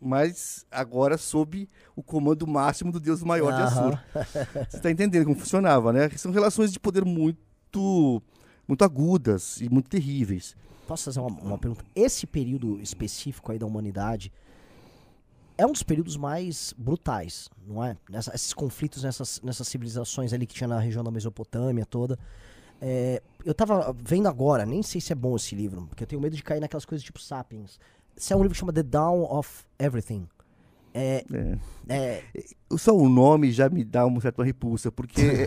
Mas 0.00 0.66
agora 0.70 1.16
sob 1.16 1.68
o 1.94 2.02
comando 2.02 2.44
máximo 2.46 2.90
do 2.90 2.98
deus 2.98 3.22
maior 3.22 3.52
de 3.52 3.62
Aham. 3.62 3.90
Assur. 3.90 3.98
Você 4.68 4.76
está 4.78 4.90
entendendo 4.90 5.24
como 5.24 5.36
funcionava, 5.38 5.92
né? 5.92 6.08
São 6.16 6.32
relações 6.32 6.72
de 6.72 6.80
poder 6.80 7.04
muito, 7.04 8.20
muito 8.66 8.84
agudas 8.84 9.60
e 9.60 9.68
muito 9.68 9.88
terríveis. 9.88 10.56
Posso 10.88 11.04
fazer 11.04 11.20
uma, 11.20 11.28
uma 11.28 11.58
pergunta? 11.58 11.84
Esse 11.94 12.26
período 12.26 12.80
específico 12.80 13.52
aí 13.52 13.58
da 13.60 13.64
humanidade 13.66 14.32
é 15.56 15.64
um 15.64 15.70
dos 15.70 15.84
períodos 15.84 16.16
mais 16.16 16.74
brutais, 16.76 17.48
não 17.64 17.84
é? 17.84 17.96
Nessa- 18.10 18.34
esses 18.34 18.52
conflitos 18.52 19.04
nessas, 19.04 19.40
nessas 19.40 19.68
civilizações 19.68 20.32
ali 20.32 20.46
que 20.46 20.54
tinha 20.54 20.66
na 20.66 20.80
região 20.80 21.04
da 21.04 21.10
Mesopotâmia 21.12 21.86
toda. 21.86 22.18
É, 22.84 23.22
eu 23.44 23.54
tava 23.54 23.94
vendo 24.02 24.26
agora, 24.26 24.66
nem 24.66 24.82
sei 24.82 25.00
se 25.00 25.12
é 25.12 25.14
bom 25.14 25.36
esse 25.36 25.54
livro, 25.54 25.86
porque 25.86 26.02
eu 26.02 26.06
tenho 26.06 26.20
medo 26.20 26.34
de 26.34 26.42
cair 26.42 26.58
naquelas 26.58 26.84
coisas 26.84 27.04
tipo 27.04 27.20
Sapiens. 27.20 27.78
Esse 28.16 28.32
é 28.32 28.36
um 28.36 28.40
livro 28.40 28.54
que 28.54 28.58
chama 28.58 28.72
The 28.72 28.82
Dawn 28.82 29.22
of 29.22 29.64
Everything. 29.78 30.26
É, 30.92 31.24
né? 31.30 31.58
é, 31.88 32.22
Só 32.76 32.94
o 32.94 33.08
nome 33.08 33.52
já 33.52 33.68
me 33.68 33.84
dá 33.84 34.04
uma 34.04 34.20
certa 34.20 34.42
repulsa, 34.42 34.90
porque 34.90 35.22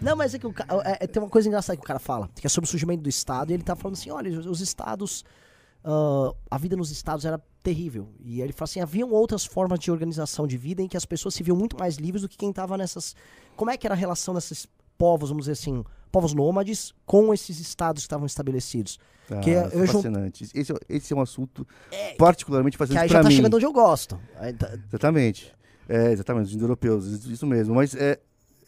Não, 0.00 0.16
mas 0.16 0.34
é 0.34 0.38
que 0.38 0.46
o 0.46 0.54
é- 0.84 0.98
é- 1.00 1.06
tem 1.06 1.22
uma 1.22 1.28
coisa 1.28 1.48
engraçada 1.48 1.76
que 1.76 1.82
o 1.82 1.86
cara 1.86 1.98
fala, 1.98 2.30
que 2.36 2.46
é 2.46 2.50
sobre 2.50 2.68
o 2.68 2.70
surgimento 2.70 3.02
do 3.02 3.08
Estado, 3.08 3.50
e 3.50 3.54
ele 3.54 3.64
tá 3.64 3.74
falando 3.74 3.96
assim, 3.96 4.10
olha, 4.10 4.38
os, 4.38 4.46
os 4.46 4.60
estados, 4.60 5.24
ah, 5.82 6.32
a 6.48 6.56
vida 6.56 6.76
nos 6.76 6.92
estados 6.92 7.24
era 7.24 7.42
terrível. 7.60 8.08
E 8.20 8.40
ele 8.40 8.52
fala 8.52 8.66
assim, 8.66 8.80
haviam 8.80 9.10
outras 9.10 9.44
formas 9.44 9.80
de 9.80 9.90
organização 9.90 10.46
de 10.46 10.56
vida 10.56 10.80
em 10.80 10.88
que 10.88 10.96
as 10.96 11.04
pessoas 11.04 11.34
se 11.34 11.42
viam 11.42 11.56
muito 11.56 11.76
mais 11.76 11.96
livres 11.96 12.22
do 12.22 12.28
que 12.28 12.36
quem 12.36 12.52
tava 12.52 12.78
nessas... 12.78 13.16
Como 13.56 13.70
é 13.70 13.76
que 13.76 13.86
era 13.86 13.94
a 13.94 13.98
relação 13.98 14.32
desses 14.32 14.66
povos, 14.98 15.28
vamos 15.30 15.44
dizer 15.46 15.52
assim, 15.52 15.84
povos 16.12 16.32
nômades 16.34 16.94
com 17.04 17.32
esses 17.34 17.58
estados 17.60 18.02
que 18.02 18.06
estavam 18.06 18.26
estabelecidos? 18.26 18.98
Que 19.42 19.52
Ah, 19.56 19.68
eu 19.72 19.86
jun- 19.86 19.92
fascinante. 19.94 20.44
Esse, 20.54 20.72
é- 20.72 20.76
esse 20.88 21.12
é 21.12 21.16
um 21.16 21.20
assunto 21.20 21.66
particularmente 22.18 22.76
Que 22.76 22.78
fascinante 22.78 23.02
aí 23.04 23.08
já 23.08 23.14
para 23.14 23.22
tá 23.22 23.28
mim. 23.30 23.36
chegando 23.36 23.54
onde 23.54 23.64
eu 23.66 23.72
gosto. 23.72 24.18
Tá- 24.58 24.74
Exatamente. 24.88 25.52
É, 25.88 26.12
exatamente, 26.12 26.46
os 26.48 26.54
indo-europeus, 26.54 27.06
isso- 27.06 27.30
isso 27.32 27.46
mesmo. 27.46 27.74
Mas 27.74 27.94
é, 27.94 28.18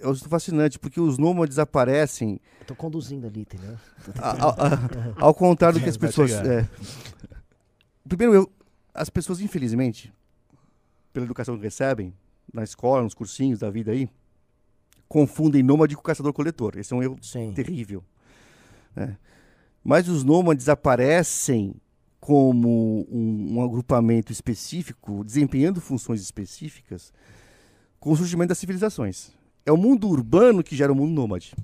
é 0.01 0.15
fascinante, 0.29 0.79
porque 0.79 1.01
os 1.01 1.19
nômades 1.19 1.59
aparecem. 1.59 2.41
Eu 2.61 2.67
tô 2.67 2.75
conduzindo 2.75 3.27
ali, 3.27 3.41
entendeu? 3.43 3.77
Ao, 4.19 5.27
ao 5.29 5.35
contrário 5.35 5.79
do 5.79 5.83
que 5.83 5.89
as 5.91 5.97
Vai 5.97 6.09
pessoas. 6.09 6.33
é. 6.33 6.69
Primeiro, 8.09 8.35
eu, 8.35 8.53
as 8.95 9.11
pessoas, 9.11 9.41
infelizmente, 9.41 10.13
pela 11.13 11.27
educação 11.27 11.57
que 11.57 11.63
recebem, 11.65 12.15
na 12.53 12.63
escola, 12.63 13.03
nos 13.03 13.15
cursinhos 13.15 13.59
da 13.59 13.69
vida 13.71 13.91
aí, 13.93 14.09
confundem 15.09 15.63
nômade 15.63 15.97
com 15.97 16.03
caçador-coletor. 16.03 16.77
Esse 16.77 16.93
é 16.93 16.97
um 16.97 17.03
erro 17.03 17.17
Sim. 17.21 17.53
terrível. 17.53 18.03
né? 18.95 19.17
Mas 19.83 20.09
os 20.09 20.25
nômades 20.25 20.69
aparecem 20.69 21.75
como 22.19 23.07
um, 23.09 23.55
um 23.55 23.63
agrupamento 23.63 24.33
específico, 24.33 25.23
desempenhando 25.25 25.81
funções 25.81 26.21
específicas, 26.21 27.13
com 28.01 28.11
o 28.11 28.17
surgimento 28.17 28.49
das 28.49 28.59
civilizações. 28.59 29.31
É 29.65 29.71
o 29.71 29.77
mundo 29.77 30.09
urbano 30.09 30.63
que 30.63 30.75
gera 30.75 30.93
o 30.93 30.97
mundo 30.97 31.13
nômade. 31.13 31.55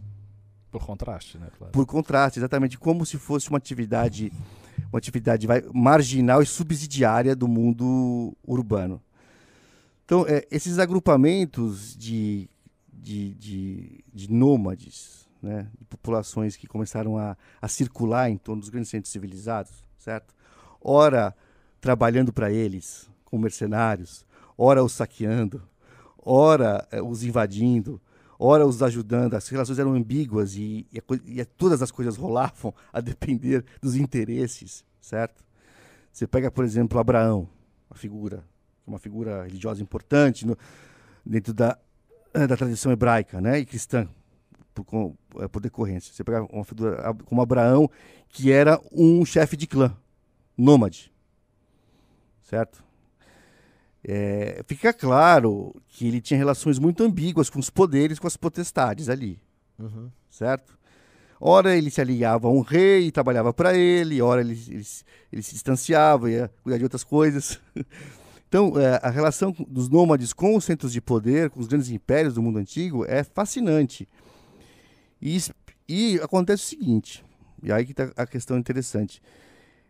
Por 0.70 0.84
contraste, 0.86 1.36
né? 1.36 1.48
Claro. 1.58 1.72
Por 1.72 1.84
contraste, 1.84 2.38
exatamente 2.38 2.78
como 2.78 3.04
se 3.04 3.18
fosse 3.18 3.48
uma 3.50 3.58
atividade, 3.58 4.32
uma 4.90 4.98
atividade 4.98 5.46
marginal 5.74 6.40
e 6.42 6.46
subsidiária 6.46 7.34
do 7.34 7.48
mundo 7.48 8.32
urbano. 8.46 9.02
Então, 10.04 10.24
é, 10.28 10.46
esses 10.50 10.78
agrupamentos 10.78 11.96
de, 11.96 12.48
de, 13.02 13.34
de, 13.34 14.04
de 14.12 14.30
nômades, 14.30 15.28
né, 15.42 15.68
de 15.78 15.84
populações 15.84 16.56
que 16.56 16.66
começaram 16.66 17.18
a, 17.18 17.36
a 17.60 17.68
circular 17.68 18.30
em 18.30 18.36
torno 18.36 18.60
dos 18.60 18.68
grandes 18.70 18.90
centros 18.90 19.12
civilizados, 19.12 19.72
certo? 19.98 20.34
Ora 20.80 21.34
trabalhando 21.80 22.32
para 22.32 22.50
eles, 22.50 23.10
como 23.24 23.42
mercenários, 23.42 24.24
ora 24.56 24.84
os 24.84 24.92
saqueando, 24.92 25.60
ora 26.24 26.86
eh, 26.92 27.02
os 27.02 27.24
invadindo, 27.24 28.00
ora 28.38 28.64
os 28.64 28.82
ajudando. 28.82 29.34
As 29.34 29.48
relações 29.48 29.78
eram 29.80 29.94
ambíguas 29.94 30.54
e, 30.54 30.86
e 30.92 31.02
e 31.26 31.44
todas 31.44 31.82
as 31.82 31.90
coisas 31.90 32.16
rolavam 32.16 32.72
a 32.92 33.00
depender 33.00 33.64
dos 33.80 33.96
interesses, 33.96 34.84
certo? 35.00 35.44
Você 36.12 36.26
pega, 36.26 36.50
por 36.50 36.64
exemplo, 36.64 37.00
Abraão, 37.00 37.48
uma 37.90 37.96
figura, 37.96 38.44
uma 38.86 38.98
figura 38.98 39.42
religiosa 39.44 39.82
importante 39.82 40.46
no- 40.46 40.56
dentro 41.24 41.52
da, 41.52 41.76
da 42.32 42.56
tradição 42.56 42.90
hebraica 42.92 43.40
né, 43.40 43.58
e 43.58 43.64
cristã, 43.66 44.08
por, 44.74 44.84
com- 44.84 45.14
eh, 45.38 45.48
por 45.48 45.60
decorrência. 45.60 46.12
Você 46.12 46.24
pega 46.24 46.42
uma 46.50 46.64
figura 46.64 47.14
como 47.26 47.42
Abraão, 47.42 47.90
que 48.28 48.50
era 48.50 48.80
um 48.90 49.24
chefe 49.24 49.56
de 49.56 49.66
clã, 49.66 49.94
nômade, 50.56 51.12
certo? 52.42 52.82
É, 54.04 54.62
fica 54.66 54.92
claro 54.92 55.74
que 55.88 56.08
ele 56.08 56.20
tinha 56.20 56.36
relações 56.38 56.78
muito 56.78 57.04
ambíguas 57.04 57.48
com 57.48 57.60
os 57.60 57.70
poderes, 57.70 58.18
com 58.18 58.26
as 58.26 58.36
potestades 58.36 59.08
ali, 59.08 59.38
Uhum. 59.78 60.10
certo? 60.28 60.76
Ora 61.40 61.76
ele 61.76 61.90
se 61.90 62.00
aliava 62.00 62.46
a 62.46 62.50
um 62.50 62.60
rei 62.60 63.06
e 63.06 63.12
trabalhava 63.12 63.52
para 63.52 63.76
ele, 63.76 64.20
ora 64.22 64.40
ele, 64.40 64.52
ele, 64.68 64.84
se- 64.84 65.04
ele 65.32 65.42
se 65.42 65.52
distanciava, 65.52 66.30
ia 66.30 66.50
cuidar 66.62 66.78
de 66.78 66.84
outras 66.84 67.04
coisas. 67.04 67.60
Então, 68.52 68.78
é, 68.78 69.00
a 69.02 69.08
relação 69.08 69.50
dos 69.66 69.88
nômades 69.88 70.34
com 70.34 70.54
os 70.54 70.64
centros 70.66 70.92
de 70.92 71.00
poder, 71.00 71.48
com 71.48 71.58
os 71.58 71.66
grandes 71.66 71.88
impérios 71.88 72.34
do 72.34 72.42
mundo 72.42 72.58
antigo, 72.58 73.02
é 73.06 73.24
fascinante. 73.24 74.06
E, 75.22 75.38
e 75.88 76.20
acontece 76.22 76.62
o 76.62 76.66
seguinte, 76.66 77.24
e 77.62 77.72
aí 77.72 77.86
que 77.86 77.92
está 77.92 78.12
a 78.14 78.26
questão 78.26 78.58
interessante. 78.58 79.22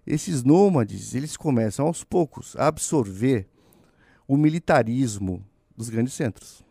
Esses 0.07 0.45
nômades, 0.45 1.13
eles 1.13 1.37
começam 1.37 1.89
aos 1.89 2.05
poucos 2.05 2.55
a 2.55 2.69
absorver 2.69 3.49
o 4.29 4.37
militarismo 4.37 5.45
dos 5.77 5.89
grandes 5.89 6.13
centros. 6.15 6.65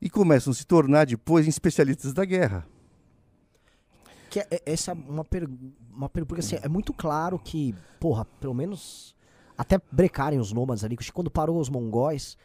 E 0.00 0.08
começam 0.08 0.52
a 0.52 0.54
se 0.54 0.64
tornar 0.64 1.06
depois 1.06 1.48
especialistas 1.48 2.12
da 2.12 2.24
guerra. 2.24 2.64
Que 4.30 4.38
é, 4.38 4.46
é- 4.48 4.62
essa 4.64 4.92
é 4.92 4.94
uma 4.94 5.24
pergunta. 5.24 5.74
Pergunta, 6.12 6.26
porque 6.26 6.40
assim, 6.40 6.56
é 6.62 6.68
muito 6.68 6.92
claro 6.92 7.36
que, 7.36 7.74
porra, 7.98 8.24
pelo 8.24 8.54
menos 8.54 9.13
até 9.56 9.80
brecarem 9.90 10.38
os 10.38 10.52
nômades 10.52 10.84
ali, 10.84 10.96
que 10.96 11.12
quando 11.12 11.30
parou 11.30 11.58
os 11.60 11.68
mongóis. 11.68 12.36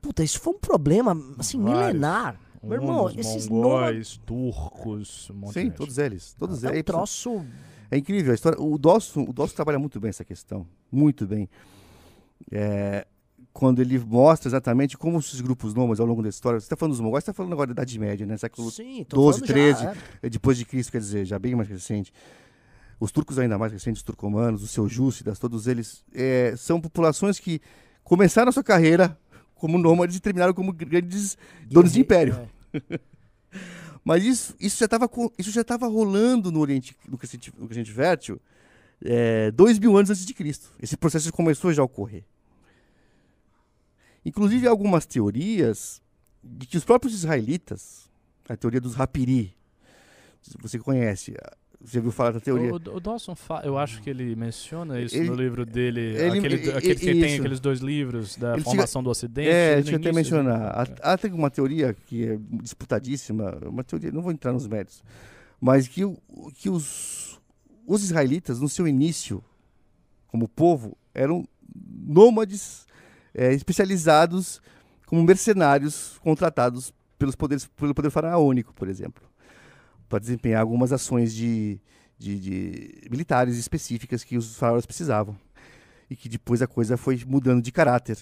Puta, 0.00 0.24
isso 0.24 0.40
foi 0.40 0.54
um 0.54 0.58
problema, 0.58 1.12
assim, 1.38 1.60
Vários. 1.62 1.86
milenar. 1.86 2.40
Meu 2.62 2.74
irmão, 2.74 3.04
Hunos, 3.06 3.16
esses 3.18 3.48
nômades. 3.48 3.48
mongóis, 3.48 4.20
turcos, 4.24 5.30
um 5.30 5.46
Sim, 5.52 5.70
todos 5.70 5.98
eles. 5.98 6.34
Todos 6.38 6.62
É 6.62 6.68
um 6.68 6.70
eles. 6.70 6.84
troço. 6.84 7.44
É 7.90 7.98
incrível 7.98 8.32
a 8.32 8.34
história. 8.34 8.60
O 8.60 8.78
Dawson, 8.78 9.22
o 9.28 9.32
Dawson 9.32 9.54
trabalha 9.54 9.78
muito 9.78 9.98
bem 10.00 10.08
essa 10.10 10.24
questão. 10.24 10.66
Muito 10.90 11.26
bem. 11.26 11.48
É, 12.50 13.06
quando 13.52 13.80
ele 13.80 13.98
mostra 13.98 14.48
exatamente 14.48 14.96
como 14.96 15.18
esses 15.18 15.40
grupos 15.40 15.74
nômades 15.74 16.00
ao 16.00 16.06
longo 16.06 16.22
da 16.22 16.28
história. 16.28 16.58
Você 16.58 16.66
está 16.66 16.76
falando 16.76 16.92
dos 16.92 17.00
mongóis, 17.00 17.22
você 17.24 17.30
está 17.30 17.36
falando 17.36 17.52
agora 17.52 17.68
da 17.68 17.72
Idade 17.82 17.98
Média, 17.98 18.26
né? 18.26 18.36
Século 18.36 18.70
Sim, 18.70 19.04
tô 19.04 19.16
12, 19.16 19.40
falando 19.40 19.48
já, 19.48 19.54
13, 19.54 19.86
é. 19.86 19.96
é, 20.22 20.30
depois 20.30 20.56
de 20.56 20.64
Cristo, 20.64 20.92
quer 20.92 20.98
dizer, 20.98 21.24
já 21.24 21.38
bem 21.38 21.54
mais 21.54 21.68
recente. 21.68 22.12
Os 23.02 23.10
turcos 23.10 23.36
ainda 23.36 23.58
mais 23.58 23.72
recentes, 23.72 23.98
os 23.98 24.04
turcomanos, 24.04 24.62
os 24.62 24.70
seljúcidas, 24.70 25.36
todos 25.36 25.66
eles 25.66 26.04
é, 26.14 26.54
são 26.56 26.80
populações 26.80 27.40
que 27.40 27.60
começaram 28.04 28.48
a 28.48 28.52
sua 28.52 28.62
carreira 28.62 29.18
como 29.56 29.76
nômades 29.76 30.14
e 30.14 30.20
terminaram 30.20 30.54
como 30.54 30.72
grandes 30.72 31.36
donos 31.66 31.94
de 31.94 32.00
império. 32.00 32.48
É. 32.72 33.00
Mas 34.04 34.22
isso, 34.22 34.54
isso 34.60 34.78
já 34.78 34.84
estava 34.84 35.10
isso 35.36 35.50
já 35.50 35.62
estava 35.62 35.88
rolando 35.88 36.52
no 36.52 36.60
Oriente, 36.60 36.96
no 37.08 37.18
Crescente, 37.18 37.52
no 37.58 37.66
Crescente 37.66 37.90
Fértil, 37.90 38.40
é, 39.04 39.50
dois 39.50 39.80
mil 39.80 39.96
anos 39.96 40.08
antes 40.08 40.24
de 40.24 40.32
Cristo. 40.32 40.70
Esse 40.80 40.96
processo 40.96 41.32
começou 41.32 41.72
já 41.72 41.82
a 41.82 41.84
ocorrer. 41.84 42.22
Inclusive 44.24 44.68
algumas 44.68 45.06
teorias 45.06 46.00
de 46.40 46.68
que 46.68 46.76
os 46.76 46.84
próprios 46.84 47.14
israelitas, 47.14 48.08
a 48.48 48.56
teoria 48.56 48.80
dos 48.80 48.94
rapiri, 48.94 49.56
você 50.60 50.78
conhece, 50.78 51.34
você 51.84 51.98
ouviu 51.98 52.12
falar 52.12 52.32
da 52.32 52.40
teoria? 52.40 52.72
O, 52.72 52.76
o 52.76 53.00
Dawson, 53.00 53.34
eu 53.64 53.76
acho 53.76 54.00
que 54.02 54.08
ele 54.10 54.36
menciona 54.36 55.00
isso 55.00 55.16
Ele- 55.16 55.28
no 55.30 55.34
livro 55.34 55.66
dele, 55.66 56.00
ele- 56.00 56.38
aquele, 56.38 56.56
e- 56.66 56.70
aquele 56.70 56.94
que 56.94 57.04
tem 57.06 57.34
aqueles 57.38 57.58
dois 57.60 57.80
livros 57.80 58.36
da 58.36 58.54
Ele 58.54 58.62
formação 58.62 59.02
do 59.02 59.10
Ocidente. 59.10 59.48
É, 59.48 59.74
deixa 59.76 59.90
eu 59.92 59.96
até 59.96 60.10
início, 60.10 60.14
mencionar. 60.36 60.60
né? 60.88 60.94
Há, 61.02 61.12
até 61.14 61.28
uma 61.28 61.50
teoria 61.50 61.92
que 61.94 62.24
é 62.24 62.38
disputadíssima, 62.62 63.58
uma 63.66 63.82
teoria, 63.82 64.12
não 64.12 64.22
vou 64.22 64.30
entrar 64.32 64.52
nos 64.52 64.66
méritos, 64.66 65.02
mas 65.60 65.88
que, 65.88 66.02
que 66.54 66.70
os, 66.70 67.40
os 67.86 68.02
israelitas, 68.04 68.60
no 68.60 68.68
seu 68.68 68.86
início, 68.86 69.42
como 70.28 70.48
povo, 70.48 70.96
eram 71.14 71.44
nômades 72.06 72.86
é, 73.34 73.52
especializados 73.52 74.60
como 75.06 75.22
mercenários 75.24 76.18
contratados 76.22 76.92
pelos 77.18 77.34
poderes, 77.36 77.66
pelo 77.76 77.94
poder 77.94 78.10
faraônico, 78.10 78.72
por 78.74 78.88
exemplo, 78.88 79.22
para 80.12 80.18
desempenhar 80.18 80.60
algumas 80.60 80.92
ações 80.92 81.32
de, 81.32 81.80
de, 82.18 82.38
de 82.38 83.08
militares 83.10 83.56
específicas 83.56 84.22
que 84.22 84.36
os 84.36 84.58
faraós 84.58 84.84
precisavam 84.84 85.34
e 86.10 86.14
que 86.14 86.28
depois 86.28 86.60
a 86.60 86.66
coisa 86.66 86.98
foi 86.98 87.22
mudando 87.26 87.62
de 87.62 87.72
caráter. 87.72 88.18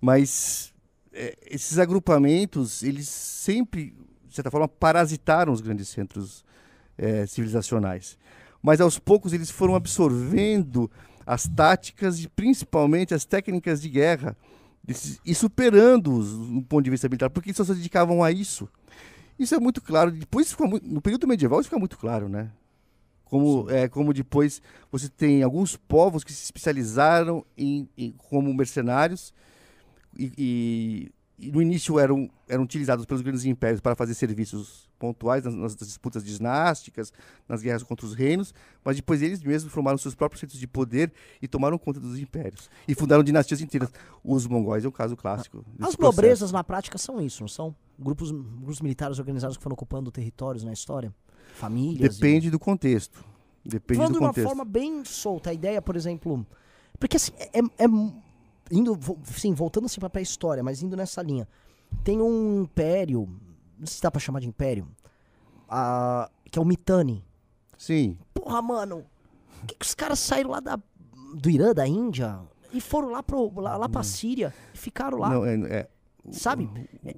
Mas 0.00 0.72
é, 1.12 1.36
esses 1.44 1.78
agrupamentos, 1.78 2.82
eles 2.82 3.10
sempre, 3.10 3.94
de 4.26 4.34
certa 4.34 4.50
forma, 4.50 4.66
parasitaram 4.66 5.52
os 5.52 5.60
grandes 5.60 5.88
centros 5.88 6.42
é, 6.96 7.26
civilizacionais. 7.26 8.16
Mas 8.62 8.80
aos 8.80 8.98
poucos 8.98 9.34
eles 9.34 9.50
foram 9.50 9.74
absorvendo 9.74 10.90
as 11.26 11.46
táticas 11.46 12.20
e 12.20 12.28
principalmente 12.28 13.12
as 13.12 13.26
técnicas 13.26 13.82
de 13.82 13.90
guerra 13.90 14.34
e 15.26 15.34
superando-os 15.34 16.32
no 16.32 16.62
ponto 16.62 16.84
de 16.84 16.90
vista 16.90 17.06
militar, 17.06 17.28
porque 17.28 17.50
eles 17.50 17.56
só 17.58 17.64
se 17.64 17.74
dedicavam 17.74 18.24
a 18.24 18.32
isso. 18.32 18.66
Isso 19.38 19.54
é 19.54 19.58
muito 19.60 19.80
claro. 19.82 20.10
Depois, 20.10 20.50
fica 20.50 20.64
no 20.66 21.00
período 21.00 21.26
medieval, 21.26 21.60
isso 21.60 21.68
fica 21.68 21.78
muito 21.78 21.98
claro, 21.98 22.28
né? 22.28 22.50
Como, 23.24 23.70
é, 23.70 23.88
como 23.88 24.14
depois 24.14 24.62
você 24.92 25.08
tem 25.08 25.42
alguns 25.42 25.76
povos 25.76 26.24
que 26.24 26.32
se 26.32 26.44
especializaram 26.44 27.44
em, 27.56 27.88
em- 27.98 28.12
como 28.12 28.52
mercenários 28.54 29.34
e, 30.18 30.32
e- 30.38 31.12
e 31.38 31.50
no 31.50 31.60
início 31.60 31.98
eram, 31.98 32.30
eram 32.48 32.62
utilizados 32.62 33.04
pelos 33.06 33.20
grandes 33.22 33.44
impérios 33.44 33.80
para 33.80 33.94
fazer 33.96 34.14
serviços 34.14 34.88
pontuais 34.98 35.44
nas, 35.44 35.54
nas 35.54 35.76
disputas 35.76 36.24
dinásticas, 36.24 37.12
nas 37.48 37.60
guerras 37.60 37.82
contra 37.82 38.06
os 38.06 38.14
reinos, 38.14 38.54
mas 38.84 38.96
depois 38.96 39.20
eles 39.20 39.42
mesmos 39.42 39.72
formaram 39.72 39.98
seus 39.98 40.14
próprios 40.14 40.40
centros 40.40 40.58
de 40.60 40.66
poder 40.66 41.12
e 41.42 41.48
tomaram 41.48 41.76
conta 41.76 41.98
dos 41.98 42.18
impérios 42.18 42.70
e 42.86 42.94
fundaram 42.94 43.22
dinastias 43.24 43.60
inteiras. 43.60 43.90
Os 44.22 44.46
mongóis 44.46 44.84
é 44.84 44.88
o 44.88 44.92
caso 44.92 45.16
clássico. 45.16 45.64
desse 45.76 45.90
As 45.90 45.98
nobrezas 45.98 46.52
na 46.52 46.62
prática 46.62 46.96
são 46.98 47.20
isso, 47.20 47.42
não 47.42 47.48
são? 47.48 47.74
Grupos, 47.98 48.30
grupos 48.30 48.80
militares 48.80 49.18
organizados 49.18 49.56
que 49.56 49.62
foram 49.62 49.74
ocupando 49.74 50.10
territórios 50.12 50.62
na 50.64 50.72
história? 50.72 51.12
Famílias? 51.54 52.16
e- 52.16 52.20
Depende 52.20 52.50
do 52.50 52.58
contexto. 52.58 53.24
Depende 53.64 53.96
Falando 53.98 54.12
do 54.12 54.18
de 54.18 54.24
uma 54.24 54.28
contexto. 54.28 54.46
forma 54.48 54.64
bem 54.64 55.04
solta, 55.04 55.50
a 55.50 55.54
ideia, 55.54 55.80
por 55.82 55.96
exemplo. 55.96 56.46
Porque 56.98 57.16
assim, 57.16 57.32
é. 57.38 57.58
é- 57.58 57.88
indo, 58.70 58.98
sim, 59.24 59.52
voltando 59.54 59.86
assim 59.86 60.00
pra 60.00 60.10
pré-história, 60.10 60.62
mas 60.62 60.82
indo 60.82 60.96
nessa 60.96 61.22
linha. 61.22 61.48
Tem 62.02 62.20
um 62.20 62.62
império. 62.62 63.28
Não 63.78 63.86
sei 63.86 63.96
se 63.96 64.02
dá 64.02 64.10
pra 64.10 64.20
chamar 64.20 64.40
de 64.40 64.48
império. 64.48 64.86
ah, 65.68 66.30
que 66.50 66.58
é 66.58 66.62
o 66.62 66.64
Mitanni. 66.64 67.24
Sim. 67.76 68.16
Porra, 68.32 68.62
mano. 68.62 69.04
Por 69.60 69.66
que, 69.66 69.74
que 69.76 69.86
os 69.86 69.94
caras 69.94 70.18
saíram 70.18 70.50
lá 70.50 70.60
da, 70.60 70.78
do 71.34 71.50
Irã, 71.50 71.72
da 71.72 71.86
Índia, 71.86 72.40
e 72.72 72.80
foram 72.80 73.10
lá, 73.10 73.22
pro, 73.22 73.52
lá, 73.60 73.76
lá 73.76 73.88
pra 73.88 74.02
Síria 74.02 74.52
e 74.72 74.78
ficaram 74.78 75.18
lá? 75.18 75.30
Não, 75.30 75.44
é, 75.44 75.54
é, 75.54 75.88
Sabe? 76.30 76.68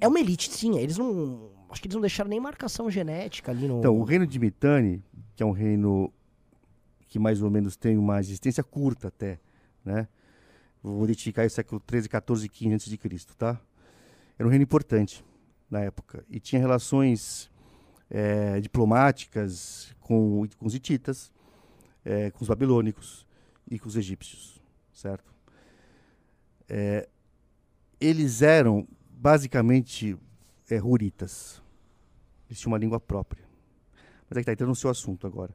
É 0.00 0.06
uma 0.08 0.18
elite, 0.20 0.50
sim. 0.50 0.78
Eles 0.78 0.96
não. 0.98 1.50
Acho 1.68 1.80
que 1.80 1.88
eles 1.88 1.94
não 1.94 2.00
deixaram 2.00 2.30
nem 2.30 2.40
marcação 2.40 2.90
genética 2.90 3.50
ali 3.52 3.66
no. 3.68 3.78
Então, 3.78 3.98
o 3.98 4.04
reino 4.04 4.26
de 4.26 4.38
Mitanni, 4.38 5.02
que 5.34 5.42
é 5.42 5.46
um 5.46 5.50
reino 5.50 6.12
que 7.08 7.18
mais 7.18 7.42
ou 7.42 7.50
menos 7.50 7.76
tem 7.76 7.96
uma 7.96 8.18
existência 8.20 8.62
curta 8.64 9.08
até, 9.08 9.38
né? 9.84 10.08
Vou 10.82 11.04
identificar 11.04 11.46
o 11.46 11.50
século 11.50 11.80
13, 11.80 12.08
14 12.08 12.46
e 12.46 12.48
15 12.48 12.74
antes 12.74 12.86
de 12.88 12.96
Cristo, 12.96 13.36
tá? 13.36 13.60
Era 14.38 14.46
um 14.46 14.50
reino 14.50 14.62
importante 14.62 15.24
na 15.70 15.80
época 15.80 16.24
e 16.28 16.38
tinha 16.38 16.60
relações 16.60 17.50
é, 18.10 18.60
diplomáticas 18.60 19.94
com, 20.00 20.46
com 20.58 20.66
os 20.66 20.74
hititas, 20.74 21.32
é, 22.04 22.30
com 22.30 22.42
os 22.42 22.48
babilônicos 22.48 23.26
e 23.68 23.78
com 23.78 23.88
os 23.88 23.96
egípcios, 23.96 24.62
certo? 24.92 25.34
É, 26.68 27.08
eles 28.00 28.42
eram 28.42 28.86
basicamente 29.10 30.16
é, 30.70 30.76
ruritas. 30.76 31.62
Eles 32.48 32.60
tinham 32.60 32.72
uma 32.72 32.78
língua 32.78 33.00
própria. 33.00 33.44
Mas 34.28 34.32
é 34.32 34.34
que 34.34 34.40
está 34.40 34.52
entrando 34.52 34.70
no 34.70 34.76
seu 34.76 34.90
assunto 34.90 35.26
agora. 35.26 35.54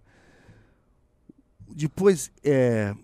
Depois, 1.69 2.31
é, 2.43 2.95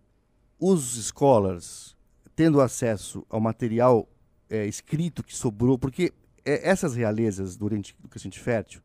os 0.60 1.08
scholars, 1.08 1.96
tendo 2.38 2.62
acesso 2.62 3.26
ao 3.32 3.42
material 3.42 4.08
é, 4.48 4.68
escrito 4.68 5.24
que 5.24 5.36
sobrou, 5.36 5.76
porque 5.76 6.14
é, 6.46 6.70
essas 6.70 6.96
realezas 6.96 7.58
do 7.58 7.66
Oriente 7.66 7.96
do 8.00 8.08
Crescente 8.08 8.40
Fértil, 8.40 8.80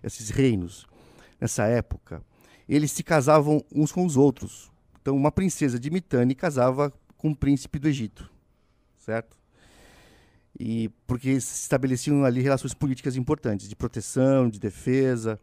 esses 0.00 0.30
reinos, 0.30 0.86
nessa 1.40 1.64
época, 1.64 2.22
eles 2.68 2.92
se 2.92 3.02
casavam 3.02 3.64
uns 3.74 3.90
com 3.90 4.06
os 4.06 4.16
outros. 4.16 4.70
Então, 5.02 5.16
uma 5.16 5.32
princesa 5.32 5.76
de 5.76 5.90
Mitanni 5.90 6.36
casava 6.36 6.92
com 7.18 7.30
um 7.30 7.34
príncipe 7.34 7.80
do 7.80 7.88
Egito, 7.88 8.30
certo? 8.96 9.36
E 10.56 10.88
porque 11.04 11.40
se 11.40 11.62
estabeleciam 11.62 12.24
ali 12.24 12.42
relações 12.42 12.74
políticas 12.74 13.16
importantes, 13.16 13.68
de 13.68 13.74
proteção, 13.74 14.48
de 14.48 14.60
defesa. 14.60 15.40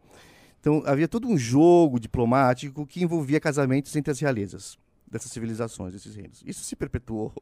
Então, 0.62 0.82
havia 0.86 1.08
todo 1.08 1.28
um 1.28 1.38
jogo 1.38 2.00
diplomático 2.00 2.88
que 2.88 3.04
envolvia 3.04 3.42
casamentos 3.42 3.94
entre 3.94 4.10
as 4.10 4.22
realezas 4.22 4.80
dessas 5.12 5.32
civilizações, 5.32 5.94
desses 5.94 6.16
reinos. 6.16 6.42
Isso 6.46 6.64
se 6.64 6.76
perpetuou, 6.76 7.34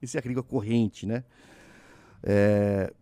isso 0.00 0.16
é 0.16 0.20
a 0.24 0.26
língua 0.26 0.42
corrente, 0.42 1.06
né? 1.06 1.22
É, 2.22 2.92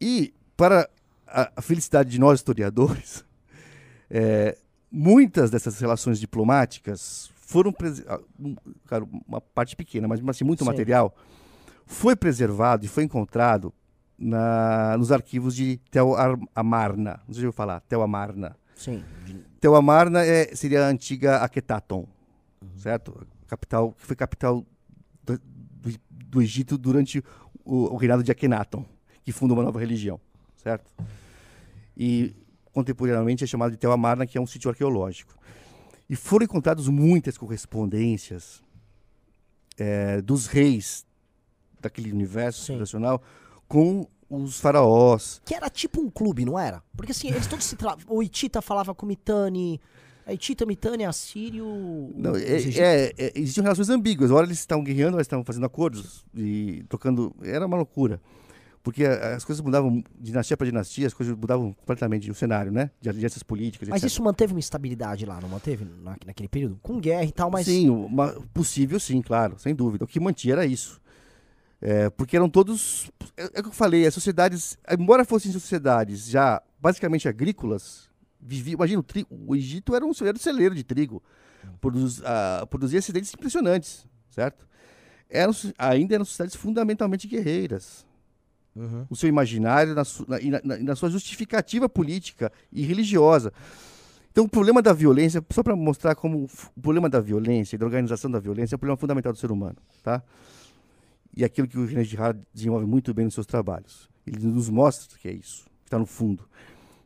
e, 0.00 0.32
para 0.56 0.88
a, 1.26 1.60
felicidade 1.60 2.10
de 2.10 2.18
nós 2.18 2.38
historiadores, 2.38 3.24
é, 4.08 4.56
muitas 4.90 5.50
dessas 5.50 5.78
relações 5.80 6.20
diplomáticas 6.20 7.30
foram, 7.34 7.74
ah, 8.08 8.20
claro, 8.86 9.08
uma 9.26 9.40
parte 9.40 9.76
pequena, 9.76 10.08
mas 10.08 10.20
assim, 10.28 10.44
muito 10.44 10.64
Sim. 10.64 10.70
material, 10.70 11.14
foi 11.84 12.16
preservado 12.16 12.84
e 12.84 12.88
foi 12.88 13.04
encontrado 13.04 13.72
na, 14.18 14.96
nos 14.96 15.12
arquivos 15.12 15.54
de 15.54 15.78
Tel 15.90 16.14
Amarna. 16.54 17.20
Não 17.26 17.34
sei 17.34 17.42
se 17.42 17.46
eu 17.46 17.52
falar, 17.52 17.80
Tel 17.80 18.02
Amarna. 18.02 18.56
Sim. 18.74 19.04
Tel 19.60 19.74
Amarna 19.74 20.24
é, 20.24 20.54
seria 20.54 20.86
a 20.86 20.88
antiga 20.88 21.38
Akhenaton, 21.38 22.06
uhum. 22.62 22.68
certo? 22.78 23.26
Capital, 23.46 23.92
que 23.92 24.06
foi 24.06 24.16
capital 24.16 24.64
do, 25.22 25.38
do, 25.38 26.00
do 26.10 26.42
Egito 26.42 26.76
durante 26.78 27.22
o, 27.64 27.92
o, 27.92 27.96
reinado 27.96 28.22
de 28.22 28.30
Akhenaton, 28.30 28.84
que 29.22 29.32
fundou 29.32 29.56
uma 29.56 29.64
nova 29.64 29.78
religião, 29.78 30.20
certo? 30.56 30.92
E 31.96 32.34
contemporaneamente 32.72 33.44
é 33.44 33.46
chamado 33.46 33.72
de 33.72 33.76
Tel 33.76 33.92
Amarna, 33.92 34.26
que 34.26 34.36
é 34.36 34.40
um 34.40 34.46
sítio 34.46 34.70
arqueológico. 34.70 35.34
E 36.08 36.16
foram 36.16 36.44
encontradas 36.44 36.88
muitas 36.88 37.38
correspondências 37.38 38.62
é, 39.78 40.20
dos 40.20 40.46
reis 40.46 41.06
daquele 41.80 42.12
universo 42.12 42.62
civilizacional 42.64 43.22
com 43.68 44.06
os 44.28 44.60
faraós. 44.60 45.40
Que 45.44 45.54
era 45.54 45.70
tipo 45.70 46.00
um 46.00 46.10
clube, 46.10 46.44
não 46.44 46.58
era? 46.58 46.82
Porque 46.96 47.12
assim, 47.12 47.28
eles 47.28 47.46
todos 47.46 47.64
se 47.64 47.76
tra... 47.76 47.96
O 48.06 48.22
Itita 48.22 48.60
falava 48.60 48.94
com 48.94 49.06
o 49.06 49.08
Mitani, 49.08 49.80
a 50.26 50.32
Itita, 50.32 50.64
Mitani, 50.64 51.04
Assírio. 51.04 52.12
Não, 52.16 52.34
é, 52.34 52.40
é, 52.40 53.14
é, 53.16 53.32
existiam 53.34 53.62
relações 53.62 53.90
ambíguas. 53.90 54.30
Ora 54.30 54.46
eles 54.46 54.58
estavam 54.58 54.82
guerreando, 54.82 55.16
eles 55.16 55.26
estavam 55.26 55.44
fazendo 55.44 55.66
acordos 55.66 56.24
e 56.34 56.84
tocando. 56.88 57.34
Era 57.42 57.66
uma 57.66 57.76
loucura. 57.76 58.20
Porque 58.82 59.02
as 59.02 59.42
coisas 59.44 59.64
mudavam 59.64 59.96
de 59.96 60.04
dinastia 60.20 60.58
para 60.58 60.66
dinastia, 60.66 61.06
as 61.06 61.14
coisas 61.14 61.34
mudavam 61.34 61.72
completamente 61.72 62.30
o 62.30 62.34
cenário, 62.34 62.70
né? 62.70 62.90
De 63.00 63.08
alianças 63.08 63.42
políticas. 63.42 63.88
Mas 63.88 64.02
etc. 64.02 64.12
isso 64.12 64.22
manteve 64.22 64.52
uma 64.52 64.60
estabilidade 64.60 65.24
lá, 65.24 65.40
não 65.40 65.48
manteve? 65.48 65.86
naquele 66.26 66.48
período? 66.50 66.78
Com 66.82 67.00
guerra 67.00 67.24
e 67.24 67.32
tal, 67.32 67.50
mas. 67.50 67.64
Sim, 67.64 67.88
uma, 67.88 68.32
possível 68.52 69.00
sim, 69.00 69.22
claro, 69.22 69.58
sem 69.58 69.74
dúvida. 69.74 70.04
O 70.04 70.06
que 70.06 70.20
mantinha 70.20 70.54
era 70.54 70.66
isso. 70.66 71.00
É, 71.80 72.10
porque 72.10 72.36
eram 72.36 72.48
todos. 72.48 73.10
É, 73.36 73.44
é 73.44 73.60
o 73.60 73.62
que 73.62 73.68
eu 73.70 73.72
falei, 73.72 74.06
as 74.06 74.12
sociedades, 74.12 74.76
embora 74.90 75.24
fossem 75.24 75.50
sociedades 75.50 76.28
já 76.28 76.62
basicamente 76.78 77.26
agrícolas, 77.26 78.10
vivia, 78.44 78.74
imagina, 78.74 79.00
o, 79.00 79.02
trigo, 79.02 79.28
o 79.30 79.56
Egito 79.56 79.94
era 79.94 80.04
um, 80.04 80.12
era 80.22 80.36
um 80.36 80.40
celeiro 80.40 80.74
de 80.74 80.84
trigo, 80.84 81.22
produz, 81.80 82.18
uh, 82.18 82.66
produzia 82.68 82.98
acidentes 82.98 83.32
impressionantes, 83.32 84.06
certo? 84.30 84.66
Eram, 85.28 85.52
ainda 85.78 86.14
eram 86.14 86.24
sociedades 86.24 86.54
fundamentalmente 86.54 87.26
guerreiras. 87.26 88.06
Uhum. 88.76 89.06
O 89.08 89.16
seu 89.16 89.28
imaginário 89.28 89.94
na, 89.94 90.04
su, 90.04 90.26
na, 90.28 90.38
na, 90.62 90.78
na, 90.78 90.96
sua 90.96 91.08
justificativa 91.08 91.88
política 91.88 92.52
e 92.72 92.82
religiosa. 92.82 93.52
Então, 94.30 94.44
o 94.44 94.48
problema 94.48 94.82
da 94.82 94.92
violência, 94.92 95.44
só 95.50 95.62
para 95.62 95.76
mostrar 95.76 96.14
como 96.16 96.48
o 96.76 96.80
problema 96.80 97.08
da 97.08 97.20
violência 97.20 97.76
e 97.76 97.78
da 97.78 97.86
organização 97.86 98.30
da 98.30 98.40
violência 98.40 98.74
é 98.74 98.76
um 98.76 98.78
problema 98.78 98.96
fundamental 98.96 99.32
do 99.32 99.38
ser 99.38 99.52
humano, 99.52 99.76
tá? 100.02 100.22
e 101.36 101.44
aquilo 101.44 101.66
que 101.66 101.78
o 101.78 101.84
René 101.84 102.04
Girard 102.04 102.40
desenvolve 102.52 102.86
muito 102.86 103.12
bem 103.12 103.24
nos 103.24 103.34
seus 103.34 103.46
trabalhos. 103.46 104.08
Ele 104.26 104.46
nos 104.46 104.70
mostra 104.70 105.18
que 105.18 105.28
é 105.28 105.32
isso, 105.32 105.64
que 105.82 105.86
está 105.86 105.98
no 105.98 106.06
fundo. 106.06 106.48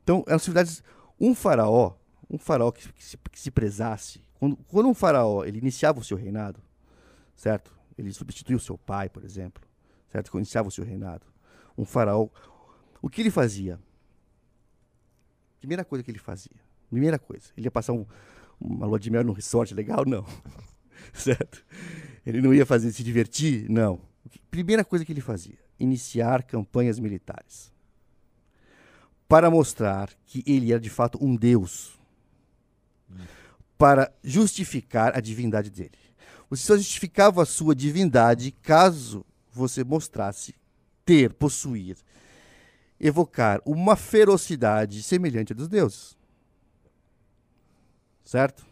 Então, 0.02 0.24
eram 0.27 0.39
civilidades. 0.39 0.82
Um 1.20 1.35
faraó, 1.35 1.95
um 2.31 2.39
faraó 2.39 2.70
que, 2.70 2.93
que, 2.93 3.05
se, 3.05 3.16
que 3.16 3.40
se 3.40 3.51
prezasse, 3.51 4.23
quando, 4.39 4.57
quando 4.69 4.89
um 4.89 4.95
faraó 4.95 5.45
ele 5.45 5.59
iniciava 5.59 5.99
o 5.99 6.05
seu 6.05 6.16
reinado, 6.16 6.61
certo? 7.35 7.73
Ele 7.97 8.12
substituía 8.12 8.57
o 8.57 8.61
seu 8.61 8.78
pai, 8.78 9.09
por 9.09 9.24
exemplo, 9.24 9.62
certo? 10.12 10.31
Quando 10.31 10.43
iniciava 10.43 10.69
o 10.69 10.70
seu 10.70 10.85
reinado. 10.85 11.27
Um 11.77 11.85
faraó, 11.85 12.28
o 13.03 13.09
que 13.09 13.23
ele 13.23 13.31
fazia? 13.31 13.78
Primeira 15.59 15.85
coisa 15.85 16.05
que 16.05 16.11
ele 16.11 16.19
fazia, 16.19 16.57
primeira 16.89 17.19
coisa, 17.19 17.49
ele 17.57 17.66
ia 17.66 17.70
passar 17.70 17.93
um, 17.93 18.07
uma 18.61 18.86
lua 18.86 18.99
de 18.99 19.11
mel 19.11 19.24
num 19.24 19.32
resort 19.32 19.74
legal? 19.74 20.05
Não. 20.07 20.24
certo? 21.12 21.65
Ele 22.24 22.40
não 22.40 22.53
ia 22.53 22.66
fazer 22.66 22.93
se 22.93 23.03
divertir? 23.03 23.69
Não. 23.69 24.01
Primeira 24.51 24.85
coisa 24.85 25.05
que 25.05 25.12
ele 25.12 25.20
fazia: 25.20 25.59
iniciar 25.78 26.43
campanhas 26.43 26.99
militares. 26.99 27.73
Para 29.29 29.51
mostrar 29.51 30.11
que 30.27 30.43
ele 30.47 30.73
era 30.73 30.81
de 30.81 30.91
fato 30.91 31.23
um 31.23 31.37
deus. 31.37 31.99
Para 33.77 34.11
justificar 34.25 35.17
a 35.17 35.21
divindade 35.21 35.71
dele. 35.71 35.93
Você 36.51 36.65
só 36.65 36.77
justificava 36.77 37.43
a 37.43 37.47
sua 37.47 37.75
divindade 37.75 38.51
caso 38.51 39.25
você 39.53 39.85
mostrasse 39.85 40.55
ter, 41.05 41.33
possuir, 41.35 41.97
evocar 42.99 43.61
uma 43.65 43.97
ferocidade 43.97 45.03
semelhante 45.03 45.53
à 45.53 45.57
dos 45.57 45.69
deuses. 45.69 46.17
Certo? 48.25 48.67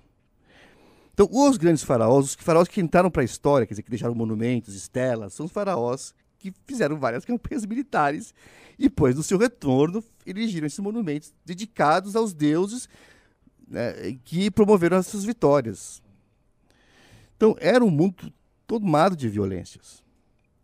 Então, 1.12 1.28
os 1.30 1.56
grandes 1.56 1.82
faraós, 1.82 2.26
os 2.26 2.34
faraós 2.34 2.68
que 2.68 2.80
entraram 2.80 3.10
para 3.10 3.22
a 3.22 3.24
história, 3.24 3.66
quer 3.66 3.72
dizer, 3.72 3.82
que 3.82 3.90
deixaram 3.90 4.14
monumentos, 4.14 4.74
estelas, 4.74 5.32
são 5.32 5.46
os 5.46 5.52
faraós 5.52 6.14
que 6.50 6.58
fizeram 6.66 6.98
várias 6.98 7.24
campanhas 7.24 7.64
militares 7.64 8.34
e 8.78 8.84
depois, 8.84 9.16
no 9.16 9.22
seu 9.22 9.38
retorno, 9.38 10.04
erigiram 10.26 10.66
esses 10.66 10.78
monumentos 10.78 11.32
dedicados 11.44 12.14
aos 12.14 12.32
deuses 12.32 12.88
né, 13.66 14.18
que 14.24 14.50
promoveram 14.50 14.98
essas 14.98 15.24
vitórias. 15.24 16.02
Então, 17.36 17.56
era 17.58 17.84
um 17.84 17.90
mundo 17.90 18.32
tomado 18.66 19.16
de 19.16 19.28
violências. 19.28 20.02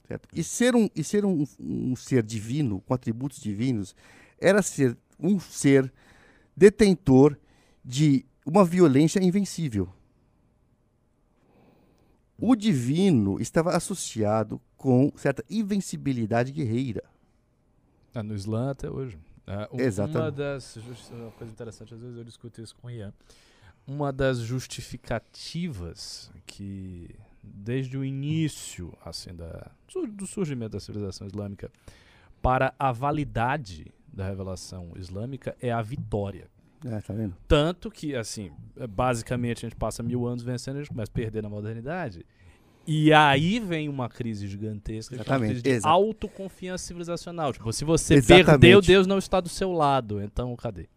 Certo? 0.06 0.28
E 0.34 0.42
ser, 0.42 0.74
um, 0.74 0.88
e 0.94 1.02
ser 1.02 1.24
um, 1.24 1.46
um 1.58 1.96
ser 1.96 2.22
divino, 2.22 2.80
com 2.82 2.92
atributos 2.92 3.40
divinos, 3.40 3.94
era 4.38 4.60
ser 4.60 4.96
um 5.18 5.40
ser 5.40 5.90
detentor 6.56 7.36
de 7.84 8.26
uma 8.44 8.64
violência 8.64 9.22
invencível 9.22 9.88
o 12.44 12.56
divino 12.56 13.40
estava 13.40 13.70
associado 13.70 14.60
com 14.82 15.12
certa 15.14 15.44
invencibilidade 15.48 16.50
guerreira. 16.50 17.04
É, 18.12 18.20
no 18.20 18.34
Islã 18.34 18.72
até 18.72 18.90
hoje. 18.90 19.16
É, 19.46 19.84
Exatamente. 19.84 20.18
Uma 20.18 20.30
das. 20.32 20.76
Uma 21.12 21.30
coisa 21.30 21.52
interessante, 21.52 21.94
às 21.94 22.00
vezes 22.00 22.16
eu 22.16 22.24
discuto 22.24 22.60
isso 22.60 22.74
com 22.74 22.88
o 22.88 22.90
Ian. 22.90 23.14
Uma 23.86 24.12
das 24.12 24.38
justificativas 24.38 26.32
que, 26.46 27.14
desde 27.42 27.96
o 27.96 28.04
início 28.04 28.92
assim, 29.04 29.34
da, 29.34 29.70
do 30.12 30.26
surgimento 30.26 30.72
da 30.72 30.80
civilização 30.80 31.26
islâmica, 31.26 31.70
para 32.40 32.74
a 32.76 32.90
validade 32.90 33.92
da 34.12 34.26
revelação 34.26 34.92
islâmica 34.96 35.56
é 35.60 35.70
a 35.70 35.80
vitória. 35.80 36.48
É, 36.84 37.00
tá 37.00 37.14
vendo? 37.14 37.36
Tanto 37.46 37.88
que, 37.88 38.16
assim, 38.16 38.50
basicamente 38.90 39.64
a 39.64 39.68
gente 39.68 39.78
passa 39.78 40.02
mil 40.02 40.26
anos 40.26 40.42
vencendo 40.42 40.76
e 40.76 40.78
a 40.78 40.82
gente 40.82 40.92
começa 40.92 41.10
a 41.10 41.14
perder 41.14 41.42
na 41.42 41.48
modernidade. 41.48 42.26
E 42.86 43.12
aí 43.12 43.60
vem 43.60 43.88
uma 43.88 44.08
crise 44.08 44.48
gigantesca, 44.48 45.14
que 45.14 45.20
é 45.20 45.22
uma 45.22 45.22
Exatamente, 45.36 45.62
crise 45.62 45.80
de 45.80 45.86
autoconfiança 45.86 46.84
civilizacional. 46.86 47.52
Tipo, 47.52 47.72
se 47.72 47.84
você 47.84 48.14
Exatamente. 48.14 48.46
perdeu, 48.46 48.80
Deus 48.80 49.06
não 49.06 49.18
está 49.18 49.40
do 49.40 49.48
seu 49.48 49.70
lado. 49.72 50.20
Então, 50.20 50.54
cadê? 50.56 50.88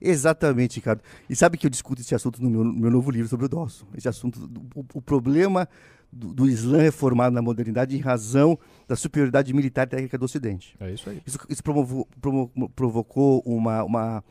Exatamente, 0.00 0.76
Ricardo. 0.76 1.02
E 1.28 1.36
sabe 1.36 1.56
que 1.58 1.66
eu 1.66 1.70
discuto 1.70 2.00
esse 2.00 2.14
assunto 2.14 2.42
no 2.42 2.48
meu, 2.50 2.64
no 2.64 2.72
meu 2.72 2.90
novo 2.90 3.10
livro 3.10 3.28
sobre 3.28 3.46
o 3.46 3.48
Dawson. 3.48 3.86
Esse 3.94 4.08
assunto, 4.08 4.50
o, 4.74 4.84
o 4.94 5.02
problema 5.02 5.68
do, 6.12 6.32
do 6.32 6.48
Islã 6.48 6.78
reformado 6.80 7.34
na 7.34 7.42
modernidade 7.42 7.96
em 7.96 8.00
razão 8.00 8.58
da 8.88 8.96
superioridade 8.96 9.52
militar 9.52 9.86
e 9.86 9.90
técnica 9.90 10.16
do 10.18 10.24
Ocidente. 10.24 10.74
É 10.80 10.92
isso 10.92 11.10
aí. 11.10 11.20
Isso, 11.26 11.38
isso 11.48 11.62
promovou- 11.62 12.08
promo- 12.20 12.50
provocou 12.74 13.42
uma, 13.44 13.82
uma, 13.84 14.24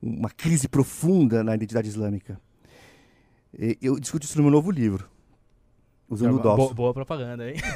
uma 0.00 0.30
crise 0.30 0.68
profunda 0.68 1.42
na 1.44 1.54
identidade 1.54 1.88
islâmica. 1.88 2.40
Eu 3.80 3.98
discuto 3.98 4.24
isso 4.26 4.36
no 4.36 4.42
meu 4.44 4.52
novo 4.52 4.70
livro, 4.70 5.08
usando 6.08 6.36
o 6.36 6.40
Boa, 6.40 6.56
Dawson. 6.56 6.74
boa 6.74 6.94
propaganda, 6.94 7.48
hein? 7.50 7.56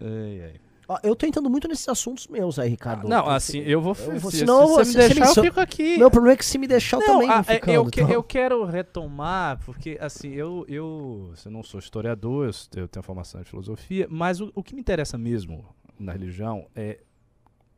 ai, 0.00 0.42
ai. 0.44 0.54
Eu 1.02 1.16
tô 1.16 1.26
entrando 1.26 1.50
muito 1.50 1.66
nesses 1.66 1.88
assuntos 1.88 2.28
meus 2.28 2.60
aí, 2.60 2.68
Ricardo. 2.70 3.08
Não, 3.08 3.28
assim, 3.28 3.58
eu 3.58 3.80
vou. 3.80 3.96
eu 3.98 4.20
vou- 4.20 4.30
se, 4.30 4.38
senão 4.38 4.60
eu 4.78 4.84
se 4.84 4.92
se- 4.92 4.92
você 4.92 4.98
me 4.98 5.08
se 5.08 5.14
deixar, 5.14 5.24
me- 5.24 5.36
eu 5.38 5.44
fico 5.44 5.60
aqui. 5.60 5.98
Meu 5.98 6.08
problema 6.12 6.34
é 6.34 6.36
que 6.36 6.44
se 6.44 6.58
me 6.58 6.68
deixar, 6.68 6.98
eu 6.98 7.00
Não, 7.00 7.06
também 7.14 7.28
ah, 7.28 7.42
vou 7.42 7.52
é, 7.52 7.54
ficando. 7.56 7.74
eu, 7.74 7.84
que- 7.86 8.00
então. 8.02 8.14
eu 8.14 8.22
quero 8.22 8.64
retomar, 8.64 9.58
porque 9.64 9.98
assim, 10.00 10.30
eu, 10.32 10.64
eu, 10.68 11.32
eu 11.44 11.50
não 11.50 11.64
sou 11.64 11.80
historiador, 11.80 12.46
eu, 12.46 12.80
eu 12.82 12.86
tenho 12.86 13.02
formação 13.02 13.40
em 13.40 13.44
filosofia, 13.44 14.06
mas 14.08 14.40
o, 14.40 14.52
o 14.54 14.62
que 14.62 14.76
me 14.76 14.80
interessa 14.80 15.18
mesmo 15.18 15.64
na 15.98 16.12
religião 16.12 16.66
é. 16.74 17.00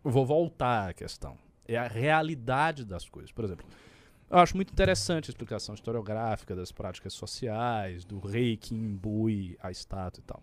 Eu 0.04 0.10
vou 0.10 0.24
voltar 0.26 0.90
à 0.90 0.92
questão. 0.94 1.36
É 1.66 1.76
a 1.76 1.88
realidade 1.88 2.84
das 2.84 3.08
coisas. 3.08 3.32
Por 3.32 3.44
exemplo, 3.44 3.64
eu 4.30 4.38
acho 4.38 4.54
muito 4.56 4.72
interessante 4.72 5.28
a 5.28 5.32
explicação 5.32 5.74
historiográfica 5.74 6.54
das 6.54 6.70
práticas 6.72 7.12
sociais, 7.12 8.04
do 8.04 8.18
rei 8.18 8.56
que 8.56 8.74
imbui 8.74 9.56
a 9.62 9.70
estátua 9.70 10.20
e 10.20 10.24
tal. 10.26 10.40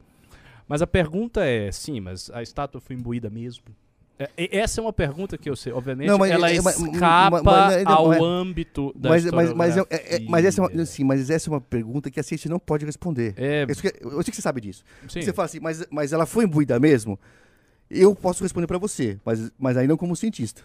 Mas 0.67 0.81
a 0.81 0.87
pergunta 0.87 1.45
é, 1.45 1.71
sim, 1.71 1.99
mas 1.99 2.29
a 2.31 2.41
estátua 2.41 2.81
foi 2.81 2.95
imbuída 2.95 3.29
mesmo? 3.29 3.63
É, 4.17 4.57
essa 4.57 4.79
é 4.79 4.81
uma 4.81 4.93
pergunta 4.93 5.37
que 5.37 5.49
eu 5.49 5.57
sei, 5.57 5.73
obviamente, 5.73 6.07
Não, 6.07 6.17
mas- 6.17 6.31
ela 6.31 6.49
é, 6.49 6.61
mas- 6.61 6.79
escapa 6.79 7.43
mas- 7.43 7.83
mas- 7.83 7.85
ao 7.85 8.23
âmbito 8.23 8.93
da 8.95 9.09
Mas, 9.09 9.25
mas, 9.53 9.77
é- 9.77 9.81
é- 9.89 10.15
é- 10.15 10.19
mas, 10.29 10.45
essa 10.45 10.61
é 10.61 10.63
uma, 10.65 10.85
sim, 10.85 11.03
mas 11.03 11.29
essa 11.29 11.49
é 11.49 11.51
uma 11.51 11.59
pergunta 11.59 12.09
que 12.09 12.17
a 12.17 12.23
ciência 12.23 12.49
não 12.49 12.57
pode 12.57 12.85
responder. 12.85 13.33
É, 13.35 13.67
Isso 13.69 13.81
que- 13.81 13.93
eu 14.01 14.11
sei 14.23 14.31
que 14.31 14.35
você 14.37 14.41
sabe 14.41 14.61
disso. 14.61 14.85
sim. 15.09 15.21
Você 15.21 15.33
fala 15.33 15.45
assim, 15.47 15.59
mas, 15.59 15.85
mas 15.91 16.13
ela 16.13 16.25
foi 16.25 16.45
imbuída 16.45 16.79
mesmo? 16.79 17.19
Eu 17.89 18.15
posso 18.15 18.41
responder 18.41 18.67
para 18.67 18.77
você, 18.77 19.19
mas, 19.25 19.51
mas 19.59 19.75
aí 19.75 19.85
não 19.85 19.97
como 19.97 20.15
cientista. 20.15 20.63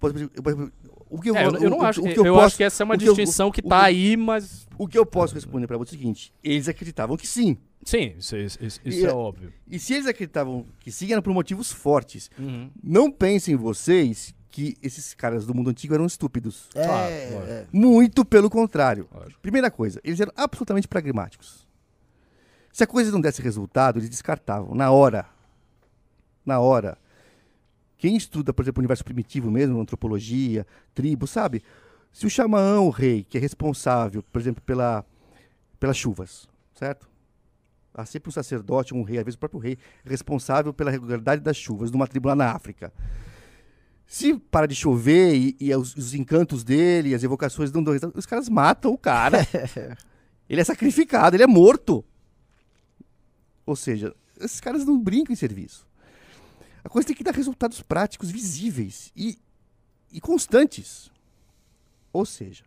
Posso- 0.00 0.14
eu 0.34 0.42
posso- 0.42 0.72
o 1.08 1.20
que 1.20 1.30
eu, 1.30 1.36
É, 1.36 1.46
eu, 1.46 1.54
eu 1.54 1.70
não 1.70 1.78
o- 1.78 1.82
acho. 1.82 2.02
o 2.02 2.08
Eu, 2.08 2.12
que 2.14 2.28
eu 2.28 2.34
acho 2.34 2.42
posso- 2.44 2.56
que 2.56 2.64
essa 2.64 2.82
é 2.82 2.84
uma 2.84 2.94
o 2.94 2.98
que 2.98 3.04
eu- 3.08 3.14
distinção 3.14 3.50
que 3.50 3.62
tá 3.62 3.80
que- 3.80 3.86
aí, 3.86 4.16
mas. 4.16 4.66
O 4.78 4.86
que 4.86 4.98
eu 4.98 5.06
posso 5.06 5.34
responder 5.34 5.66
para 5.66 5.76
você 5.78 5.94
é 5.94 5.96
o 5.96 5.98
seguinte: 5.98 6.32
eles 6.42 6.68
acreditavam 6.68 7.16
que 7.16 7.26
sim. 7.26 7.56
Sim, 7.84 8.14
isso, 8.18 8.36
isso- 8.36 8.58
isso- 8.62 8.80
E- 8.84 9.04
é 9.04 9.12
óbvio. 9.12 9.52
E 9.70 9.78
se 9.78 9.94
eles 9.94 10.06
acreditavam 10.06 10.66
que 10.80 10.90
sim, 10.90 11.12
era 11.12 11.22
por 11.22 11.32
motivos 11.32 11.70
fortes. 11.70 12.28
Uhum. 12.38 12.68
Não 12.82 13.10
pensem 13.12 13.54
vocês 13.54 14.34
que 14.50 14.74
esses 14.82 15.14
caras 15.14 15.46
do 15.46 15.54
mundo 15.54 15.70
antigo 15.70 15.94
eram 15.94 16.06
estúpidos. 16.06 16.68
É, 16.74 16.84
Claro, 16.86 17.12
é. 17.46 17.66
Muito 17.70 18.24
pelo 18.24 18.48
contrário. 18.50 19.06
Primeira 19.42 19.70
coisa, 19.70 20.00
eles 20.02 20.18
eram 20.18 20.32
absolutamente 20.34 20.88
pragmáticos. 20.88 21.66
Se 22.72 22.82
a 22.82 22.86
coisa 22.86 23.10
não 23.12 23.20
desse 23.20 23.40
resultado, 23.40 23.98
eles 23.98 24.08
descartavam, 24.10 24.74
na 24.74 24.90
hora. 24.90 25.26
Na 26.44 26.58
hora. 26.60 26.98
Quem 27.98 28.16
estuda, 28.16 28.52
por 28.52 28.62
exemplo, 28.62 28.80
o 28.80 28.82
universo 28.82 29.04
primitivo 29.04 29.50
mesmo, 29.50 29.80
antropologia, 29.80 30.66
tribo, 30.94 31.26
sabe? 31.26 31.62
Se 32.12 32.26
o 32.26 32.30
xamã, 32.30 32.80
o 32.80 32.90
rei, 32.90 33.24
que 33.24 33.38
é 33.38 33.40
responsável, 33.40 34.22
por 34.22 34.40
exemplo, 34.40 34.62
pela, 34.62 35.04
pelas 35.78 35.96
chuvas, 35.96 36.48
certo? 36.74 37.08
Há 37.94 38.04
sempre 38.04 38.28
um 38.28 38.32
sacerdote, 38.32 38.94
um 38.94 39.02
rei, 39.02 39.18
às 39.18 39.24
vezes 39.24 39.36
o 39.36 39.38
próprio 39.38 39.60
rei, 39.60 39.78
responsável 40.04 40.72
pela 40.72 40.90
regularidade 40.90 41.42
das 41.42 41.56
chuvas 41.56 41.90
numa 41.90 42.06
tribo 42.06 42.28
lá 42.28 42.34
na 42.34 42.52
África. 42.52 42.92
Se 44.06 44.34
para 44.34 44.66
de 44.66 44.74
chover 44.74 45.34
e, 45.34 45.56
e 45.58 45.74
os, 45.74 45.96
os 45.96 46.14
encantos 46.14 46.62
dele, 46.62 47.14
as 47.14 47.22
evocações 47.24 47.72
não 47.72 47.82
dão 47.82 47.92
resultado, 47.92 48.18
os 48.18 48.26
caras 48.26 48.48
matam 48.48 48.92
o 48.92 48.98
cara. 48.98 49.38
ele 50.48 50.60
é 50.60 50.64
sacrificado, 50.64 51.34
ele 51.34 51.42
é 51.42 51.46
morto. 51.46 52.04
Ou 53.64 53.74
seja, 53.74 54.14
esses 54.38 54.60
caras 54.60 54.84
não 54.84 55.00
brincam 55.00 55.32
em 55.32 55.36
serviço. 55.36 55.86
A 56.86 56.88
coisa 56.88 57.08
tem 57.08 57.16
que 57.16 57.24
dar 57.24 57.34
resultados 57.34 57.82
práticos, 57.82 58.30
visíveis 58.30 59.10
e, 59.16 59.36
e 60.12 60.20
constantes. 60.20 61.10
Ou 62.12 62.24
seja, 62.24 62.62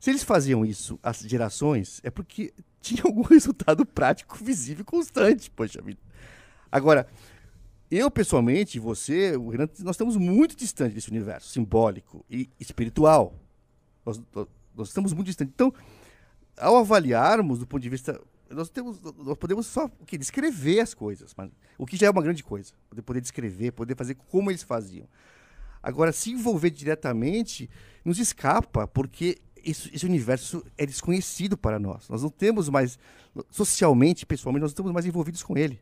se 0.00 0.10
eles 0.10 0.24
faziam 0.24 0.66
isso 0.66 0.98
às 1.00 1.20
gerações, 1.20 2.00
é 2.02 2.10
porque 2.10 2.52
tinha 2.82 3.04
algum 3.04 3.22
resultado 3.22 3.86
prático, 3.86 4.36
visível 4.42 4.82
e 4.82 4.84
constante. 4.84 5.48
Poxa 5.52 5.80
vida. 5.80 6.00
Agora, 6.70 7.06
eu 7.88 8.10
pessoalmente, 8.10 8.80
você, 8.80 9.36
o 9.36 9.50
Renan, 9.50 9.68
nós 9.78 9.94
estamos 9.94 10.16
muito 10.16 10.56
distantes 10.56 10.96
desse 10.96 11.08
universo 11.08 11.48
simbólico 11.48 12.24
e 12.28 12.50
espiritual. 12.58 13.36
Nós- 14.04 14.20
nós 14.74 14.88
estamos 14.88 15.12
muito 15.12 15.26
distantes. 15.28 15.52
Então, 15.54 15.72
ao 16.56 16.76
avaliarmos 16.76 17.60
do 17.60 17.68
ponto 17.68 17.80
de 17.82 17.88
vista. 17.88 18.20
Nós, 18.52 18.68
temos, 18.68 19.00
nós 19.02 19.36
podemos 19.38 19.66
só 19.66 19.86
o 19.86 20.04
quê? 20.06 20.16
descrever 20.18 20.80
as 20.80 20.94
coisas, 20.94 21.32
mas, 21.36 21.50
o 21.78 21.86
que 21.86 21.96
já 21.96 22.06
é 22.06 22.10
uma 22.10 22.22
grande 22.22 22.42
coisa. 22.42 22.72
Poder, 22.88 23.02
poder 23.02 23.20
descrever, 23.20 23.72
poder 23.72 23.96
fazer 23.96 24.14
como 24.14 24.50
eles 24.50 24.62
faziam. 24.62 25.06
Agora, 25.82 26.12
se 26.12 26.30
envolver 26.30 26.70
diretamente, 26.70 27.68
nos 28.04 28.18
escapa, 28.18 28.86
porque 28.86 29.38
isso- 29.64 29.90
esse 29.92 30.06
universo 30.06 30.64
é 30.78 30.86
desconhecido 30.86 31.56
para 31.56 31.78
nós. 31.78 32.08
Nós 32.08 32.22
não 32.22 32.30
temos 32.30 32.68
mais, 32.68 32.98
socialmente, 33.50 34.24
pessoalmente, 34.26 34.60
nós 34.62 34.70
não 34.70 34.74
estamos 34.74 34.92
mais 34.92 35.06
envolvidos 35.06 35.42
com 35.42 35.56
ele. 35.56 35.80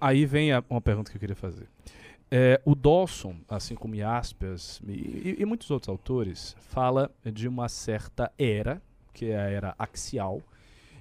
Aí 0.00 0.24
vem 0.24 0.52
a- 0.52 0.62
uma 0.70 0.80
pergunta 0.80 1.10
que 1.10 1.16
eu 1.16 1.20
queria 1.20 1.36
fazer. 1.36 1.68
É, 2.30 2.60
o 2.64 2.76
Dawson, 2.76 3.36
assim 3.48 3.74
como 3.74 3.96
Jaspers 3.96 4.80
e, 4.86 4.92
e- 4.92 5.36
e 5.40 5.44
muitos 5.44 5.68
outros 5.70 5.88
autores, 5.88 6.54
fala 6.68 7.10
de 7.24 7.48
uma 7.48 7.68
certa 7.68 8.30
era, 8.38 8.80
que 9.12 9.26
é 9.26 9.36
a 9.36 9.50
era 9.50 9.74
axial, 9.76 10.40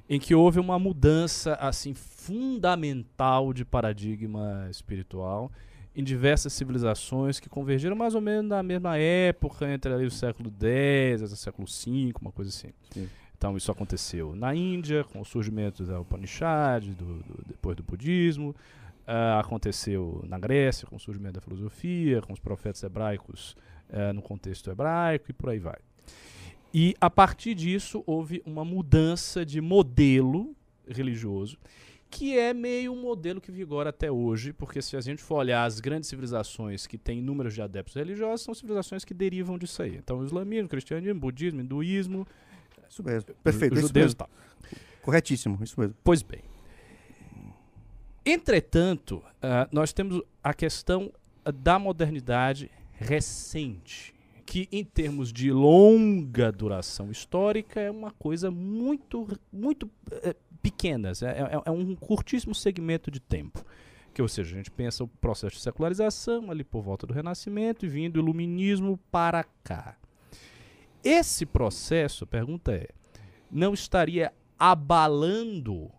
em 0.09 0.19
que 0.19 0.33
houve 0.33 0.59
uma 0.59 0.79
mudança 0.79 1.53
assim 1.55 1.93
fundamental 1.93 3.53
de 3.53 3.63
paradigma 3.63 4.67
espiritual 4.69 5.51
em 5.95 6.03
diversas 6.03 6.53
civilizações 6.53 7.39
que 7.39 7.49
convergiram 7.49 7.95
mais 7.95 8.15
ou 8.15 8.21
menos 8.21 8.49
na 8.49 8.63
mesma 8.63 8.97
época, 8.97 9.71
entre 9.71 9.93
ali 9.93 10.05
o 10.05 10.11
século 10.11 10.49
X 10.49 11.21
e 11.21 11.23
o 11.25 11.35
século 11.37 11.67
V, 11.67 12.13
uma 12.21 12.31
coisa 12.31 12.49
assim. 12.49 12.69
Sim. 12.91 13.07
Então 13.37 13.55
isso 13.55 13.71
aconteceu 13.71 14.35
na 14.35 14.53
Índia, 14.55 15.03
com 15.03 15.21
o 15.21 15.25
surgimento 15.25 15.83
da 15.83 15.99
Upanishad, 15.99 16.85
do- 16.89 17.19
do- 17.23 17.43
depois 17.47 17.75
do 17.75 17.83
budismo, 17.83 18.55
ah, 19.07 19.39
aconteceu 19.39 20.23
na 20.27 20.37
Grécia, 20.37 20.87
com 20.87 20.95
o 20.95 20.99
surgimento 20.99 21.35
da 21.35 21.41
filosofia, 21.41 22.21
com 22.21 22.33
os 22.33 22.39
profetas 22.39 22.81
hebraicos 22.83 23.55
eh, 23.91 24.13
no 24.13 24.21
contexto 24.21 24.69
hebraico 24.69 25.31
e 25.31 25.33
por 25.33 25.49
aí 25.49 25.59
vai. 25.59 25.77
E 26.73 26.95
a 27.01 27.09
partir 27.09 27.55
disso 27.55 28.03
houve 28.05 28.41
uma 28.45 28.63
mudança 28.63 29.45
de 29.45 29.59
modelo 29.59 30.55
religioso, 30.87 31.57
que 32.09 32.37
é 32.37 32.53
meio 32.53 32.91
um 32.91 33.01
modelo 33.01 33.39
que 33.39 33.51
vigora 33.51 33.89
até 33.89 34.11
hoje, 34.11 34.51
porque 34.51 34.81
se 34.81 34.97
a 34.97 35.01
gente 35.01 35.21
for 35.21 35.35
olhar 35.35 35.63
as 35.63 35.79
grandes 35.79 36.09
civilizações 36.09 36.87
que 36.87 36.97
têm 36.97 37.21
números 37.21 37.53
de 37.53 37.61
adeptos 37.61 37.95
religiosos, 37.95 38.41
são 38.41 38.53
civilizações 38.53 39.05
que 39.05 39.13
derivam 39.13 39.57
disso 39.57 39.81
aí. 39.81 39.95
Então, 39.95 40.19
o 40.19 40.25
islamismo, 40.25 40.65
o 40.65 40.69
cristianismo, 40.69 41.19
budismo, 41.19 41.61
hinduísmo, 41.61 42.27
Isso 42.89 43.03
mesmo. 43.03 43.33
Perfeito, 43.43 43.73
isso 43.73 43.87
judeus 43.87 44.05
mesmo. 44.05 44.15
e 44.15 44.17
tal. 44.17 44.29
Corretíssimo, 45.03 45.59
isso 45.63 45.79
mesmo. 45.79 45.95
Pois 46.03 46.21
bem. 46.23 46.41
Entretanto, 48.25 49.23
ah, 49.41 49.67
nós 49.71 49.93
temos 49.93 50.21
a 50.43 50.53
questão 50.53 51.11
da 51.53 51.79
modernidade 51.79 52.69
recente, 52.93 54.13
que 54.49 54.67
em 54.71 54.83
termos 54.83 55.31
de 55.31 55.51
longa 55.51 56.51
duração 56.51 57.11
histórica 57.11 57.79
é 57.79 57.91
uma 57.91 58.09
coisa 58.09 58.49
muito, 58.49 59.27
muito 59.53 59.87
eh, 60.11 60.35
pequena, 60.59 61.11
é, 61.21 61.25
é- 61.55 61.61
é 61.65 61.71
um 61.71 61.95
curtíssimo 61.95 62.55
segmento 62.55 63.11
de 63.11 63.19
tempo. 63.19 63.63
Que, 64.11 64.23
ou 64.23 64.27
seja, 64.27 64.49
a 64.55 64.57
gente 64.57 64.71
pensa 64.71 65.03
o 65.03 65.07
processo 65.07 65.55
de 65.57 65.61
secularização 65.61 66.49
ali 66.49 66.63
por 66.63 66.81
volta 66.81 67.05
do 67.05 67.13
Renascimento 67.13 67.85
e 67.85 67.89
vindo 67.89 68.15
o 68.15 68.19
Iluminismo 68.21 68.97
para 69.11 69.43
cá. 69.63 69.95
Esse 71.03 71.45
processo, 71.45 72.23
a 72.23 72.27
pergunta 72.27 72.71
é, 72.73 72.87
não 73.51 73.71
estaria 73.75 74.33
abalando 74.57 75.91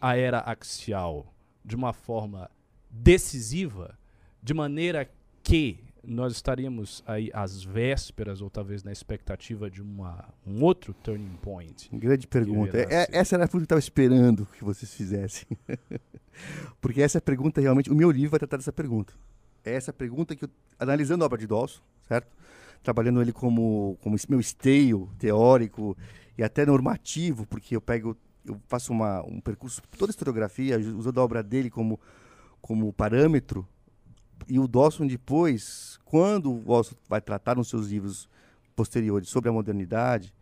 a 0.00 0.16
era 0.16 0.38
axial 0.38 1.34
de 1.62 1.76
uma 1.76 1.92
forma 1.92 2.50
decisiva, 2.90 3.98
de 4.42 4.54
maneira 4.54 5.06
que 5.42 5.84
nós 6.04 6.32
estaríamos 6.32 7.02
aí 7.06 7.30
às 7.32 7.62
vésperas 7.62 8.40
ou 8.40 8.48
talvez 8.48 8.82
na 8.82 8.92
expectativa 8.92 9.70
de 9.70 9.82
uma, 9.82 10.32
um 10.46 10.62
outro 10.62 10.94
turning 10.94 11.36
point. 11.42 11.88
Grande 11.92 12.26
pergunta. 12.26 12.78
É- 12.78 13.08
essa 13.12 13.36
era 13.36 13.44
a 13.44 13.48
pergunta 13.48 13.66
que 13.66 13.72
eu 13.74 13.78
estava 13.78 13.78
esperando 13.78 14.46
que 14.56 14.64
vocês 14.64 14.92
fizessem. 14.94 15.46
Porque 16.80 17.02
essa 17.02 17.20
pergunta 17.20 17.60
realmente. 17.60 17.90
O 17.90 17.94
meu 17.94 18.10
livro 18.10 18.30
vai 18.30 18.38
tratar 18.38 18.56
dessa 18.56 18.72
pergunta. 18.72 19.12
É 19.64 19.74
essa 19.74 19.92
pergunta 19.92 20.34
que 20.34 20.44
eu. 20.44 20.50
Analisando 20.78 21.22
a 21.22 21.26
obra 21.26 21.38
de 21.38 21.46
Dawson, 21.46 21.80
certo? 22.08 22.34
Trabalhando 22.82 23.20
ele 23.20 23.32
como, 23.32 23.98
como 24.00 24.16
esse 24.16 24.30
meu 24.30 24.40
esteio 24.40 25.10
teórico 25.18 25.94
e 26.38 26.42
até 26.42 26.64
normativo, 26.64 27.46
porque 27.46 27.76
eu 27.76 27.80
pego, 27.82 28.16
eu 28.46 28.58
faço 28.66 28.90
uma, 28.90 29.22
um 29.26 29.38
percurso, 29.38 29.82
toda 29.98 30.10
a 30.10 30.12
historiografia, 30.12 30.78
usando 30.78 31.20
a 31.20 31.24
obra 31.24 31.42
dele 31.42 31.68
como, 31.68 32.00
como 32.62 32.90
parâmetro, 32.94 33.68
e 34.48 34.58
o 34.58 34.66
Dawson 34.66 35.06
depois, 35.06 35.98
quando 36.04 36.52
o 36.52 36.64
Dawson 36.64 36.94
vai 37.08 37.20
tratar 37.20 37.56
nos 37.56 37.68
seus 37.68 37.88
livros 37.88 38.28
posteriores 38.74 39.28
sobre 39.28 39.50
a 39.50 39.52
modernidade, 39.52 40.34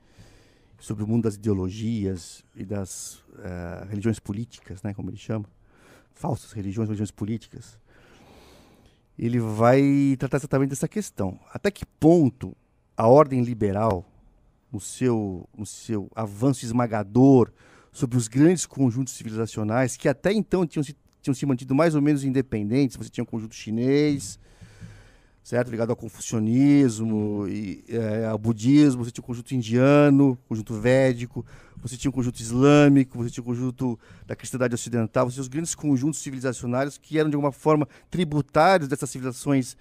sobre 0.78 1.02
o 1.02 1.06
mundo 1.06 1.24
das 1.24 1.34
ideologias 1.34 2.44
e 2.54 2.64
das 2.64 3.14
uh, 3.14 3.86
religiões 3.88 4.18
políticas, 4.20 4.82
né, 4.82 4.94
como 4.94 5.10
ele 5.10 5.16
chama, 5.16 5.44
falsas 6.12 6.52
religiões, 6.52 6.88
religiões 6.88 7.10
políticas, 7.10 7.78
ele 9.18 9.40
vai 9.40 10.16
tratar 10.18 10.36
exatamente 10.36 10.70
dessa 10.70 10.86
questão. 10.86 11.38
Até 11.52 11.70
que 11.70 11.84
ponto 11.84 12.56
a 12.96 13.08
ordem 13.08 13.42
liberal, 13.42 14.04
no 14.72 14.80
seu, 14.80 15.48
no 15.56 15.66
seu 15.66 16.10
avanço 16.14 16.64
esmagador 16.64 17.50
sobre 17.90 18.16
os 18.16 18.28
grandes 18.28 18.66
conjuntos 18.66 19.14
civilizacionais, 19.14 19.96
que 19.96 20.08
até 20.08 20.32
então 20.32 20.66
tinham 20.66 20.84
se, 20.84 20.96
tinham 21.20 21.34
se 21.34 21.44
mantido 21.46 21.74
mais 21.74 21.94
ou 21.94 22.02
menos 22.02 22.24
independentes, 22.24 22.96
você 22.96 23.10
tinha 23.10 23.22
um 23.22 23.26
conjunto 23.26 23.54
chinês, 23.54 24.38
certo? 25.48 25.70
Ligado 25.70 25.90
ao 25.90 25.96
confucionismo 25.96 27.48
e 27.48 27.82
é, 27.88 28.26
ao 28.26 28.36
budismo, 28.36 29.02
você 29.02 29.10
tinha 29.10 29.22
o 29.22 29.26
conjunto 29.26 29.54
indiano, 29.54 30.38
conjunto 30.46 30.74
védico, 30.74 31.44
você 31.76 31.96
tinha 31.96 32.10
o 32.10 32.12
conjunto 32.12 32.38
islâmico, 32.38 33.16
você 33.16 33.30
tinha 33.30 33.42
o 33.42 33.44
conjunto 33.46 33.98
da 34.26 34.36
cristandade 34.36 34.74
ocidental, 34.74 35.28
você 35.28 35.34
tinha 35.34 35.42
os 35.42 35.48
grandes 35.48 35.74
conjuntos 35.74 36.20
civilizacionários 36.20 36.98
que 36.98 37.18
eram 37.18 37.30
de 37.30 37.36
alguma 37.36 37.50
forma 37.50 37.88
tributários 38.10 38.88
dessas 38.88 39.08
civilizações, 39.08 39.74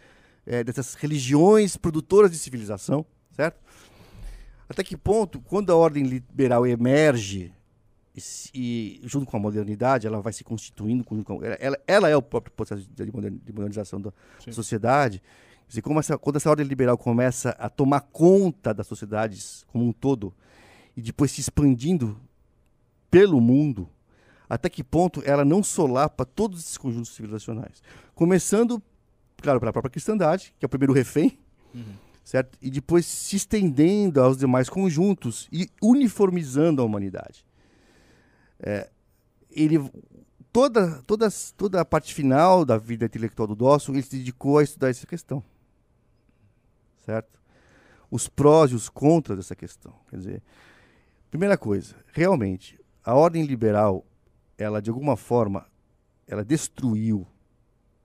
é, 0.45 0.63
dessas 0.63 0.93
religiões 0.93 1.75
produtoras 1.75 2.31
de 2.31 2.37
civilização, 2.37 3.05
certo? 3.35 3.59
Até 4.69 4.83
que 4.83 4.95
ponto, 4.95 5.41
quando 5.41 5.69
a 5.69 5.75
ordem 5.75 6.03
liberal 6.03 6.65
emerge 6.65 7.51
e, 8.53 8.99
junto 9.03 9.25
com 9.25 9.37
a 9.37 9.39
modernidade, 9.39 10.07
ela 10.07 10.21
vai 10.21 10.33
se 10.33 10.43
constituindo, 10.43 11.05
ela, 11.59 11.79
ela 11.85 12.09
é 12.09 12.17
o 12.17 12.21
próprio 12.21 12.53
processo 12.53 12.87
de 12.89 13.11
modernização 13.53 14.01
da 14.01 14.11
Sim. 14.39 14.51
sociedade, 14.51 15.21
dizer, 15.67 15.81
como 15.81 15.99
essa, 15.99 16.17
quando 16.17 16.37
essa 16.37 16.49
ordem 16.49 16.65
liberal 16.65 16.97
começa 16.97 17.51
a 17.51 17.69
tomar 17.69 18.01
conta 18.01 18.73
das 18.73 18.87
sociedades 18.87 19.63
como 19.67 19.85
um 19.85 19.91
todo 19.91 20.33
e 20.95 21.01
depois 21.01 21.31
se 21.31 21.41
expandindo 21.41 22.19
pelo 23.11 23.39
mundo, 23.39 23.87
até 24.49 24.69
que 24.69 24.83
ponto 24.83 25.21
ela 25.25 25.45
não 25.45 25.61
solapa 25.61 26.25
todos 26.25 26.59
esses 26.59 26.77
conjuntos 26.77 27.13
civilizacionais? 27.13 27.83
Começando, 28.15 28.81
claro, 29.37 29.59
pela 29.59 29.71
própria 29.71 29.91
cristandade, 29.91 30.53
que 30.57 30.65
é 30.65 30.67
o 30.67 30.69
primeiro 30.69 30.93
refém, 30.93 31.37
uhum. 31.75 31.93
certo? 32.23 32.57
E 32.61 32.71
depois 32.71 33.05
se 33.05 33.35
estendendo 33.35 34.21
aos 34.21 34.37
demais 34.37 34.69
conjuntos 34.69 35.47
e 35.51 35.69
uniformizando 35.81 36.81
a 36.81 36.85
humanidade. 36.85 37.46
É, 38.59 38.89
ele 39.51 39.77
toda, 40.51 41.01
toda, 41.03 41.27
toda 41.55 41.81
a 41.81 41.85
parte 41.85 42.13
final 42.13 42.65
da 42.65 42.77
vida 42.77 43.05
intelectual 43.05 43.47
do 43.47 43.55
Dawson, 43.55 43.93
ele 43.93 44.01
se 44.01 44.17
dedicou 44.17 44.57
a 44.57 44.63
estudar 44.63 44.89
essa 44.89 45.05
questão 45.05 45.43
certo? 47.07 47.39
Os 48.11 48.27
prós 48.27 48.71
e 48.71 48.75
os 48.75 48.89
contras 48.89 49.37
dessa 49.37 49.55
questão. 49.55 49.93
Quer 50.09 50.17
dizer, 50.17 50.43
primeira 51.31 51.57
coisa, 51.57 51.95
realmente, 52.11 52.79
a 53.03 53.15
ordem 53.15 53.45
liberal, 53.45 54.05
ela 54.57 54.81
de 54.81 54.89
alguma 54.89 55.15
forma, 55.15 55.65
ela 56.27 56.43
destruiu 56.43 57.25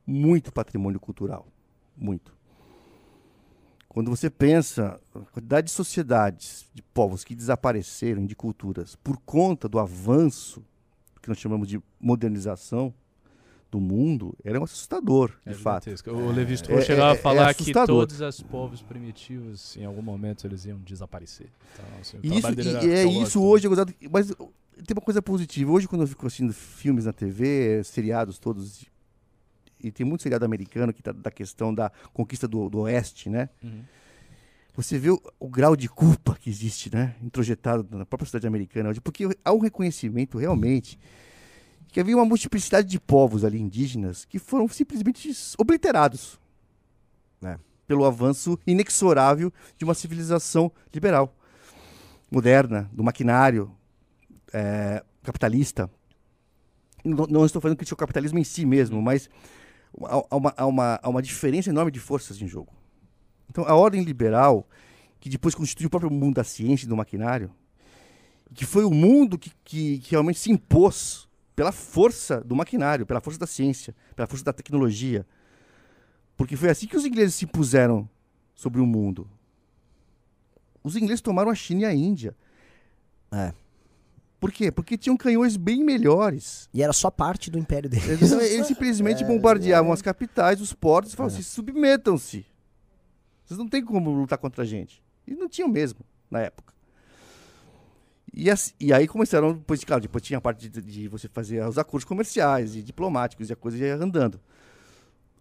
muito 0.06 0.52
patrimônio 0.52 1.00
cultural, 1.00 1.48
muito. 1.96 2.32
Quando 3.92 4.10
você 4.10 4.30
pensa 4.30 4.98
a 5.14 5.18
quantidade 5.18 5.66
de 5.66 5.70
sociedades, 5.70 6.66
de 6.72 6.82
povos 6.82 7.24
que 7.24 7.34
desapareceram, 7.34 8.24
de 8.24 8.34
culturas, 8.34 8.96
por 8.96 9.18
conta 9.18 9.68
do 9.68 9.78
avanço 9.78 10.64
que 11.20 11.28
nós 11.28 11.36
chamamos 11.36 11.68
de 11.68 11.78
modernização, 12.00 12.94
do 13.70 13.78
mundo 13.78 14.34
era 14.42 14.62
assustador, 14.64 15.32
de 15.46 15.52
é 15.52 15.54
fato. 15.54 15.90
O 16.08 16.30
Levi 16.30 16.54
Strauss 16.54 16.84
é, 16.84 16.86
chegava 16.86 17.14
é, 17.14 17.18
a 17.18 17.20
falar 17.20 17.50
é 17.50 17.54
que 17.54 17.70
todos 17.70 18.18
os 18.18 18.42
povos 18.42 18.80
primitivos, 18.80 19.76
em 19.76 19.84
algum 19.84 20.00
momento, 20.00 20.46
eles 20.46 20.64
iam 20.64 20.78
desaparecer. 20.78 21.48
Então, 21.74 21.84
assim, 22.00 22.18
isso, 22.22 22.86
e 22.86 22.90
é 22.90 23.04
isso 23.04 23.42
hoje, 23.42 23.68
mas 24.10 24.28
tem 24.28 24.94
uma 24.94 25.02
coisa 25.02 25.20
positiva. 25.20 25.70
Hoje, 25.70 25.86
quando 25.86 26.00
eu 26.00 26.08
fico 26.08 26.26
assistindo 26.26 26.54
filmes 26.54 27.04
na 27.04 27.12
TV, 27.12 27.84
seriados 27.84 28.38
todos, 28.38 28.86
e 29.82 29.90
tem 29.90 30.06
muito 30.06 30.22
seriado 30.22 30.44
americano 30.44 30.92
que 30.92 31.02
tá 31.02 31.12
da 31.12 31.30
questão 31.30 31.74
da 31.74 31.90
conquista 32.12 32.46
do, 32.46 32.68
do 32.68 32.80
Oeste, 32.80 33.28
né? 33.28 33.48
Uhum. 33.62 33.82
Você 34.74 34.98
vê 34.98 35.10
o, 35.10 35.20
o, 35.38 35.48
grau 35.48 35.76
de 35.76 35.88
culpa 35.88 36.34
que 36.34 36.48
existe, 36.48 36.94
né? 36.94 37.14
Introjetado 37.22 37.86
na 37.96 38.06
própria 38.06 38.26
cidade 38.26 38.46
americana 38.46 38.88
hoje, 38.88 39.00
porque 39.00 39.28
há 39.44 39.52
um 39.52 39.58
reconhecimento 39.58 40.38
realmente 40.38 40.98
que 41.88 42.00
havia 42.00 42.16
uma 42.16 42.24
multiplicidade 42.24 42.88
de 42.88 42.98
povos 42.98 43.44
ali 43.44 43.60
indígenas 43.60 44.24
que 44.24 44.38
foram 44.38 44.66
simplesmente 44.66 45.30
obliterados 45.58 46.40
né, 47.38 47.58
pelo 47.86 48.06
avanço 48.06 48.58
inexorável 48.66 49.52
de 49.76 49.84
uma 49.84 49.92
civilização 49.92 50.72
liberal, 50.92 51.36
moderna, 52.30 52.88
do 52.94 53.04
maquinário 53.04 53.70
é, 54.54 55.04
capitalista. 55.22 55.90
Não, 57.04 57.26
não, 57.26 57.44
estou 57.44 57.60
falando 57.60 57.76
que 57.76 57.92
o 57.92 57.96
capitalismo 57.96 58.38
em 58.38 58.44
si 58.44 58.64
mesmo, 58.64 59.02
mas 59.02 59.28
há 60.00 60.36
uma, 60.36 60.54
há, 60.56 60.66
uma, 60.66 61.00
há 61.02 61.08
uma 61.08 61.22
diferença 61.22 61.70
enorme 61.70 61.90
de 61.90 62.00
forças 62.00 62.40
em 62.40 62.46
jogo. 62.46 62.72
Então, 63.50 63.64
a 63.64 63.74
ordem 63.74 64.02
liberal, 64.02 64.66
que 65.20 65.28
depois 65.28 65.54
constitui 65.54 65.86
o 65.86 65.90
próprio 65.90 66.10
mundo 66.10 66.36
da 66.36 66.44
ciência 66.44 66.86
e 66.86 66.88
do 66.88 66.96
maquinário, 66.96 67.50
que 68.54 68.64
foi 68.64 68.84
o 68.84 68.90
mundo 68.90 69.38
que, 69.38 69.50
que, 69.64 69.98
que 69.98 70.10
realmente 70.10 70.38
se 70.38 70.50
impôs 70.50 71.28
pela 71.54 71.72
força 71.72 72.40
do 72.40 72.56
maquinário, 72.56 73.06
pela 73.06 73.20
força 73.20 73.38
da 73.38 73.46
ciência, 73.46 73.94
pela 74.16 74.26
força 74.26 74.44
da 74.44 74.52
tecnologia. 74.52 75.26
Porque 76.36 76.56
foi 76.56 76.70
assim 76.70 76.86
que 76.86 76.96
os 76.96 77.04
ingleses 77.04 77.34
se 77.34 77.46
puseram 77.46 78.08
sobre 78.54 78.80
o 78.80 78.86
mundo. 78.86 79.28
Os 80.82 80.96
ingleses 80.96 81.20
tomaram 81.20 81.50
a 81.50 81.54
China 81.54 81.82
e 81.82 81.84
a 81.84 81.94
Índia. 81.94 82.34
É. 83.30 83.52
Por 84.42 84.50
quê? 84.50 84.72
Porque 84.72 84.98
tinham 84.98 85.16
canhões 85.16 85.56
bem 85.56 85.84
melhores. 85.84 86.68
E 86.74 86.82
era 86.82 86.92
só 86.92 87.12
parte 87.12 87.48
do 87.48 87.60
império 87.60 87.88
deles. 87.88 88.08
Eles, 88.08 88.32
eles 88.32 88.66
simplesmente 88.66 89.22
é, 89.22 89.26
bombardeavam 89.26 89.92
é. 89.92 89.94
as 89.94 90.02
capitais, 90.02 90.60
os 90.60 90.72
portos 90.72 91.12
e 91.12 91.16
falavam 91.16 91.36
é. 91.36 91.38
assim: 91.38 91.48
submetam-se. 91.48 92.44
Vocês 93.44 93.56
não 93.56 93.68
têm 93.68 93.84
como 93.84 94.10
lutar 94.10 94.38
contra 94.38 94.64
a 94.64 94.66
gente. 94.66 95.00
E 95.28 95.32
não 95.32 95.48
tinham 95.48 95.68
mesmo, 95.68 96.00
na 96.28 96.40
época. 96.40 96.74
E, 98.34 98.50
assim, 98.50 98.72
e 98.80 98.92
aí 98.92 99.06
começaram, 99.06 99.52
depois, 99.52 99.84
claro, 99.84 100.02
depois 100.02 100.24
tinha 100.24 100.38
a 100.38 100.40
parte 100.40 100.68
de, 100.68 100.82
de, 100.82 101.06
você 101.06 101.28
fazer 101.28 101.64
os 101.64 101.78
acordos 101.78 102.04
comerciais 102.04 102.74
e 102.74 102.82
diplomáticos 102.82 103.48
e 103.48 103.52
a 103.52 103.56
coisa 103.56 103.78
ia 103.78 103.94
andando. 103.94 104.40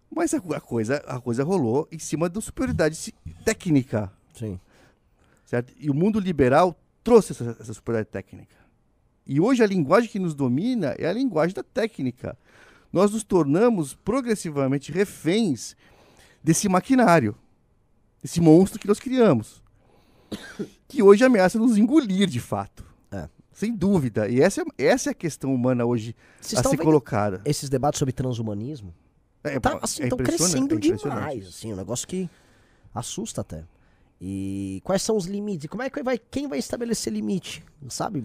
Mas 0.08 0.32
a, 0.32 0.36
a, 0.36 0.60
coisa, 0.60 0.98
a 1.08 1.20
coisa 1.20 1.42
rolou 1.42 1.88
em 1.90 1.98
cima 1.98 2.28
da 2.28 2.40
superioridade 2.40 3.12
técnica. 3.44 4.12
Sim. 4.32 4.60
Certo? 5.44 5.74
E 5.76 5.90
o 5.90 5.94
mundo 5.94 6.20
liberal 6.20 6.78
trouxe 7.02 7.32
essa, 7.32 7.56
essa 7.58 7.74
superioridade 7.74 8.12
técnica. 8.12 8.61
E 9.26 9.40
hoje 9.40 9.62
a 9.62 9.66
linguagem 9.66 10.10
que 10.10 10.18
nos 10.18 10.34
domina 10.34 10.94
é 10.98 11.06
a 11.06 11.12
linguagem 11.12 11.54
da 11.54 11.62
técnica. 11.62 12.36
Nós 12.92 13.12
nos 13.12 13.22
tornamos 13.22 13.94
progressivamente 13.94 14.92
reféns 14.92 15.76
desse 16.42 16.68
maquinário, 16.68 17.34
desse 18.22 18.40
monstro 18.40 18.78
que 18.78 18.88
nós 18.88 19.00
criamos 19.00 19.62
que 20.88 21.02
hoje 21.02 21.24
ameaça 21.24 21.58
nos 21.58 21.76
engolir 21.76 22.28
de 22.28 22.40
fato. 22.40 22.84
É. 23.10 23.28
Sem 23.52 23.74
dúvida. 23.74 24.28
E 24.28 24.40
essa, 24.40 24.62
é, 24.62 24.86
essa 24.86 25.10
é 25.10 25.12
a 25.12 25.14
questão 25.14 25.54
humana 25.54 25.84
hoje 25.84 26.14
Vocês 26.40 26.64
a 26.64 26.68
ser 26.68 26.76
colocada. 26.78 27.40
Esses 27.44 27.68
debates 27.68 27.98
sobre 27.98 28.12
transhumanismo 28.12 28.94
é, 29.44 29.58
tá, 29.58 29.78
assim, 29.82 30.04
é 30.04 30.08
crescendo 30.08 30.76
é 30.76 30.78
demais. 30.78 31.48
Assim, 31.48 31.72
um 31.72 31.76
negócio 31.76 32.06
que 32.06 32.28
assusta 32.94 33.40
até. 33.40 33.64
E 34.20 34.80
quais 34.84 35.02
são 35.02 35.16
os 35.16 35.26
limites? 35.26 35.68
Como 35.68 35.82
é 35.82 35.90
que 35.90 36.02
vai, 36.02 36.16
quem 36.16 36.46
vai 36.46 36.58
estabelecer 36.58 37.12
limite? 37.12 37.64
Sabe? 37.88 38.24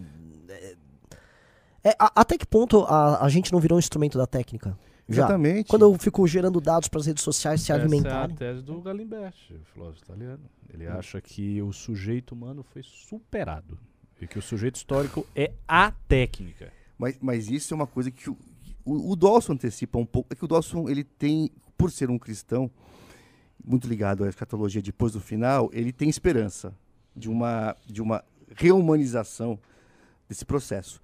É, 1.88 1.96
a, 1.98 2.12
até 2.20 2.38
que 2.38 2.46
ponto 2.46 2.84
a, 2.84 3.24
a 3.24 3.30
gente 3.30 3.54
não 3.54 3.62
virou 3.62 3.78
um 3.78 3.80
instrumento 3.80 4.18
da 4.18 4.28
técnica? 4.28 4.78
Já. 5.08 5.24
Exatamente. 5.24 5.70
Quando 5.70 5.84
eu 5.84 5.98
fico 5.98 6.28
gerando 6.28 6.60
dados 6.60 6.90
para 6.90 7.00
as 7.00 7.06
redes 7.06 7.24
sociais 7.24 7.62
se 7.62 7.72
alimentarem. 7.72 8.36
Essa 8.36 8.44
é 8.44 8.50
a 8.50 8.54
tese 8.54 8.62
do 8.62 8.82
Galimberti, 8.82 9.58
filósofo 9.74 10.04
italiano. 10.04 10.44
Ele 10.74 10.86
hum. 10.86 10.92
acha 10.92 11.22
que 11.22 11.62
o 11.62 11.72
sujeito 11.72 12.34
humano 12.34 12.62
foi 12.62 12.84
superado 12.84 13.80
e 14.22 14.28
que 14.28 14.38
o 14.38 14.42
sujeito 14.42 14.76
histórico 14.76 15.26
é 15.34 15.54
a 15.66 15.92
técnica. 16.10 16.74
Mas, 16.98 17.18
mas 17.22 17.50
isso 17.50 17.74
é 17.74 17.76
uma 17.76 17.88
coisa 17.88 18.12
que 18.12 18.30
o, 18.30 18.38
o, 18.84 19.14
o 19.14 19.16
Dawson 19.16 19.54
antecipa 19.54 19.98
um 19.98 20.06
pouco. 20.06 20.28
É 20.34 20.36
que 20.36 20.44
o 20.44 20.48
Dawson, 20.48 20.90
ele 20.90 21.06
tem, 21.06 21.50
por 21.78 21.90
ser 21.90 22.10
um 22.10 22.20
cristão, 22.20 22.70
muito 23.64 23.88
ligado 23.88 24.26
à 24.26 24.28
escatologia 24.28 24.82
depois 24.82 25.14
do 25.14 25.22
final, 25.22 25.70
ele 25.72 25.94
tem 25.94 26.10
esperança 26.10 26.76
de 27.16 27.30
uma, 27.30 27.78
de 27.86 28.02
uma 28.02 28.26
reumanização 28.58 29.58
desse 30.28 30.44
processo. 30.44 31.02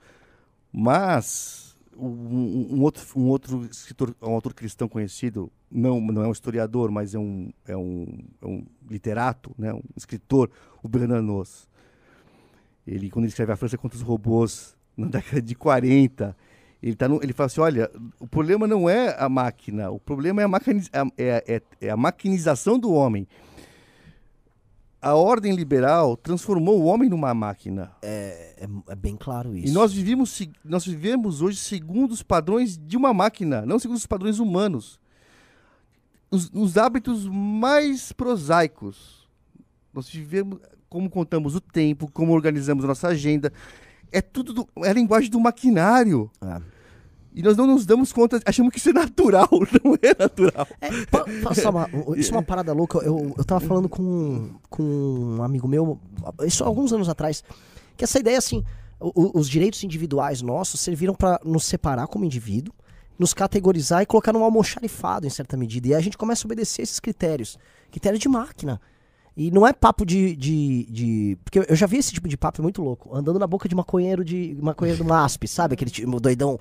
Mas 0.74 1.78
um, 1.96 2.68
um, 2.72 2.82
outro, 2.82 3.06
um 3.16 3.28
outro 3.28 3.66
escritor, 3.66 4.16
um 4.22 4.34
autor 4.34 4.54
cristão 4.54 4.88
conhecido, 4.88 5.52
não, 5.72 6.02
não 6.02 6.24
é 6.24 6.28
um 6.28 6.32
historiador, 6.32 6.92
mas 6.92 7.14
é 7.14 7.20
um, 7.20 7.52
é 7.68 7.78
um, 7.78 8.08
é 8.42 8.46
um 8.48 8.66
literato, 8.90 9.54
né, 9.58 9.74
um 9.74 9.82
escritor, 9.96 10.50
o 10.82 10.88
Bernard 10.88 11.26
Noss. 11.26 11.70
Ele, 12.86 13.10
quando 13.10 13.26
ele 13.26 13.30
escreve 13.30 13.52
A 13.52 13.56
França 13.56 13.78
contra 13.78 13.96
os 13.96 14.02
Robôs, 14.04 14.76
na 14.98 15.08
década 15.08 15.42
de 15.42 15.56
40, 15.56 16.36
ele, 16.82 16.96
tá 16.96 17.08
no, 17.08 17.24
ele 17.24 17.34
fala 17.34 17.48
assim: 17.48 17.62
olha, 17.62 17.90
o 18.20 18.28
problema 18.28 18.68
não 18.68 18.90
é 18.90 19.16
a 19.18 19.30
máquina, 19.30 19.90
o 19.90 20.00
problema 20.00 20.42
é 20.42 20.46
a, 20.46 20.48
maquiniz, 20.48 20.90
é, 21.18 21.44
é, 21.48 21.62
é 21.80 21.90
a 21.90 21.96
maquinização 21.96 22.78
do 22.78 22.92
homem. 22.92 23.28
A 25.04 25.16
ordem 25.16 25.54
liberal 25.54 26.16
transformou 26.16 26.82
o 26.82 26.86
homem 26.86 27.10
numa 27.10 27.34
máquina. 27.34 27.92
É, 28.02 28.56
é, 28.58 28.92
é 28.94 28.96
bem 28.96 29.18
claro 29.18 29.54
isso. 29.54 29.68
E 29.68 29.72
nós 29.72 29.92
vivemos, 29.92 30.42
nós 30.64 30.86
vivemos 30.86 31.42
hoje 31.42 31.58
segundo 31.58 32.12
os 32.12 32.24
padrões 32.24 32.78
de 32.78 32.96
uma 32.96 33.14
máquina, 33.14 33.66
não 33.66 33.78
segundo 33.78 33.98
os 33.98 34.06
padrões 34.06 34.40
humanos. 34.40 34.98
Os, 36.32 36.50
os 36.54 36.78
hábitos 36.78 37.28
mais 37.28 38.14
prosaicos. 38.14 39.28
Nós 39.94 40.10
vivemos 40.10 40.58
como 40.88 41.10
contamos 41.10 41.54
o 41.54 41.60
tempo, 41.60 42.10
como 42.10 42.32
organizamos 42.32 42.86
a 42.86 42.88
nossa 42.88 43.10
agenda. 43.10 43.52
É 44.10 44.22
tudo 44.22 44.54
do, 44.54 44.70
é 44.86 44.90
a 44.90 44.94
linguagem 44.94 45.30
do 45.30 45.40
maquinário. 45.40 46.32
É. 46.42 46.62
E 47.36 47.42
nós 47.42 47.58
não 47.58 47.66
nos 47.68 47.86
damos 47.86 48.14
conta, 48.14 48.40
achamos 48.46 48.72
que 48.72 48.78
isso 48.80 48.90
é 48.90 48.94
natural, 48.94 49.50
não 49.84 49.96
é 50.02 50.16
natural. 50.18 50.68
É, 50.80 50.90
pa- 51.08 51.26
pa- 51.26 51.70
uma, 51.70 51.90
isso 52.18 52.32
é 52.32 52.38
uma 52.38 52.44
parada 52.44 52.72
louca. 52.74 53.00
Eu, 53.00 53.34
eu 53.38 53.44
tava 53.44 53.60
falando 53.60 53.90
com, 53.90 54.52
com 54.70 54.84
um 54.84 55.44
amigo 55.44 55.68
meu, 55.68 56.00
isso 56.46 56.64
há 56.64 56.68
alguns 56.68 56.94
anos 56.94 57.10
atrás, 57.10 57.44
que 57.98 58.04
essa 58.04 58.20
ideia, 58.20 58.38
assim, 58.38 58.64
o- 59.00 59.38
os 59.40 59.50
direitos 59.50 59.84
individuais 59.84 60.42
nossos 60.42 60.80
serviram 60.80 61.16
para 61.16 61.40
nos 61.44 61.66
separar 61.66 62.08
como 62.08 62.24
indivíduo, 62.24 62.74
nos 63.18 63.34
categorizar 63.34 64.02
e 64.02 64.06
colocar 64.06 64.32
num 64.34 64.44
almoxarifado, 64.44 65.26
em 65.26 65.30
certa 65.30 65.56
medida. 65.58 65.88
E 65.88 65.94
aí 65.94 66.00
a 66.00 66.04
gente 66.04 66.18
começa 66.18 66.46
a 66.46 66.48
obedecer 66.48 66.82
esses 66.84 67.00
critérios. 67.00 67.58
Critérios 67.92 68.20
de 68.20 68.28
máquina. 68.30 68.80
E 69.36 69.50
não 69.50 69.66
é 69.66 69.74
papo 69.74 70.06
de, 70.06 70.36
de, 70.36 70.86
de- 70.90 71.38
Porque 71.44 71.60
eu 71.68 71.76
já 71.76 71.88
vi 71.88 71.98
esse 71.98 72.14
tipo 72.14 72.28
de 72.28 72.38
papo 72.38 72.62
é 72.62 72.64
muito 72.64 72.82
louco. 72.84 73.16
Andando 73.16 73.40
na 73.40 73.48
boca 73.48 73.68
de 73.68 73.74
maconheiro 73.76 74.24
de 74.24 74.56
maconheiro 74.62 75.04
do 75.04 75.08
MASP, 75.10 75.48
sabe? 75.48 75.74
Aquele 75.74 75.90
tipo, 75.90 76.20
doidão. 76.20 76.60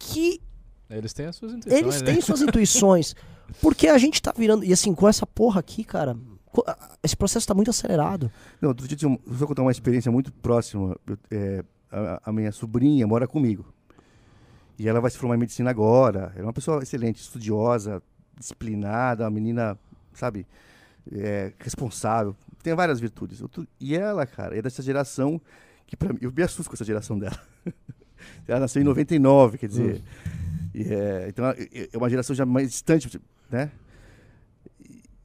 Que 0.00 0.40
Eles 0.88 1.12
têm 1.12 1.26
as 1.26 1.36
suas 1.36 1.52
intenções. 1.52 1.80
eles 1.80 2.00
né? 2.00 2.06
têm 2.12 2.20
suas 2.22 2.40
intuições. 2.42 3.14
Porque 3.60 3.86
a 3.86 3.98
gente 3.98 4.20
tá 4.22 4.32
virando. 4.36 4.64
E 4.64 4.72
assim, 4.72 4.94
com 4.94 5.06
essa 5.06 5.26
porra 5.26 5.60
aqui, 5.60 5.84
cara. 5.84 6.16
Esse 7.02 7.16
processo 7.16 7.46
tá 7.46 7.54
muito 7.54 7.70
acelerado. 7.70 8.30
Não, 8.60 8.70
outro 8.70 8.88
dia, 8.88 8.96
eu 9.06 9.20
vou 9.24 9.46
contar 9.46 9.62
uma 9.62 9.70
experiência 9.70 10.10
muito 10.10 10.32
próxima. 10.32 10.96
Eu, 11.06 11.18
é, 11.30 11.64
a, 11.92 12.22
a 12.30 12.32
minha 12.32 12.50
sobrinha 12.50 13.06
mora 13.06 13.28
comigo. 13.28 13.72
E 14.78 14.88
ela 14.88 15.00
vai 15.00 15.10
se 15.10 15.18
formar 15.18 15.36
em 15.36 15.38
medicina 15.38 15.70
agora. 15.70 16.32
Ela 16.34 16.40
é 16.40 16.46
uma 16.46 16.52
pessoa 16.52 16.82
excelente, 16.82 17.20
estudiosa, 17.20 18.02
disciplinada, 18.38 19.24
uma 19.24 19.30
menina, 19.30 19.78
sabe, 20.14 20.46
é, 21.12 21.52
responsável. 21.60 22.34
Tem 22.62 22.74
várias 22.74 22.98
virtudes. 22.98 23.40
Outro- 23.42 23.68
e 23.78 23.94
ela, 23.94 24.26
cara, 24.26 24.56
é 24.56 24.62
dessa 24.62 24.82
geração 24.82 25.40
que, 25.86 25.96
pra 25.96 26.12
mim, 26.12 26.18
eu 26.22 26.32
me 26.32 26.42
assusto 26.42 26.70
com 26.70 26.74
essa 26.74 26.84
geração 26.84 27.18
dela. 27.18 27.38
ela 28.46 28.60
nasceu 28.60 28.80
em 28.82 28.84
99, 28.84 29.58
quer 29.58 29.68
dizer. 29.68 30.02
e 30.74 30.82
é, 30.82 31.26
então, 31.28 31.44
é 31.46 31.88
é 31.92 31.96
uma 31.96 32.08
geração 32.10 32.34
já 32.34 32.44
mais 32.46 32.70
distante, 32.70 33.20
né? 33.50 33.70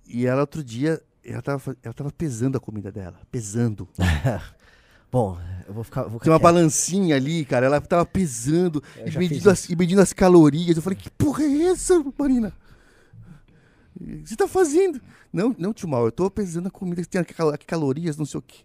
E- 0.07 0.25
ela, 0.25 0.41
outro 0.41 0.63
dia, 0.63 1.01
ela 1.23 1.41
tava, 1.41 1.77
ela 1.83 1.93
tava 1.93 2.11
pesando 2.11 2.57
a 2.57 2.59
comida 2.59 2.91
dela. 2.91 3.19
Pesando. 3.31 3.87
Bom, 5.11 5.39
eu 5.67 5.73
vou 5.73 5.83
ficar. 5.83 6.03
Vou 6.03 6.19
Tem 6.19 6.31
uma 6.31 6.39
quieto. 6.39 6.43
balancinha 6.43 7.15
ali, 7.15 7.45
cara. 7.45 7.65
Ela 7.65 7.79
tava 7.79 8.05
pesando 8.05 8.83
Eu 8.97 9.07
e 9.07 9.17
medindo, 9.17 9.49
as, 9.49 9.69
e 9.69 9.75
medindo 9.75 10.01
as 10.01 10.11
calorias. 10.13 10.75
Eu 10.75 10.83
falei, 10.83 10.97
que 10.97 11.09
porra 11.09 11.43
é 11.43 11.63
essa, 11.67 12.03
Marina? 12.17 12.53
O 13.99 14.03
que 14.03 14.27
você 14.29 14.35
tá 14.35 14.47
fazendo? 14.47 14.99
Não, 15.31 15.55
não, 15.57 15.73
tio 15.73 15.87
Mal, 15.87 16.05
eu 16.05 16.11
tô 16.11 16.29
pesando 16.29 16.67
a 16.67 16.71
comida 16.71 17.01
que 17.01 17.07
tem 17.07 17.23
calorias, 17.65 18.17
não 18.17 18.25
sei 18.25 18.39
o 18.39 18.41
quê. 18.41 18.59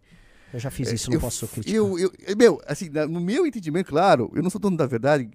Eu 0.53 0.59
já 0.61 0.71
fiz 0.71 0.91
isso, 0.93 1.11
não 1.11 1.17
eu, 1.17 1.21
posso 1.21 1.47
criticar. 1.47 1.77
eu, 1.77 1.99
eu, 1.99 2.13
eu- 2.27 2.37
Meu, 2.37 2.61
assim, 2.67 2.89
no 3.09 3.21
meu 3.21 3.47
entendimento, 3.47 3.87
claro, 3.89 4.31
eu 4.35 4.43
não 4.43 4.51
sou 4.51 4.61
dono 4.61 4.77
da 4.77 4.87
verdade 4.87 5.31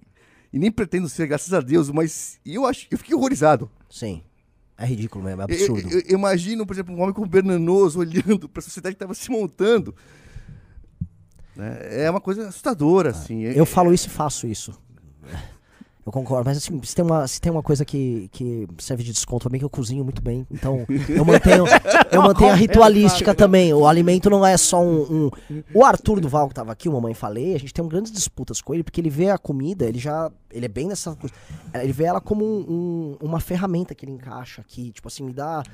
e 0.52 0.58
nem 0.58 0.70
pretendo 0.70 1.08
ser, 1.08 1.26
graças 1.26 1.52
a 1.54 1.60
Deus, 1.60 1.90
mas 1.90 2.38
eu 2.44 2.66
acho, 2.66 2.86
eu 2.90 2.98
fiquei 2.98 3.14
horrorizado. 3.14 3.70
Sim. 3.90 4.22
É 4.78 4.84
ridículo 4.84 5.24
mesmo, 5.24 5.40
é 5.40 5.44
Eu, 5.44 5.54
absurdo. 5.54 5.90
eu- 5.90 6.02
eu 6.06 6.18
imagino, 6.18 6.66
por 6.66 6.74
exemplo, 6.74 6.94
um 6.94 7.00
homem 7.00 7.14
como 7.14 7.26
Bernanoso 7.26 7.98
olhando 8.00 8.46
para 8.50 8.60
a 8.60 8.62
sociedade 8.62 8.94
que 8.94 8.96
estava 8.96 9.14
se 9.14 9.30
montando. 9.30 9.94
Né? 11.54 11.78
É 12.04 12.10
uma 12.10 12.20
coisa 12.20 12.48
assustadora, 12.48 13.10
assim. 13.10 13.46
É- 13.46 13.58
Eu 13.58 13.64
falo 13.64 13.94
isso 13.94 14.08
e 14.08 14.10
faço 14.10 14.46
isso. 14.46 14.78
Eu 16.06 16.12
concordo, 16.12 16.44
mas 16.48 16.56
assim, 16.58 16.80
se 16.84 16.94
tem 16.94 17.04
uma, 17.04 17.26
se 17.26 17.40
tem 17.40 17.50
uma 17.50 17.64
coisa 17.64 17.84
que, 17.84 18.28
que 18.30 18.64
serve 18.78 19.02
de 19.02 19.12
desconto 19.12 19.42
também, 19.48 19.58
que 19.58 19.64
eu 19.64 19.68
cozinho 19.70 20.04
muito 20.04 20.22
bem. 20.22 20.46
Então, 20.48 20.86
eu 21.08 21.24
mantenho, 21.24 21.64
eu 22.12 22.22
mantenho 22.22 22.52
a 22.52 22.54
ritualística 22.54 23.34
também. 23.34 23.74
O 23.74 23.88
alimento 23.88 24.30
não 24.30 24.46
é 24.46 24.56
só 24.56 24.80
um, 24.80 25.26
um- 25.50 25.62
O 25.74 25.84
Arthur 25.84 26.20
Duval, 26.20 26.48
que 26.48 26.54
tava 26.54 26.70
aqui, 26.70 26.88
o 26.88 26.92
Mamãe 26.92 27.12
Falei, 27.12 27.56
a 27.56 27.58
gente 27.58 27.74
tem 27.74 27.86
grandes 27.88 28.12
disputas 28.12 28.60
com 28.62 28.72
ele, 28.72 28.84
porque 28.84 29.00
ele 29.00 29.10
vê 29.10 29.30
a 29.30 29.36
comida, 29.36 29.84
ele 29.84 29.98
já. 29.98 30.30
Ele 30.52 30.64
é 30.64 30.68
bem 30.68 30.86
nessa 30.86 31.16
coisa. 31.16 31.34
Ele 31.74 31.92
vê 31.92 32.04
ela 32.04 32.20
como 32.20 32.44
um- 32.44 33.16
um- 33.20 33.26
uma 33.26 33.40
ferramenta 33.40 33.92
que 33.92 34.04
ele 34.04 34.12
encaixa 34.12 34.60
aqui. 34.60 34.92
Tipo 34.92 35.08
assim, 35.08 35.24
me 35.24 35.32
dá 35.32 35.64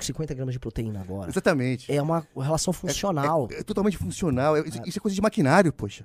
50 0.00 0.34
gramas 0.34 0.52
de 0.52 0.58
proteína 0.58 1.00
agora. 1.00 1.30
Exatamente. 1.30 1.90
É 1.92 2.02
uma 2.02 2.26
relação 2.36 2.72
funcional. 2.72 3.46
É, 3.52 3.60
é 3.60 3.62
totalmente 3.62 3.96
funcional. 3.96 4.56
É- 4.56 4.62
isso, 4.66 4.80
isso 4.84 4.98
é 4.98 5.00
coisa 5.00 5.14
de 5.14 5.22
maquinário, 5.22 5.72
poxa. 5.72 6.04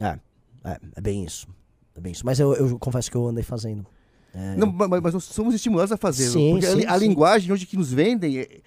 É, 0.00 0.18
é, 0.64 0.78
é 0.96 1.00
bem 1.00 1.24
isso. 1.24 1.46
É 1.96 2.00
bem 2.00 2.12
isso. 2.12 2.24
Mas 2.24 2.40
eu, 2.40 2.54
eu 2.54 2.78
confesso 2.78 3.10
que 3.10 3.16
eu 3.16 3.26
andei 3.28 3.44
fazendo. 3.44 3.86
É, 4.34 4.56
Não, 4.56 4.66
ma- 4.70 4.88
ma- 4.88 5.00
mas, 5.00 5.14
nós 5.14 5.24
somos 5.24 5.54
estimulados 5.54 5.92
a 5.92 5.96
fazer. 5.96 6.28
Sim, 6.28 6.52
porque 6.52 6.66
a 6.66 6.72
sim, 6.76 6.86
a, 6.86 6.98
sim. 6.98 7.06
linguagem 7.08 7.52
hoje 7.52 7.66
que 7.66 7.76
nos 7.76 7.92
vendem 7.92 8.38
é, 8.38 8.60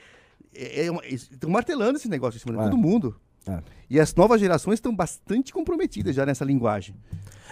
é, 0.56 0.86
é 0.86 0.92
uma- 0.92 1.06
estão 1.06 1.50
martelando 1.50 1.98
esse 1.98 2.08
negócio 2.08 2.38
em 2.38 2.40
cima 2.40 2.54
de 2.54 2.60
É. 2.62 2.64
todo 2.64 2.78
mundo. 2.78 3.16
É. 3.46 3.62
E 3.90 4.00
as 4.00 4.14
novas 4.16 4.40
gerações 4.40 4.76
estão 4.76 4.94
bastante 4.96 5.54
comprometidas 5.54 6.16
já 6.16 6.26
nessa 6.26 6.44
linguagem. 6.46 6.96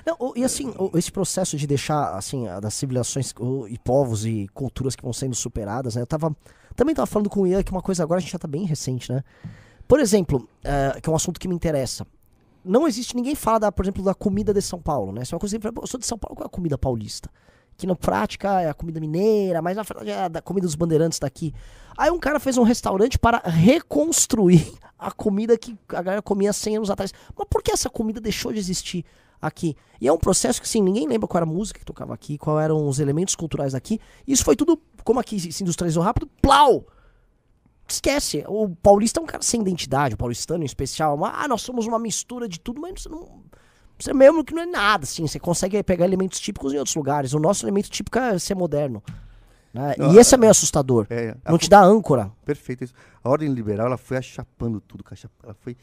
Não, 0.05 0.33
e 0.35 0.43
assim, 0.43 0.73
esse 0.93 1.11
processo 1.11 1.57
de 1.57 1.65
deixar, 1.65 2.15
assim, 2.15 2.47
a- 2.47 2.59
das 2.59 2.73
civilizações 2.73 3.33
e 3.69 3.77
povos 3.79 4.25
e 4.25 4.47
culturas 4.53 4.95
que 4.95 5.03
vão 5.03 5.11
sendo 5.13 5.35
superadas, 5.35 5.95
né? 5.95 6.01
Eu 6.01 6.07
tava. 6.07 6.35
Também 6.75 6.93
tava 6.93 7.05
falando 7.07 7.29
com 7.29 7.41
o 7.41 7.47
Ian 7.47 7.63
que 7.63 7.71
uma 7.71 7.81
coisa 7.81 8.03
agora 8.03 8.17
a 8.19 8.21
gente 8.21 8.31
já 8.31 8.39
tá 8.39 8.47
bem 8.47 8.65
recente, 8.65 9.11
né? 9.11 9.23
Por 9.87 9.99
exemplo, 9.99 10.47
eh, 10.63 10.99
que 11.01 11.09
é 11.09 11.11
um 11.11 11.15
assunto 11.15 11.39
que 11.39 11.47
me 11.47 11.55
interessa. 11.55 12.05
Não 12.65 12.87
existe, 12.87 13.15
ninguém 13.15 13.35
fala, 13.35 13.59
da, 13.59 13.71
por 13.71 13.85
exemplo, 13.85 14.03
da 14.03 14.15
comida 14.15 14.53
de 14.53 14.61
São 14.61 14.81
Paulo, 14.81 15.11
né? 15.11 15.21
Isso 15.21 15.33
é 15.33 15.35
uma 15.35 15.39
coisa 15.39 15.59
que, 15.59 15.67
eu 15.67 15.87
sou 15.87 15.99
de 15.99 16.05
São 16.05 16.17
Paulo, 16.17 16.35
qual 16.35 16.45
é 16.45 16.47
a 16.47 16.49
comida 16.49 16.77
paulista? 16.77 17.29
Que 17.77 17.85
na 17.85 17.95
prática 17.95 18.61
é 18.61 18.69
a 18.69 18.73
comida 18.73 18.99
mineira, 18.99 19.61
mas 19.61 19.75
na 19.75 19.83
verdade 19.83 20.09
é 20.09 20.23
a 20.23 20.27
da 20.27 20.41
comida 20.41 20.65
dos 20.65 20.75
bandeirantes 20.75 21.19
daqui. 21.19 21.53
Aí 21.97 22.09
um 22.09 22.19
cara 22.19 22.39
fez 22.39 22.57
um 22.57 22.63
restaurante 22.63 23.19
para 23.19 23.37
reconstruir 23.39 24.73
a 24.97 25.11
comida 25.11 25.57
que 25.57 25.77
a 25.89 26.01
galera 26.01 26.21
comia 26.21 26.51
100 26.51 26.77
anos 26.77 26.89
atrás. 26.89 27.13
Mas 27.37 27.47
por 27.49 27.61
que 27.61 27.71
essa 27.71 27.89
comida 27.89 28.19
deixou 28.19 28.51
de 28.51 28.59
existir 28.59 29.05
aqui? 29.41 29.75
E 29.99 30.07
é 30.07 30.13
um 30.13 30.17
processo 30.17 30.61
que, 30.61 30.67
assim, 30.67 30.81
ninguém 30.81 31.07
lembra 31.07 31.27
qual 31.27 31.39
era 31.39 31.49
a 31.49 31.53
música 31.53 31.79
que 31.79 31.85
tocava 31.85 32.13
aqui, 32.13 32.37
qual 32.37 32.59
eram 32.59 32.87
os 32.87 32.99
elementos 32.99 33.35
culturais 33.35 33.73
daqui. 33.73 33.99
Isso 34.25 34.43
foi 34.43 34.55
tudo, 34.55 34.79
como 35.03 35.19
aqui 35.19 35.39
se 35.51 35.63
industrializou 35.63 36.01
rápido, 36.01 36.29
plau! 36.41 36.85
Esquece. 37.87 38.43
O 38.47 38.69
paulista 38.69 39.19
é 39.19 39.23
um 39.23 39.25
cara 39.25 39.43
sem 39.43 39.61
identidade, 39.61 40.15
o 40.15 40.17
paulistano 40.17 40.63
em 40.63 40.65
especial. 40.65 41.15
Mas, 41.17 41.33
ah, 41.35 41.47
nós 41.47 41.61
somos 41.61 41.85
uma 41.85 41.99
mistura 41.99 42.47
de 42.47 42.59
tudo, 42.59 42.81
mas 42.81 43.01
você 43.01 43.09
não. 43.09 43.43
Você 43.97 44.13
mesmo 44.13 44.43
que 44.43 44.53
não 44.53 44.63
é 44.63 44.65
nada, 44.65 45.03
assim. 45.03 45.25
Você 45.25 45.39
consegue 45.39 45.81
pegar 45.83 46.05
elementos 46.05 46.39
típicos 46.39 46.73
em 46.73 46.77
outros 46.77 46.95
lugares. 46.95 47.33
O 47.33 47.39
nosso 47.39 47.65
elemento 47.65 47.89
típico 47.89 48.17
é 48.19 48.37
ser 48.39 48.55
moderno. 48.55 49.01
né? 49.73 49.95
Não, 49.97 50.13
e 50.13 50.17
esse 50.17 50.33
é 50.35 50.37
meio 50.37 50.51
assustador. 50.51 51.07
É, 51.09 51.35
a 51.45 51.51
Não 51.51 51.57
te 51.57 51.69
dá 51.69 51.81
âncora. 51.81 52.31
Perfeito 52.43 52.83
isso. 52.83 52.93
A 53.23 53.29
ordem 53.29 53.49
liberal 53.49 53.87
ela 53.87 53.97
foi 53.97 54.17
achapando 54.17 54.81
tudo, 54.81 55.03
ela 55.43 55.53
foi 55.53 55.77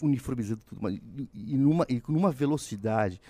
uniformizando 0.00 0.60
tudo, 0.66 0.80
mas 0.82 0.94
e, 0.94 1.28
e 1.34 1.56
numa, 1.56 1.84
e 1.88 2.02
numa 2.08 2.30
velocidade. 2.30 3.20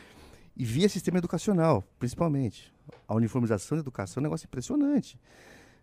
E 0.56 0.64
via 0.64 0.88
sistema 0.88 1.18
educacional, 1.18 1.82
principalmente. 1.98 2.72
A 3.08 3.14
uniformização 3.14 3.76
da 3.76 3.82
educação 3.82 4.20
é 4.20 4.22
um 4.22 4.24
negócio 4.24 4.46
impressionante. 4.46 5.18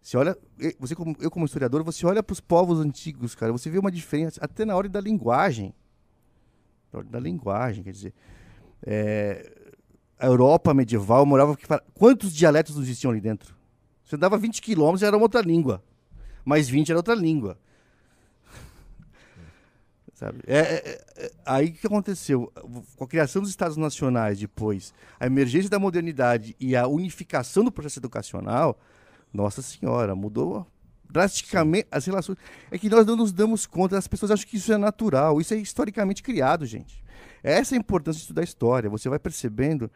Você 0.02 0.18
olha, 0.18 0.38
e- 0.60 0.76
você 0.80 0.95
como, 0.95 1.15
eu 1.19 1.30
como 1.30 1.45
historiador, 1.45 1.84
você 1.84 2.06
olha 2.06 2.23
para 2.23 2.34
os 2.34 2.40
povos 2.40 2.80
antigos, 2.80 3.36
cara, 3.36 3.52
você 3.52 3.69
vê 3.69 3.78
uma 3.78 3.91
diferença 3.91 4.40
até 4.44 4.65
na 4.65 4.76
ordem 4.76 4.91
da 4.91 4.99
linguagem. 4.99 5.73
Na 6.91 6.99
ordem 6.99 7.11
da 7.11 7.19
linguagem, 7.19 7.84
quer 7.84 7.91
dizer, 7.91 8.14
é, 8.84 9.52
a 10.18 10.26
Europa 10.26 10.73
medieval 10.73 11.26
morava 11.26 11.57
quantos 11.94 12.34
dialetos 12.34 12.78
existiam 12.78 13.11
ali 13.11 13.22
dentro? 13.22 13.56
Você 14.03 14.18
dava 14.18 14.38
20 14.38 14.61
quilômetros 14.61 15.03
era 15.03 15.15
uma 15.15 15.23
outra 15.23 15.41
língua 15.41 15.84
mais 16.44 16.68
20 16.68 16.90
era 16.90 16.99
outra 16.99 17.15
língua. 17.15 17.57
É, 20.45 20.60
é- 20.60 21.02
é- 21.18 21.32
aí 21.44 21.69
o 21.69 21.73
que 21.73 21.88
aconteceu? 21.88 22.52
Com 22.95 23.03
a 23.03 23.07
criação 23.07 23.41
dos 23.41 23.49
Estados 23.49 23.76
Nacionais 23.76 24.38
depois, 24.38 24.94
a 25.19 25.26
emergência 25.26 25.68
da 25.68 25.80
modernidade 25.80 26.56
e 26.60 26.76
a 26.76 26.86
unificação 26.86 27.64
do 27.64 27.72
processo 27.72 27.98
educacional, 27.99 28.80
nossa 29.34 29.62
senhora, 29.62 30.16
mudou 30.16 30.66
drasticamente 31.10 31.88
as 31.91 32.06
relações. 32.06 32.38
É 32.70 32.78
que 32.78 32.90
nós 32.90 33.06
não 33.06 33.16
nos 33.16 33.32
damos 33.32 33.66
conta, 33.66 33.98
as 33.98 34.08
pessoas 34.08 34.32
acham 34.32 34.48
que 34.48 34.58
isso 34.58 34.72
é 34.72 34.78
natural, 34.78 35.41
isso 35.41 35.53
é 35.53 35.58
historicamente 35.58 36.24
criado, 36.24 36.66
gente. 36.66 37.03
Essa 37.44 37.76
é 37.76 37.78
a 37.78 37.80
importância 37.80 38.18
de 38.18 38.24
estudar 38.24 38.44
história. 38.44 38.90
Você 38.90 39.10
vai 39.10 39.20
percebendo 39.20 39.90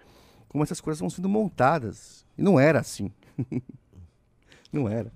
como 0.49 0.64
essas 0.64 0.82
coisas 0.82 0.99
vão 0.99 1.10
sendo 1.10 1.30
montadas. 1.30 2.26
E 2.38 2.41
não 2.41 2.60
era 2.60 2.80
assim. 2.80 3.12
não 4.72 4.90
era. 4.90 5.12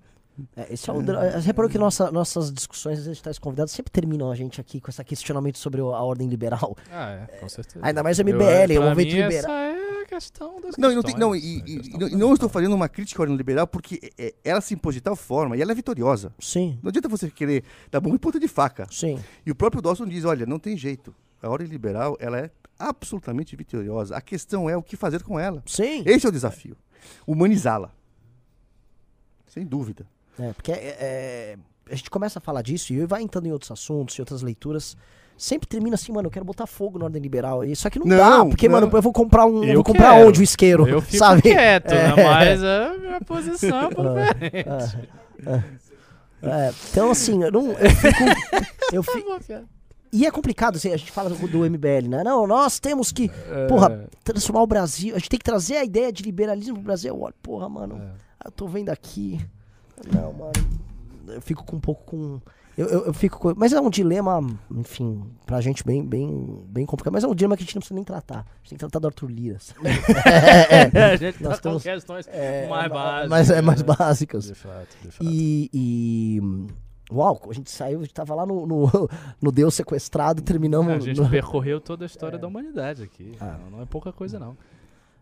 É, 0.56 0.74
esse 0.74 0.90
é 0.90 0.94
o, 0.94 1.02
Você 1.02 1.40
reparou 1.40 1.70
que 1.70 1.78
nossa, 1.78 2.10
nossas 2.12 2.50
discussões, 2.54 3.00
às 3.00 3.06
vezes, 3.06 3.22
tais 3.22 3.38
convidados 3.38 3.74
sempre 3.74 3.92
terminam 3.92 4.32
a 4.32 4.36
gente 4.36 4.62
aqui 4.62 4.80
com 4.80 4.90
esse 4.90 5.04
questionamento 5.04 5.58
sobre 5.58 5.82
o- 5.82 5.94
a 5.94 6.02
ordem 6.02 6.30
liberal. 6.30 6.78
Ah, 6.90 7.28
é, 7.30 7.38
com 7.40 7.50
certeza. 7.50 7.86
Ainda 7.86 8.02
mais 8.02 8.18
o 8.18 8.22
Eu- 8.22 8.26
MBL, 8.28 8.72
o 8.78 8.80
pra 8.80 8.90
movimento 8.90 9.16
liberal. 9.16 9.32
Essa 9.32 9.52
é 9.52 9.89
questão 10.10 10.60
das 10.60 10.76
Não, 10.78 10.92
e 10.92 10.96
não, 10.96 11.04
tem, 11.04 11.16
não, 11.18 11.36
e, 11.36 11.62
questões, 11.62 11.88
e- 11.88 11.90
e 12.14 12.16
não- 12.18 12.30
e 12.32 12.34
estou 12.34 12.50
fazendo 12.50 12.74
uma 12.76 12.90
crítica 12.90 13.22
à 13.22 13.24
ordem 13.24 13.38
liberal 13.38 13.68
porque 13.68 14.12
é, 14.18 14.34
ela 14.44 14.60
se 14.62 14.74
impôs 14.74 14.96
de 14.96 15.02
tal 15.02 15.16
forma 15.16 15.56
e 15.56 15.62
ela 15.62 15.72
é 15.72 15.76
vitoriosa. 15.76 16.34
Sim, 16.40 16.80
Não 16.82 16.90
adianta 16.90 17.08
você 17.08 17.30
querer 17.30 17.64
dar 17.92 18.00
bom 18.00 18.14
em 18.14 18.18
ponta 18.18 18.40
de 18.40 18.48
faca. 18.48 18.88
sim. 18.92 19.20
E 19.46 19.52
o 19.52 19.56
próprio 19.56 19.82
Dawson 19.82 20.06
diz, 20.08 20.26
olha, 20.26 20.46
não 20.46 20.58
tem 20.60 20.76
jeito. 20.76 21.14
A 21.42 21.48
ordem 21.50 21.68
liberal, 21.68 22.18
ela 22.20 22.38
é 22.40 22.52
absolutamente 22.78 23.56
vitoriosa. 23.56 24.16
A 24.16 24.22
questão 24.22 24.70
é 24.70 24.76
o 24.76 24.84
que 24.84 24.96
fazer 24.98 25.24
com 25.24 25.40
ela. 25.40 25.62
Sim. 25.66 26.04
Esse 26.06 26.26
é 26.26 26.30
o 26.30 26.32
desafio. 26.32 26.76
Humanizá-la. 27.26 27.92
Sem 29.48 29.66
dúvida. 29.66 30.06
É, 30.38 30.54
porque 30.54 30.72
é, 30.72 30.76
é, 31.00 31.58
a 31.92 31.96
gente 31.96 32.10
começa 32.10 32.40
a 32.40 32.42
falar 32.42 32.62
disso 32.62 32.94
e 32.94 33.06
vai 33.06 33.22
entrando 33.22 33.48
em 33.48 33.52
outros 33.52 33.72
assuntos, 33.72 34.18
em 34.18 34.22
outras 34.22 34.42
leituras. 34.42 34.96
Sempre 35.42 35.70
termina 35.70 35.96
assim, 35.96 36.12
mano, 36.12 36.28
eu 36.28 36.32
quero 36.32 36.44
botar 36.44 36.68
fogo 36.68 37.00
na 37.00 37.06
ordem 37.06 37.22
liberal. 37.22 37.62
Só 37.74 37.90
que 37.90 37.98
não, 37.98 38.06
Não, 38.06 38.18
dá, 38.18 38.46
porque, 38.46 38.68
não. 38.68 38.76
mano, 38.82 38.92
eu 38.94 39.02
vou 39.02 39.14
comprar 39.14 39.46
um. 39.46 39.64
Eu 39.64 39.76
vou 39.76 39.84
comprar 39.86 40.16
quero. 40.16 40.28
onde 40.28 40.42
o 40.42 40.44
isqueiro? 40.44 40.86
Eu 40.86 41.02
fico 41.02 41.18
sabe? 41.18 41.42
quieto, 41.42 41.94
É. 41.94 42.16
né? 42.16 42.24
Mas 42.24 42.62
a 42.64 42.94
minha 43.00 43.22
posição 43.22 43.90
é 44.18 44.34
diferente. 44.34 45.10
É, 46.42 46.72
então, 46.92 47.10
assim, 47.12 47.42
eu 47.42 47.52
não. 47.52 47.72
Eu 47.72 47.90
fico. 47.92 48.20
Eu 48.92 49.04
fi- 49.04 49.24
E 50.12 50.26
é 50.26 50.32
complicado, 50.32 50.76
assim, 50.78 50.92
a 50.92 50.98
gente 50.98 51.12
fala 51.12 51.30
do, 51.30 51.48
do 51.48 51.60
MBL, 51.70 52.08
né? 52.10 52.24
Não, 52.24 52.48
nós 52.48 52.80
temos 52.80 53.12
que, 53.12 53.30
É. 53.50 53.68
porra, 53.68 54.10
transformar 54.24 54.64
o 54.64 54.68
Brasil. 54.68 55.16
A 55.16 55.20
gente 55.20 55.30
tem 55.30 55.38
que 55.38 55.46
trazer 55.46 55.78
a 55.78 55.84
ideia 55.86 56.12
de 56.12 56.24
liberalismo 56.24 56.74
pro 56.74 56.84
Brasil. 56.84 57.14
Eu 57.14 57.22
olho, 57.22 57.36
porra, 57.42 57.70
mano, 57.70 58.02
É. 58.02 58.48
eu 58.48 58.52
tô 58.52 58.68
vendo 58.68 58.90
aqui. 58.90 59.40
Não, 60.12 60.34
mano. 60.34 60.52
Eu 61.36 61.42
fico 61.42 61.64
com 61.66 61.76
um 61.78 61.80
pouco 61.80 62.04
com. 62.06 62.40
Eu, 62.78 62.88
eu, 62.88 63.06
eu 63.08 63.14
fico 63.14 63.38
com... 63.40 63.54
Mas 63.58 63.74
é 63.74 63.82
um 63.82 63.90
dilema, 63.90 64.40
enfim, 64.72 65.22
pra 65.46 65.60
gente 65.60 65.84
bem, 65.86 66.06
bem, 66.06 66.64
bem 66.68 66.86
complicado. 66.86 67.12
Mas 67.12 67.26
é 67.26 67.28
um 67.28 67.36
dilema 67.36 67.58
que 67.58 67.64
a 67.64 67.66
gente 67.66 67.76
não 67.76 67.82
precisa 67.82 67.96
nem 67.96 68.06
tratar. 68.06 68.40
A 68.40 68.44
gente 68.62 68.70
tem 68.70 68.78
que 68.78 68.80
tratar 68.80 69.00
do 69.00 69.08
Arthur 69.08 69.30
Liras. 69.30 69.76
a 71.12 71.16
gente 71.18 71.44
Nós 71.44 71.58
tá 71.58 71.64
temos- 71.64 71.84
com 71.84 71.90
questões 71.90 72.26
É, 72.30 72.68
mais 72.70 72.90
básicas. 72.90 73.30
Mas 73.30 73.50
é 73.52 73.62
mais 73.62 73.84
né? 73.84 73.96
básicas. 73.98 74.46
De 74.46 74.56
fato, 74.56 74.98
de 75.02 75.12
fato. 75.12 75.24
E, 75.30 75.70
e. 75.74 76.42
Uau, 77.12 77.42
a 77.50 77.54
gente 77.54 77.70
saiu, 77.72 78.00
a 78.00 78.04
gente 78.04 78.14
tava 78.14 78.34
lá 78.36 78.46
no, 78.46 78.66
no, 78.66 79.10
no 79.42 79.52
Deus 79.52 79.74
sequestrado, 79.74 80.42
terminamos. 80.42 80.94
a 80.94 81.00
gente 81.00 81.20
no- 81.20 81.30
percorreu 81.30 81.82
toda 81.82 82.06
a 82.06 82.08
história 82.08 82.38
da 82.40 82.48
humanidade 82.48 83.04
aqui. 83.04 83.34
Ah. 83.42 83.58
Não, 83.64 83.72
não 83.72 83.82
é 83.82 83.86
pouca 83.86 84.14
coisa, 84.14 84.40
não. 84.40 84.56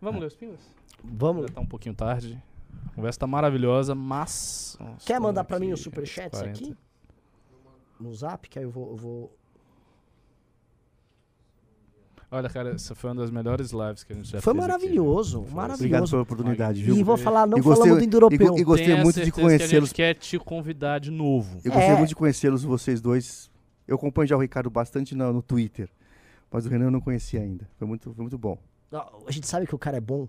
Vamos 0.00 0.20
ler 0.20 0.26
os 0.26 0.36
pingos? 0.36 0.60
Vamos. 1.02 1.46
Já 1.48 1.54
tá 1.54 1.60
um 1.60 1.66
pouquinho 1.66 1.94
tarde. 1.94 2.40
A 2.86 2.94
conversa 2.94 3.20
tá 3.20 3.26
maravilhosa, 3.26 3.94
mas. 3.94 4.76
Nossa, 4.80 5.06
Quer 5.06 5.20
mandar 5.20 5.44
pra 5.44 5.58
mim 5.58 5.66
aqui, 5.66 5.74
os 5.74 5.80
superchats 5.82 6.38
40. 6.40 6.58
aqui? 6.58 6.76
No 8.00 8.14
zap, 8.14 8.48
que 8.48 8.58
aí 8.58 8.64
eu 8.64 8.70
vou. 8.70 8.90
Eu 8.90 8.96
vou... 8.96 9.32
Olha, 12.30 12.50
cara, 12.50 12.74
essa 12.74 12.94
foi 12.94 13.08
uma 13.10 13.22
das 13.22 13.30
melhores 13.30 13.70
lives 13.72 14.04
que 14.04 14.12
a 14.12 14.16
gente 14.16 14.26
já 14.30 14.40
Foi 14.42 14.52
fez 14.52 14.62
aqui. 14.64 14.70
maravilhoso, 14.70 15.44
Foi. 15.44 15.54
maravilhoso. 15.54 15.82
Obrigado 15.84 16.10
pela 16.10 16.22
oportunidade, 16.22 16.80
E 16.80 16.82
viu? 16.82 17.02
vou 17.04 17.16
falar, 17.16 17.46
não 17.46 17.56
E 17.56 17.60
gostei- 17.62 17.84
falamos 17.84 17.98
do 17.98 18.04
E, 18.04 18.06
Indo-Europeu. 18.06 18.38
go- 18.52 18.58
e 18.58 18.64
gostei 18.64 18.86
Tenha 18.86 19.02
muito 19.02 19.14
de 19.14 19.24
certeza 19.24 19.32
que 19.34 19.40
a 19.40 19.44
conhecê-los. 19.44 19.88
gente 19.88 19.96
quer 19.96 20.14
te 20.14 20.38
convidar 20.38 20.98
de 20.98 21.10
novo. 21.10 21.58
Eu 21.64 21.72
gostei 21.72 21.88
É. 21.90 21.96
muito 21.96 22.10
de 22.10 22.14
conhecê-los, 22.16 22.62
vocês 22.62 23.00
dois. 23.00 23.50
Eu 23.86 23.96
acompanho 23.96 24.28
já 24.28 24.36
o 24.36 24.40
Ricardo 24.40 24.68
bastante 24.68 25.14
no, 25.14 25.32
no 25.32 25.40
Twitter. 25.42 25.88
Mas 26.50 26.66
o 26.66 26.68
Renan 26.68 26.86
eu 26.86 26.90
não 26.90 27.00
conhecia 27.00 27.40
ainda. 27.40 27.66
Foi 27.78 27.88
muito, 27.88 28.12
foi 28.12 28.22
muito 28.22 28.36
bom. 28.36 28.58
A 29.26 29.30
gente 29.30 29.46
sabe 29.46 29.66
que 29.66 29.74
o 29.74 29.78
cara 29.78 29.96
é 29.96 30.00
bom 30.00 30.28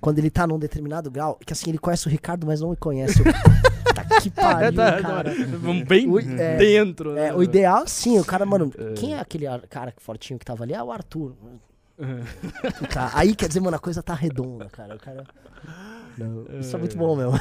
quando 0.00 0.18
ele 0.18 0.30
tá 0.30 0.46
num 0.46 0.58
determinado 0.58 1.10
grau, 1.10 1.38
que 1.44 1.52
assim, 1.52 1.70
ele 1.70 1.78
conhece 1.78 2.06
o 2.06 2.10
Ricardo, 2.10 2.46
mas 2.46 2.60
não 2.60 2.70
me 2.70 2.76
conhece. 2.76 3.20
o- 3.20 3.24
tá 3.94 4.04
que 4.20 4.30
pariu, 4.30 4.74
Tá, 4.74 5.00
cara. 5.02 5.32
Vamos 5.60 5.84
bem 5.84 6.08
O- 6.10 6.18
é, 6.18 6.56
dentro. 6.56 7.14
né? 7.14 7.28
É, 7.28 7.34
o 7.34 7.42
ideal, 7.42 7.86
sim, 7.86 8.18
o 8.18 8.24
cara, 8.24 8.44
mano, 8.44 8.70
É. 8.76 8.92
quem 8.94 9.14
é 9.14 9.20
aquele 9.20 9.46
ar- 9.46 9.66
cara 9.68 9.92
fortinho 9.98 10.38
que 10.38 10.44
tava 10.44 10.64
ali? 10.64 10.74
É 10.74 10.82
o 10.82 10.92
Arthur. 10.92 11.34
Tá, 12.92 13.10
aí 13.14 13.34
quer 13.36 13.46
dizer, 13.48 13.60
mano, 13.60 13.76
a 13.76 13.80
coisa 13.80 14.02
tá 14.02 14.14
redonda, 14.14 14.66
cara. 14.68 14.96
O 14.96 14.98
cara. 14.98 15.24
Não, 16.18 16.44
isso 16.60 16.74
é 16.76 16.78
muito 16.78 16.96
bom 16.96 17.14
mesmo. 17.16 17.32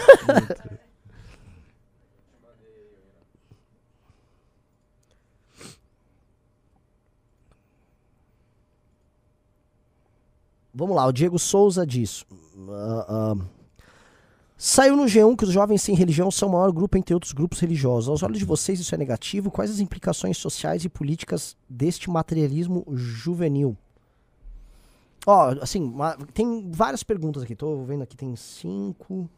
Vamos 10.74 10.96
lá, 10.96 11.06
o 11.06 11.12
Diego 11.12 11.38
Souza 11.38 11.86
diz. 11.86 12.26
Ah, 12.72 13.36
Saiu 14.58 14.96
no 14.96 15.04
G1 15.04 15.36
que 15.36 15.44
os 15.44 15.52
jovens 15.52 15.82
sem 15.82 15.94
religião 15.96 16.32
são 16.32 16.48
o 16.48 16.52
maior 16.54 16.72
grupo 16.72 16.98
entre 16.98 17.14
outros 17.14 17.34
grupos 17.34 17.60
religiosos. 17.60 18.08
Aos 18.08 18.24
olhos 18.24 18.40
de 18.40 18.46
vocês, 18.46 18.80
isso 18.80 18.96
é 18.96 18.98
negativo? 18.98 19.52
Quais 19.52 19.70
as 19.70 19.80
implicações 19.80 20.38
sociais 20.38 20.86
e 20.86 20.90
políticas 20.90 21.58
deste 21.68 22.10
materialismo 22.10 22.86
juvenil? 22.94 23.76
Ó, 25.26 25.56
assim, 25.62 25.82
ma- 25.90 26.18
tem 26.34 26.70
várias 26.72 27.04
perguntas 27.04 27.44
aqui. 27.44 27.56
Tô 27.56 27.84
vendo 27.84 28.04
aqui, 28.04 28.16
tem 28.16 28.36
cinco, 28.38 29.30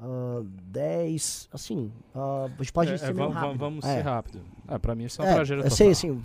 ah, 0.00 0.42
dez, 0.70 1.48
assim. 1.52 1.90
ah, 2.14 2.48
a 2.58 2.62
gente 2.62 2.72
pode 2.72 2.92
É, 2.92 2.96
ser 2.98 3.06
é, 3.06 3.12
vamos, 3.12 3.34
rápido. 3.34 3.58
vamos 3.58 3.84
É. 3.84 3.96
ser 3.96 4.00
rápido. 4.02 4.40
Ah, 4.66 4.78
pra 4.78 4.94
mim 4.94 5.04
isso 5.04 5.20
é 5.20 5.24
uma 5.24 5.30
É, 5.30 5.34
tragédia 5.34 5.62
total. 5.64 5.76
sei, 5.76 5.90
assim, 5.90 6.22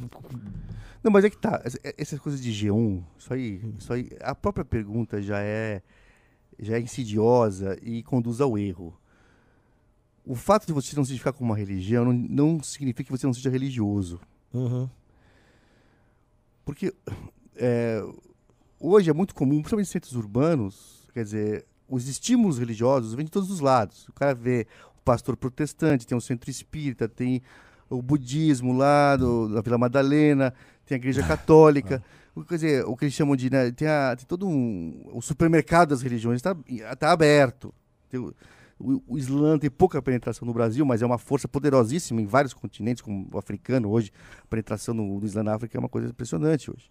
Não, 1.04 1.12
mas 1.12 1.26
é 1.26 1.30
que 1.30 1.38
tá. 1.38 1.62
essa- 1.66 1.80
Essas 1.98 2.20
coisas 2.20 2.42
de 2.42 2.52
G1, 2.52 3.02
isso 3.18 3.34
aí, 3.34 3.62
isso 3.78 3.92
aí, 3.92 4.10
a 4.22 4.34
própria 4.34 4.64
pergunta 4.64 5.22
já 5.22 5.40
é, 5.42 5.82
já 6.64 6.78
é 6.78 6.82
insidiosa 6.82 7.78
e 7.82 8.04
conduz 8.04 8.42
ao 8.42 8.58
erro. 8.58 8.98
O 10.26 10.36
fato 10.36 10.66
de 10.66 10.74
você 10.74 10.96
não 10.96 11.04
se 11.04 11.12
identificar 11.12 11.34
com 11.34 11.44
uma 11.44 11.56
religião 11.56 12.06
não, 12.06 12.14
não 12.14 12.64
significa 12.64 13.04
que 13.04 13.12
você 13.12 13.26
não 13.26 13.34
seja 13.34 13.50
religioso. 13.50 14.20
uhum, 14.54 14.90
Porque 16.64 16.94
é, 17.56 18.02
hoje 18.80 19.10
é 19.10 19.14
muito 19.14 19.36
comum, 19.36 19.58
principalmente 19.58 19.88
em 19.88 19.92
centros 19.92 20.16
urbanos, 20.16 21.10
quer 21.14 21.24
dizer, 21.24 21.66
os 21.90 22.08
estímulos 22.08 22.58
religiosos 22.58 23.14
vêm 23.14 23.26
de 23.26 23.32
todos 23.32 23.52
os 23.52 23.60
lados. 23.60 24.08
O 24.08 24.14
cara 24.14 24.34
vê 24.34 24.66
o 24.98 25.02
pastor 25.04 25.36
protestante, 25.36 26.08
tem 26.08 26.18
o 26.18 26.22
centro 26.22 26.50
espírita, 26.50 27.08
tem 27.08 27.42
o 27.90 28.02
budismo 28.02 28.74
lá 28.76 29.16
do, 29.16 29.50
da 29.50 29.62
Vila 29.62 29.78
Madalena, 29.78 30.54
tem 30.86 30.96
a 30.96 31.00
igreja 31.00 31.22
católica. 31.28 32.04
Quer 32.48 32.56
dizer, 32.56 32.86
o 32.86 32.96
que 32.98 33.06
eles 33.06 33.14
chamam 33.14 33.36
de. 33.36 33.50
Né, 33.50 33.72
tem, 33.72 33.88
a- 33.88 34.16
tem 34.16 34.26
todo 34.26 34.48
um. 34.48 35.10
O 35.14 35.22
supermercado 35.22 35.90
das 35.90 36.02
religiões 36.02 36.38
está 36.38 36.56
tá 36.96 37.12
aberto. 37.12 37.74
Tem 38.10 38.20
o, 38.20 38.34
o, 39.08 39.18
Islã 39.18 39.58
tem 39.58 39.70
pouca 39.70 40.02
penetração 40.02 40.46
no 40.46 40.54
Brasil, 40.54 40.86
mas 40.86 41.02
é 41.02 41.06
uma 41.06 41.18
força 41.18 41.48
poderosíssima 41.48 42.22
em 42.22 42.26
vários 42.26 42.54
continentes, 42.54 43.02
como 43.02 43.30
o 43.32 43.38
africano 43.38 43.90
hoje. 43.90 44.12
A 44.44 44.48
penetração 44.48 44.94
no, 44.94 45.20
do 45.20 45.26
Islã 45.26 45.44
na 45.44 45.56
África 45.56 45.78
é 45.78 45.80
uma 45.80 45.88
coisa 45.90 46.10
impressionante 46.10 46.70
hoje. 46.72 46.90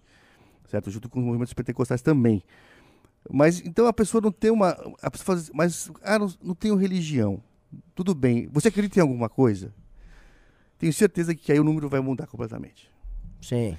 Certo? 0.69 0.91
Junto 0.91 1.09
com 1.09 1.19
os 1.19 1.25
movimentos 1.25 1.53
pentecostais 1.53 2.01
também. 2.01 2.43
Mas 3.31 3.61
então 3.61 3.87
a 3.87 3.93
pessoa 3.93 4.21
não 4.21 4.33
tem 4.33 4.51
uma. 4.51 4.71
A 5.03 5.11
pessoa 5.11 5.37
faz, 5.37 5.51
mas 5.53 5.91
ah, 6.03 6.19
não, 6.19 6.33
não 6.43 6.55
tenho 6.55 6.77
religião. 6.77 7.43
Tudo 7.95 8.15
bem. 8.15 8.49
Você 8.53 8.69
acredita 8.69 8.99
em 8.99 9.03
alguma 9.03 9.29
coisa? 9.29 9.73
Tenho 10.79 10.93
certeza 10.93 11.35
que 11.35 11.53
aí 11.53 11.61
o 11.61 11.65
número 11.65 11.89
vai 11.89 12.01
mudar 12.01 12.27
completamente. 12.27 12.91
sim. 13.41 13.77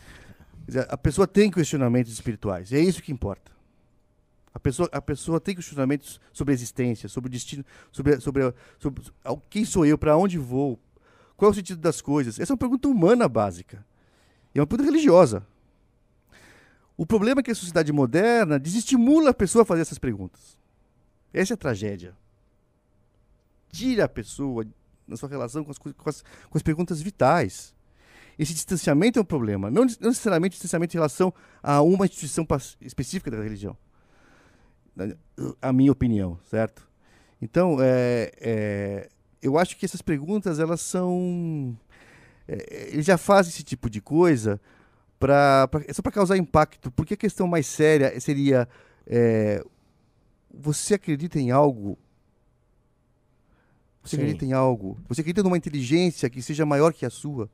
A 0.90 0.98
pessoa 0.98 1.28
tem 1.28 1.52
questionamentos 1.52 2.12
espirituais. 2.14 2.72
E 2.72 2.76
é 2.76 2.80
isso 2.80 3.02
que 3.02 3.12
importa. 3.12 3.52
A 4.54 4.60
pessoa, 4.60 4.88
a 4.92 5.02
pessoa 5.02 5.40
tem 5.42 5.56
questionamentos 5.56 6.22
sobre 6.32 6.52
a 6.52 6.56
existência, 6.56 7.10
sobre 7.10 7.28
o 7.28 7.32
destino, 7.32 7.66
sobre, 7.92 8.20
sobre, 8.20 8.54
sobre 8.80 9.04
a- 9.26 9.36
quem 9.50 9.66
sou 9.66 9.86
eu, 9.86 9.98
para 9.98 10.16
onde 10.16 10.38
vou, 10.38 10.80
qual 11.36 11.50
é 11.50 11.52
o 11.52 11.56
sentido 11.56 11.82
das 11.82 12.02
coisas. 12.02 12.40
Essa 12.40 12.52
é 12.52 12.54
uma 12.54 12.60
pergunta 12.60 12.88
humana 12.88 13.28
básica. 13.28 13.84
E 14.54 14.60
é 14.60 14.62
uma 14.62 14.68
pergunta 14.68 14.90
religiosa. 14.90 15.46
O 16.96 17.06
problema 17.06 17.42
é 17.42 17.44
que 17.44 17.50
a 17.52 17.56
sociedade 17.56 17.92
moderna 17.92 18.60
desestimula 18.60 19.32
a 19.32 19.34
pessoa 19.34 19.64
a 19.64 19.66
fazer 19.66 19.82
essas 19.82 19.98
perguntas. 19.98 20.58
Essa 21.34 21.54
é 21.54 21.56
a 21.56 21.58
tragédia. 21.58 22.16
Tira 23.72 24.06
a 24.06 24.10
pessoa 24.10 24.66
na 25.08 25.18
sua 25.18 25.28
relação 25.28 25.64
com 25.64 25.72
as, 25.72 25.78
com 25.80 25.92
as, 26.10 26.24
com 26.50 26.58
as 26.58 26.62
perguntas 26.62 27.02
vitais. 27.02 27.73
Esse 28.38 28.54
distanciamento 28.54 29.20
é 29.20 29.22
um 29.22 29.26
problema. 29.26 29.70
Não 29.70 29.86
não 29.86 30.10
necessariamente 30.10 30.54
distanciamento 30.54 30.96
em 30.96 31.00
relação 31.00 31.34
a 31.62 31.82
uma 31.82 32.06
instituição 32.06 32.46
específica 32.82 33.30
da 33.30 33.42
religião. 33.42 33.78
A 35.62 35.74
minha 35.74 35.92
opinião, 35.92 36.40
certo? 36.50 36.88
Então, 37.42 37.78
é, 37.82 38.32
é, 38.40 39.10
eu 39.42 39.58
acho 39.58 39.76
que 39.78 39.86
essas 39.86 40.02
perguntas, 40.02 40.60
elas 40.60 40.82
são... 40.82 41.78
é, 42.48 42.90
eles 42.92 43.06
já 43.06 43.18
fazem 43.18 43.50
esse 43.52 43.64
tipo 43.64 43.90
de 43.90 44.00
coisa 44.00 44.62
pra, 45.20 45.68
pra- 45.68 45.82
só 45.94 46.02
para 46.02 46.12
causar 46.12 46.38
impacto. 46.38 46.92
Porque 46.92 47.16
a 47.16 47.18
questão 47.18 47.48
mais 47.48 47.66
séria 47.68 48.20
seria... 48.20 48.68
é, 49.06 49.64
você 50.54 50.94
acredita 50.94 51.40
em 51.40 51.50
algo? 51.52 51.98
Você 54.04 54.16
Sim. 54.16 54.22
acredita 54.22 54.46
em 54.46 54.54
algo? 54.54 55.00
Você 55.10 55.22
acredita 55.22 55.44
numa 55.44 55.58
inteligência 55.58 56.30
que 56.30 56.42
seja 56.42 56.66
maior 56.66 56.94
que 56.94 57.06
a 57.06 57.10
sua? 57.10 57.50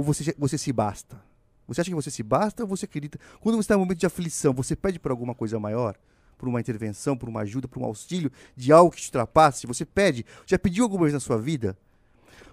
Ou 0.00 0.02
você, 0.02 0.34
você 0.38 0.56
se 0.56 0.72
basta? 0.72 1.20
Você 1.68 1.82
acha 1.82 1.90
que 1.90 1.94
você 1.94 2.10
se 2.10 2.22
basta 2.22 2.62
ou 2.62 2.68
você 2.68 2.86
acredita? 2.86 3.20
Quando 3.38 3.56
você 3.56 3.60
está 3.60 3.74
em 3.74 3.76
um 3.76 3.80
momento 3.80 3.98
de 3.98 4.06
aflição, 4.06 4.54
você 4.54 4.74
pede 4.74 4.98
por 4.98 5.10
alguma 5.10 5.34
coisa 5.34 5.60
maior? 5.60 5.94
por 6.38 6.48
uma 6.48 6.58
intervenção, 6.58 7.18
por 7.18 7.28
uma 7.28 7.42
ajuda, 7.42 7.68
por 7.68 7.82
um 7.82 7.84
auxílio 7.84 8.32
de 8.56 8.72
algo 8.72 8.90
que 8.90 9.02
te 9.02 9.08
ultrapasse? 9.08 9.66
Você 9.66 9.84
pede? 9.84 10.24
Já 10.46 10.58
pediu 10.58 10.84
alguma 10.84 11.02
vez 11.02 11.12
na 11.12 11.20
sua 11.20 11.38
vida? 11.38 11.76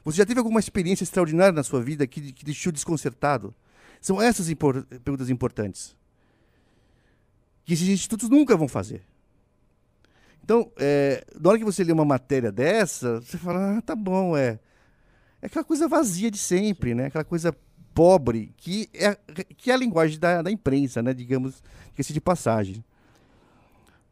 Você 0.04 0.18
já 0.18 0.26
teve 0.26 0.40
alguma 0.40 0.60
experiência 0.60 1.06
extraordinária 1.06 1.54
na 1.54 1.64
sua 1.64 1.82
vida 1.82 2.06
que, 2.06 2.34
que 2.34 2.44
deixou 2.44 2.74
desconcertado? 2.74 3.56
São 4.02 4.22
essas 4.22 4.50
impor 4.50 4.84
perguntas 4.84 5.30
importantes. 5.30 5.96
Que 7.64 7.76
esses 7.76 7.88
institutos 7.88 8.30
nunca 8.30 8.58
vão 8.58 8.68
fazer. 8.68 9.04
Então, 10.44 10.70
é, 10.76 11.26
na 11.40 11.50
hora 11.50 11.58
que 11.58 11.64
você 11.64 11.82
lê 11.82 11.94
uma 11.94 12.04
matéria 12.04 12.52
dessa, 12.52 13.22
você 13.22 13.38
fala, 13.38 13.78
ah, 13.78 13.82
tá 13.82 13.96
bom, 13.96 14.36
é. 14.36 14.60
É 15.48 15.50
aquela 15.50 15.64
coisa 15.64 15.88
vazia 15.88 16.30
de 16.30 16.38
sempre, 16.38 16.94
né? 16.94 17.06
Aquela 17.06 17.24
coisa 17.24 17.56
pobre, 17.94 18.54
que 18.58 18.90
é, 18.94 19.18
que 19.56 19.72
é 19.72 19.74
a 19.74 19.78
linguagem 19.78 20.20
da, 20.20 20.42
da 20.42 20.52
imprensa, 20.52 21.02
né? 21.02 21.14
Digamos, 21.14 21.64
que 21.96 22.04
de 22.04 22.20
passagem. 22.20 22.84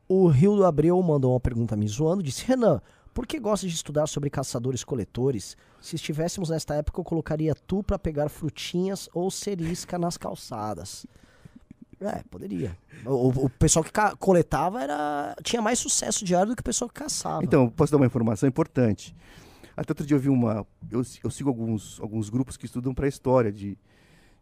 O 0.07 0.27
Rio 0.27 0.55
do 0.55 0.65
Abreu 0.65 1.01
mandou 1.03 1.33
uma 1.33 1.39
pergunta 1.39 1.75
me 1.75 1.85
zoando, 1.89 2.23
disse, 2.23 2.45
Renan, 2.45 2.81
por 3.13 3.27
que 3.27 3.37
gosta 3.37 3.67
de 3.67 3.73
estudar 3.73 4.07
sobre 4.07 4.29
caçadores-coletores? 4.29 5.57
Se 5.81 5.97
estivéssemos 5.97 6.49
nesta 6.49 6.75
época, 6.75 7.01
eu 7.01 7.03
colocaria 7.03 7.53
tu 7.53 7.83
para 7.83 7.99
pegar 7.99 8.29
frutinhas 8.29 9.09
ou 9.13 9.29
cerisca 9.29 9.99
nas 9.99 10.15
calçadas. 10.15 11.05
É, 11.99 12.23
poderia. 12.31 12.77
O, 13.05 13.45
o 13.45 13.49
pessoal 13.49 13.83
que 13.83 13.91
coletava 14.19 14.81
era 14.81 15.35
tinha 15.43 15.61
mais 15.61 15.79
sucesso 15.79 16.23
diário 16.23 16.49
do 16.49 16.55
que 16.55 16.61
o 16.61 16.63
pessoal 16.63 16.87
que 16.87 16.95
caçava. 16.95 17.43
Então, 17.43 17.69
posso 17.69 17.91
dar 17.91 17.97
uma 17.97 18.05
informação 18.05 18.47
importante? 18.47 19.13
Até 19.75 19.91
outro 19.91 20.05
dia 20.05 20.15
eu 20.15 20.19
vi 20.19 20.29
uma. 20.29 20.65
Eu, 20.89 21.03
eu 21.23 21.29
sigo 21.29 21.49
alguns, 21.49 21.99
alguns 21.99 22.29
grupos 22.29 22.55
que 22.55 22.65
estudam 22.65 22.93
para 22.93 23.05
a 23.05 23.09
história 23.09 23.51
de, 23.51 23.77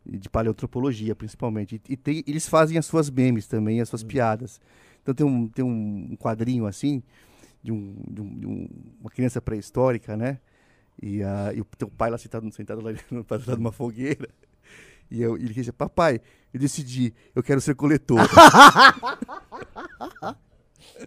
de 0.06 0.30
paleoantropologia, 0.30 1.16
principalmente. 1.16 1.82
E, 1.88 1.94
e 1.94 1.98
tem, 1.98 2.24
eles 2.28 2.48
fazem 2.48 2.78
as 2.78 2.86
suas 2.86 3.10
memes 3.10 3.48
também, 3.48 3.82
as 3.82 3.90
suas 3.90 4.04
hum. 4.04 4.08
piadas. 4.08 4.62
Então 5.02 5.14
tem 5.14 5.26
um, 5.26 5.48
tem 5.48 5.66
um 5.66 6.16
quadrinho 6.18 6.66
assim, 6.66 7.04
de, 7.62 7.72
um, 7.72 7.96
de, 8.10 8.22
um, 8.22 8.40
de 8.40 8.48
um, 8.48 8.70
uma 9.02 9.10
criança 9.10 9.42
pré-histórica, 9.42 10.16
né? 10.16 10.40
E, 11.02 11.22
uh, 11.22 11.52
e 11.56 11.62
o 11.62 11.66
teu 11.78 11.90
pai 11.90 12.10
lá 12.10 12.18
sentado, 12.18 12.50
sentado 12.52 12.82
lá 12.82 12.92
de 12.94 13.04
uma 13.56 13.72
fogueira. 13.72 14.30
E 15.10 15.22
eu, 15.22 15.36
ele 15.36 15.54
disse, 15.54 15.72
papai, 15.72 16.22
eu 16.54 16.60
decidi, 16.60 17.14
eu 17.36 17.44
quero 17.44 17.60
ser 17.60 17.76
coletor. 17.76 18.20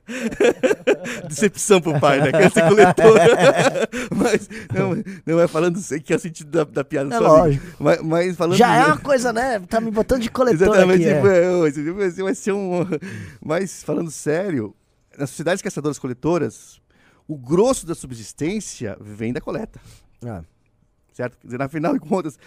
Decepção 1.29 1.81
pro 1.81 1.99
pai, 1.99 2.21
né? 2.21 2.33
Quero 2.33 2.53
ser 2.53 2.69
coletor. 2.69 3.19
mas 4.15 4.49
não, 4.73 5.03
não 5.25 5.41
é 5.41 5.49
falando 5.49 5.79
sei 5.79 6.01
que 6.01 6.13
é 6.13 6.17
o 6.17 6.19
sentido 6.19 6.51
da, 6.51 6.65
da 6.65 6.85
piada 6.85 7.15
é 7.15 7.19
lógico. 7.19 7.67
Mas, 7.79 8.01
mas, 8.03 8.37
falando. 8.37 8.57
Já 8.57 8.77
é 8.77 8.85
uma 8.87 8.99
coisa, 8.99 9.33
né? 9.33 9.61
Tá 9.61 9.81
me 9.81 9.91
botando 9.91 10.23
de 10.23 10.31
coletor. 10.31 10.69
Exatamente. 10.69 11.09
Aqui, 11.09 11.15
tipo, 11.15 11.29
é. 11.29 12.21
é 12.21 12.23
vai 12.23 12.35
ser 12.35 12.53
um. 12.53 12.87
Mas 13.45 13.83
falando 13.83 14.11
sério, 14.11 14.75
nas 15.19 15.31
sociedades 15.31 15.63
caçadoras 15.63 15.99
coletoras, 15.99 16.81
o 17.27 17.37
grosso 17.37 17.87
da 17.87 17.95
subsistência 17.95 18.97
vem 19.01 19.33
da 19.33 19.41
coleta. 19.41 19.81
É. 20.25 20.43
Certo? 21.13 21.39
Quer 21.39 21.47
dizer, 21.47 21.59
na 21.59 21.69
final 21.69 21.95
de 21.95 22.01
contas, 22.01 22.39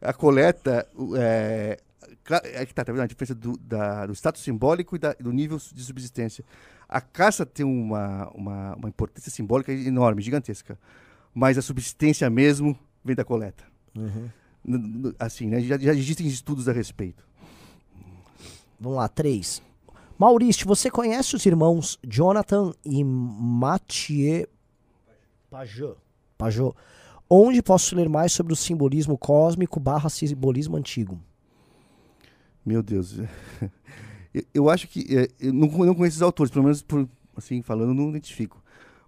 a 0.00 0.12
coleta 0.12 0.86
é, 1.16 1.78
é 2.44 2.66
que 2.66 2.74
tá, 2.74 2.84
tá 2.84 2.92
vendo 2.92 3.02
a 3.02 3.06
diferença 3.06 3.34
do, 3.34 3.56
da, 3.58 4.06
do 4.06 4.14
status 4.14 4.42
simbólico 4.42 4.96
e 4.96 4.98
da, 4.98 5.14
do 5.14 5.32
nível 5.32 5.58
de 5.58 5.82
subsistência. 5.82 6.44
A 6.88 7.00
caça 7.00 7.44
tem 7.44 7.66
uma, 7.66 8.30
uma, 8.30 8.74
uma 8.76 8.88
importância 8.88 9.30
simbólica 9.30 9.72
enorme, 9.72 10.22
gigantesca. 10.22 10.78
Mas 11.34 11.58
a 11.58 11.62
subsistência 11.62 12.28
mesmo 12.30 12.78
vem 13.04 13.14
da 13.14 13.24
coleta. 13.24 13.64
Uhum. 13.94 15.12
Assim, 15.18 15.48
né? 15.48 15.60
Já, 15.60 15.78
já 15.78 15.92
existem 15.92 16.26
estudos 16.26 16.68
a 16.68 16.72
respeito. 16.72 17.22
Vamos 18.80 18.96
lá, 18.98 19.08
três. 19.08 19.62
Maurício, 20.18 20.66
você 20.66 20.90
conhece 20.90 21.36
os 21.36 21.44
irmãos 21.46 21.98
Jonathan 22.02 22.72
e 22.84 23.04
Mathieu 23.04 24.48
Pajot? 25.50 25.96
Pajot 26.36 26.74
Onde 27.30 27.62
posso 27.62 27.94
ler 27.94 28.08
mais 28.08 28.32
sobre 28.32 28.52
o 28.52 28.56
simbolismo 28.56 29.18
cósmico 29.18 29.78
barra 29.78 30.08
simbolismo 30.08 30.76
antigo? 30.76 31.20
Meu 32.64 32.82
Deus. 32.82 33.16
Eu, 34.52 34.68
acho 34.68 34.88
que. 34.88 35.06
É, 35.16 35.28
eu 35.40 35.52
não, 35.52 35.68
conheço 35.68 36.16
os 36.16 36.22
autores, 36.22 36.50
pelo 36.50 36.64
menos 36.64 36.82
por, 36.82 37.08
assim, 37.36 37.62
falando, 37.62 37.94
não 37.94 38.10
identifico. 38.10 38.62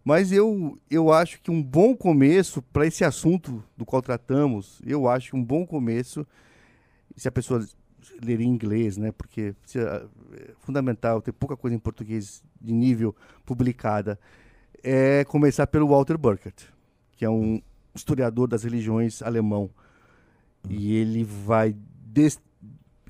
Mas 0.05 0.33
eu, 0.33 0.79
eu 0.91 1.13
acho 1.13 1.41
que 1.43 1.51
um 1.51 1.63
bom 1.63 1.95
começo 1.95 2.63
para 2.63 2.87
esse 2.87 3.05
assunto 3.05 3.63
do 3.77 3.85
qual 3.85 4.01
tratamos, 4.01 4.81
eu 4.85 5.09
acho 5.09 5.31
que 5.31 5.37
um 5.37 5.45
bom 5.45 5.67
começo, 5.67 6.27
se 7.17 7.29
a 7.29 7.33
pessoa 7.33 7.67
ler 8.23 8.41
em 8.41 8.49
inglês, 8.49 8.97
né? 8.97 9.13
Porque 9.13 9.55
é, 9.75 9.81
é 9.81 10.53
fundamental 10.61 11.21
ter 11.21 11.33
pouca 11.33 11.57
coisa 11.57 11.77
em 11.77 11.79
português 11.79 12.43
de 12.61 12.73
nível 12.73 13.15
publicada, 13.45 14.19
é 14.83 15.25
começar 15.25 15.67
pelo 15.67 15.89
Walter 15.89 16.17
Burkert, 16.17 16.65
que 17.13 17.25
é 17.25 17.31
um, 17.31 17.61
historiador 17.95 18.49
das 18.49 18.65
religiões 18.65 19.23
alemão. 19.23 19.71
E 20.69 20.95
ele 20.95 21.25
vai 21.25 21.75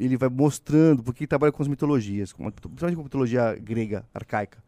ele 0.01 0.17
vai 0.17 0.31
mostrando, 0.31 1.03
porque 1.03 1.25
ele 1.25 1.29
trabalha 1.29 1.53
com 1.53 1.63
as 1.63 1.69
mitologias, 1.69 2.33
principalmente 2.33 2.97
com 2.97 3.03
a 3.03 3.05
mitologia 3.05 3.55
grega, 3.57 4.07
arcaica. 4.15 4.63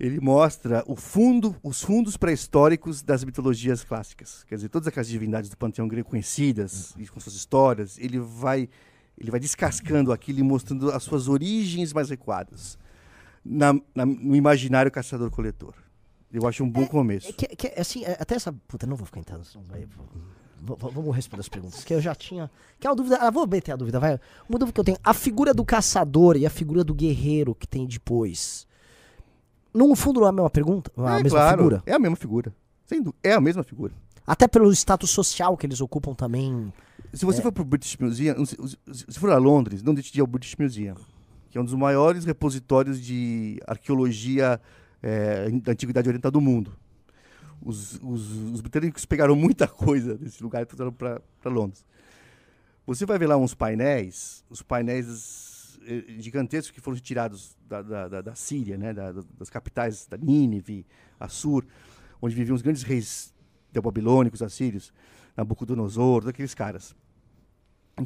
Ele 0.00 0.20
mostra 0.20 0.82
o 0.86 0.96
fundo, 0.96 1.56
os 1.62 1.80
fundos 1.80 2.16
pré-históricos 2.16 3.02
das 3.02 3.22
mitologias 3.24 3.84
clássicas. 3.84 4.44
Quer 4.44 4.56
dizer, 4.56 4.68
todas 4.68 4.88
aquelas 4.88 5.08
divindades 5.08 5.48
do 5.48 5.56
panteão 5.56 5.86
grego 5.86 6.08
conhecidas, 6.08 6.94
e 6.98 7.06
com 7.06 7.20
suas 7.20 7.36
histórias, 7.36 7.98
ele 7.98 8.18
vai, 8.18 8.68
ele 9.16 9.30
vai 9.30 9.38
descascando 9.40 10.12
aquilo 10.12 10.40
e 10.40 10.42
mostrando 10.42 10.90
as 10.90 11.04
suas 11.04 11.28
origens 11.28 11.92
mais 11.92 12.10
recuadas 12.10 12.76
na, 13.44 13.74
na, 13.94 14.04
no 14.04 14.34
imaginário 14.34 14.90
caçador-coletor. 14.90 15.74
Eu 16.32 16.46
acho 16.46 16.62
um 16.62 16.70
bom 16.70 16.82
é, 16.82 16.86
começo. 16.86 17.28
É, 17.28 17.32
que, 17.32 17.46
que, 17.56 17.80
assim, 17.80 18.04
é, 18.04 18.16
até 18.20 18.34
essa. 18.34 18.52
Puta, 18.52 18.86
não 18.86 18.96
vou 18.96 19.06
ficar 19.06 19.20
entrando. 19.20 19.44
Vamos 20.60 21.14
responder 21.14 21.40
as 21.40 21.48
perguntas. 21.48 21.84
Que 21.84 21.94
eu 21.94 22.00
já 22.00 22.14
tinha. 22.14 22.50
Que 22.78 22.86
é 22.86 22.90
uma 22.90 22.96
dúvida. 22.96 23.16
Ah, 23.20 23.30
vou 23.30 23.46
meter 23.46 23.72
a 23.72 23.76
dúvida, 23.76 24.00
vai. 24.00 24.18
Uma 24.48 24.58
dúvida 24.58 24.72
que 24.72 24.80
eu 24.80 24.84
tenho. 24.84 24.98
A 25.02 25.14
figura 25.14 25.54
do 25.54 25.64
caçador 25.64 26.36
e 26.36 26.44
a 26.44 26.50
figura 26.50 26.82
do 26.82 26.94
guerreiro 26.94 27.54
que 27.54 27.66
tem 27.66 27.86
depois. 27.86 28.66
No 29.72 29.94
fundo, 29.94 30.20
não 30.20 30.26
é 30.26 30.30
a 30.30 30.32
mesma 30.32 30.50
pergunta? 30.50 30.90
A 30.96 31.18
é, 31.18 31.22
mesma 31.22 31.38
claro, 31.38 31.58
figura? 31.58 31.82
É 31.86 31.94
a 31.94 31.98
mesma 31.98 32.16
figura. 32.16 32.54
É 33.22 33.32
a 33.32 33.40
mesma 33.40 33.62
figura. 33.62 33.92
Até 34.26 34.48
pelo 34.48 34.70
status 34.72 35.10
social 35.10 35.56
que 35.56 35.66
eles 35.66 35.80
ocupam 35.80 36.14
também. 36.14 36.72
Se 37.12 37.24
você 37.24 37.40
é... 37.40 37.42
for 37.42 37.52
pro 37.52 37.64
British 37.64 37.96
Museum, 37.96 38.44
se 38.44 39.18
for 39.18 39.30
a 39.30 39.38
Londres, 39.38 39.82
não 39.82 39.94
deixe 39.94 40.12
de 40.12 40.18
ir 40.18 40.22
ao 40.22 40.26
British 40.26 40.54
Museum, 40.58 40.96
que 41.50 41.56
é 41.56 41.60
um 41.60 41.64
dos 41.64 41.74
maiores 41.74 42.24
repositórios 42.24 43.00
de 43.00 43.60
arqueologia 43.66 44.60
é, 45.02 45.50
da 45.50 45.72
antiguidade 45.72 46.08
oriental 46.08 46.30
do 46.30 46.40
mundo. 46.40 46.72
Os, 47.60 47.98
os, 48.02 48.30
os, 48.52 48.60
britânicos 48.60 49.04
pegaram 49.04 49.34
muita 49.34 49.66
coisa 49.68 50.16
desse 50.16 50.42
lugar 50.42 50.62
e 50.62 50.66
trouxeram 50.66 50.92
para 50.92 51.22
Londres. 51.44 51.84
Você 52.86 53.04
vai 53.04 53.18
ver 53.18 53.26
lá 53.26 53.36
uns 53.36 53.54
painéis, 53.54 54.44
os 54.48 54.62
painéis 54.62 55.78
eh, 55.86 56.04
gigantescos 56.18 56.70
que 56.70 56.80
foram 56.80 56.94
retirados 56.94 57.56
da, 57.68 57.82
da, 57.82 58.22
da, 58.22 58.34
Síria, 58.34 58.78
né, 58.78 58.94
da, 58.94 59.12
das 59.36 59.50
capitais 59.50 60.06
da 60.06 60.16
Nínive, 60.16 60.86
Assur, 61.20 61.66
onde 62.22 62.34
viviam 62.34 62.54
os 62.54 62.62
grandes 62.62 62.82
reis 62.82 63.34
babilônicos, 63.82 64.42
assírios, 64.42 64.92
Nabucodonosor, 65.36 66.24
daqueles 66.24 66.54
caras 66.54 66.96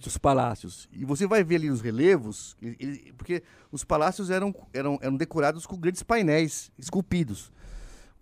seus 0.00 0.16
palácios. 0.16 0.88
E 0.92 1.04
você 1.04 1.26
vai 1.26 1.42
ver 1.44 1.56
ali 1.56 1.70
os 1.70 1.80
relevos, 1.80 2.56
ele, 2.62 3.12
porque 3.16 3.42
os 3.70 3.84
palácios 3.84 4.30
eram, 4.30 4.54
eram, 4.72 4.98
eram 5.02 5.16
decorados 5.16 5.66
com 5.66 5.76
grandes 5.76 6.02
painéis 6.02 6.70
esculpidos. 6.78 7.52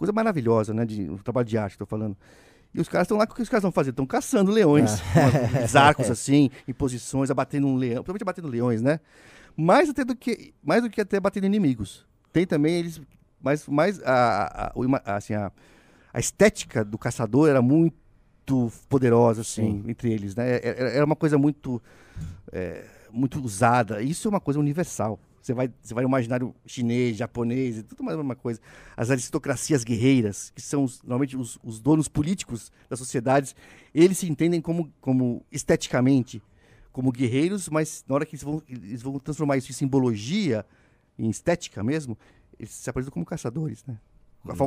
Coisa 0.00 0.14
maravilhosa, 0.14 0.72
né? 0.72 0.86
De, 0.86 1.10
um 1.10 1.18
trabalho 1.18 1.46
de 1.46 1.58
arte, 1.58 1.72
estou 1.72 1.86
falando. 1.86 2.16
E 2.72 2.80
os 2.80 2.88
caras 2.88 3.04
estão 3.04 3.18
lá, 3.18 3.24
o 3.24 3.26
que 3.26 3.42
os 3.42 3.50
caras 3.50 3.60
estão 3.60 3.70
fazendo? 3.70 3.92
Estão 3.92 4.06
caçando 4.06 4.50
leões. 4.50 4.92
Ah. 5.12 5.62
Os 5.62 5.76
arcos 5.76 6.10
assim, 6.10 6.48
em 6.66 6.72
posições, 6.72 7.30
abatendo 7.30 7.66
um 7.66 7.76
leão. 7.76 7.96
Principalmente 7.96 8.22
abatendo 8.22 8.48
leões, 8.48 8.80
né? 8.80 8.98
Mais 9.54 9.90
até 9.90 10.02
do 10.02 10.16
que, 10.16 10.54
mais 10.62 10.82
do 10.82 10.88
que 10.88 11.02
até 11.02 11.20
batendo 11.20 11.44
inimigos. 11.44 12.06
Tem 12.32 12.46
também 12.46 12.76
eles. 12.76 12.98
Mas 13.42 13.68
mais 13.68 14.02
a, 14.02 14.72
a, 14.72 14.72
a, 15.04 15.16
assim, 15.16 15.34
a, 15.34 15.52
a 16.14 16.18
estética 16.18 16.82
do 16.82 16.96
caçador 16.96 17.50
era 17.50 17.60
muito 17.60 18.72
poderosa, 18.88 19.42
assim, 19.42 19.82
Sim. 19.82 19.84
entre 19.86 20.10
eles, 20.10 20.34
né? 20.34 20.48
Era, 20.48 20.66
é, 20.66 20.70
é, 20.70 20.96
era 20.96 21.04
uma 21.04 21.16
coisa 21.16 21.36
muito, 21.36 21.82
é, 22.50 22.86
muito 23.12 23.38
usada. 23.38 24.00
Isso 24.00 24.28
é 24.28 24.30
uma 24.30 24.40
coisa 24.40 24.58
universal. 24.58 25.20
Você 25.50 25.54
vai, 25.54 25.72
você 25.82 25.94
vai 25.94 26.04
no 26.04 26.08
imaginário 26.08 26.54
chinês, 26.64 27.16
japonês, 27.16 27.82
tudo 27.88 28.04
mais 28.04 28.14
a 28.14 28.18
mesma 28.18 28.36
coisa. 28.36 28.60
As 28.96 29.10
aristocracias 29.10 29.82
guerreiras, 29.82 30.52
que 30.54 30.62
são 30.62 30.84
os, 30.84 31.02
normalmente 31.02 31.36
os, 31.36 31.58
os, 31.62 31.80
donos 31.80 32.06
políticos 32.06 32.70
das 32.88 32.98
sociedades, 32.98 33.54
eles 33.92 34.18
se 34.18 34.30
entendem 34.30 34.60
como, 34.60 34.92
como 35.00 35.44
esteticamente 35.50 36.42
como 36.92 37.12
guerreiros, 37.12 37.68
mas 37.68 38.04
na 38.08 38.16
hora 38.16 38.26
que 38.26 38.34
eles 38.34 38.42
vão, 38.42 38.62
eles 38.68 39.02
vão 39.02 39.18
transformar 39.18 39.56
isso 39.56 39.70
em 39.70 39.74
simbologia, 39.74 40.66
em 41.18 41.30
estética 41.30 41.84
mesmo, 41.84 42.18
eles 42.58 42.72
se 42.72 42.90
apresentam 42.90 43.12
como 43.12 43.24
caçadores, 43.24 43.84
né? 43.86 43.96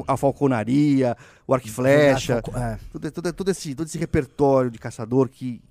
a, 0.07 0.17
falconaria, 0.17 1.17
o 1.47 1.53
arco 1.53 1.67
e 1.67 1.69
flecha, 1.69 2.41
é. 2.55 2.79
todo, 2.91 3.11
todo, 3.11 3.33
todo, 3.33 3.51
esse, 3.51 3.73
todo 3.75 3.87
esse 3.87 3.97
repertório 3.97 4.69
de 4.69 4.79
caçador 4.79 5.27
que 5.29 5.61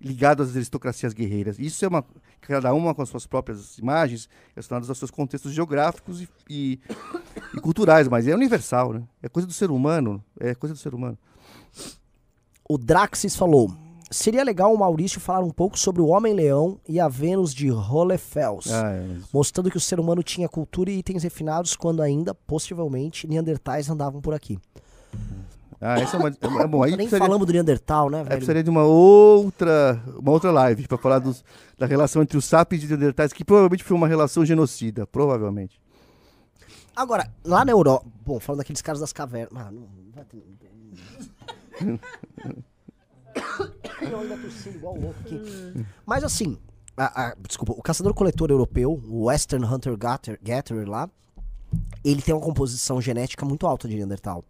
ligado 0.00 0.42
às 0.42 0.54
aristocracias 0.54 1.12
guerreiras. 1.12 1.58
Isso 1.58 1.84
é 1.84 1.88
uma 1.88 2.04
cada 2.40 2.72
uma 2.72 2.94
com 2.94 3.02
as 3.02 3.08
suas 3.08 3.26
próprias 3.26 3.78
imagens, 3.78 4.28
relacionadas 4.54 4.88
aos 4.88 4.98
seus 4.98 5.10
contextos 5.10 5.52
geográficos 5.52 6.22
e, 6.22 6.28
e, 6.48 6.80
e 7.54 7.60
culturais, 7.60 8.08
mas 8.08 8.26
é 8.26 8.34
universal, 8.34 8.92
né? 8.92 9.02
É 9.22 9.28
coisa 9.28 9.46
do 9.46 9.52
ser 9.52 9.70
humano, 9.70 10.22
é 10.38 10.54
coisa 10.54 10.74
do 10.74 10.78
ser 10.78 10.94
humano. 10.94 11.18
O 12.68 12.78
Draxis 12.78 13.36
falou: 13.36 13.74
seria 14.10 14.44
legal 14.44 14.72
o 14.72 14.78
Maurício 14.78 15.20
falar 15.20 15.44
um 15.44 15.50
pouco 15.50 15.78
sobre 15.78 16.00
o 16.00 16.06
Homem-Leão 16.06 16.80
e 16.88 17.00
a 17.00 17.08
Vênus 17.08 17.54
de 17.54 17.70
Hohlefels, 17.70 18.70
Ah, 18.70 18.92
é, 18.92 19.06
mostrando 19.32 19.70
que 19.70 19.76
o 19.76 19.80
ser 19.80 19.98
humano 19.98 20.22
tinha 20.22 20.48
cultura 20.48 20.90
e 20.90 20.98
itens 20.98 21.22
refinados 21.22 21.76
quando 21.76 22.02
ainda, 22.02 22.34
possivelmente, 22.34 23.26
Neandertais 23.26 23.90
andavam 23.90 24.20
por 24.20 24.34
aqui. 24.34 24.58
Ah, 25.80 26.00
essa 26.00 26.16
é 26.16 26.20
uma. 26.20 26.28
É, 26.28 26.62
é 26.62 26.66
bom, 26.66 26.82
aí 26.82 26.90
Nem 26.90 26.98
precisaria, 26.98 27.26
falamos 27.26 27.46
do 27.46 27.52
Neandertal, 27.52 28.10
né, 28.10 28.18
aí 28.18 28.24
velho? 28.24 28.36
precisaria 28.36 28.62
de 28.64 28.70
uma 28.70 28.82
outra, 28.84 30.02
uma 30.18 30.30
outra 30.32 30.50
live 30.50 30.86
para 30.88 30.98
falar 30.98 31.18
dos, 31.20 31.44
da 31.78 31.86
relação 31.86 32.20
entre 32.22 32.36
os 32.36 32.44
sapiens 32.44 32.82
e 32.82 32.84
os 32.86 32.90
neandertais, 32.90 33.32
que 33.32 33.44
provavelmente 33.44 33.84
foi 33.84 33.96
uma 33.96 34.08
relação 34.08 34.44
genocida, 34.44 35.06
provavelmente. 35.06 35.80
Agora, 36.96 37.30
lá 37.44 37.64
na 37.64 37.70
Europa. 37.72 38.06
Bom, 38.26 38.40
falando 38.40 38.58
daqueles 38.58 38.82
caras 38.82 39.00
das 39.00 39.12
cavernas. 39.12 39.52
Ah, 39.54 39.70
não, 39.70 39.82
não 39.82 40.12
vai 40.14 40.24
ter. 40.24 40.42
Eu 44.00 44.20
ainda 44.20 44.36
tossindo 44.38 44.76
igual 44.78 44.96
louco 44.96 45.14
aqui. 45.20 45.86
Mas 46.04 46.24
assim, 46.24 46.58
a- 46.96 47.28
a- 47.28 47.36
desculpa, 47.46 47.72
o 47.72 47.82
caçador-coletor 47.82 48.50
europeu, 48.50 49.00
o 49.08 49.26
Western 49.26 49.64
Hunter 49.64 49.96
Gatherer 49.96 50.88
lá, 50.88 51.08
ele 52.04 52.22
tem 52.22 52.34
uma 52.34 52.40
composição 52.44 53.00
genética 53.00 53.44
muito 53.44 53.66
alta 53.66 53.86
de 53.88 53.96
Neandertal. 53.96 54.44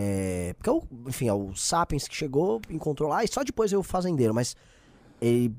É, 0.00 0.54
porque, 0.54 0.70
é 0.70 0.72
o, 0.72 0.82
enfim, 1.08 1.26
é 1.26 1.32
o 1.34 1.56
Sapiens 1.56 2.06
que 2.06 2.14
chegou, 2.14 2.60
encontrou 2.70 3.08
lá, 3.08 3.24
e 3.24 3.28
só 3.28 3.42
depois 3.42 3.72
veio 3.72 3.80
o 3.80 3.82
fazendeiro, 3.82 4.32
mas 4.32 4.54
ele. 5.20 5.52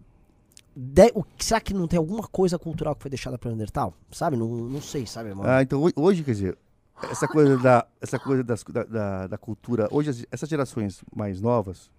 de- 0.73 1.11
o- 1.13 1.25
será 1.37 1.59
que 1.59 1.73
não 1.73 1.87
tem 1.89 1.97
alguma 1.97 2.25
coisa 2.25 2.57
cultural 2.57 2.95
que 2.95 3.01
foi 3.01 3.09
deixada 3.09 3.37
para 3.37 3.49
Neandertal? 3.49 3.93
Sabe? 4.11 4.37
Não, 4.37 4.47
não 4.47 4.81
sei, 4.81 5.05
sabe, 5.05 5.33
mano? 5.33 5.49
Ah, 5.49 5.61
então 5.61 5.83
ho- 5.83 5.91
hoje, 5.93 6.23
quer 6.23 6.31
dizer, 6.31 6.57
essa 7.01 7.27
coisa 7.27 7.57
da, 7.57 7.85
essa 7.99 8.17
coisa 8.17 8.41
das- 8.41 8.63
da, 8.63 8.83
da, 8.85 9.27
da 9.27 9.37
cultura, 9.37 9.89
hoje 9.91 10.09
as- 10.11 10.25
essas 10.31 10.47
gerações 10.47 11.01
mais 11.13 11.41
novas, 11.41 11.91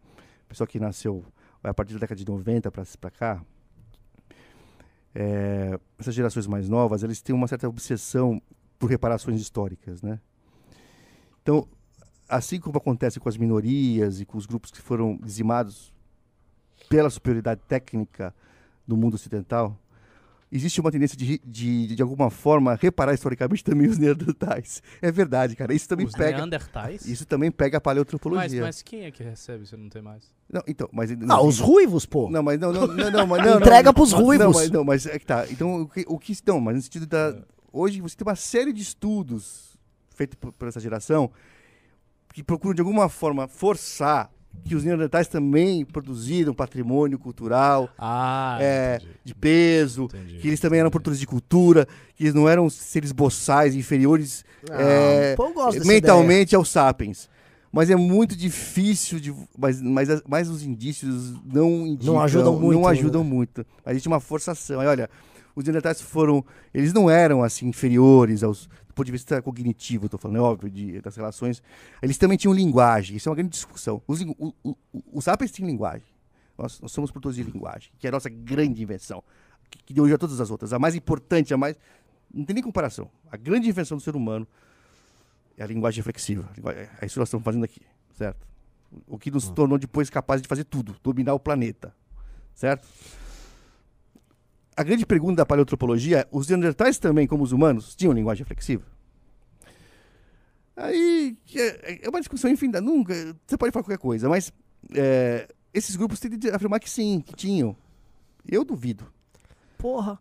pessoal 0.48 0.66
que 0.66 0.80
nasceu 0.80 1.22
a 1.62 1.74
partir 1.74 1.92
da 1.92 1.98
década 2.00 2.18
de 2.18 2.26
90 2.26 2.70
para 2.70 3.10
cá, 3.10 3.42
é, 5.14 5.78
essas 5.98 6.14
gerações 6.14 6.46
mais 6.46 6.68
novas, 6.70 7.02
eles 7.02 7.20
têm 7.20 7.34
uma 7.34 7.48
certa 7.48 7.68
obsessão 7.68 8.40
por 8.78 8.88
reparações 8.88 9.40
históricas, 9.42 10.00
né? 10.00 10.18
Então, 11.42 11.68
assim 12.30 12.58
como 12.60 12.78
acontece 12.78 13.18
com 13.20 13.28
as 13.28 13.36
minorias 13.36 14.20
e 14.20 14.24
com 14.24 14.38
os 14.38 14.46
grupos 14.46 14.70
que 14.70 14.80
foram 14.80 15.18
dizimados 15.22 15.92
pela 16.88 17.10
superioridade 17.10 17.60
técnica 17.68 18.34
do 18.86 18.96
mundo 18.96 19.14
ocidental, 19.14 19.76
existe 20.50 20.80
uma 20.80 20.90
tendência 20.90 21.16
de, 21.16 21.40
de, 21.44 21.94
de 21.94 22.02
alguma 22.02 22.28
forma, 22.30 22.74
reparar 22.74 23.14
historicamente 23.14 23.62
também 23.62 23.86
os 23.88 23.98
neandertais. 23.98 24.82
É 25.00 25.12
verdade, 25.12 25.54
cara. 25.54 25.72
Isso 25.72 25.88
também 25.88 26.06
Os 26.06 26.12
pega. 26.12 26.38
Neandertais? 26.38 27.06
Isso 27.06 27.24
também 27.24 27.50
pega 27.50 27.76
a 27.76 27.78
mas, 27.78 27.82
paleoantropologia. 27.84 28.62
mas 28.62 28.82
quem 28.82 29.04
é 29.04 29.10
que 29.10 29.22
recebe 29.22 29.66
se 29.66 29.76
não 29.76 29.88
tem 29.88 30.02
mais? 30.02 30.24
Não, 30.52 30.62
então, 30.66 30.88
mas 30.92 31.10
Ah, 31.28 31.40
os 31.40 31.60
ruivos, 31.60 32.04
pô. 32.04 32.28
Não, 32.28 32.42
mas 32.42 32.58
não, 32.58 32.72
não, 32.72 32.86
não, 32.88 33.10
não, 33.10 33.26
mas 33.26 33.44
não, 33.46 33.58
Entrega 33.58 33.88
não, 33.88 33.94
pros 33.94 34.12
mas- 34.12 34.20
ruivos. 34.22 34.44
Não, 34.46 34.52
mas, 34.52 34.70
não, 34.70 34.84
mas 34.84 35.06
é 35.06 35.18
que 35.18 35.26
tá. 35.26 35.46
Então, 35.50 35.82
o 35.82 35.88
que, 35.88 36.04
o 36.08 36.18
que 36.18 36.36
não, 36.46 36.60
mas 36.60 36.74
no 36.76 36.82
sentido 36.82 37.06
da 37.06 37.36
hoje 37.72 38.00
você 38.00 38.16
tem 38.16 38.26
uma 38.26 38.34
série 38.34 38.72
de 38.72 38.82
estudos 38.82 39.78
feitos 40.16 40.36
por, 40.36 40.52
por 40.52 40.66
essa 40.66 40.80
geração 40.80 41.30
que 42.32 42.42
procuram 42.42 42.74
de 42.74 42.80
alguma 42.80 43.08
forma 43.08 43.46
forçar 43.48 44.30
que 44.64 44.74
os 44.74 44.84
neandertais 44.84 45.28
também 45.28 45.84
produziram 45.84 46.52
patrimônio 46.52 47.18
cultural 47.18 47.88
Ah, 47.98 48.58
É, 48.60 49.00
de 49.24 49.34
peso, 49.34 50.04
entendi. 50.04 50.38
que 50.38 50.48
eles 50.48 50.60
também 50.60 50.80
eram 50.80 50.90
produtores 50.90 51.18
de 51.20 51.26
cultura, 51.26 51.86
que 52.16 52.24
eles 52.24 52.34
não 52.34 52.48
eram 52.48 52.68
seres 52.68 53.12
boçais 53.12 53.74
inferiores 53.74 54.44
é, 54.70 55.34
eu 55.38 55.54
gosto 55.54 55.78
dessa 55.78 55.86
mentalmente 55.90 56.54
aos 56.54 56.68
sapiens. 56.68 57.28
Mas 57.72 57.88
é 57.88 57.94
muito 57.96 58.34
difícil 58.36 59.20
de. 59.20 59.32
Mas, 59.56 59.80
mas, 59.80 60.10
as- 60.10 60.22
mas 60.28 60.48
os 60.48 60.64
indícios 60.64 61.32
não 61.44 61.86
indicam, 61.86 62.20
ajudam 62.20 62.58
muito, 62.58 62.74
Não 62.80 62.82
né? 62.82 62.90
ajudam 62.98 63.22
muito. 63.22 63.64
Existe 63.86 64.08
uma 64.08 64.18
forçação. 64.18 64.80
Aí, 64.80 64.88
olha, 64.88 65.08
os 65.54 65.62
neandertais 65.64 66.00
foram. 66.00 66.44
Eles 66.74 66.92
não 66.92 67.08
eram 67.08 67.44
assim 67.44 67.68
inferiores 67.68 68.42
aos. 68.42 68.68
Do 68.90 68.94
ponto 68.94 69.06
de 69.06 69.12
vista 69.12 69.40
cognitivo, 69.40 70.06
estou 70.06 70.18
falando, 70.18 70.38
é 70.38 70.40
óbvio, 70.40 70.68
de, 70.68 71.00
das 71.00 71.14
relações. 71.14 71.62
Eles 72.02 72.18
também 72.18 72.36
tinham 72.36 72.52
linguagem. 72.52 73.16
Isso 73.16 73.28
é 73.28 73.30
uma 73.30 73.36
grande 73.36 73.50
discussão. 73.50 74.02
Os, 74.04 74.20
o- 74.20 74.52
o- 74.64 74.76
os 75.12 75.22
sapiens 75.24 75.52
têm 75.52 75.64
linguagem. 75.64 76.02
Nós, 76.58 76.80
nós 76.80 76.90
somos 76.90 77.12
produtores 77.12 77.36
de 77.36 77.44
linguagem, 77.44 77.92
que 78.00 78.06
é 78.08 78.10
a 78.10 78.12
nossa 78.12 78.28
grande 78.28 78.82
invenção. 78.82 79.22
Que, 79.70 79.78
que 79.84 79.94
deu 79.94 80.02
origem 80.02 80.16
a 80.16 80.18
todas 80.18 80.40
as 80.40 80.50
outras. 80.50 80.72
A 80.72 80.78
mais 80.80 80.96
importante, 80.96 81.54
a 81.54 81.56
mais. 81.56 81.76
Não 82.34 82.44
tem 82.44 82.52
nem 82.54 82.64
comparação. 82.64 83.08
A 83.30 83.36
grande 83.36 83.68
invenção 83.68 83.96
do 83.96 84.02
ser 84.02 84.16
humano 84.16 84.44
é 85.56 85.62
a 85.62 85.66
linguagem 85.68 85.98
reflexiva. 86.00 86.48
É 87.00 87.06
isso 87.06 87.14
que 87.14 87.18
nós 87.20 87.28
estamos 87.28 87.44
fazendo 87.44 87.64
aqui, 87.64 87.80
certo? 88.18 88.44
O 89.06 89.16
que 89.20 89.30
nos 89.30 89.48
tornou 89.50 89.78
depois 89.78 90.10
capazes 90.10 90.42
de 90.42 90.48
fazer 90.48 90.64
tudo, 90.64 90.96
dominar 91.00 91.32
o 91.34 91.38
planeta, 91.38 91.94
certo? 92.56 92.88
A 94.80 94.82
grande 94.82 95.04
pergunta 95.04 95.36
da 95.36 95.44
paleoantropologia 95.44 96.20
é: 96.20 96.26
os 96.32 96.48
neandertais 96.48 96.96
também, 96.96 97.26
como 97.26 97.44
os 97.44 97.52
humanos, 97.52 97.94
tinham 97.94 98.14
linguagem 98.14 98.42
reflexiva? 98.42 98.82
Aí 100.74 101.36
é, 101.54 102.06
é 102.06 102.08
uma 102.08 102.18
discussão 102.18 102.50
infinita. 102.50 102.80
Nunca, 102.80 103.12
você 103.46 103.58
pode 103.58 103.72
falar 103.72 103.82
qualquer 103.82 103.98
coisa, 103.98 104.26
mas 104.26 104.50
é, 104.94 105.46
esses 105.74 105.96
grupos 105.96 106.18
tendem 106.18 106.50
a 106.50 106.56
afirmar 106.56 106.80
que 106.80 106.88
sim, 106.88 107.20
que 107.20 107.34
tinham. 107.34 107.76
Eu 108.50 108.64
duvido. 108.64 109.04
Porra, 109.76 110.18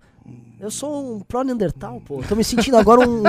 eu 0.60 0.70
sou 0.70 1.16
um 1.16 1.20
pró-Neandertal, 1.22 2.02
pô. 2.02 2.22
Tô 2.28 2.36
me 2.36 2.44
sentindo 2.44 2.76
agora 2.76 3.08
um, 3.08 3.24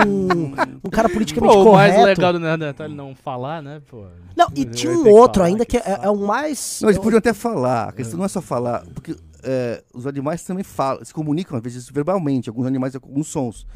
um, 0.85 0.91
cara 0.91 1.09
politicamente 1.09 1.55
Pô, 1.55 1.61
o 1.61 1.65
correto. 1.65 1.95
mais 1.95 2.07
legal 2.07 2.33
do 2.33 2.41
Neandertal 2.41 2.87
é 2.87 2.89
não 2.89 3.15
falar, 3.15 3.63
né, 3.63 3.81
pô? 3.89 4.05
Não, 4.37 4.49
e 4.57 4.65
tinha 4.65 4.93
um 4.93 5.05
que 5.05 5.09
outro 5.11 5.43
falar, 5.43 5.47
ainda 5.47 5.65
que, 5.65 5.77
é, 5.77 5.81
saco. 5.81 6.05
é 6.07 6.11
o 6.11 6.17
mais... 6.17 6.81
Não, 6.83 6.89
eles 6.89 6.97
eu- 6.97 7.03
podiam 7.05 7.19
até 7.19 7.33
falar. 7.33 7.91
A 7.91 7.93
questão 7.93 8.19
não 8.19 8.25
é 8.25 8.29
só 8.29 8.41
falar, 8.41 8.85
porque 8.93 9.15
é, 9.43 9.83
os 9.95 10.07
animais 10.07 10.43
também 10.45 10.65
falam, 10.65 11.05
se 11.05 11.13
comunicam 11.13 11.57
às 11.57 11.63
vezes 11.63 11.89
verbalmente, 11.89 12.49
alguns 12.49 12.67
animais 12.67 12.95
alguns 12.95 13.29
sons. 13.29 13.67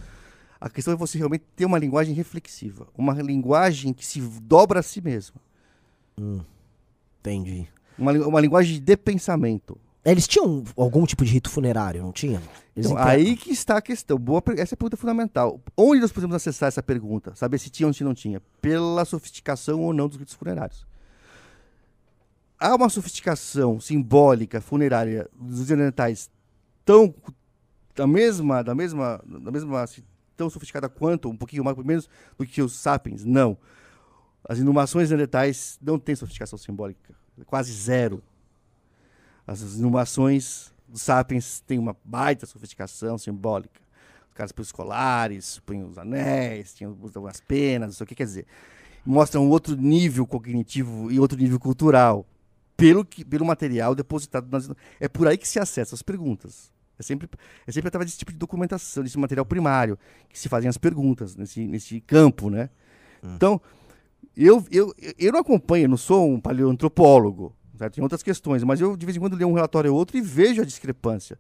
A 0.60 0.70
questão 0.70 0.94
é 0.94 0.96
você 0.96 1.18
realmente 1.18 1.44
ter 1.54 1.64
uma 1.64 1.78
linguagem 1.78 2.14
reflexiva, 2.14 2.88
uma 2.96 3.12
linguagem 3.14 3.92
que 3.92 4.06
se 4.06 4.20
dobra 4.20 4.80
a 4.80 4.82
si 4.82 5.00
mesma, 5.00 5.36
Entendi. 7.20 7.68
uma, 7.98 8.12
uma 8.12 8.40
linguagem 8.40 8.80
de 8.80 8.96
pensamento. 8.96 9.78
Eles 10.04 10.28
tinham 10.28 10.62
algum 10.76 11.06
tipo 11.06 11.24
de 11.24 11.32
rito 11.32 11.48
funerário, 11.48 12.02
não 12.02 12.12
tinham? 12.12 12.42
Então, 12.76 12.96
aí 12.96 13.36
que 13.36 13.50
está 13.50 13.78
a 13.78 13.82
questão. 13.82 14.18
Boa, 14.18 14.42
essa 14.58 14.74
é 14.74 14.76
a 14.76 14.76
pergunta 14.76 14.96
fundamental. 14.98 15.58
Onde 15.76 16.00
nós 16.00 16.12
podemos 16.12 16.36
acessar 16.36 16.68
essa 16.68 16.82
pergunta? 16.82 17.34
Saber 17.34 17.58
se 17.58 17.70
tinha 17.70 17.86
ou 17.86 17.92
se 17.94 18.04
não 18.04 18.12
tinha? 18.12 18.42
Pela 18.60 19.04
sofisticação 19.06 19.80
ou 19.80 19.94
não 19.94 20.06
dos 20.06 20.18
ritos 20.18 20.34
funerários. 20.34 20.86
Há 22.58 22.74
uma 22.74 22.88
sofisticação 22.88 23.80
simbólica 23.80 24.60
funerária 24.60 25.28
dos 25.34 25.68
neandertais 25.68 26.30
tão 26.84 27.14
da 27.94 28.06
mesma, 28.06 28.62
da 28.62 28.74
mesma, 28.74 29.22
da 29.26 29.50
mesma 29.50 29.82
assim, 29.82 30.02
tão 30.36 30.50
sofisticada 30.50 30.88
quanto, 30.88 31.28
um 31.28 31.36
pouquinho 31.36 31.64
mais, 31.64 31.76
menos 31.78 32.08
do 32.38 32.46
que 32.46 32.62
os 32.62 32.74
sapiens? 32.74 33.24
Não. 33.24 33.56
As 34.48 34.58
inumações 34.58 35.10
neandertais 35.10 35.78
não 35.80 35.98
têm 35.98 36.14
sofisticação 36.14 36.58
simbólica, 36.58 37.14
quase 37.46 37.72
zero. 37.72 38.22
As 39.46 39.60
inumações 39.76 40.72
dos 40.88 41.02
sapiens 41.02 41.60
têm 41.60 41.78
uma 41.78 41.96
baita 42.04 42.46
sofisticação 42.46 43.16
simbólica. 43.16 43.80
Os 44.28 44.34
caras 44.34 44.52
põem 44.52 44.64
os 45.84 45.90
os 45.90 45.98
anéis, 45.98 46.74
tinham, 46.74 46.96
as 47.28 47.40
penas, 47.40 47.88
não 47.88 47.94
sei 47.94 48.04
o 48.04 48.06
que 48.06 48.14
quer 48.14 48.24
dizer. 48.24 48.46
Mostram 49.06 49.48
outro 49.48 49.76
nível 49.76 50.26
cognitivo 50.26 51.10
e 51.10 51.20
outro 51.20 51.38
nível 51.38 51.60
cultural 51.60 52.26
pelo, 52.76 53.04
que, 53.04 53.24
pelo 53.24 53.44
material 53.44 53.94
depositado 53.94 54.48
nas. 54.50 54.70
É 55.00 55.08
por 55.08 55.26
aí 55.28 55.36
que 55.38 55.46
se 55.48 55.58
acessa 55.58 55.94
as 55.94 56.02
perguntas. 56.02 56.72
É 56.98 57.02
sempre, 57.02 57.28
é 57.66 57.72
sempre 57.72 57.88
através 57.88 58.08
desse 58.08 58.18
tipo 58.18 58.30
de 58.32 58.38
documentação, 58.38 59.02
desse 59.02 59.18
material 59.18 59.44
primário, 59.44 59.98
que 60.28 60.38
se 60.38 60.48
fazem 60.48 60.68
as 60.68 60.78
perguntas 60.78 61.34
nesse, 61.34 61.66
nesse 61.66 62.00
campo, 62.00 62.48
né? 62.50 62.70
Então, 63.34 63.60
eu, 64.36 64.64
eu, 64.70 64.94
eu 65.18 65.32
não 65.32 65.40
acompanho, 65.40 65.88
não 65.88 65.96
sou 65.96 66.30
um 66.30 66.38
paleoantropólogo, 66.40 67.54
certo? 67.76 67.94
tem 67.94 68.02
outras 68.02 68.22
questões, 68.22 68.62
mas 68.62 68.80
eu 68.80 68.96
de 68.96 69.06
vez 69.06 69.16
em 69.16 69.20
quando 69.20 69.34
leio 69.34 69.48
um 69.48 69.54
relatório 69.54 69.90
ou 69.92 69.98
outro 69.98 70.16
e 70.16 70.20
vejo 70.20 70.62
a 70.62 70.64
discrepância. 70.64 71.38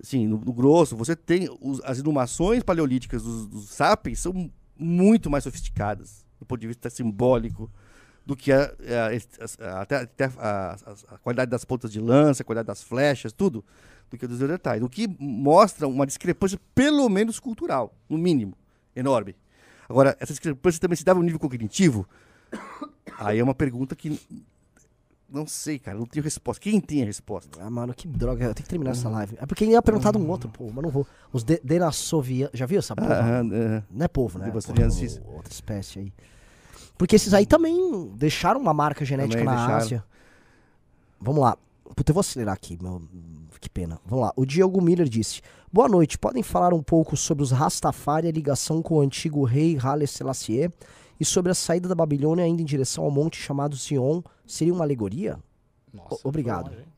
Assim, 0.00 0.26
no, 0.26 0.38
no 0.38 0.52
grosso, 0.52 0.96
você 0.96 1.14
tem 1.16 1.48
os- 1.60 1.80
as 1.84 1.98
inumações 1.98 2.62
paleolíticas 2.62 3.22
dos, 3.22 3.46
dos 3.46 3.68
sapiens 3.70 4.20
são 4.20 4.50
muito 4.76 5.30
mais 5.30 5.44
sofisticadas 5.44 6.24
do 6.38 6.46
ponto 6.46 6.60
de 6.60 6.66
vista 6.66 6.88
simbólico 6.90 7.70
do 8.24 8.36
que 8.36 8.52
a, 8.52 8.62
a- 8.64 9.66
a- 9.78 9.80
até, 9.82 10.08
a, 10.38 10.76
qualidade 11.22 11.50
das 11.50 11.64
pontas 11.64 11.90
de 11.92 12.00
lança, 12.00 12.42
a 12.42 12.46
qualidade 12.46 12.66
das 12.66 12.82
flechas, 12.82 13.32
tudo, 13.32 13.64
do 14.10 14.16
que 14.18 14.24
a 14.24 14.28
dos 14.28 14.38
neandertais. 14.38 14.82
O 14.82 14.88
que 14.88 15.08
mostra 15.18 15.88
uma 15.88 16.06
discrepância, 16.06 16.58
pelo 16.74 17.08
menos 17.08 17.40
cultural, 17.40 17.94
no 18.08 18.16
mínimo, 18.18 18.54
enorme. 18.94 19.34
Agora, 19.88 20.16
essa 20.20 20.32
discrepância 20.32 20.80
também 20.80 20.96
se 20.96 21.04
dava 21.04 21.18
no 21.18 21.24
nível 21.24 21.40
cognitivo? 21.40 22.08
Aí 23.18 23.38
é 23.38 23.44
uma 23.44 23.54
pergunta 23.54 23.94
que 23.96 24.18
Não 25.28 25.46
sei, 25.46 25.78
cara, 25.78 25.98
não 25.98 26.06
tenho 26.06 26.22
resposta. 26.22 26.60
Quem 26.62 26.80
tem 26.80 27.02
a 27.02 27.06
resposta? 27.06 27.58
Ah, 27.62 27.70
mano, 27.70 27.92
que 27.94 28.06
droga. 28.06 28.44
Eu 28.44 28.54
tenho 28.54 28.64
que 28.64 28.68
terminar 28.70 28.90
essa 28.92 29.08
live. 29.08 29.36
É 29.40 29.46
porque 29.46 29.64
ia 29.64 29.80
perguntar 29.82 30.12
de 30.12 30.18
um 30.18 30.28
outro 30.28 30.48
povo, 30.48 30.72
mas 30.74 30.82
não 30.84 30.90
vou. 30.90 31.06
Os 31.32 31.42
de 31.42 31.58
Denassovia. 31.64 32.50
Já 32.52 32.66
viu 32.66 32.78
essa 32.78 32.94
porra? 32.94 33.14
Ah, 33.14 33.40
ah, 33.40 33.82
Não 33.90 34.04
é 34.04 34.08
povo, 34.08 34.38
né? 34.38 34.46
Denassovia, 34.46 34.86
Porra, 34.88 34.90
sim. 35.08 35.20
outra 35.26 35.52
espécie 35.52 35.98
aí. 36.00 36.12
Porque 37.02 37.16
esses 37.16 37.34
aí 37.34 37.44
também 37.44 38.12
deixaram 38.14 38.60
uma 38.60 38.72
marca 38.72 39.04
genética 39.04 39.40
Também 39.42 39.44
na 39.52 39.56
deixaram. 39.56 39.76
Ásia. 39.84 40.04
Vamos 41.20 41.40
lá. 41.42 41.58
Puta, 41.96 42.12
eu 42.12 42.14
vou 42.14 42.20
acelerar 42.20 42.54
aqui, 42.54 42.78
meu. 42.80 43.02
Que 43.60 43.68
pena. 43.68 43.98
Vamos 44.06 44.26
lá. 44.26 44.32
O 44.36 44.46
Diogo 44.46 44.80
Miller 44.80 45.08
disse: 45.08 45.42
Boa 45.72 45.88
noite. 45.88 46.16
Podem 46.16 46.44
falar 46.44 46.72
um 46.72 46.80
pouco 46.80 47.16
sobre 47.16 47.42
os 47.42 47.50
Rastafari, 47.50 48.28
a 48.28 48.30
ligação 48.30 48.80
com 48.80 48.94
o 48.94 49.00
antigo 49.00 49.42
rei 49.42 49.76
Haile 49.82 50.06
Selassie 50.06 50.70
e 51.18 51.24
sobre 51.24 51.50
a 51.50 51.56
saída 51.56 51.88
da 51.88 51.94
Babilônia 51.96 52.44
ainda 52.44 52.62
em 52.62 52.64
direção 52.64 53.02
ao 53.02 53.10
monte 53.10 53.36
chamado 53.36 53.76
Sion? 53.76 54.22
Seria 54.46 54.72
uma 54.72 54.84
alegoria? 54.84 55.40
Nossa, 55.92 56.14
O- 56.24 56.28
obrigado. 56.28 56.66
foi 56.68 56.76
longe, 56.76 56.86
hein? 56.86 56.91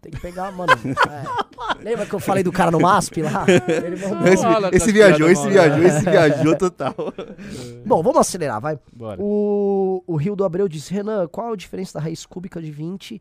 Tem 0.00 0.12
que 0.12 0.20
pegar, 0.20 0.52
mano. 0.52 0.72
é. 1.10 1.82
Lembra 1.82 2.06
que 2.06 2.14
eu 2.14 2.20
falei 2.20 2.42
do 2.44 2.52
cara 2.52 2.70
no 2.70 2.78
MASP 2.80 3.22
lá? 3.22 3.44
Ele 3.48 3.96
mandou- 3.96 4.28
Esse, 4.28 4.76
esse 4.76 4.86
tá 4.86 4.92
viajou, 4.92 5.28
esse 5.28 5.42
mal, 5.42 5.50
viajou, 5.50 5.78
né? 5.78 5.86
esse 5.88 6.00
viajou 6.02 6.56
total. 6.56 6.94
Bom, 7.84 8.02
vamos 8.02 8.18
acelerar, 8.20 8.60
vai. 8.60 8.78
Bora. 8.92 9.20
O, 9.20 10.02
o 10.06 10.16
Rio 10.16 10.36
do 10.36 10.44
Abreu 10.44 10.68
disse, 10.68 10.94
Renan, 10.94 11.26
qual 11.26 11.52
a 11.52 11.56
diferença 11.56 11.94
da 11.98 12.00
raiz 12.00 12.24
cúbica 12.24 12.62
de 12.62 12.70
20 12.70 13.20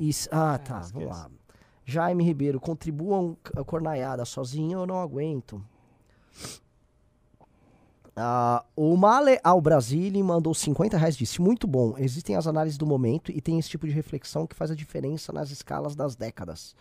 e... 0.00 0.10
Ah, 0.32 0.58
tá, 0.58 0.80
esquece. 0.80 0.92
vamos 0.94 1.08
lá. 1.10 1.30
Jaime 1.84 2.24
Ribeiro, 2.24 2.58
contribuam 2.58 3.36
a 3.56 3.62
cornaiada, 3.62 4.24
sozinho 4.24 4.80
eu 4.80 4.86
não 4.86 5.00
aguento. 5.00 5.62
Ah, 8.18 8.64
o 8.74 8.96
Male 8.96 9.38
ao 9.44 9.60
Brasile 9.60 10.22
mandou 10.22 10.54
50 10.54 10.96
reais, 10.96 11.16
disse, 11.16 11.40
muito 11.40 11.66
bom, 11.66 11.94
existem 11.98 12.34
as 12.34 12.46
análises 12.46 12.78
do 12.78 12.86
momento 12.86 13.30
e 13.30 13.42
tem 13.42 13.58
esse 13.58 13.68
tipo 13.68 13.86
de 13.86 13.92
reflexão 13.92 14.46
que 14.46 14.54
faz 14.56 14.70
a 14.70 14.74
diferença 14.74 15.32
nas 15.34 15.50
escalas 15.50 15.94
das 15.94 16.16
décadas. 16.16 16.74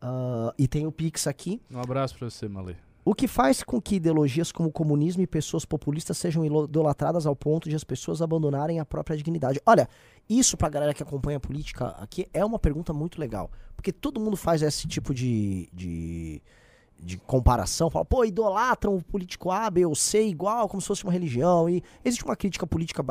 Ah, 0.00 0.52
e 0.58 0.66
tem 0.66 0.84
o 0.86 0.90
Pix 0.92 1.26
aqui, 1.28 1.60
Um 1.70 1.78
abraço 1.80 2.18
pra 2.18 2.28
você, 2.28 2.48
Malê. 2.48 2.74
o 3.04 3.14
que 3.14 3.28
faz 3.28 3.62
com 3.62 3.80
que 3.80 3.96
ideologias 3.96 4.50
como 4.50 4.68
o 4.68 4.72
comunismo 4.72 5.22
e 5.22 5.28
pessoas 5.28 5.64
populistas 5.64 6.18
sejam 6.18 6.44
idolatradas 6.44 7.24
ao 7.24 7.36
ponto 7.36 7.68
de 7.68 7.76
as 7.76 7.84
pessoas 7.84 8.20
abandonarem 8.20 8.80
a 8.80 8.84
própria 8.84 9.16
dignidade? 9.16 9.60
Olha, 9.64 9.88
isso 10.28 10.56
pra 10.56 10.68
galera 10.68 10.92
que 10.92 11.04
acompanha 11.04 11.36
a 11.36 11.40
política 11.40 11.86
aqui 12.00 12.28
é 12.34 12.44
uma 12.44 12.58
pergunta 12.58 12.92
muito 12.92 13.20
legal. 13.20 13.48
Porque 13.76 13.92
todo 13.92 14.20
mundo 14.20 14.36
faz 14.36 14.60
esse 14.62 14.88
tipo 14.88 15.12
de, 15.14 15.68
de, 15.72 16.42
de 17.02 17.16
comparação. 17.16 17.90
Fala, 17.90 18.04
pô, 18.04 18.24
idolatram 18.24 18.96
o 18.96 19.02
político 19.02 19.50
A, 19.50 19.68
B 19.68 19.84
ou 19.84 19.94
C 19.94 20.24
igual, 20.24 20.68
como 20.68 20.80
se 20.80 20.86
fosse 20.86 21.04
uma 21.04 21.12
religião. 21.12 21.68
E 21.68 21.82
existe 22.04 22.24
uma 22.24 22.36
crítica 22.36 22.66
política 22.66 23.04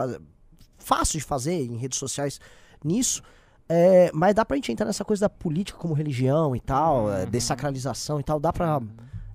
fácil 0.78 1.20
de 1.20 1.26
fazer 1.26 1.54
em 1.54 1.76
redes 1.76 2.00
sociais 2.00 2.40
nisso. 2.84 3.22
É, 3.68 4.12
mas 4.14 4.34
dá 4.36 4.44
pra 4.44 4.56
gente 4.56 4.72
entrar 4.72 4.86
nessa 4.86 5.06
coisa 5.06 5.22
da 5.22 5.30
política 5.30 5.78
como 5.78 5.94
religião 5.94 6.56
e 6.56 6.60
tal, 6.60 7.12
é, 7.12 7.26
desacralização 7.26 8.20
e 8.20 8.24
tal. 8.24 8.40
Dá 8.40 8.52
pra 8.52 8.82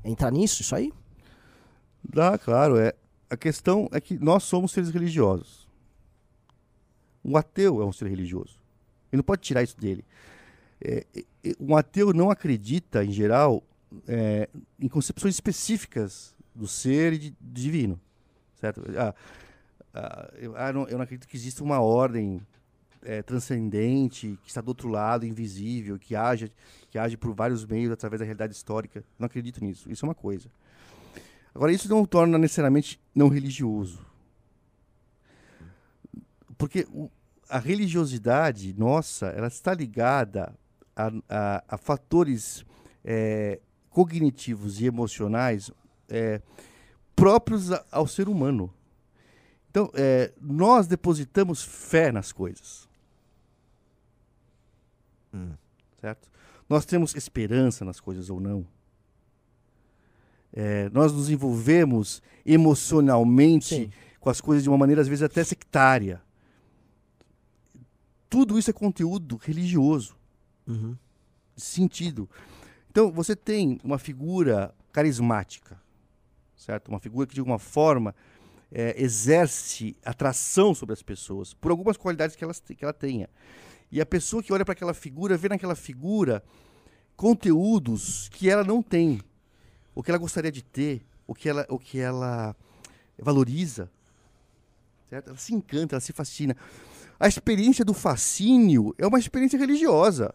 entrar 0.05 0.31
nisso, 0.31 0.63
isso 0.63 0.75
aí? 0.75 0.93
Dá, 2.03 2.37
claro. 2.39 2.79
É. 2.79 2.93
A 3.29 3.37
questão 3.37 3.89
é 3.93 4.01
que 4.01 4.19
nós 4.19 4.45
somos 4.45 4.73
seres 4.73 4.91
religiosos. 4.91 5.67
Um 7.25 7.37
ateu 7.37 7.83
é 7.83 7.85
um 7.85 7.93
ser 7.93 8.09
religioso. 8.09 8.61
Ele 9.11 9.19
não 9.19 9.25
pode 9.25 9.43
tirar 9.43 9.63
isso 9.63 9.77
dele. 9.77 10.05
É, 10.81 11.05
um 11.59 11.77
ateu 11.77 12.13
não 12.13 12.31
acredita, 12.31 13.05
em 13.05 13.11
geral, 13.11 13.63
é, 14.07 14.49
em 14.81 14.89
concepções 14.89 15.35
específicas 15.35 16.35
do 16.55 16.67
ser 16.67 17.13
e 17.15 17.19
de, 17.19 17.37
divino. 17.41 18.01
Certo? 18.61 18.83
Ah, 18.97 19.15
ah, 19.95 20.31
eu, 20.37 20.57
ah, 20.57 20.73
não, 20.73 20.89
eu 20.89 20.97
não 20.97 21.05
acredito 21.05 21.29
que 21.29 21.37
exista 21.37 21.63
uma 21.63 21.81
ordem 21.81 22.41
é, 23.03 23.23
transcendente, 23.23 24.39
que 24.43 24.49
está 24.49 24.61
do 24.61 24.69
outro 24.69 24.89
lado, 24.89 25.25
invisível, 25.27 25.99
que 25.99 26.17
age, 26.17 26.51
que 26.91 26.99
age 26.99 27.17
por 27.17 27.33
vários 27.35 27.65
meios 27.65 27.93
através 27.93 28.19
da 28.19 28.25
realidade 28.25 28.55
histórica. 28.55 29.05
Não 29.19 29.27
acredito 29.27 29.63
nisso. 29.63 29.91
Isso 29.91 30.05
é 30.05 30.09
uma 30.09 30.15
coisa. 30.15 30.49
Agora, 31.55 31.73
isso 31.73 31.89
não 31.89 32.03
o 32.03 32.07
torna 32.07 32.37
necessariamente 32.37 33.01
não 33.15 33.29
religioso. 33.29 34.05
Porque 36.59 36.87
o- 36.93 37.11
a 37.49 37.59
religiosidade 37.59 38.75
nossa, 38.77 39.27
ela 39.29 39.47
está 39.47 39.73
ligada 39.75 40.53
a, 40.95 41.13
a- 41.29 41.65
a 41.69 41.79
fatores 41.79 42.65
eh, 43.05 43.61
cognitivos 44.01 44.79
e 44.79 44.85
emocionais 44.85 45.71
eh, 46.11 46.43
próprios 47.15 47.73
a- 47.73 47.83
ao 47.91 48.07
ser 48.07 48.29
humano. 48.29 48.71
Então, 49.71 49.91
eh, 49.95 50.35
nós 50.39 50.87
depositamos 50.87 51.63
fé 51.63 52.13
nas 52.13 52.31
coisas. 52.31 52.87
Certo? 55.99 56.29
Nós 56.69 56.85
temos 56.85 57.15
esperança 57.15 57.87
nas 57.87 57.99
coisas 57.99 58.29
ou 58.29 58.39
não. 58.39 58.67
É, 60.53 60.89
nós 60.91 61.11
nos 61.13 61.29
envolvemos 61.31 62.23
emocionalmente 62.45 63.75
Sim. 63.75 63.91
com 64.21 64.29
as 64.31 64.41
coisas 64.43 64.63
de 64.63 64.69
uma 64.69 64.77
maneira, 64.79 65.01
às 65.01 65.09
vezes, 65.09 65.23
até 65.23 65.43
sectária. 65.43 66.23
Tudo 68.29 68.59
isso 68.59 68.69
é 68.71 68.73
conteúdo 68.75 69.37
religioso, 69.37 70.17
Uhum. 70.67 70.97
sentido. 71.57 72.29
Então, 72.97 73.13
você 73.13 73.37
tem 73.37 73.79
uma 73.85 73.99
figura 73.99 74.75
carismática, 74.91 75.79
certo? 76.57 76.89
Uma 76.89 76.99
figura 76.99 77.27
que, 77.27 77.35
de 77.35 77.41
alguma 77.41 77.59
forma, 77.59 78.15
é, 78.73 78.95
exerce 78.97 79.95
atração 80.03 80.75
sobre 80.75 80.95
as 80.95 81.03
pessoas, 81.03 81.53
por 81.53 81.71
algumas 81.71 81.99
qualidades 81.99 82.35
que, 82.35 82.43
elas, 82.43 82.59
que 82.59 82.83
ela 82.83 82.95
tenha. 82.95 83.29
E 83.93 84.01
a 84.01 84.07
pessoa 84.07 84.43
que 84.43 84.51
olha 84.51 84.65
para 84.65 84.73
aquela 84.73 84.95
figura, 84.95 85.37
vê 85.37 85.47
naquela 85.51 85.75
figura 85.75 86.43
conteúdos 87.15 88.31
que 88.31 88.49
ela 88.49 88.65
não 88.65 88.83
tem, 88.83 89.21
o 89.95 90.03
que 90.03 90.11
ela 90.11 90.17
gostaria 90.17 90.51
de 90.51 90.65
ter, 90.65 91.03
o 91.27 91.35
que 91.35 91.51
ela, 91.51 91.67
o 91.69 91.79
que 91.79 92.01
ela 92.01 92.57
valoriza. 93.19 93.91
Certo? 95.11 95.29
Ela 95.29 95.39
se 95.39 95.55
encanta, 95.55 95.97
ela 95.97 96.01
se 96.01 96.15
fascina. 96.15 96.57
A 97.21 97.29
experiência 97.29 97.85
do 97.85 97.93
fascínio 97.93 98.95
é 98.97 99.07
uma 99.07 99.19
experiência 99.19 99.59
religiosa. 99.59 100.35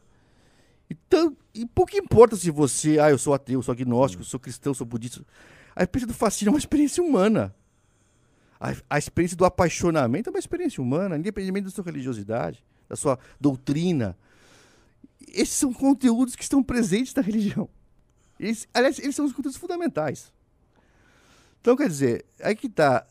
Então, 0.92 1.38
e 1.54 1.66
pouco 1.66 1.96
importa 1.96 2.36
se 2.36 2.52
você, 2.52 3.00
ah, 3.00 3.10
eu 3.10 3.18
sou 3.18 3.34
ateu, 3.34 3.62
sou 3.62 3.72
agnóstico, 3.72 4.26
sou 4.26 4.38
cristão, 4.38 4.74
sou 4.74 4.86
budista. 4.86 5.26
A 5.74 5.84
experiência 5.84 6.14
do 6.14 6.18
fascínio 6.18 6.50
é 6.50 6.54
uma 6.54 6.60
experiência 6.60 7.02
humana. 7.02 7.56
A, 8.60 8.76
a 8.90 8.98
experiência 9.00 9.38
do 9.38 9.46
apaixonamento 9.46 10.30
é 10.30 10.32
uma 10.32 10.40
experiência 10.40 10.84
humana, 10.84 11.18
independentemente 11.18 11.66
da 11.66 11.72
sua 11.72 11.86
religiosidade, 11.86 12.62
da 12.90 12.98
sua 12.98 13.18
doutrina. 13.40 14.18
Esses 15.30 15.56
são 15.56 15.72
conteúdos 15.74 16.36
que 16.36 16.44
estão 16.44 16.62
presentes 16.62 17.14
na 17.16 17.22
religião. 17.22 17.70
Eles, 18.38 18.68
aliás, 18.74 19.00
eles 19.00 19.16
são 19.16 19.26
os 19.26 19.32
conteúdos 19.32 19.58
fundamentais. 19.58 20.34
Então, 21.62 21.78
quer 21.78 21.88
dizer, 21.88 22.26
aí 22.42 22.54
que 22.56 22.68
tá. 22.68 23.08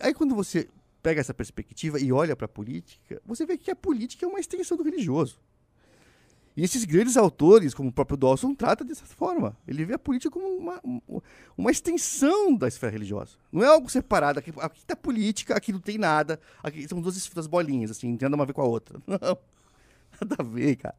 Aí 0.00 0.14
quando 0.14 0.34
você 0.34 0.70
pega 1.02 1.20
essa 1.20 1.34
perspectiva 1.34 2.00
e 2.00 2.10
olha 2.12 2.34
para 2.34 2.46
a 2.46 2.48
política, 2.48 3.20
você 3.26 3.44
vê 3.44 3.58
que 3.58 3.70
a 3.70 3.76
política 3.76 4.24
é 4.24 4.28
uma 4.28 4.40
extensão 4.40 4.74
do 4.74 4.82
religioso. 4.82 5.38
E 6.56 6.62
esses 6.62 6.84
grandes 6.84 7.16
autores, 7.16 7.72
como 7.72 7.88
o 7.88 7.92
próprio 7.92 8.16
Dawson, 8.16 8.54
trata 8.54 8.84
dessa 8.84 9.04
forma. 9.06 9.56
Ele 9.66 9.84
vê 9.86 9.94
a 9.94 9.98
política 9.98 10.30
como 10.30 10.46
uma, 10.46 10.80
um- 10.84 11.00
uma 11.56 11.70
extensão 11.70 12.54
da 12.54 12.68
esfera 12.68 12.92
religiosa. 12.92 13.32
Não 13.50 13.62
é 13.62 13.66
algo 13.66 13.88
separado. 13.90 14.38
Aqui, 14.38 14.52
aqui 14.58 14.78
está 14.80 14.94
política, 14.94 15.56
aqui 15.56 15.72
não 15.72 15.80
tem 15.80 15.96
nada. 15.96 16.38
Aqui 16.62 16.86
são 16.86 17.00
duas 17.00 17.16
esferas 17.16 17.46
bolinhas, 17.46 17.90
assim, 17.90 18.10
não 18.10 18.16
tem 18.18 18.28
nada 18.28 18.42
a 18.42 18.46
ver 18.46 18.52
com 18.52 18.60
a 18.62 18.66
outra. 18.66 18.98
Não, 19.08 19.18
nada 20.28 20.36
a 20.38 20.42
ver, 20.42 20.76
cara. 20.76 20.94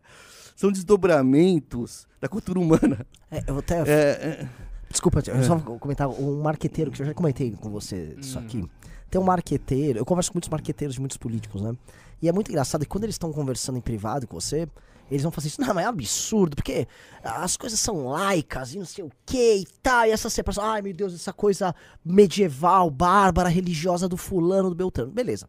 São 0.56 0.72
desdobramentos 0.72 2.08
da 2.20 2.28
cultura 2.28 2.60
humana. 2.60 3.06
É, 3.32 3.40
eu 3.48 3.54
vou 3.54 3.60
até. 3.60 3.80
É, 3.82 4.42
é, 4.44 4.50
Desculpa, 4.90 5.20
eu 5.28 5.44
só 5.44 5.56
vou 5.56 5.80
comentar. 5.80 6.08
Um 6.10 6.42
marqueteiro, 6.42 6.92
que 6.92 7.02
eu 7.02 7.06
já 7.06 7.14
comentei 7.14 7.52
com 7.52 7.70
você 7.70 8.16
isso 8.20 8.38
aqui. 8.38 8.64
Tem 9.10 9.20
um 9.22 9.24
marqueteiro, 9.24 10.00
eu 10.00 10.06
converso 10.06 10.32
com 10.32 10.38
muitos 10.38 10.50
marqueteiros 10.50 10.96
de 10.96 11.00
muitos 11.00 11.18
políticos, 11.18 11.62
né? 11.62 11.76
E 12.22 12.28
é 12.28 12.32
muito 12.32 12.50
engraçado 12.50 12.82
que 12.82 12.88
quando 12.88 13.04
eles 13.04 13.16
estão 13.16 13.32
conversando 13.32 13.78
em 13.78 13.82
privado 13.82 14.28
com 14.28 14.40
você, 14.40 14.68
eles 15.12 15.22
vão 15.24 15.32
fazer 15.32 15.50
isso, 15.50 15.62
não, 15.62 15.74
mas 15.74 15.86
é 15.86 15.88
absurdo, 15.88 16.56
porque 16.56 16.88
as 17.24 17.56
coisas 17.58 17.80
são 17.80 18.08
laicas 18.08 18.74
e 18.74 18.80
não 18.80 18.86
sei 18.86 19.04
o 19.04 19.12
que 19.26 19.58
e 19.58 19.68
tal, 19.82 20.06
e 20.06 20.12
essa 20.12 20.30
separação, 20.30 20.64
ai 20.64 20.82
meu 20.82 20.94
Deus, 20.94 21.14
essa 21.14 21.32
coisa 21.34 21.76
medieval, 22.04 22.90
bárbara, 22.90 23.50
religiosa 23.50 24.08
do 24.08 24.18
fulano, 24.18 24.70
do 24.70 24.76
Beltrano. 24.76 25.12
Beleza. 25.12 25.48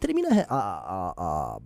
Termina 0.00 0.28
a, 0.48 0.56
a- 0.56 1.14
a- 1.16 1.58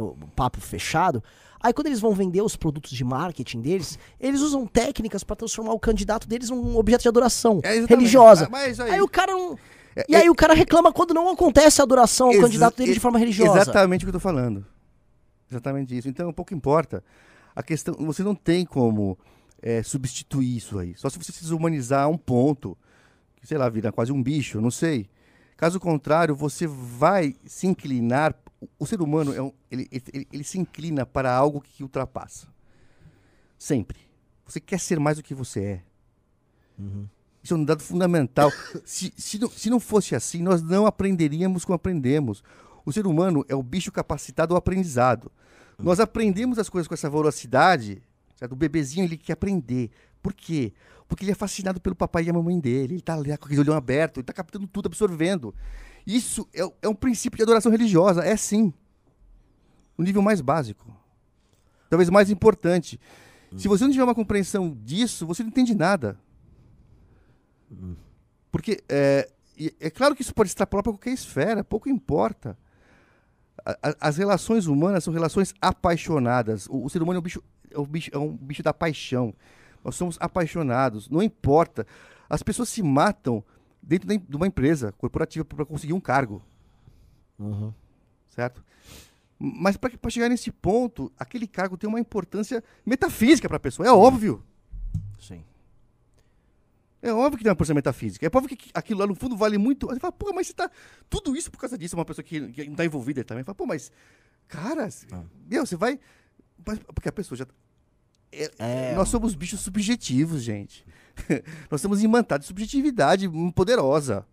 o 0.00 0.16
papo 0.36 0.60
fechado. 0.60 1.22
Aí 1.60 1.72
quando 1.72 1.86
eles 1.86 2.00
vão 2.00 2.12
vender 2.12 2.42
os 2.42 2.56
produtos 2.56 2.90
de 2.92 3.02
marketing 3.04 3.60
deles, 3.60 3.98
eles 4.20 4.40
usam 4.40 4.66
técnicas 4.66 5.24
pra 5.24 5.34
transformar 5.34 5.72
o 5.72 5.80
candidato 5.80 6.28
deles 6.28 6.50
num 6.50 6.76
objeto 6.76 7.02
de 7.02 7.08
adoração 7.08 7.60
é 7.64 7.84
religiosa. 7.86 8.48
Mas 8.50 8.78
aí, 8.80 8.90
Aí 8.92 9.00
o 9.00 9.08
cara 9.08 9.32
não. 9.32 9.58
É- 9.96 10.04
E 10.08 10.16
aí 10.16 10.28
o 10.28 10.34
cara 10.34 10.54
reclama 10.54 10.92
quando 10.92 11.14
não 11.14 11.28
acontece 11.30 11.80
a 11.80 11.84
adoração 11.84 12.26
ao 12.28 12.32
Exa- 12.34 12.42
candidato 12.42 12.76
dele 12.76 12.92
de 12.94 13.00
forma 13.00 13.18
religiosa. 13.18 13.60
Exatamente 13.60 14.04
o 14.04 14.06
que 14.06 14.08
eu 14.10 14.12
tô 14.14 14.20
falando. 14.20 14.64
Exatamente 15.50 15.96
isso. 15.96 16.08
Então, 16.08 16.32
pouco 16.32 16.54
importa. 16.54 17.02
A 17.54 17.62
questão, 17.62 17.94
você 17.94 18.22
não 18.22 18.34
tem 18.34 18.64
como 18.64 19.18
é, 19.62 19.82
substituir 19.82 20.56
isso 20.56 20.78
aí. 20.78 20.94
Só 20.96 21.08
se 21.08 21.18
você 21.18 21.32
se 21.32 21.42
desumanizar 21.42 22.04
a 22.04 22.08
um 22.08 22.18
ponto, 22.18 22.76
que, 23.36 23.46
sei 23.46 23.58
lá, 23.58 23.68
vira 23.68 23.92
quase 23.92 24.12
um 24.12 24.22
bicho, 24.22 24.60
não 24.60 24.70
sei. 24.70 25.08
Caso 25.56 25.78
contrário, 25.78 26.34
você 26.34 26.66
vai 26.66 27.36
se 27.44 27.66
inclinar, 27.66 28.34
o, 28.78 28.86
ser 28.86 29.00
humano 29.00 29.32
é 29.32 29.40
um, 29.40 29.52
ele, 29.70 29.88
ele, 30.12 30.28
ele 30.32 30.44
se 30.44 30.58
inclina 30.58 31.06
para 31.06 31.34
algo 31.34 31.60
que 31.60 31.82
ultrapassa. 31.82 32.48
Sempre. 33.56 33.98
Você 34.46 34.60
quer 34.60 34.80
ser 34.80 34.98
mais 34.98 35.16
do 35.16 35.22
que 35.22 35.34
você 35.34 35.64
é. 35.64 35.82
Isso 37.42 37.54
é 37.54 37.56
um 37.56 37.64
dado 37.64 37.82
fundamental. 37.82 38.50
se, 38.84 39.12
se, 39.16 39.38
não, 39.38 39.50
se 39.50 39.70
não 39.70 39.78
fosse 39.78 40.14
assim, 40.14 40.42
nós 40.42 40.62
não 40.62 40.86
aprenderíamos 40.86 41.64
como 41.64 41.76
aprendemos. 41.76 42.42
O 42.84 42.92
ser 42.92 43.06
humano 43.06 43.44
é 43.48 43.54
o 43.54 43.62
bicho 43.62 43.90
capacitado 43.90 44.54
ao 44.54 44.58
aprendizado. 44.58 45.30
Nós 45.78 46.00
aprendemos 46.00 46.58
as 46.58 46.68
coisas 46.68 46.86
com 46.86 46.94
essa 46.94 47.10
velocidade. 47.10 48.02
Certo? 48.36 48.52
O 48.52 48.56
bebezinho 48.56 49.04
ele 49.04 49.16
quer 49.16 49.32
aprender. 49.32 49.90
Por 50.22 50.32
quê? 50.32 50.72
Porque 51.08 51.24
ele 51.24 51.32
é 51.32 51.34
fascinado 51.34 51.80
pelo 51.80 51.94
papai 51.94 52.24
e 52.24 52.30
a 52.30 52.32
mamãe 52.32 52.58
dele. 52.58 52.94
Ele 52.94 53.00
está 53.00 53.14
ali 53.14 53.36
com 53.36 53.46
aquele 53.46 53.60
olhão 53.60 53.76
aberto, 53.76 54.18
ele 54.18 54.22
está 54.22 54.32
captando 54.32 54.66
tudo, 54.66 54.86
absorvendo. 54.86 55.54
Isso 56.06 56.48
é, 56.54 56.60
é 56.82 56.88
um 56.88 56.94
princípio 56.94 57.36
de 57.36 57.42
adoração 57.42 57.70
religiosa. 57.70 58.22
É 58.24 58.36
sim. 58.36 58.72
O 59.96 60.02
nível 60.02 60.22
mais 60.22 60.40
básico. 60.40 60.94
Talvez 61.88 62.10
mais 62.10 62.30
importante. 62.30 63.00
Se 63.56 63.68
você 63.68 63.84
não 63.84 63.92
tiver 63.92 64.02
uma 64.02 64.14
compreensão 64.14 64.76
disso, 64.82 65.26
você 65.26 65.42
não 65.42 65.50
entende 65.50 65.74
nada. 65.74 66.18
Porque 68.50 68.82
é, 68.88 69.30
é 69.80 69.90
claro 69.90 70.14
que 70.14 70.22
isso 70.22 70.34
pode 70.34 70.48
extrapolar 70.48 70.82
para 70.82 70.92
qualquer 70.92 71.12
esfera, 71.12 71.62
pouco 71.62 71.88
importa. 71.88 72.58
As 74.00 74.16
relações 74.16 74.66
humanas 74.66 75.04
são 75.04 75.12
relações 75.12 75.54
apaixonadas. 75.60 76.66
O, 76.68 76.84
o 76.84 76.90
ser 76.90 77.02
humano 77.02 77.18
é 77.18 77.20
um, 77.20 77.22
bicho, 77.22 77.42
é, 77.70 77.78
um 77.78 77.84
bicho, 77.86 78.10
é 78.12 78.18
um 78.18 78.36
bicho 78.36 78.62
da 78.62 78.74
paixão. 78.74 79.34
Nós 79.82 79.94
somos 79.94 80.16
apaixonados, 80.20 81.08
não 81.08 81.22
importa. 81.22 81.86
As 82.28 82.42
pessoas 82.42 82.68
se 82.68 82.82
matam 82.82 83.44
dentro 83.82 84.08
de 84.08 84.36
uma 84.36 84.46
empresa 84.46 84.92
corporativa 84.92 85.44
para 85.44 85.64
conseguir 85.64 85.92
um 85.92 86.00
cargo, 86.00 86.42
certo? 88.30 88.64
Mas 89.38 89.76
para 89.76 90.10
chegar 90.10 90.28
nesse 90.28 90.50
ponto, 90.50 91.12
aquele 91.18 91.46
cargo 91.46 91.76
tem 91.76 91.88
uma 91.88 92.00
importância 92.00 92.64
metafísica 92.84 93.46
para 93.46 93.58
a 93.58 93.60
pessoa, 93.60 93.86
é 93.86 93.92
óbvio. 93.92 94.42
Sim. 95.20 95.44
É 97.06 97.12
óbvio 97.12 97.36
que 97.36 97.44
tem 97.44 97.50
uma 97.50 97.56
porção 97.56 97.74
metafísica. 97.74 98.24
É 98.26 98.30
óbvio 98.34 98.56
que 98.56 98.70
aquilo 98.72 99.00
lá 99.00 99.06
no 99.06 99.14
fundo 99.14 99.36
vale 99.36 99.58
muito. 99.58 99.86
Você 99.88 100.00
fala, 100.00 100.12
pô, 100.12 100.32
mas 100.32 100.46
você 100.46 100.54
tá. 100.54 100.70
Tudo 101.10 101.36
isso 101.36 101.50
por 101.50 101.58
causa 101.58 101.76
disso, 101.76 101.94
uma 101.96 102.04
pessoa 102.04 102.24
que, 102.24 102.48
que 102.52 102.64
não 102.66 102.74
tá 102.74 102.84
envolvida 102.84 103.22
também. 103.22 103.44
Fala, 103.44 103.54
pô, 103.54 103.66
mas. 103.66 103.92
Cara, 104.48 104.90
c- 104.90 105.06
meu, 105.50 105.66
você 105.66 105.76
vai. 105.76 106.00
mas- 106.66 106.78
Porque 106.94 107.08
a 107.08 107.12
pessoa 107.12 107.36
já. 107.36 107.46
é- 108.32 108.50
É, 108.58 108.94
nós 108.94 109.08
somos 109.10 109.34
bichos 109.34 109.60
subjetivos, 109.60 110.42
gente. 110.42 110.84
nós 111.70 111.80
estamos 111.80 112.02
imantados 112.02 112.44
de 112.44 112.48
subjetividade 112.48 113.28
poderosa. 113.54 114.26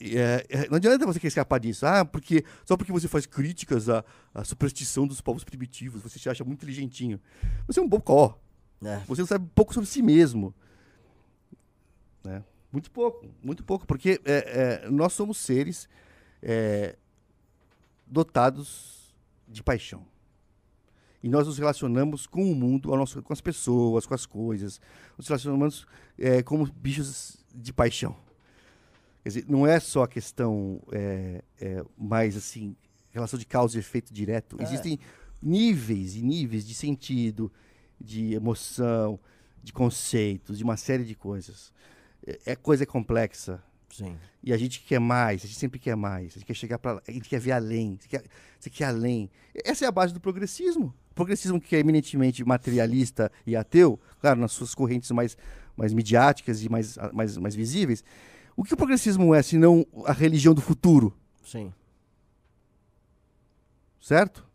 É, 0.00 0.46
é, 0.48 0.68
não 0.68 0.76
adianta 0.76 1.04
você 1.04 1.18
querer 1.18 1.28
escapar 1.28 1.58
disso. 1.58 1.84
Ah, 1.84 2.04
porque 2.04 2.44
só 2.64 2.76
porque 2.76 2.92
você 2.92 3.08
faz 3.08 3.26
críticas 3.26 3.88
à, 3.88 4.04
à 4.32 4.44
superstição 4.44 5.06
dos 5.06 5.20
povos 5.20 5.42
primitivos, 5.44 6.00
você 6.02 6.18
se 6.18 6.28
acha 6.28 6.44
muito 6.44 6.58
inteligentinho. 6.60 7.20
Você 7.66 7.80
é 7.80 7.82
um 7.82 7.88
bocó. 7.88 8.38
É. 8.84 8.98
Você 9.08 9.26
sabe 9.26 9.46
pouco 9.54 9.74
sobre 9.74 9.88
si 9.88 10.00
mesmo. 10.00 10.54
Né? 12.24 12.42
Muito 12.70 12.90
pouco, 12.90 13.26
muito 13.42 13.64
pouco, 13.64 13.86
porque 13.86 14.20
é, 14.24 14.82
é, 14.84 14.90
nós 14.90 15.12
somos 15.12 15.38
seres 15.38 15.88
é, 16.42 16.96
dotados 18.06 19.14
de 19.46 19.62
paixão. 19.62 20.04
E 21.22 21.28
nós 21.28 21.46
nos 21.46 21.58
relacionamos 21.58 22.26
com 22.26 22.50
o 22.52 22.54
mundo, 22.54 22.94
nosso- 22.94 23.22
com 23.22 23.32
as 23.32 23.40
pessoas, 23.40 24.06
com 24.06 24.14
as 24.14 24.24
coisas. 24.24 24.80
Nos 25.16 25.26
relacionamos 25.26 25.86
é, 26.18 26.42
como 26.42 26.64
bichos 26.70 27.38
de 27.54 27.72
paixão. 27.72 28.16
Quer 29.22 29.30
dizer, 29.30 29.44
não 29.48 29.66
é 29.66 29.80
só 29.80 30.04
a 30.04 30.08
questão 30.08 30.80
é, 30.92 31.42
é, 31.60 31.84
mais 31.96 32.36
assim, 32.36 32.76
relação 33.10 33.38
de 33.38 33.44
causa 33.46 33.76
e 33.76 33.80
efeito 33.80 34.12
direto. 34.14 34.56
Existem 34.62 34.98
níveis 35.42 36.14
e 36.16 36.22
níveis 36.22 36.66
de 36.66 36.74
sentido, 36.74 37.50
de 38.00 38.34
emoção, 38.34 39.18
de 39.62 39.72
conceitos, 39.72 40.58
de 40.58 40.64
uma 40.64 40.76
série 40.76 41.04
de 41.04 41.14
coisas. 41.16 41.72
É, 42.44 42.56
coisa 42.56 42.84
complexa. 42.84 43.62
Sim. 43.90 44.16
E 44.42 44.52
a 44.52 44.56
gente 44.56 44.80
quer 44.80 44.98
mais, 44.98 45.44
a 45.44 45.46
gente 45.46 45.58
sempre 45.58 45.78
quer 45.78 45.96
mais. 45.96 46.32
A 46.32 46.38
gente 46.38 46.44
quer 46.44 46.54
chegar 46.54 46.78
para 46.78 47.02
a 47.06 47.10
gente 47.10 47.28
quer 47.28 47.40
ver 47.40 47.52
além. 47.52 47.98
Você 48.00 48.08
quer, 48.08 48.24
você 48.58 48.70
quer 48.70 48.84
além. 48.84 49.30
Essa 49.64 49.84
é 49.84 49.88
a 49.88 49.92
base 49.92 50.12
do 50.12 50.20
progressismo. 50.20 50.94
O 51.10 51.14
progressismo 51.14 51.60
que 51.60 51.74
é 51.74 51.78
eminentemente 51.80 52.44
materialista 52.44 53.32
e 53.46 53.56
ateu, 53.56 53.98
claro, 54.20 54.40
nas 54.40 54.52
suas 54.52 54.74
correntes 54.74 55.10
mais, 55.10 55.36
mais 55.76 55.92
midiáticas 55.92 56.62
e 56.62 56.68
mais, 56.68 56.96
mais, 57.12 57.36
mais 57.36 57.54
visíveis. 57.54 58.04
O 58.56 58.62
que 58.62 58.74
o 58.74 58.76
progressismo 58.76 59.34
é, 59.34 59.42
se 59.42 59.56
não 59.56 59.86
a 60.04 60.12
religião 60.12 60.52
do 60.52 60.60
futuro, 60.60 61.16
Sim. 61.44 61.72
certo? 64.00 64.46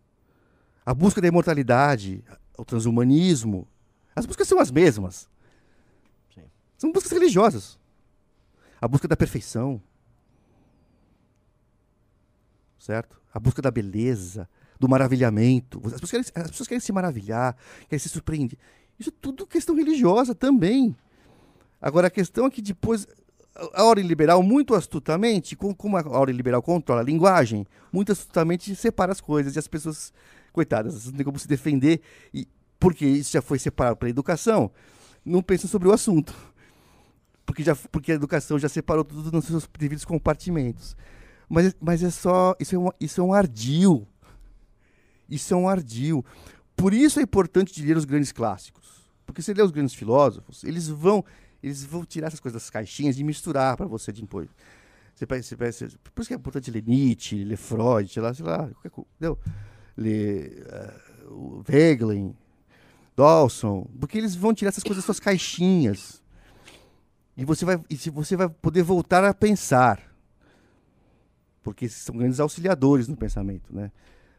A 0.85 0.93
busca 0.93 1.21
da 1.21 1.27
imortalidade, 1.27 2.23
o 2.57 2.65
transhumanismo. 2.65 3.67
As 4.15 4.25
buscas 4.25 4.47
são 4.47 4.59
as 4.59 4.69
mesmas. 4.69 5.29
São 6.83 6.91
buscas 6.91 7.13
religiosas. 7.13 7.79
A 8.81 8.85
busca 8.89 9.07
da 9.07 9.15
perfeição. 9.15 9.81
Certo? 12.77 13.21
A 13.33 13.39
busca 13.39 13.61
da 13.61 13.71
beleza, 13.71 14.49
do 14.77 14.89
maravilhamento. 14.89 15.81
As 15.85 15.93
pessoas 15.93 16.11
querem, 16.29 16.43
as 16.43 16.51
pessoas 16.51 16.67
querem 16.67 16.81
se 16.81 16.91
maravilhar, 16.91 17.55
querem 17.87 17.99
se 17.99 18.09
surpreender. 18.09 18.59
Isso 18.99 19.11
é 19.11 19.13
tudo 19.21 19.47
questão 19.47 19.73
religiosa 19.73 20.35
também. 20.35 20.93
Agora, 21.81 22.07
a 22.07 22.11
questão 22.11 22.47
é 22.47 22.49
que 22.49 22.61
depois, 22.61 23.07
a 23.73 23.83
ordem 23.85 24.05
liberal, 24.05 24.43
muito 24.43 24.75
astutamente, 24.75 25.55
com- 25.55 25.73
como 25.73 25.95
a 25.95 26.01
ordem 26.05 26.35
liberal 26.35 26.61
controla 26.61 26.99
a 26.99 27.05
linguagem, 27.05 27.65
muito 27.93 28.11
astutamente 28.11 28.75
separa 28.75 29.13
as 29.13 29.21
coisas 29.21 29.55
e 29.55 29.59
as 29.59 29.69
pessoas, 29.69 30.11
coitadas, 30.51 31.05
não 31.05 31.13
tem 31.13 31.23
como 31.23 31.39
se 31.39 31.47
defender, 31.47 32.01
e, 32.33 32.45
porque 32.77 33.05
isso 33.05 33.31
já 33.31 33.41
foi 33.41 33.57
separado 33.57 33.95
pela 33.95 34.09
educação, 34.09 34.69
não 35.23 35.41
pensam 35.41 35.69
sobre 35.69 35.87
o 35.87 35.93
assunto. 35.93 36.51
Porque, 37.45 37.63
já, 37.63 37.75
porque 37.75 38.11
a 38.11 38.15
educação 38.15 38.57
já 38.57 38.69
separou 38.69 39.03
tudo 39.03 39.31
nos 39.31 39.45
seus 39.45 39.67
devidos 39.77 40.05
compartimentos. 40.05 40.95
Mas, 41.49 41.75
mas 41.79 42.01
é 42.03 42.09
só. 42.09 42.55
Isso 42.59 42.75
é, 42.75 42.79
um, 42.79 42.89
isso 42.99 43.21
é 43.21 43.23
um 43.23 43.33
ardil. 43.33 44.07
Isso 45.29 45.53
é 45.53 45.57
um 45.57 45.67
ardil. 45.67 46.25
Por 46.75 46.93
isso 46.93 47.19
é 47.19 47.23
importante 47.23 47.73
de 47.73 47.85
ler 47.85 47.97
os 47.97 48.05
grandes 48.05 48.31
clássicos. 48.31 49.03
Porque 49.25 49.41
se 49.41 49.53
ler 49.53 49.63
os 49.63 49.71
grandes 49.71 49.93
filósofos, 49.93 50.63
eles 50.63 50.87
vão, 50.87 51.23
eles 51.61 51.83
vão 51.83 52.03
tirar 52.05 52.27
essas 52.27 52.39
coisas 52.39 52.61
das 52.61 52.69
caixinhas 52.69 53.17
e 53.19 53.23
misturar 53.23 53.77
para 53.77 53.85
você 53.85 54.11
depois. 54.11 54.49
Você 55.13 55.25
pega, 55.27 55.43
você 55.43 55.55
você- 55.55 55.87
por 56.13 56.21
isso 56.21 56.27
que 56.29 56.33
é 56.33 56.37
importante 56.37 56.71
ler 56.71 56.83
Nietzsche, 56.85 57.43
ler 57.43 57.57
Freud, 57.57 58.11
sei 58.11 58.21
lá, 58.21 58.33
sei 58.33 58.45
lá. 58.45 58.69
Entendeu? 58.83 59.37
Ler 59.95 60.65
eh, 60.67 60.93
o 61.27 61.63
Wegelin, 61.69 62.35
Dawson, 63.15 63.87
porque 63.99 64.17
eles 64.17 64.33
vão 64.35 64.53
tirar 64.53 64.69
essas 64.69 64.83
coisas 64.83 64.97
das 64.97 65.05
suas 65.05 65.19
caixinhas. 65.19 66.22
E 67.35 67.43
você 67.45 67.65
vai, 67.65 67.79
e 67.89 67.97
se 67.97 68.09
você 68.09 68.35
vai 68.35 68.47
poder 68.49 68.83
voltar 68.83 69.23
a 69.23 69.33
pensar. 69.33 69.99
Porque 71.63 71.87
são 71.87 72.15
grandes 72.17 72.39
auxiliadores 72.39 73.07
no 73.07 73.15
pensamento, 73.15 73.73
né? 73.73 73.91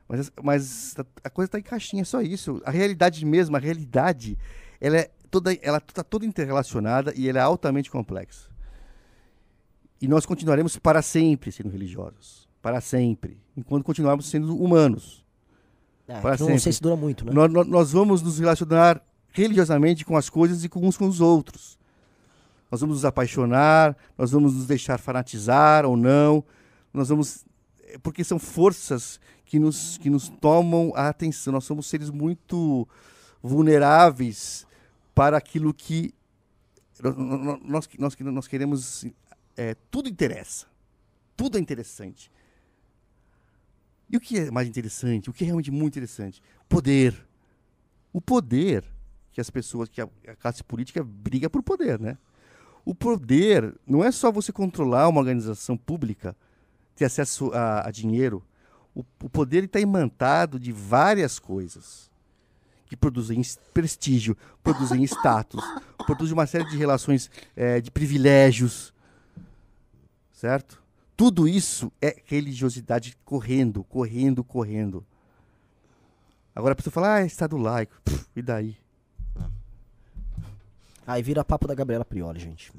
Mas, 0.06 0.30
mas 0.42 0.94
a, 1.24 1.30
coisa 1.30 1.46
está 1.48 1.58
em 1.58 1.62
caixinha, 1.62 2.02
é 2.02 2.04
só 2.04 2.20
isso. 2.20 2.60
A 2.64 2.70
realidade 2.70 3.24
mesmo, 3.24 3.56
a 3.56 3.58
realidade, 3.58 4.36
ela 4.80 4.98
é 4.98 5.10
toda, 5.30 5.54
ela 5.62 5.78
está 5.78 6.04
toda 6.04 6.26
interrelacionada 6.26 7.12
e 7.16 7.28
ela 7.28 7.38
é 7.38 7.42
altamente 7.42 7.90
complexa. 7.90 8.50
E 10.00 10.06
nós 10.06 10.26
continuaremos 10.26 10.76
para 10.76 11.00
sempre 11.00 11.50
sendo 11.50 11.70
religiosos, 11.70 12.46
para 12.60 12.80
sempre, 12.82 13.40
enquanto 13.56 13.84
continuarmos 13.84 14.26
sendo 14.28 14.54
humanos. 14.56 15.24
É, 16.06 16.20
Para 16.20 16.36
que 16.36 16.42
não 16.42 16.48
sempre. 16.48 16.60
sei 16.60 16.72
se 16.74 16.82
dura 16.82 16.96
muito, 16.96 17.24
né? 17.24 17.32
Nós, 17.32 17.50
nós- 17.50 17.66
nós 17.66 17.92
vamos 17.92 18.20
nos 18.20 18.38
relacionar 18.38 19.02
religiosamente 19.30 20.04
com 20.04 20.14
as 20.18 20.28
coisas 20.28 20.62
e 20.62 20.68
com 20.68 20.86
uns 20.86 20.98
com 20.98 21.08
os 21.08 21.22
outros. 21.22 21.78
Nós 22.70 22.80
vamos 22.80 22.96
nos 22.96 23.04
apaixonar, 23.04 23.96
nós 24.16 24.30
vamos 24.30 24.54
nos 24.54 24.66
deixar 24.66 24.98
fanatizar 24.98 25.84
ou 25.84 25.96
não. 25.96 26.44
Nós 26.92 27.08
vamos. 27.08 27.44
é 27.84 27.98
Porque 27.98 28.24
são 28.24 28.38
forças 28.38 29.20
que 29.44 29.58
nos, 29.58 29.98
que 29.98 30.10
nos 30.10 30.28
tomam 30.28 30.92
a 30.94 31.08
atenção. 31.08 31.52
Nós 31.52 31.64
somos 31.64 31.86
seres 31.86 32.10
muito 32.10 32.88
vulneráveis 33.42 34.66
para 35.14 35.36
aquilo 35.36 35.72
que. 35.72 36.12
Nós, 37.02 37.86
nós, 37.98 38.14
nós, 38.22 38.48
queremos. 38.48 39.06
é, 39.56 39.76
tudo 39.90 40.08
interessa. 40.08 40.66
Tudo 41.36 41.58
é 41.58 41.60
interessante. 41.60 42.30
E 44.08 44.16
o 44.16 44.20
que 44.20 44.38
é 44.38 44.50
mais 44.50 44.68
interessante? 44.68 45.30
O 45.30 45.32
que 45.32 45.44
é 45.44 45.46
realmente 45.46 45.70
muito 45.70 45.94
interessante? 45.94 46.42
Poder. 46.68 47.14
O 48.12 48.20
poder 48.20 48.84
que 49.32 49.40
as 49.40 49.50
pessoas, 49.50 49.88
que 49.88 50.00
a, 50.00 50.08
a 50.28 50.36
classe 50.36 50.62
política 50.62 51.02
briga 51.02 51.50
por 51.50 51.62
poder, 51.62 51.98
né? 51.98 52.16
O 52.84 52.94
poder 52.94 53.74
não 53.86 54.04
é 54.04 54.10
só 54.12 54.30
você 54.30 54.52
controlar 54.52 55.08
uma 55.08 55.20
organização 55.20 55.76
pública, 55.76 56.36
ter 56.94 57.06
acesso 57.06 57.50
a, 57.52 57.88
a 57.88 57.90
dinheiro. 57.90 58.42
O, 58.94 59.00
o 59.22 59.28
poder 59.28 59.64
está 59.64 59.80
imantado 59.80 60.58
de 60.60 60.70
várias 60.70 61.38
coisas 61.38 62.10
que 62.86 62.96
produzem 62.96 63.40
es- 63.40 63.58
prestígio, 63.72 64.36
produzem 64.62 65.02
status, 65.08 65.64
produzem 66.06 66.34
uma 66.34 66.46
série 66.46 66.68
de 66.68 66.76
relações 66.76 67.30
eh, 67.56 67.80
de 67.80 67.90
privilégios, 67.90 68.92
certo? 70.32 70.82
tudo 71.16 71.46
isso 71.48 71.92
é 72.02 72.20
religiosidade 72.26 73.16
correndo, 73.24 73.84
correndo, 73.84 74.42
correndo. 74.44 75.04
Agora 76.54 76.72
a 76.72 76.76
pessoa 76.76 76.92
fala, 76.92 77.14
ah, 77.14 77.20
é 77.22 77.26
Estado 77.26 77.56
laico. 77.56 77.94
Pff, 78.04 78.26
e 78.36 78.42
daí? 78.42 78.76
Aí 81.06 81.22
vira 81.22 81.44
papo 81.44 81.66
da 81.66 81.74
Gabriela 81.74 82.04
Prioli, 82.04 82.40
gente. 82.40 82.72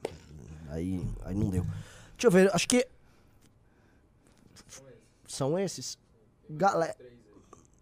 Aí, 0.70 1.06
aí 1.24 1.36
não 1.36 1.50
deu. 1.50 1.64
Deixa 1.64 2.28
eu 2.28 2.32
ver, 2.32 2.54
acho 2.54 2.68
que. 2.68 2.88
São 5.28 5.58
esses? 5.60 5.98
Galera. 6.50 6.96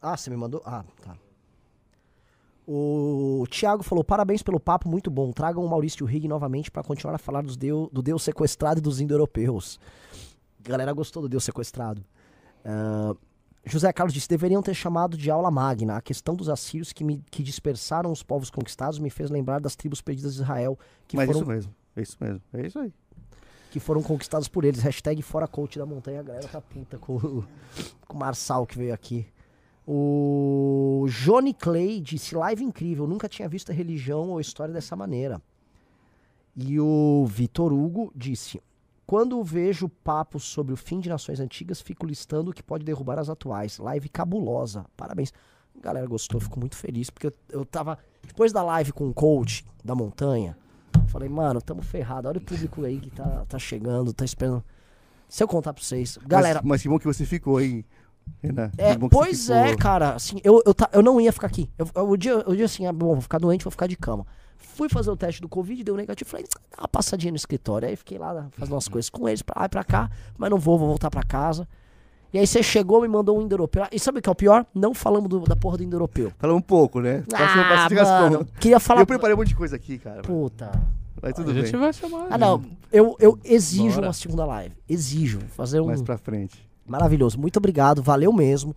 Ah, 0.02 0.18
você 0.18 0.30
me 0.30 0.36
mandou? 0.36 0.62
Ah, 0.66 0.84
tá. 1.02 1.18
O 2.68 3.46
Thiago 3.50 3.84
falou: 3.84 4.04
parabéns 4.04 4.42
pelo 4.42 4.60
papo, 4.60 4.88
muito 4.88 5.12
bom. 5.12 5.32
Tragam 5.32 5.64
o 5.64 5.70
Maurício 5.70 6.06
Rig 6.06 6.28
novamente 6.28 6.72
para 6.72 6.84
continuar 6.84 7.16
a 7.16 7.18
falar 7.18 7.42
dos 7.42 7.58
deu, 7.58 7.90
do 7.92 8.02
Deus 8.02 8.24
sequestrado 8.24 8.80
e 8.80 8.82
dos 8.82 9.00
indo-europeus. 9.00 9.80
Galera 10.62 10.94
gostou 10.94 11.22
do 11.22 11.30
Deus 11.30 11.44
sequestrado. 11.44 12.04
Ah, 12.64 13.16
José 13.66 13.92
Carlos 13.94 14.14
disse: 14.14 14.28
deveriam 14.28 14.62
ter 14.62 14.74
chamado 14.74 15.16
de 15.18 15.32
aula 15.32 15.50
magna. 15.50 15.98
A 15.98 16.02
questão 16.02 16.36
dos 16.36 16.50
assírios 16.50 16.92
que, 16.92 17.04
me, 17.04 17.24
que 17.32 17.42
dispersaram 17.42 18.12
os 18.12 18.22
povos 18.24 18.50
conquistados 18.50 19.00
me 19.00 19.10
fez 19.10 19.30
lembrar 19.30 19.60
das 19.60 19.76
tribos 19.76 20.02
perdidas 20.02 20.36
de 20.36 20.42
Israel 20.42 20.78
que, 21.08 21.16
Mas 21.16 21.28
foram, 21.28 21.40
isso 21.40 21.48
mesmo, 21.50 21.76
é 21.96 22.02
isso 22.02 22.18
mesmo, 22.20 22.42
é 22.54 22.68
isso 22.68 22.80
aí. 22.80 22.94
que 23.72 23.80
foram 23.80 24.04
conquistados 24.04 24.48
por 24.50 24.66
eles. 24.66 24.82
Hashtag 24.82 25.22
fora 25.22 25.48
coach 25.48 25.80
da 25.80 25.86
montanha. 25.86 26.20
A 26.20 26.24
galera 26.24 26.48
tá 26.48 26.60
puta 26.60 26.98
com, 26.98 27.16
o- 27.16 27.46
com 28.08 28.18
o 28.18 28.20
Marçal 28.20 28.66
que 28.68 28.78
veio 28.78 28.94
aqui. 28.94 29.26
O 29.88 31.06
Johnny 31.10 31.54
Clay 31.54 32.02
disse: 32.02 32.36
live 32.36 32.64
incrível, 32.64 33.08
nunca 33.08 33.30
tinha 33.30 33.48
visto 33.48 33.72
a 33.72 33.74
religião 33.76 34.30
ou 34.32 34.40
história 34.42 34.74
dessa 34.74 34.96
maneira. 34.96 35.42
E 36.56 36.80
o 36.80 37.26
Vitor 37.28 37.72
Hugo 37.74 38.12
disse: 38.16 38.62
Quando 39.06 39.44
vejo 39.44 39.90
papos 39.90 40.44
sobre 40.44 40.74
o 40.74 40.78
fim 40.78 41.00
de 41.00 41.10
nações 41.10 41.40
antigas, 41.40 41.82
fico 41.82 42.06
listando 42.06 42.52
o 42.52 42.54
que 42.54 42.64
pode 42.64 42.86
derrubar 42.86 43.20
as 43.20 43.30
atuais. 43.30 43.78
Live 43.78 44.08
cabulosa. 44.10 44.86
Parabéns. 44.96 45.34
A 45.78 45.82
galera 45.82 46.06
gostou, 46.08 46.40
fico 46.40 46.60
muito 46.60 46.76
feliz, 46.78 47.10
porque 47.10 47.28
eu, 47.28 47.34
eu 47.50 47.66
tava. 47.66 47.98
Depois 48.26 48.54
da 48.54 48.64
live 48.64 48.94
com 48.94 49.10
o 49.10 49.14
coach 49.14 49.66
da 49.84 49.94
montanha, 49.94 50.56
falei, 51.08 51.28
mano, 51.28 51.62
tamo 51.62 51.82
ferrado. 51.82 52.28
Olha 52.30 52.38
o 52.38 52.42
público 52.42 52.86
aí 52.86 53.00
que 53.00 53.10
tá, 53.10 53.44
tá 53.50 53.60
chegando, 53.60 54.14
tá 54.14 54.24
esperando. 54.24 54.64
Se 55.28 55.44
eu 55.44 55.48
contar 55.48 55.74
pra 55.74 55.84
vocês. 55.84 56.18
Galera, 56.26 56.60
Mas, 56.64 56.70
mas 56.70 56.82
que 56.84 56.90
bom 56.90 56.98
que 57.00 57.06
você 57.06 57.26
ficou, 57.26 57.60
hein, 57.60 57.84
Renan? 58.42 58.72
é, 58.78 58.96
pois 59.10 59.42
ficou. 59.42 59.56
é, 59.58 59.76
cara. 59.76 60.14
Assim, 60.14 60.38
eu, 60.44 60.62
eu, 60.66 60.74
ta- 60.74 60.90
eu 60.94 61.02
não 61.02 61.20
ia 61.20 61.34
ficar 61.34 61.48
aqui. 61.48 61.70
Eu, 61.78 61.90
eu- 61.96 62.10
o, 62.10 62.16
dia, 62.16 62.38
o 62.48 62.56
dia 62.56 62.66
assim, 62.66 62.86
ah, 62.86 62.94
bom, 62.94 63.14
vou 63.14 63.22
ficar 63.22 63.40
doente, 63.40 63.64
vou 63.66 63.72
ficar 63.72 63.88
de 63.88 63.98
cama. 63.98 64.26
Fui 64.64 64.90
fazer 64.90 65.12
o 65.12 65.16
teste 65.18 65.42
do 65.42 65.48
Covid, 65.50 65.84
deu 65.84 65.96
negativo. 65.96 66.30
Falei, 66.30 66.46
dá 66.52 66.82
uma 66.82 66.88
passadinha 66.88 67.32
no 67.32 67.36
escritório. 67.38 67.88
Aí 67.88 67.96
fiquei 67.96 68.18
lá 68.18 68.48
fazendo 68.52 68.74
umas 68.74 68.88
coisas 68.88 69.10
com 69.10 69.28
eles, 69.28 69.42
pra 69.42 69.60
lá 69.62 69.66
e 69.66 69.70
pra 69.70 69.84
cá. 69.84 70.10
Mas 70.38 70.50
não 70.50 70.58
vou, 70.58 70.78
vou 70.80 70.88
voltar 70.88 71.10
pra 71.12 71.24
casa. 71.24 71.68
E 72.34 72.40
aí 72.40 72.48
você 72.48 72.64
chegou, 72.64 73.02
me 73.02 73.08
mandou 73.08 73.38
um 73.38 73.44
indo-europeu. 73.44 73.86
E 73.92 74.00
sabe 74.00 74.18
o 74.18 74.22
que 74.22 74.28
é 74.28 74.32
o 74.32 74.36
pior? 74.36 74.66
Não 74.74 74.94
falamos 74.96 75.30
do- 75.30 75.42
da 75.42 75.56
porra 75.56 75.78
do 75.78 75.84
indo-europeu. 75.84 76.32
Fala 76.40 76.56
um 76.56 76.62
pouco, 76.62 77.00
né? 77.00 77.24
Ah, 77.32 77.88
mano, 78.22 78.46
queria 78.60 78.80
falar... 78.80 79.02
Eu 79.02 79.06
preparei 79.06 79.36
um 79.36 79.38
monte 79.38 79.50
de 79.50 79.56
coisa 79.56 79.76
aqui, 79.76 80.00
cara. 80.00 80.22
Puta... 80.24 80.72
Mas 81.22 81.34
tudo 81.36 81.52
a 81.52 81.54
gente 81.54 81.72
bem. 81.72 81.80
vai 81.80 81.94
chamar. 81.94 82.28
Ah, 82.30 82.38
não. 82.38 82.62
Eu, 82.92 83.16
eu 83.18 83.40
exijo 83.46 83.96
Bora. 83.96 84.08
uma 84.08 84.14
segunda 84.14 84.46
live. 84.46 84.76
Exijo. 84.90 85.40
Fazer 85.56 85.80
um... 85.80 85.86
Mais 85.86 86.02
pra 86.02 86.18
frente. 86.18 86.70
Maravilhoso. 86.86 87.40
Muito 87.40 87.56
obrigado. 87.58 88.04
Valeu 88.04 88.34
mesmo. 88.34 88.76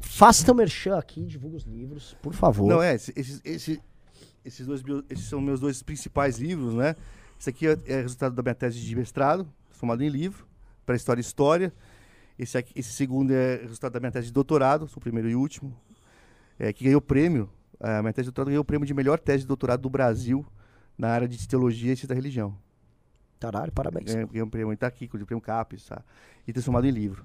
Faça 0.00 0.42
teu 0.44 0.54
merchan 0.54 0.96
aqui, 0.96 1.22
divulga 1.26 1.56
os 1.56 1.64
livros, 1.64 2.16
por 2.22 2.32
favor. 2.32 2.66
Não, 2.66 2.82
é, 2.82 2.94
esse- 2.94 3.12
esse- 3.44 3.80
esses, 4.44 4.66
dois, 4.66 4.82
esses 5.08 5.26
são 5.26 5.40
meus 5.40 5.60
dois 5.60 5.82
principais 5.82 6.38
livros, 6.38 6.74
né? 6.74 6.96
Esse 7.38 7.50
aqui 7.50 7.66
é, 7.66 7.78
é 7.86 8.00
resultado 8.02 8.34
da 8.34 8.42
minha 8.42 8.54
tese 8.54 8.80
de 8.80 8.96
mestrado, 8.96 9.48
formado 9.70 10.02
em 10.02 10.08
livro, 10.08 10.46
para 10.84 10.96
História 10.96 11.20
e 11.20 11.22
História. 11.22 11.72
Esse, 12.38 12.58
aqui, 12.58 12.72
esse 12.78 12.92
segundo 12.92 13.32
é 13.32 13.56
resultado 13.56 13.92
da 13.92 14.00
minha 14.00 14.12
tese 14.12 14.26
de 14.26 14.32
doutorado, 14.32 14.88
sou 14.88 14.98
o 14.98 15.00
primeiro 15.00 15.28
e 15.28 15.34
último, 15.34 15.74
é, 16.58 16.72
que 16.72 16.84
ganhou 16.84 16.98
o 16.98 17.02
prêmio. 17.02 17.48
A 17.78 18.02
minha 18.02 18.12
tese 18.12 18.24
de 18.24 18.30
doutorado 18.30 18.48
ganhou 18.48 18.62
o 18.62 18.64
prêmio 18.64 18.86
de 18.86 18.94
melhor 18.94 19.18
tese 19.18 19.42
de 19.42 19.46
doutorado 19.46 19.80
do 19.80 19.90
Brasil 19.90 20.44
na 20.96 21.08
área 21.08 21.26
de 21.26 21.48
teologia 21.48 21.92
e 21.92 21.96
ciência 21.96 22.08
da 22.08 22.14
religião. 22.14 22.56
Caralho, 23.38 23.72
parabéns. 23.72 24.04
Ganhei, 24.04 24.26
ganhei 24.26 24.42
um 24.42 24.50
prêmio, 24.50 24.76
tá 24.76 24.86
aqui, 24.86 25.06
o 25.06 25.26
prêmio 25.26 25.40
CAPES, 25.40 25.86
tá? 25.86 26.02
e 26.46 26.52
transformado 26.52 26.86
em 26.86 26.90
livro. 26.90 27.24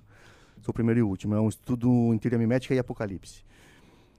Sou 0.61 0.71
o 0.71 0.73
primeiro 0.73 0.99
e 1.01 1.03
último. 1.03 1.35
É 1.35 1.41
um 1.41 1.49
estudo 1.49 2.13
em 2.13 2.17
teoria 2.17 2.39
mimética 2.39 2.73
e 2.73 2.79
apocalipse. 2.79 3.43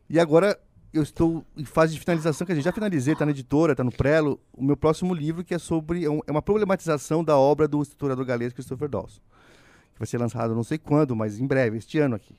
E 0.09 0.21
agora 0.21 0.59
eu 0.99 1.03
estou 1.03 1.45
em 1.57 1.65
fase 1.65 1.95
de 1.95 2.01
finalização, 2.01 2.47
que 2.47 2.53
a 2.53 2.55
gente 2.55 2.65
já 2.65 2.73
finalizei, 2.73 3.13
está 3.13 3.25
na 3.25 3.31
editora, 3.31 3.73
está 3.73 3.85
no 3.85 3.93
Prelo, 3.93 4.41
o 4.53 4.65
meu 4.65 4.77
próximo 4.77 5.15
livro, 5.15 5.45
que 5.45 5.55
é 5.55 5.59
sobre. 5.59 6.05
É, 6.05 6.09
é 6.27 6.31
uma 6.31 6.43
problematização 6.43 7.23
da 7.23 7.37
obra 7.37 7.67
do 7.67 7.83
historiador 7.83 8.25
galês 8.25 8.53
Christopher 8.53 8.89
Dawson. 8.89 9.21
Que 9.93 9.99
vai 9.99 10.07
ser 10.07 10.19
lançado 10.19 10.55
não 10.55 10.65
sei 10.65 10.79
quando, 10.79 11.17
mas 11.17 11.39
em 11.39 11.47
breve, 11.47 11.79
este 11.79 11.99
ano 11.99 12.17
aqui. 12.17 12.35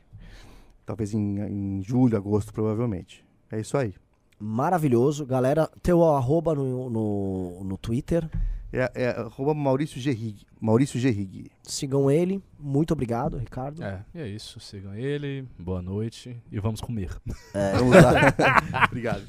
Talvez 0.85 1.13
em, 1.13 1.39
em 1.39 1.83
julho, 1.83 2.15
agosto, 2.15 2.53
provavelmente. 2.53 3.25
É 3.51 3.59
isso 3.59 3.77
aí. 3.77 3.93
Maravilhoso. 4.39 5.25
Galera, 5.25 5.69
teu 5.81 6.03
arroba 6.03 6.53
no, 6.53 6.89
no, 6.89 7.63
no 7.63 7.77
Twitter. 7.77 8.29
É, 8.71 8.91
é 8.95 9.09
arroba 9.09 9.53
Maurício 9.53 9.99
Gerrig. 9.99 10.45
Maurício 10.59 10.99
Gerrig. 10.99 11.49
Sigam 11.63 12.11
ele. 12.11 12.43
Muito 12.59 12.91
obrigado, 12.91 13.37
Ricardo. 13.37 13.83
É, 13.83 14.03
e 14.13 14.19
é 14.19 14.27
isso. 14.27 14.59
Sigam 14.59 14.93
ele. 14.93 15.47
Boa 15.57 15.81
noite. 15.81 16.35
E 16.51 16.59
vamos 16.59 16.81
comer. 16.81 17.09
Vamos 17.77 17.95
lá. 17.95 18.85
Obrigado. 18.87 19.23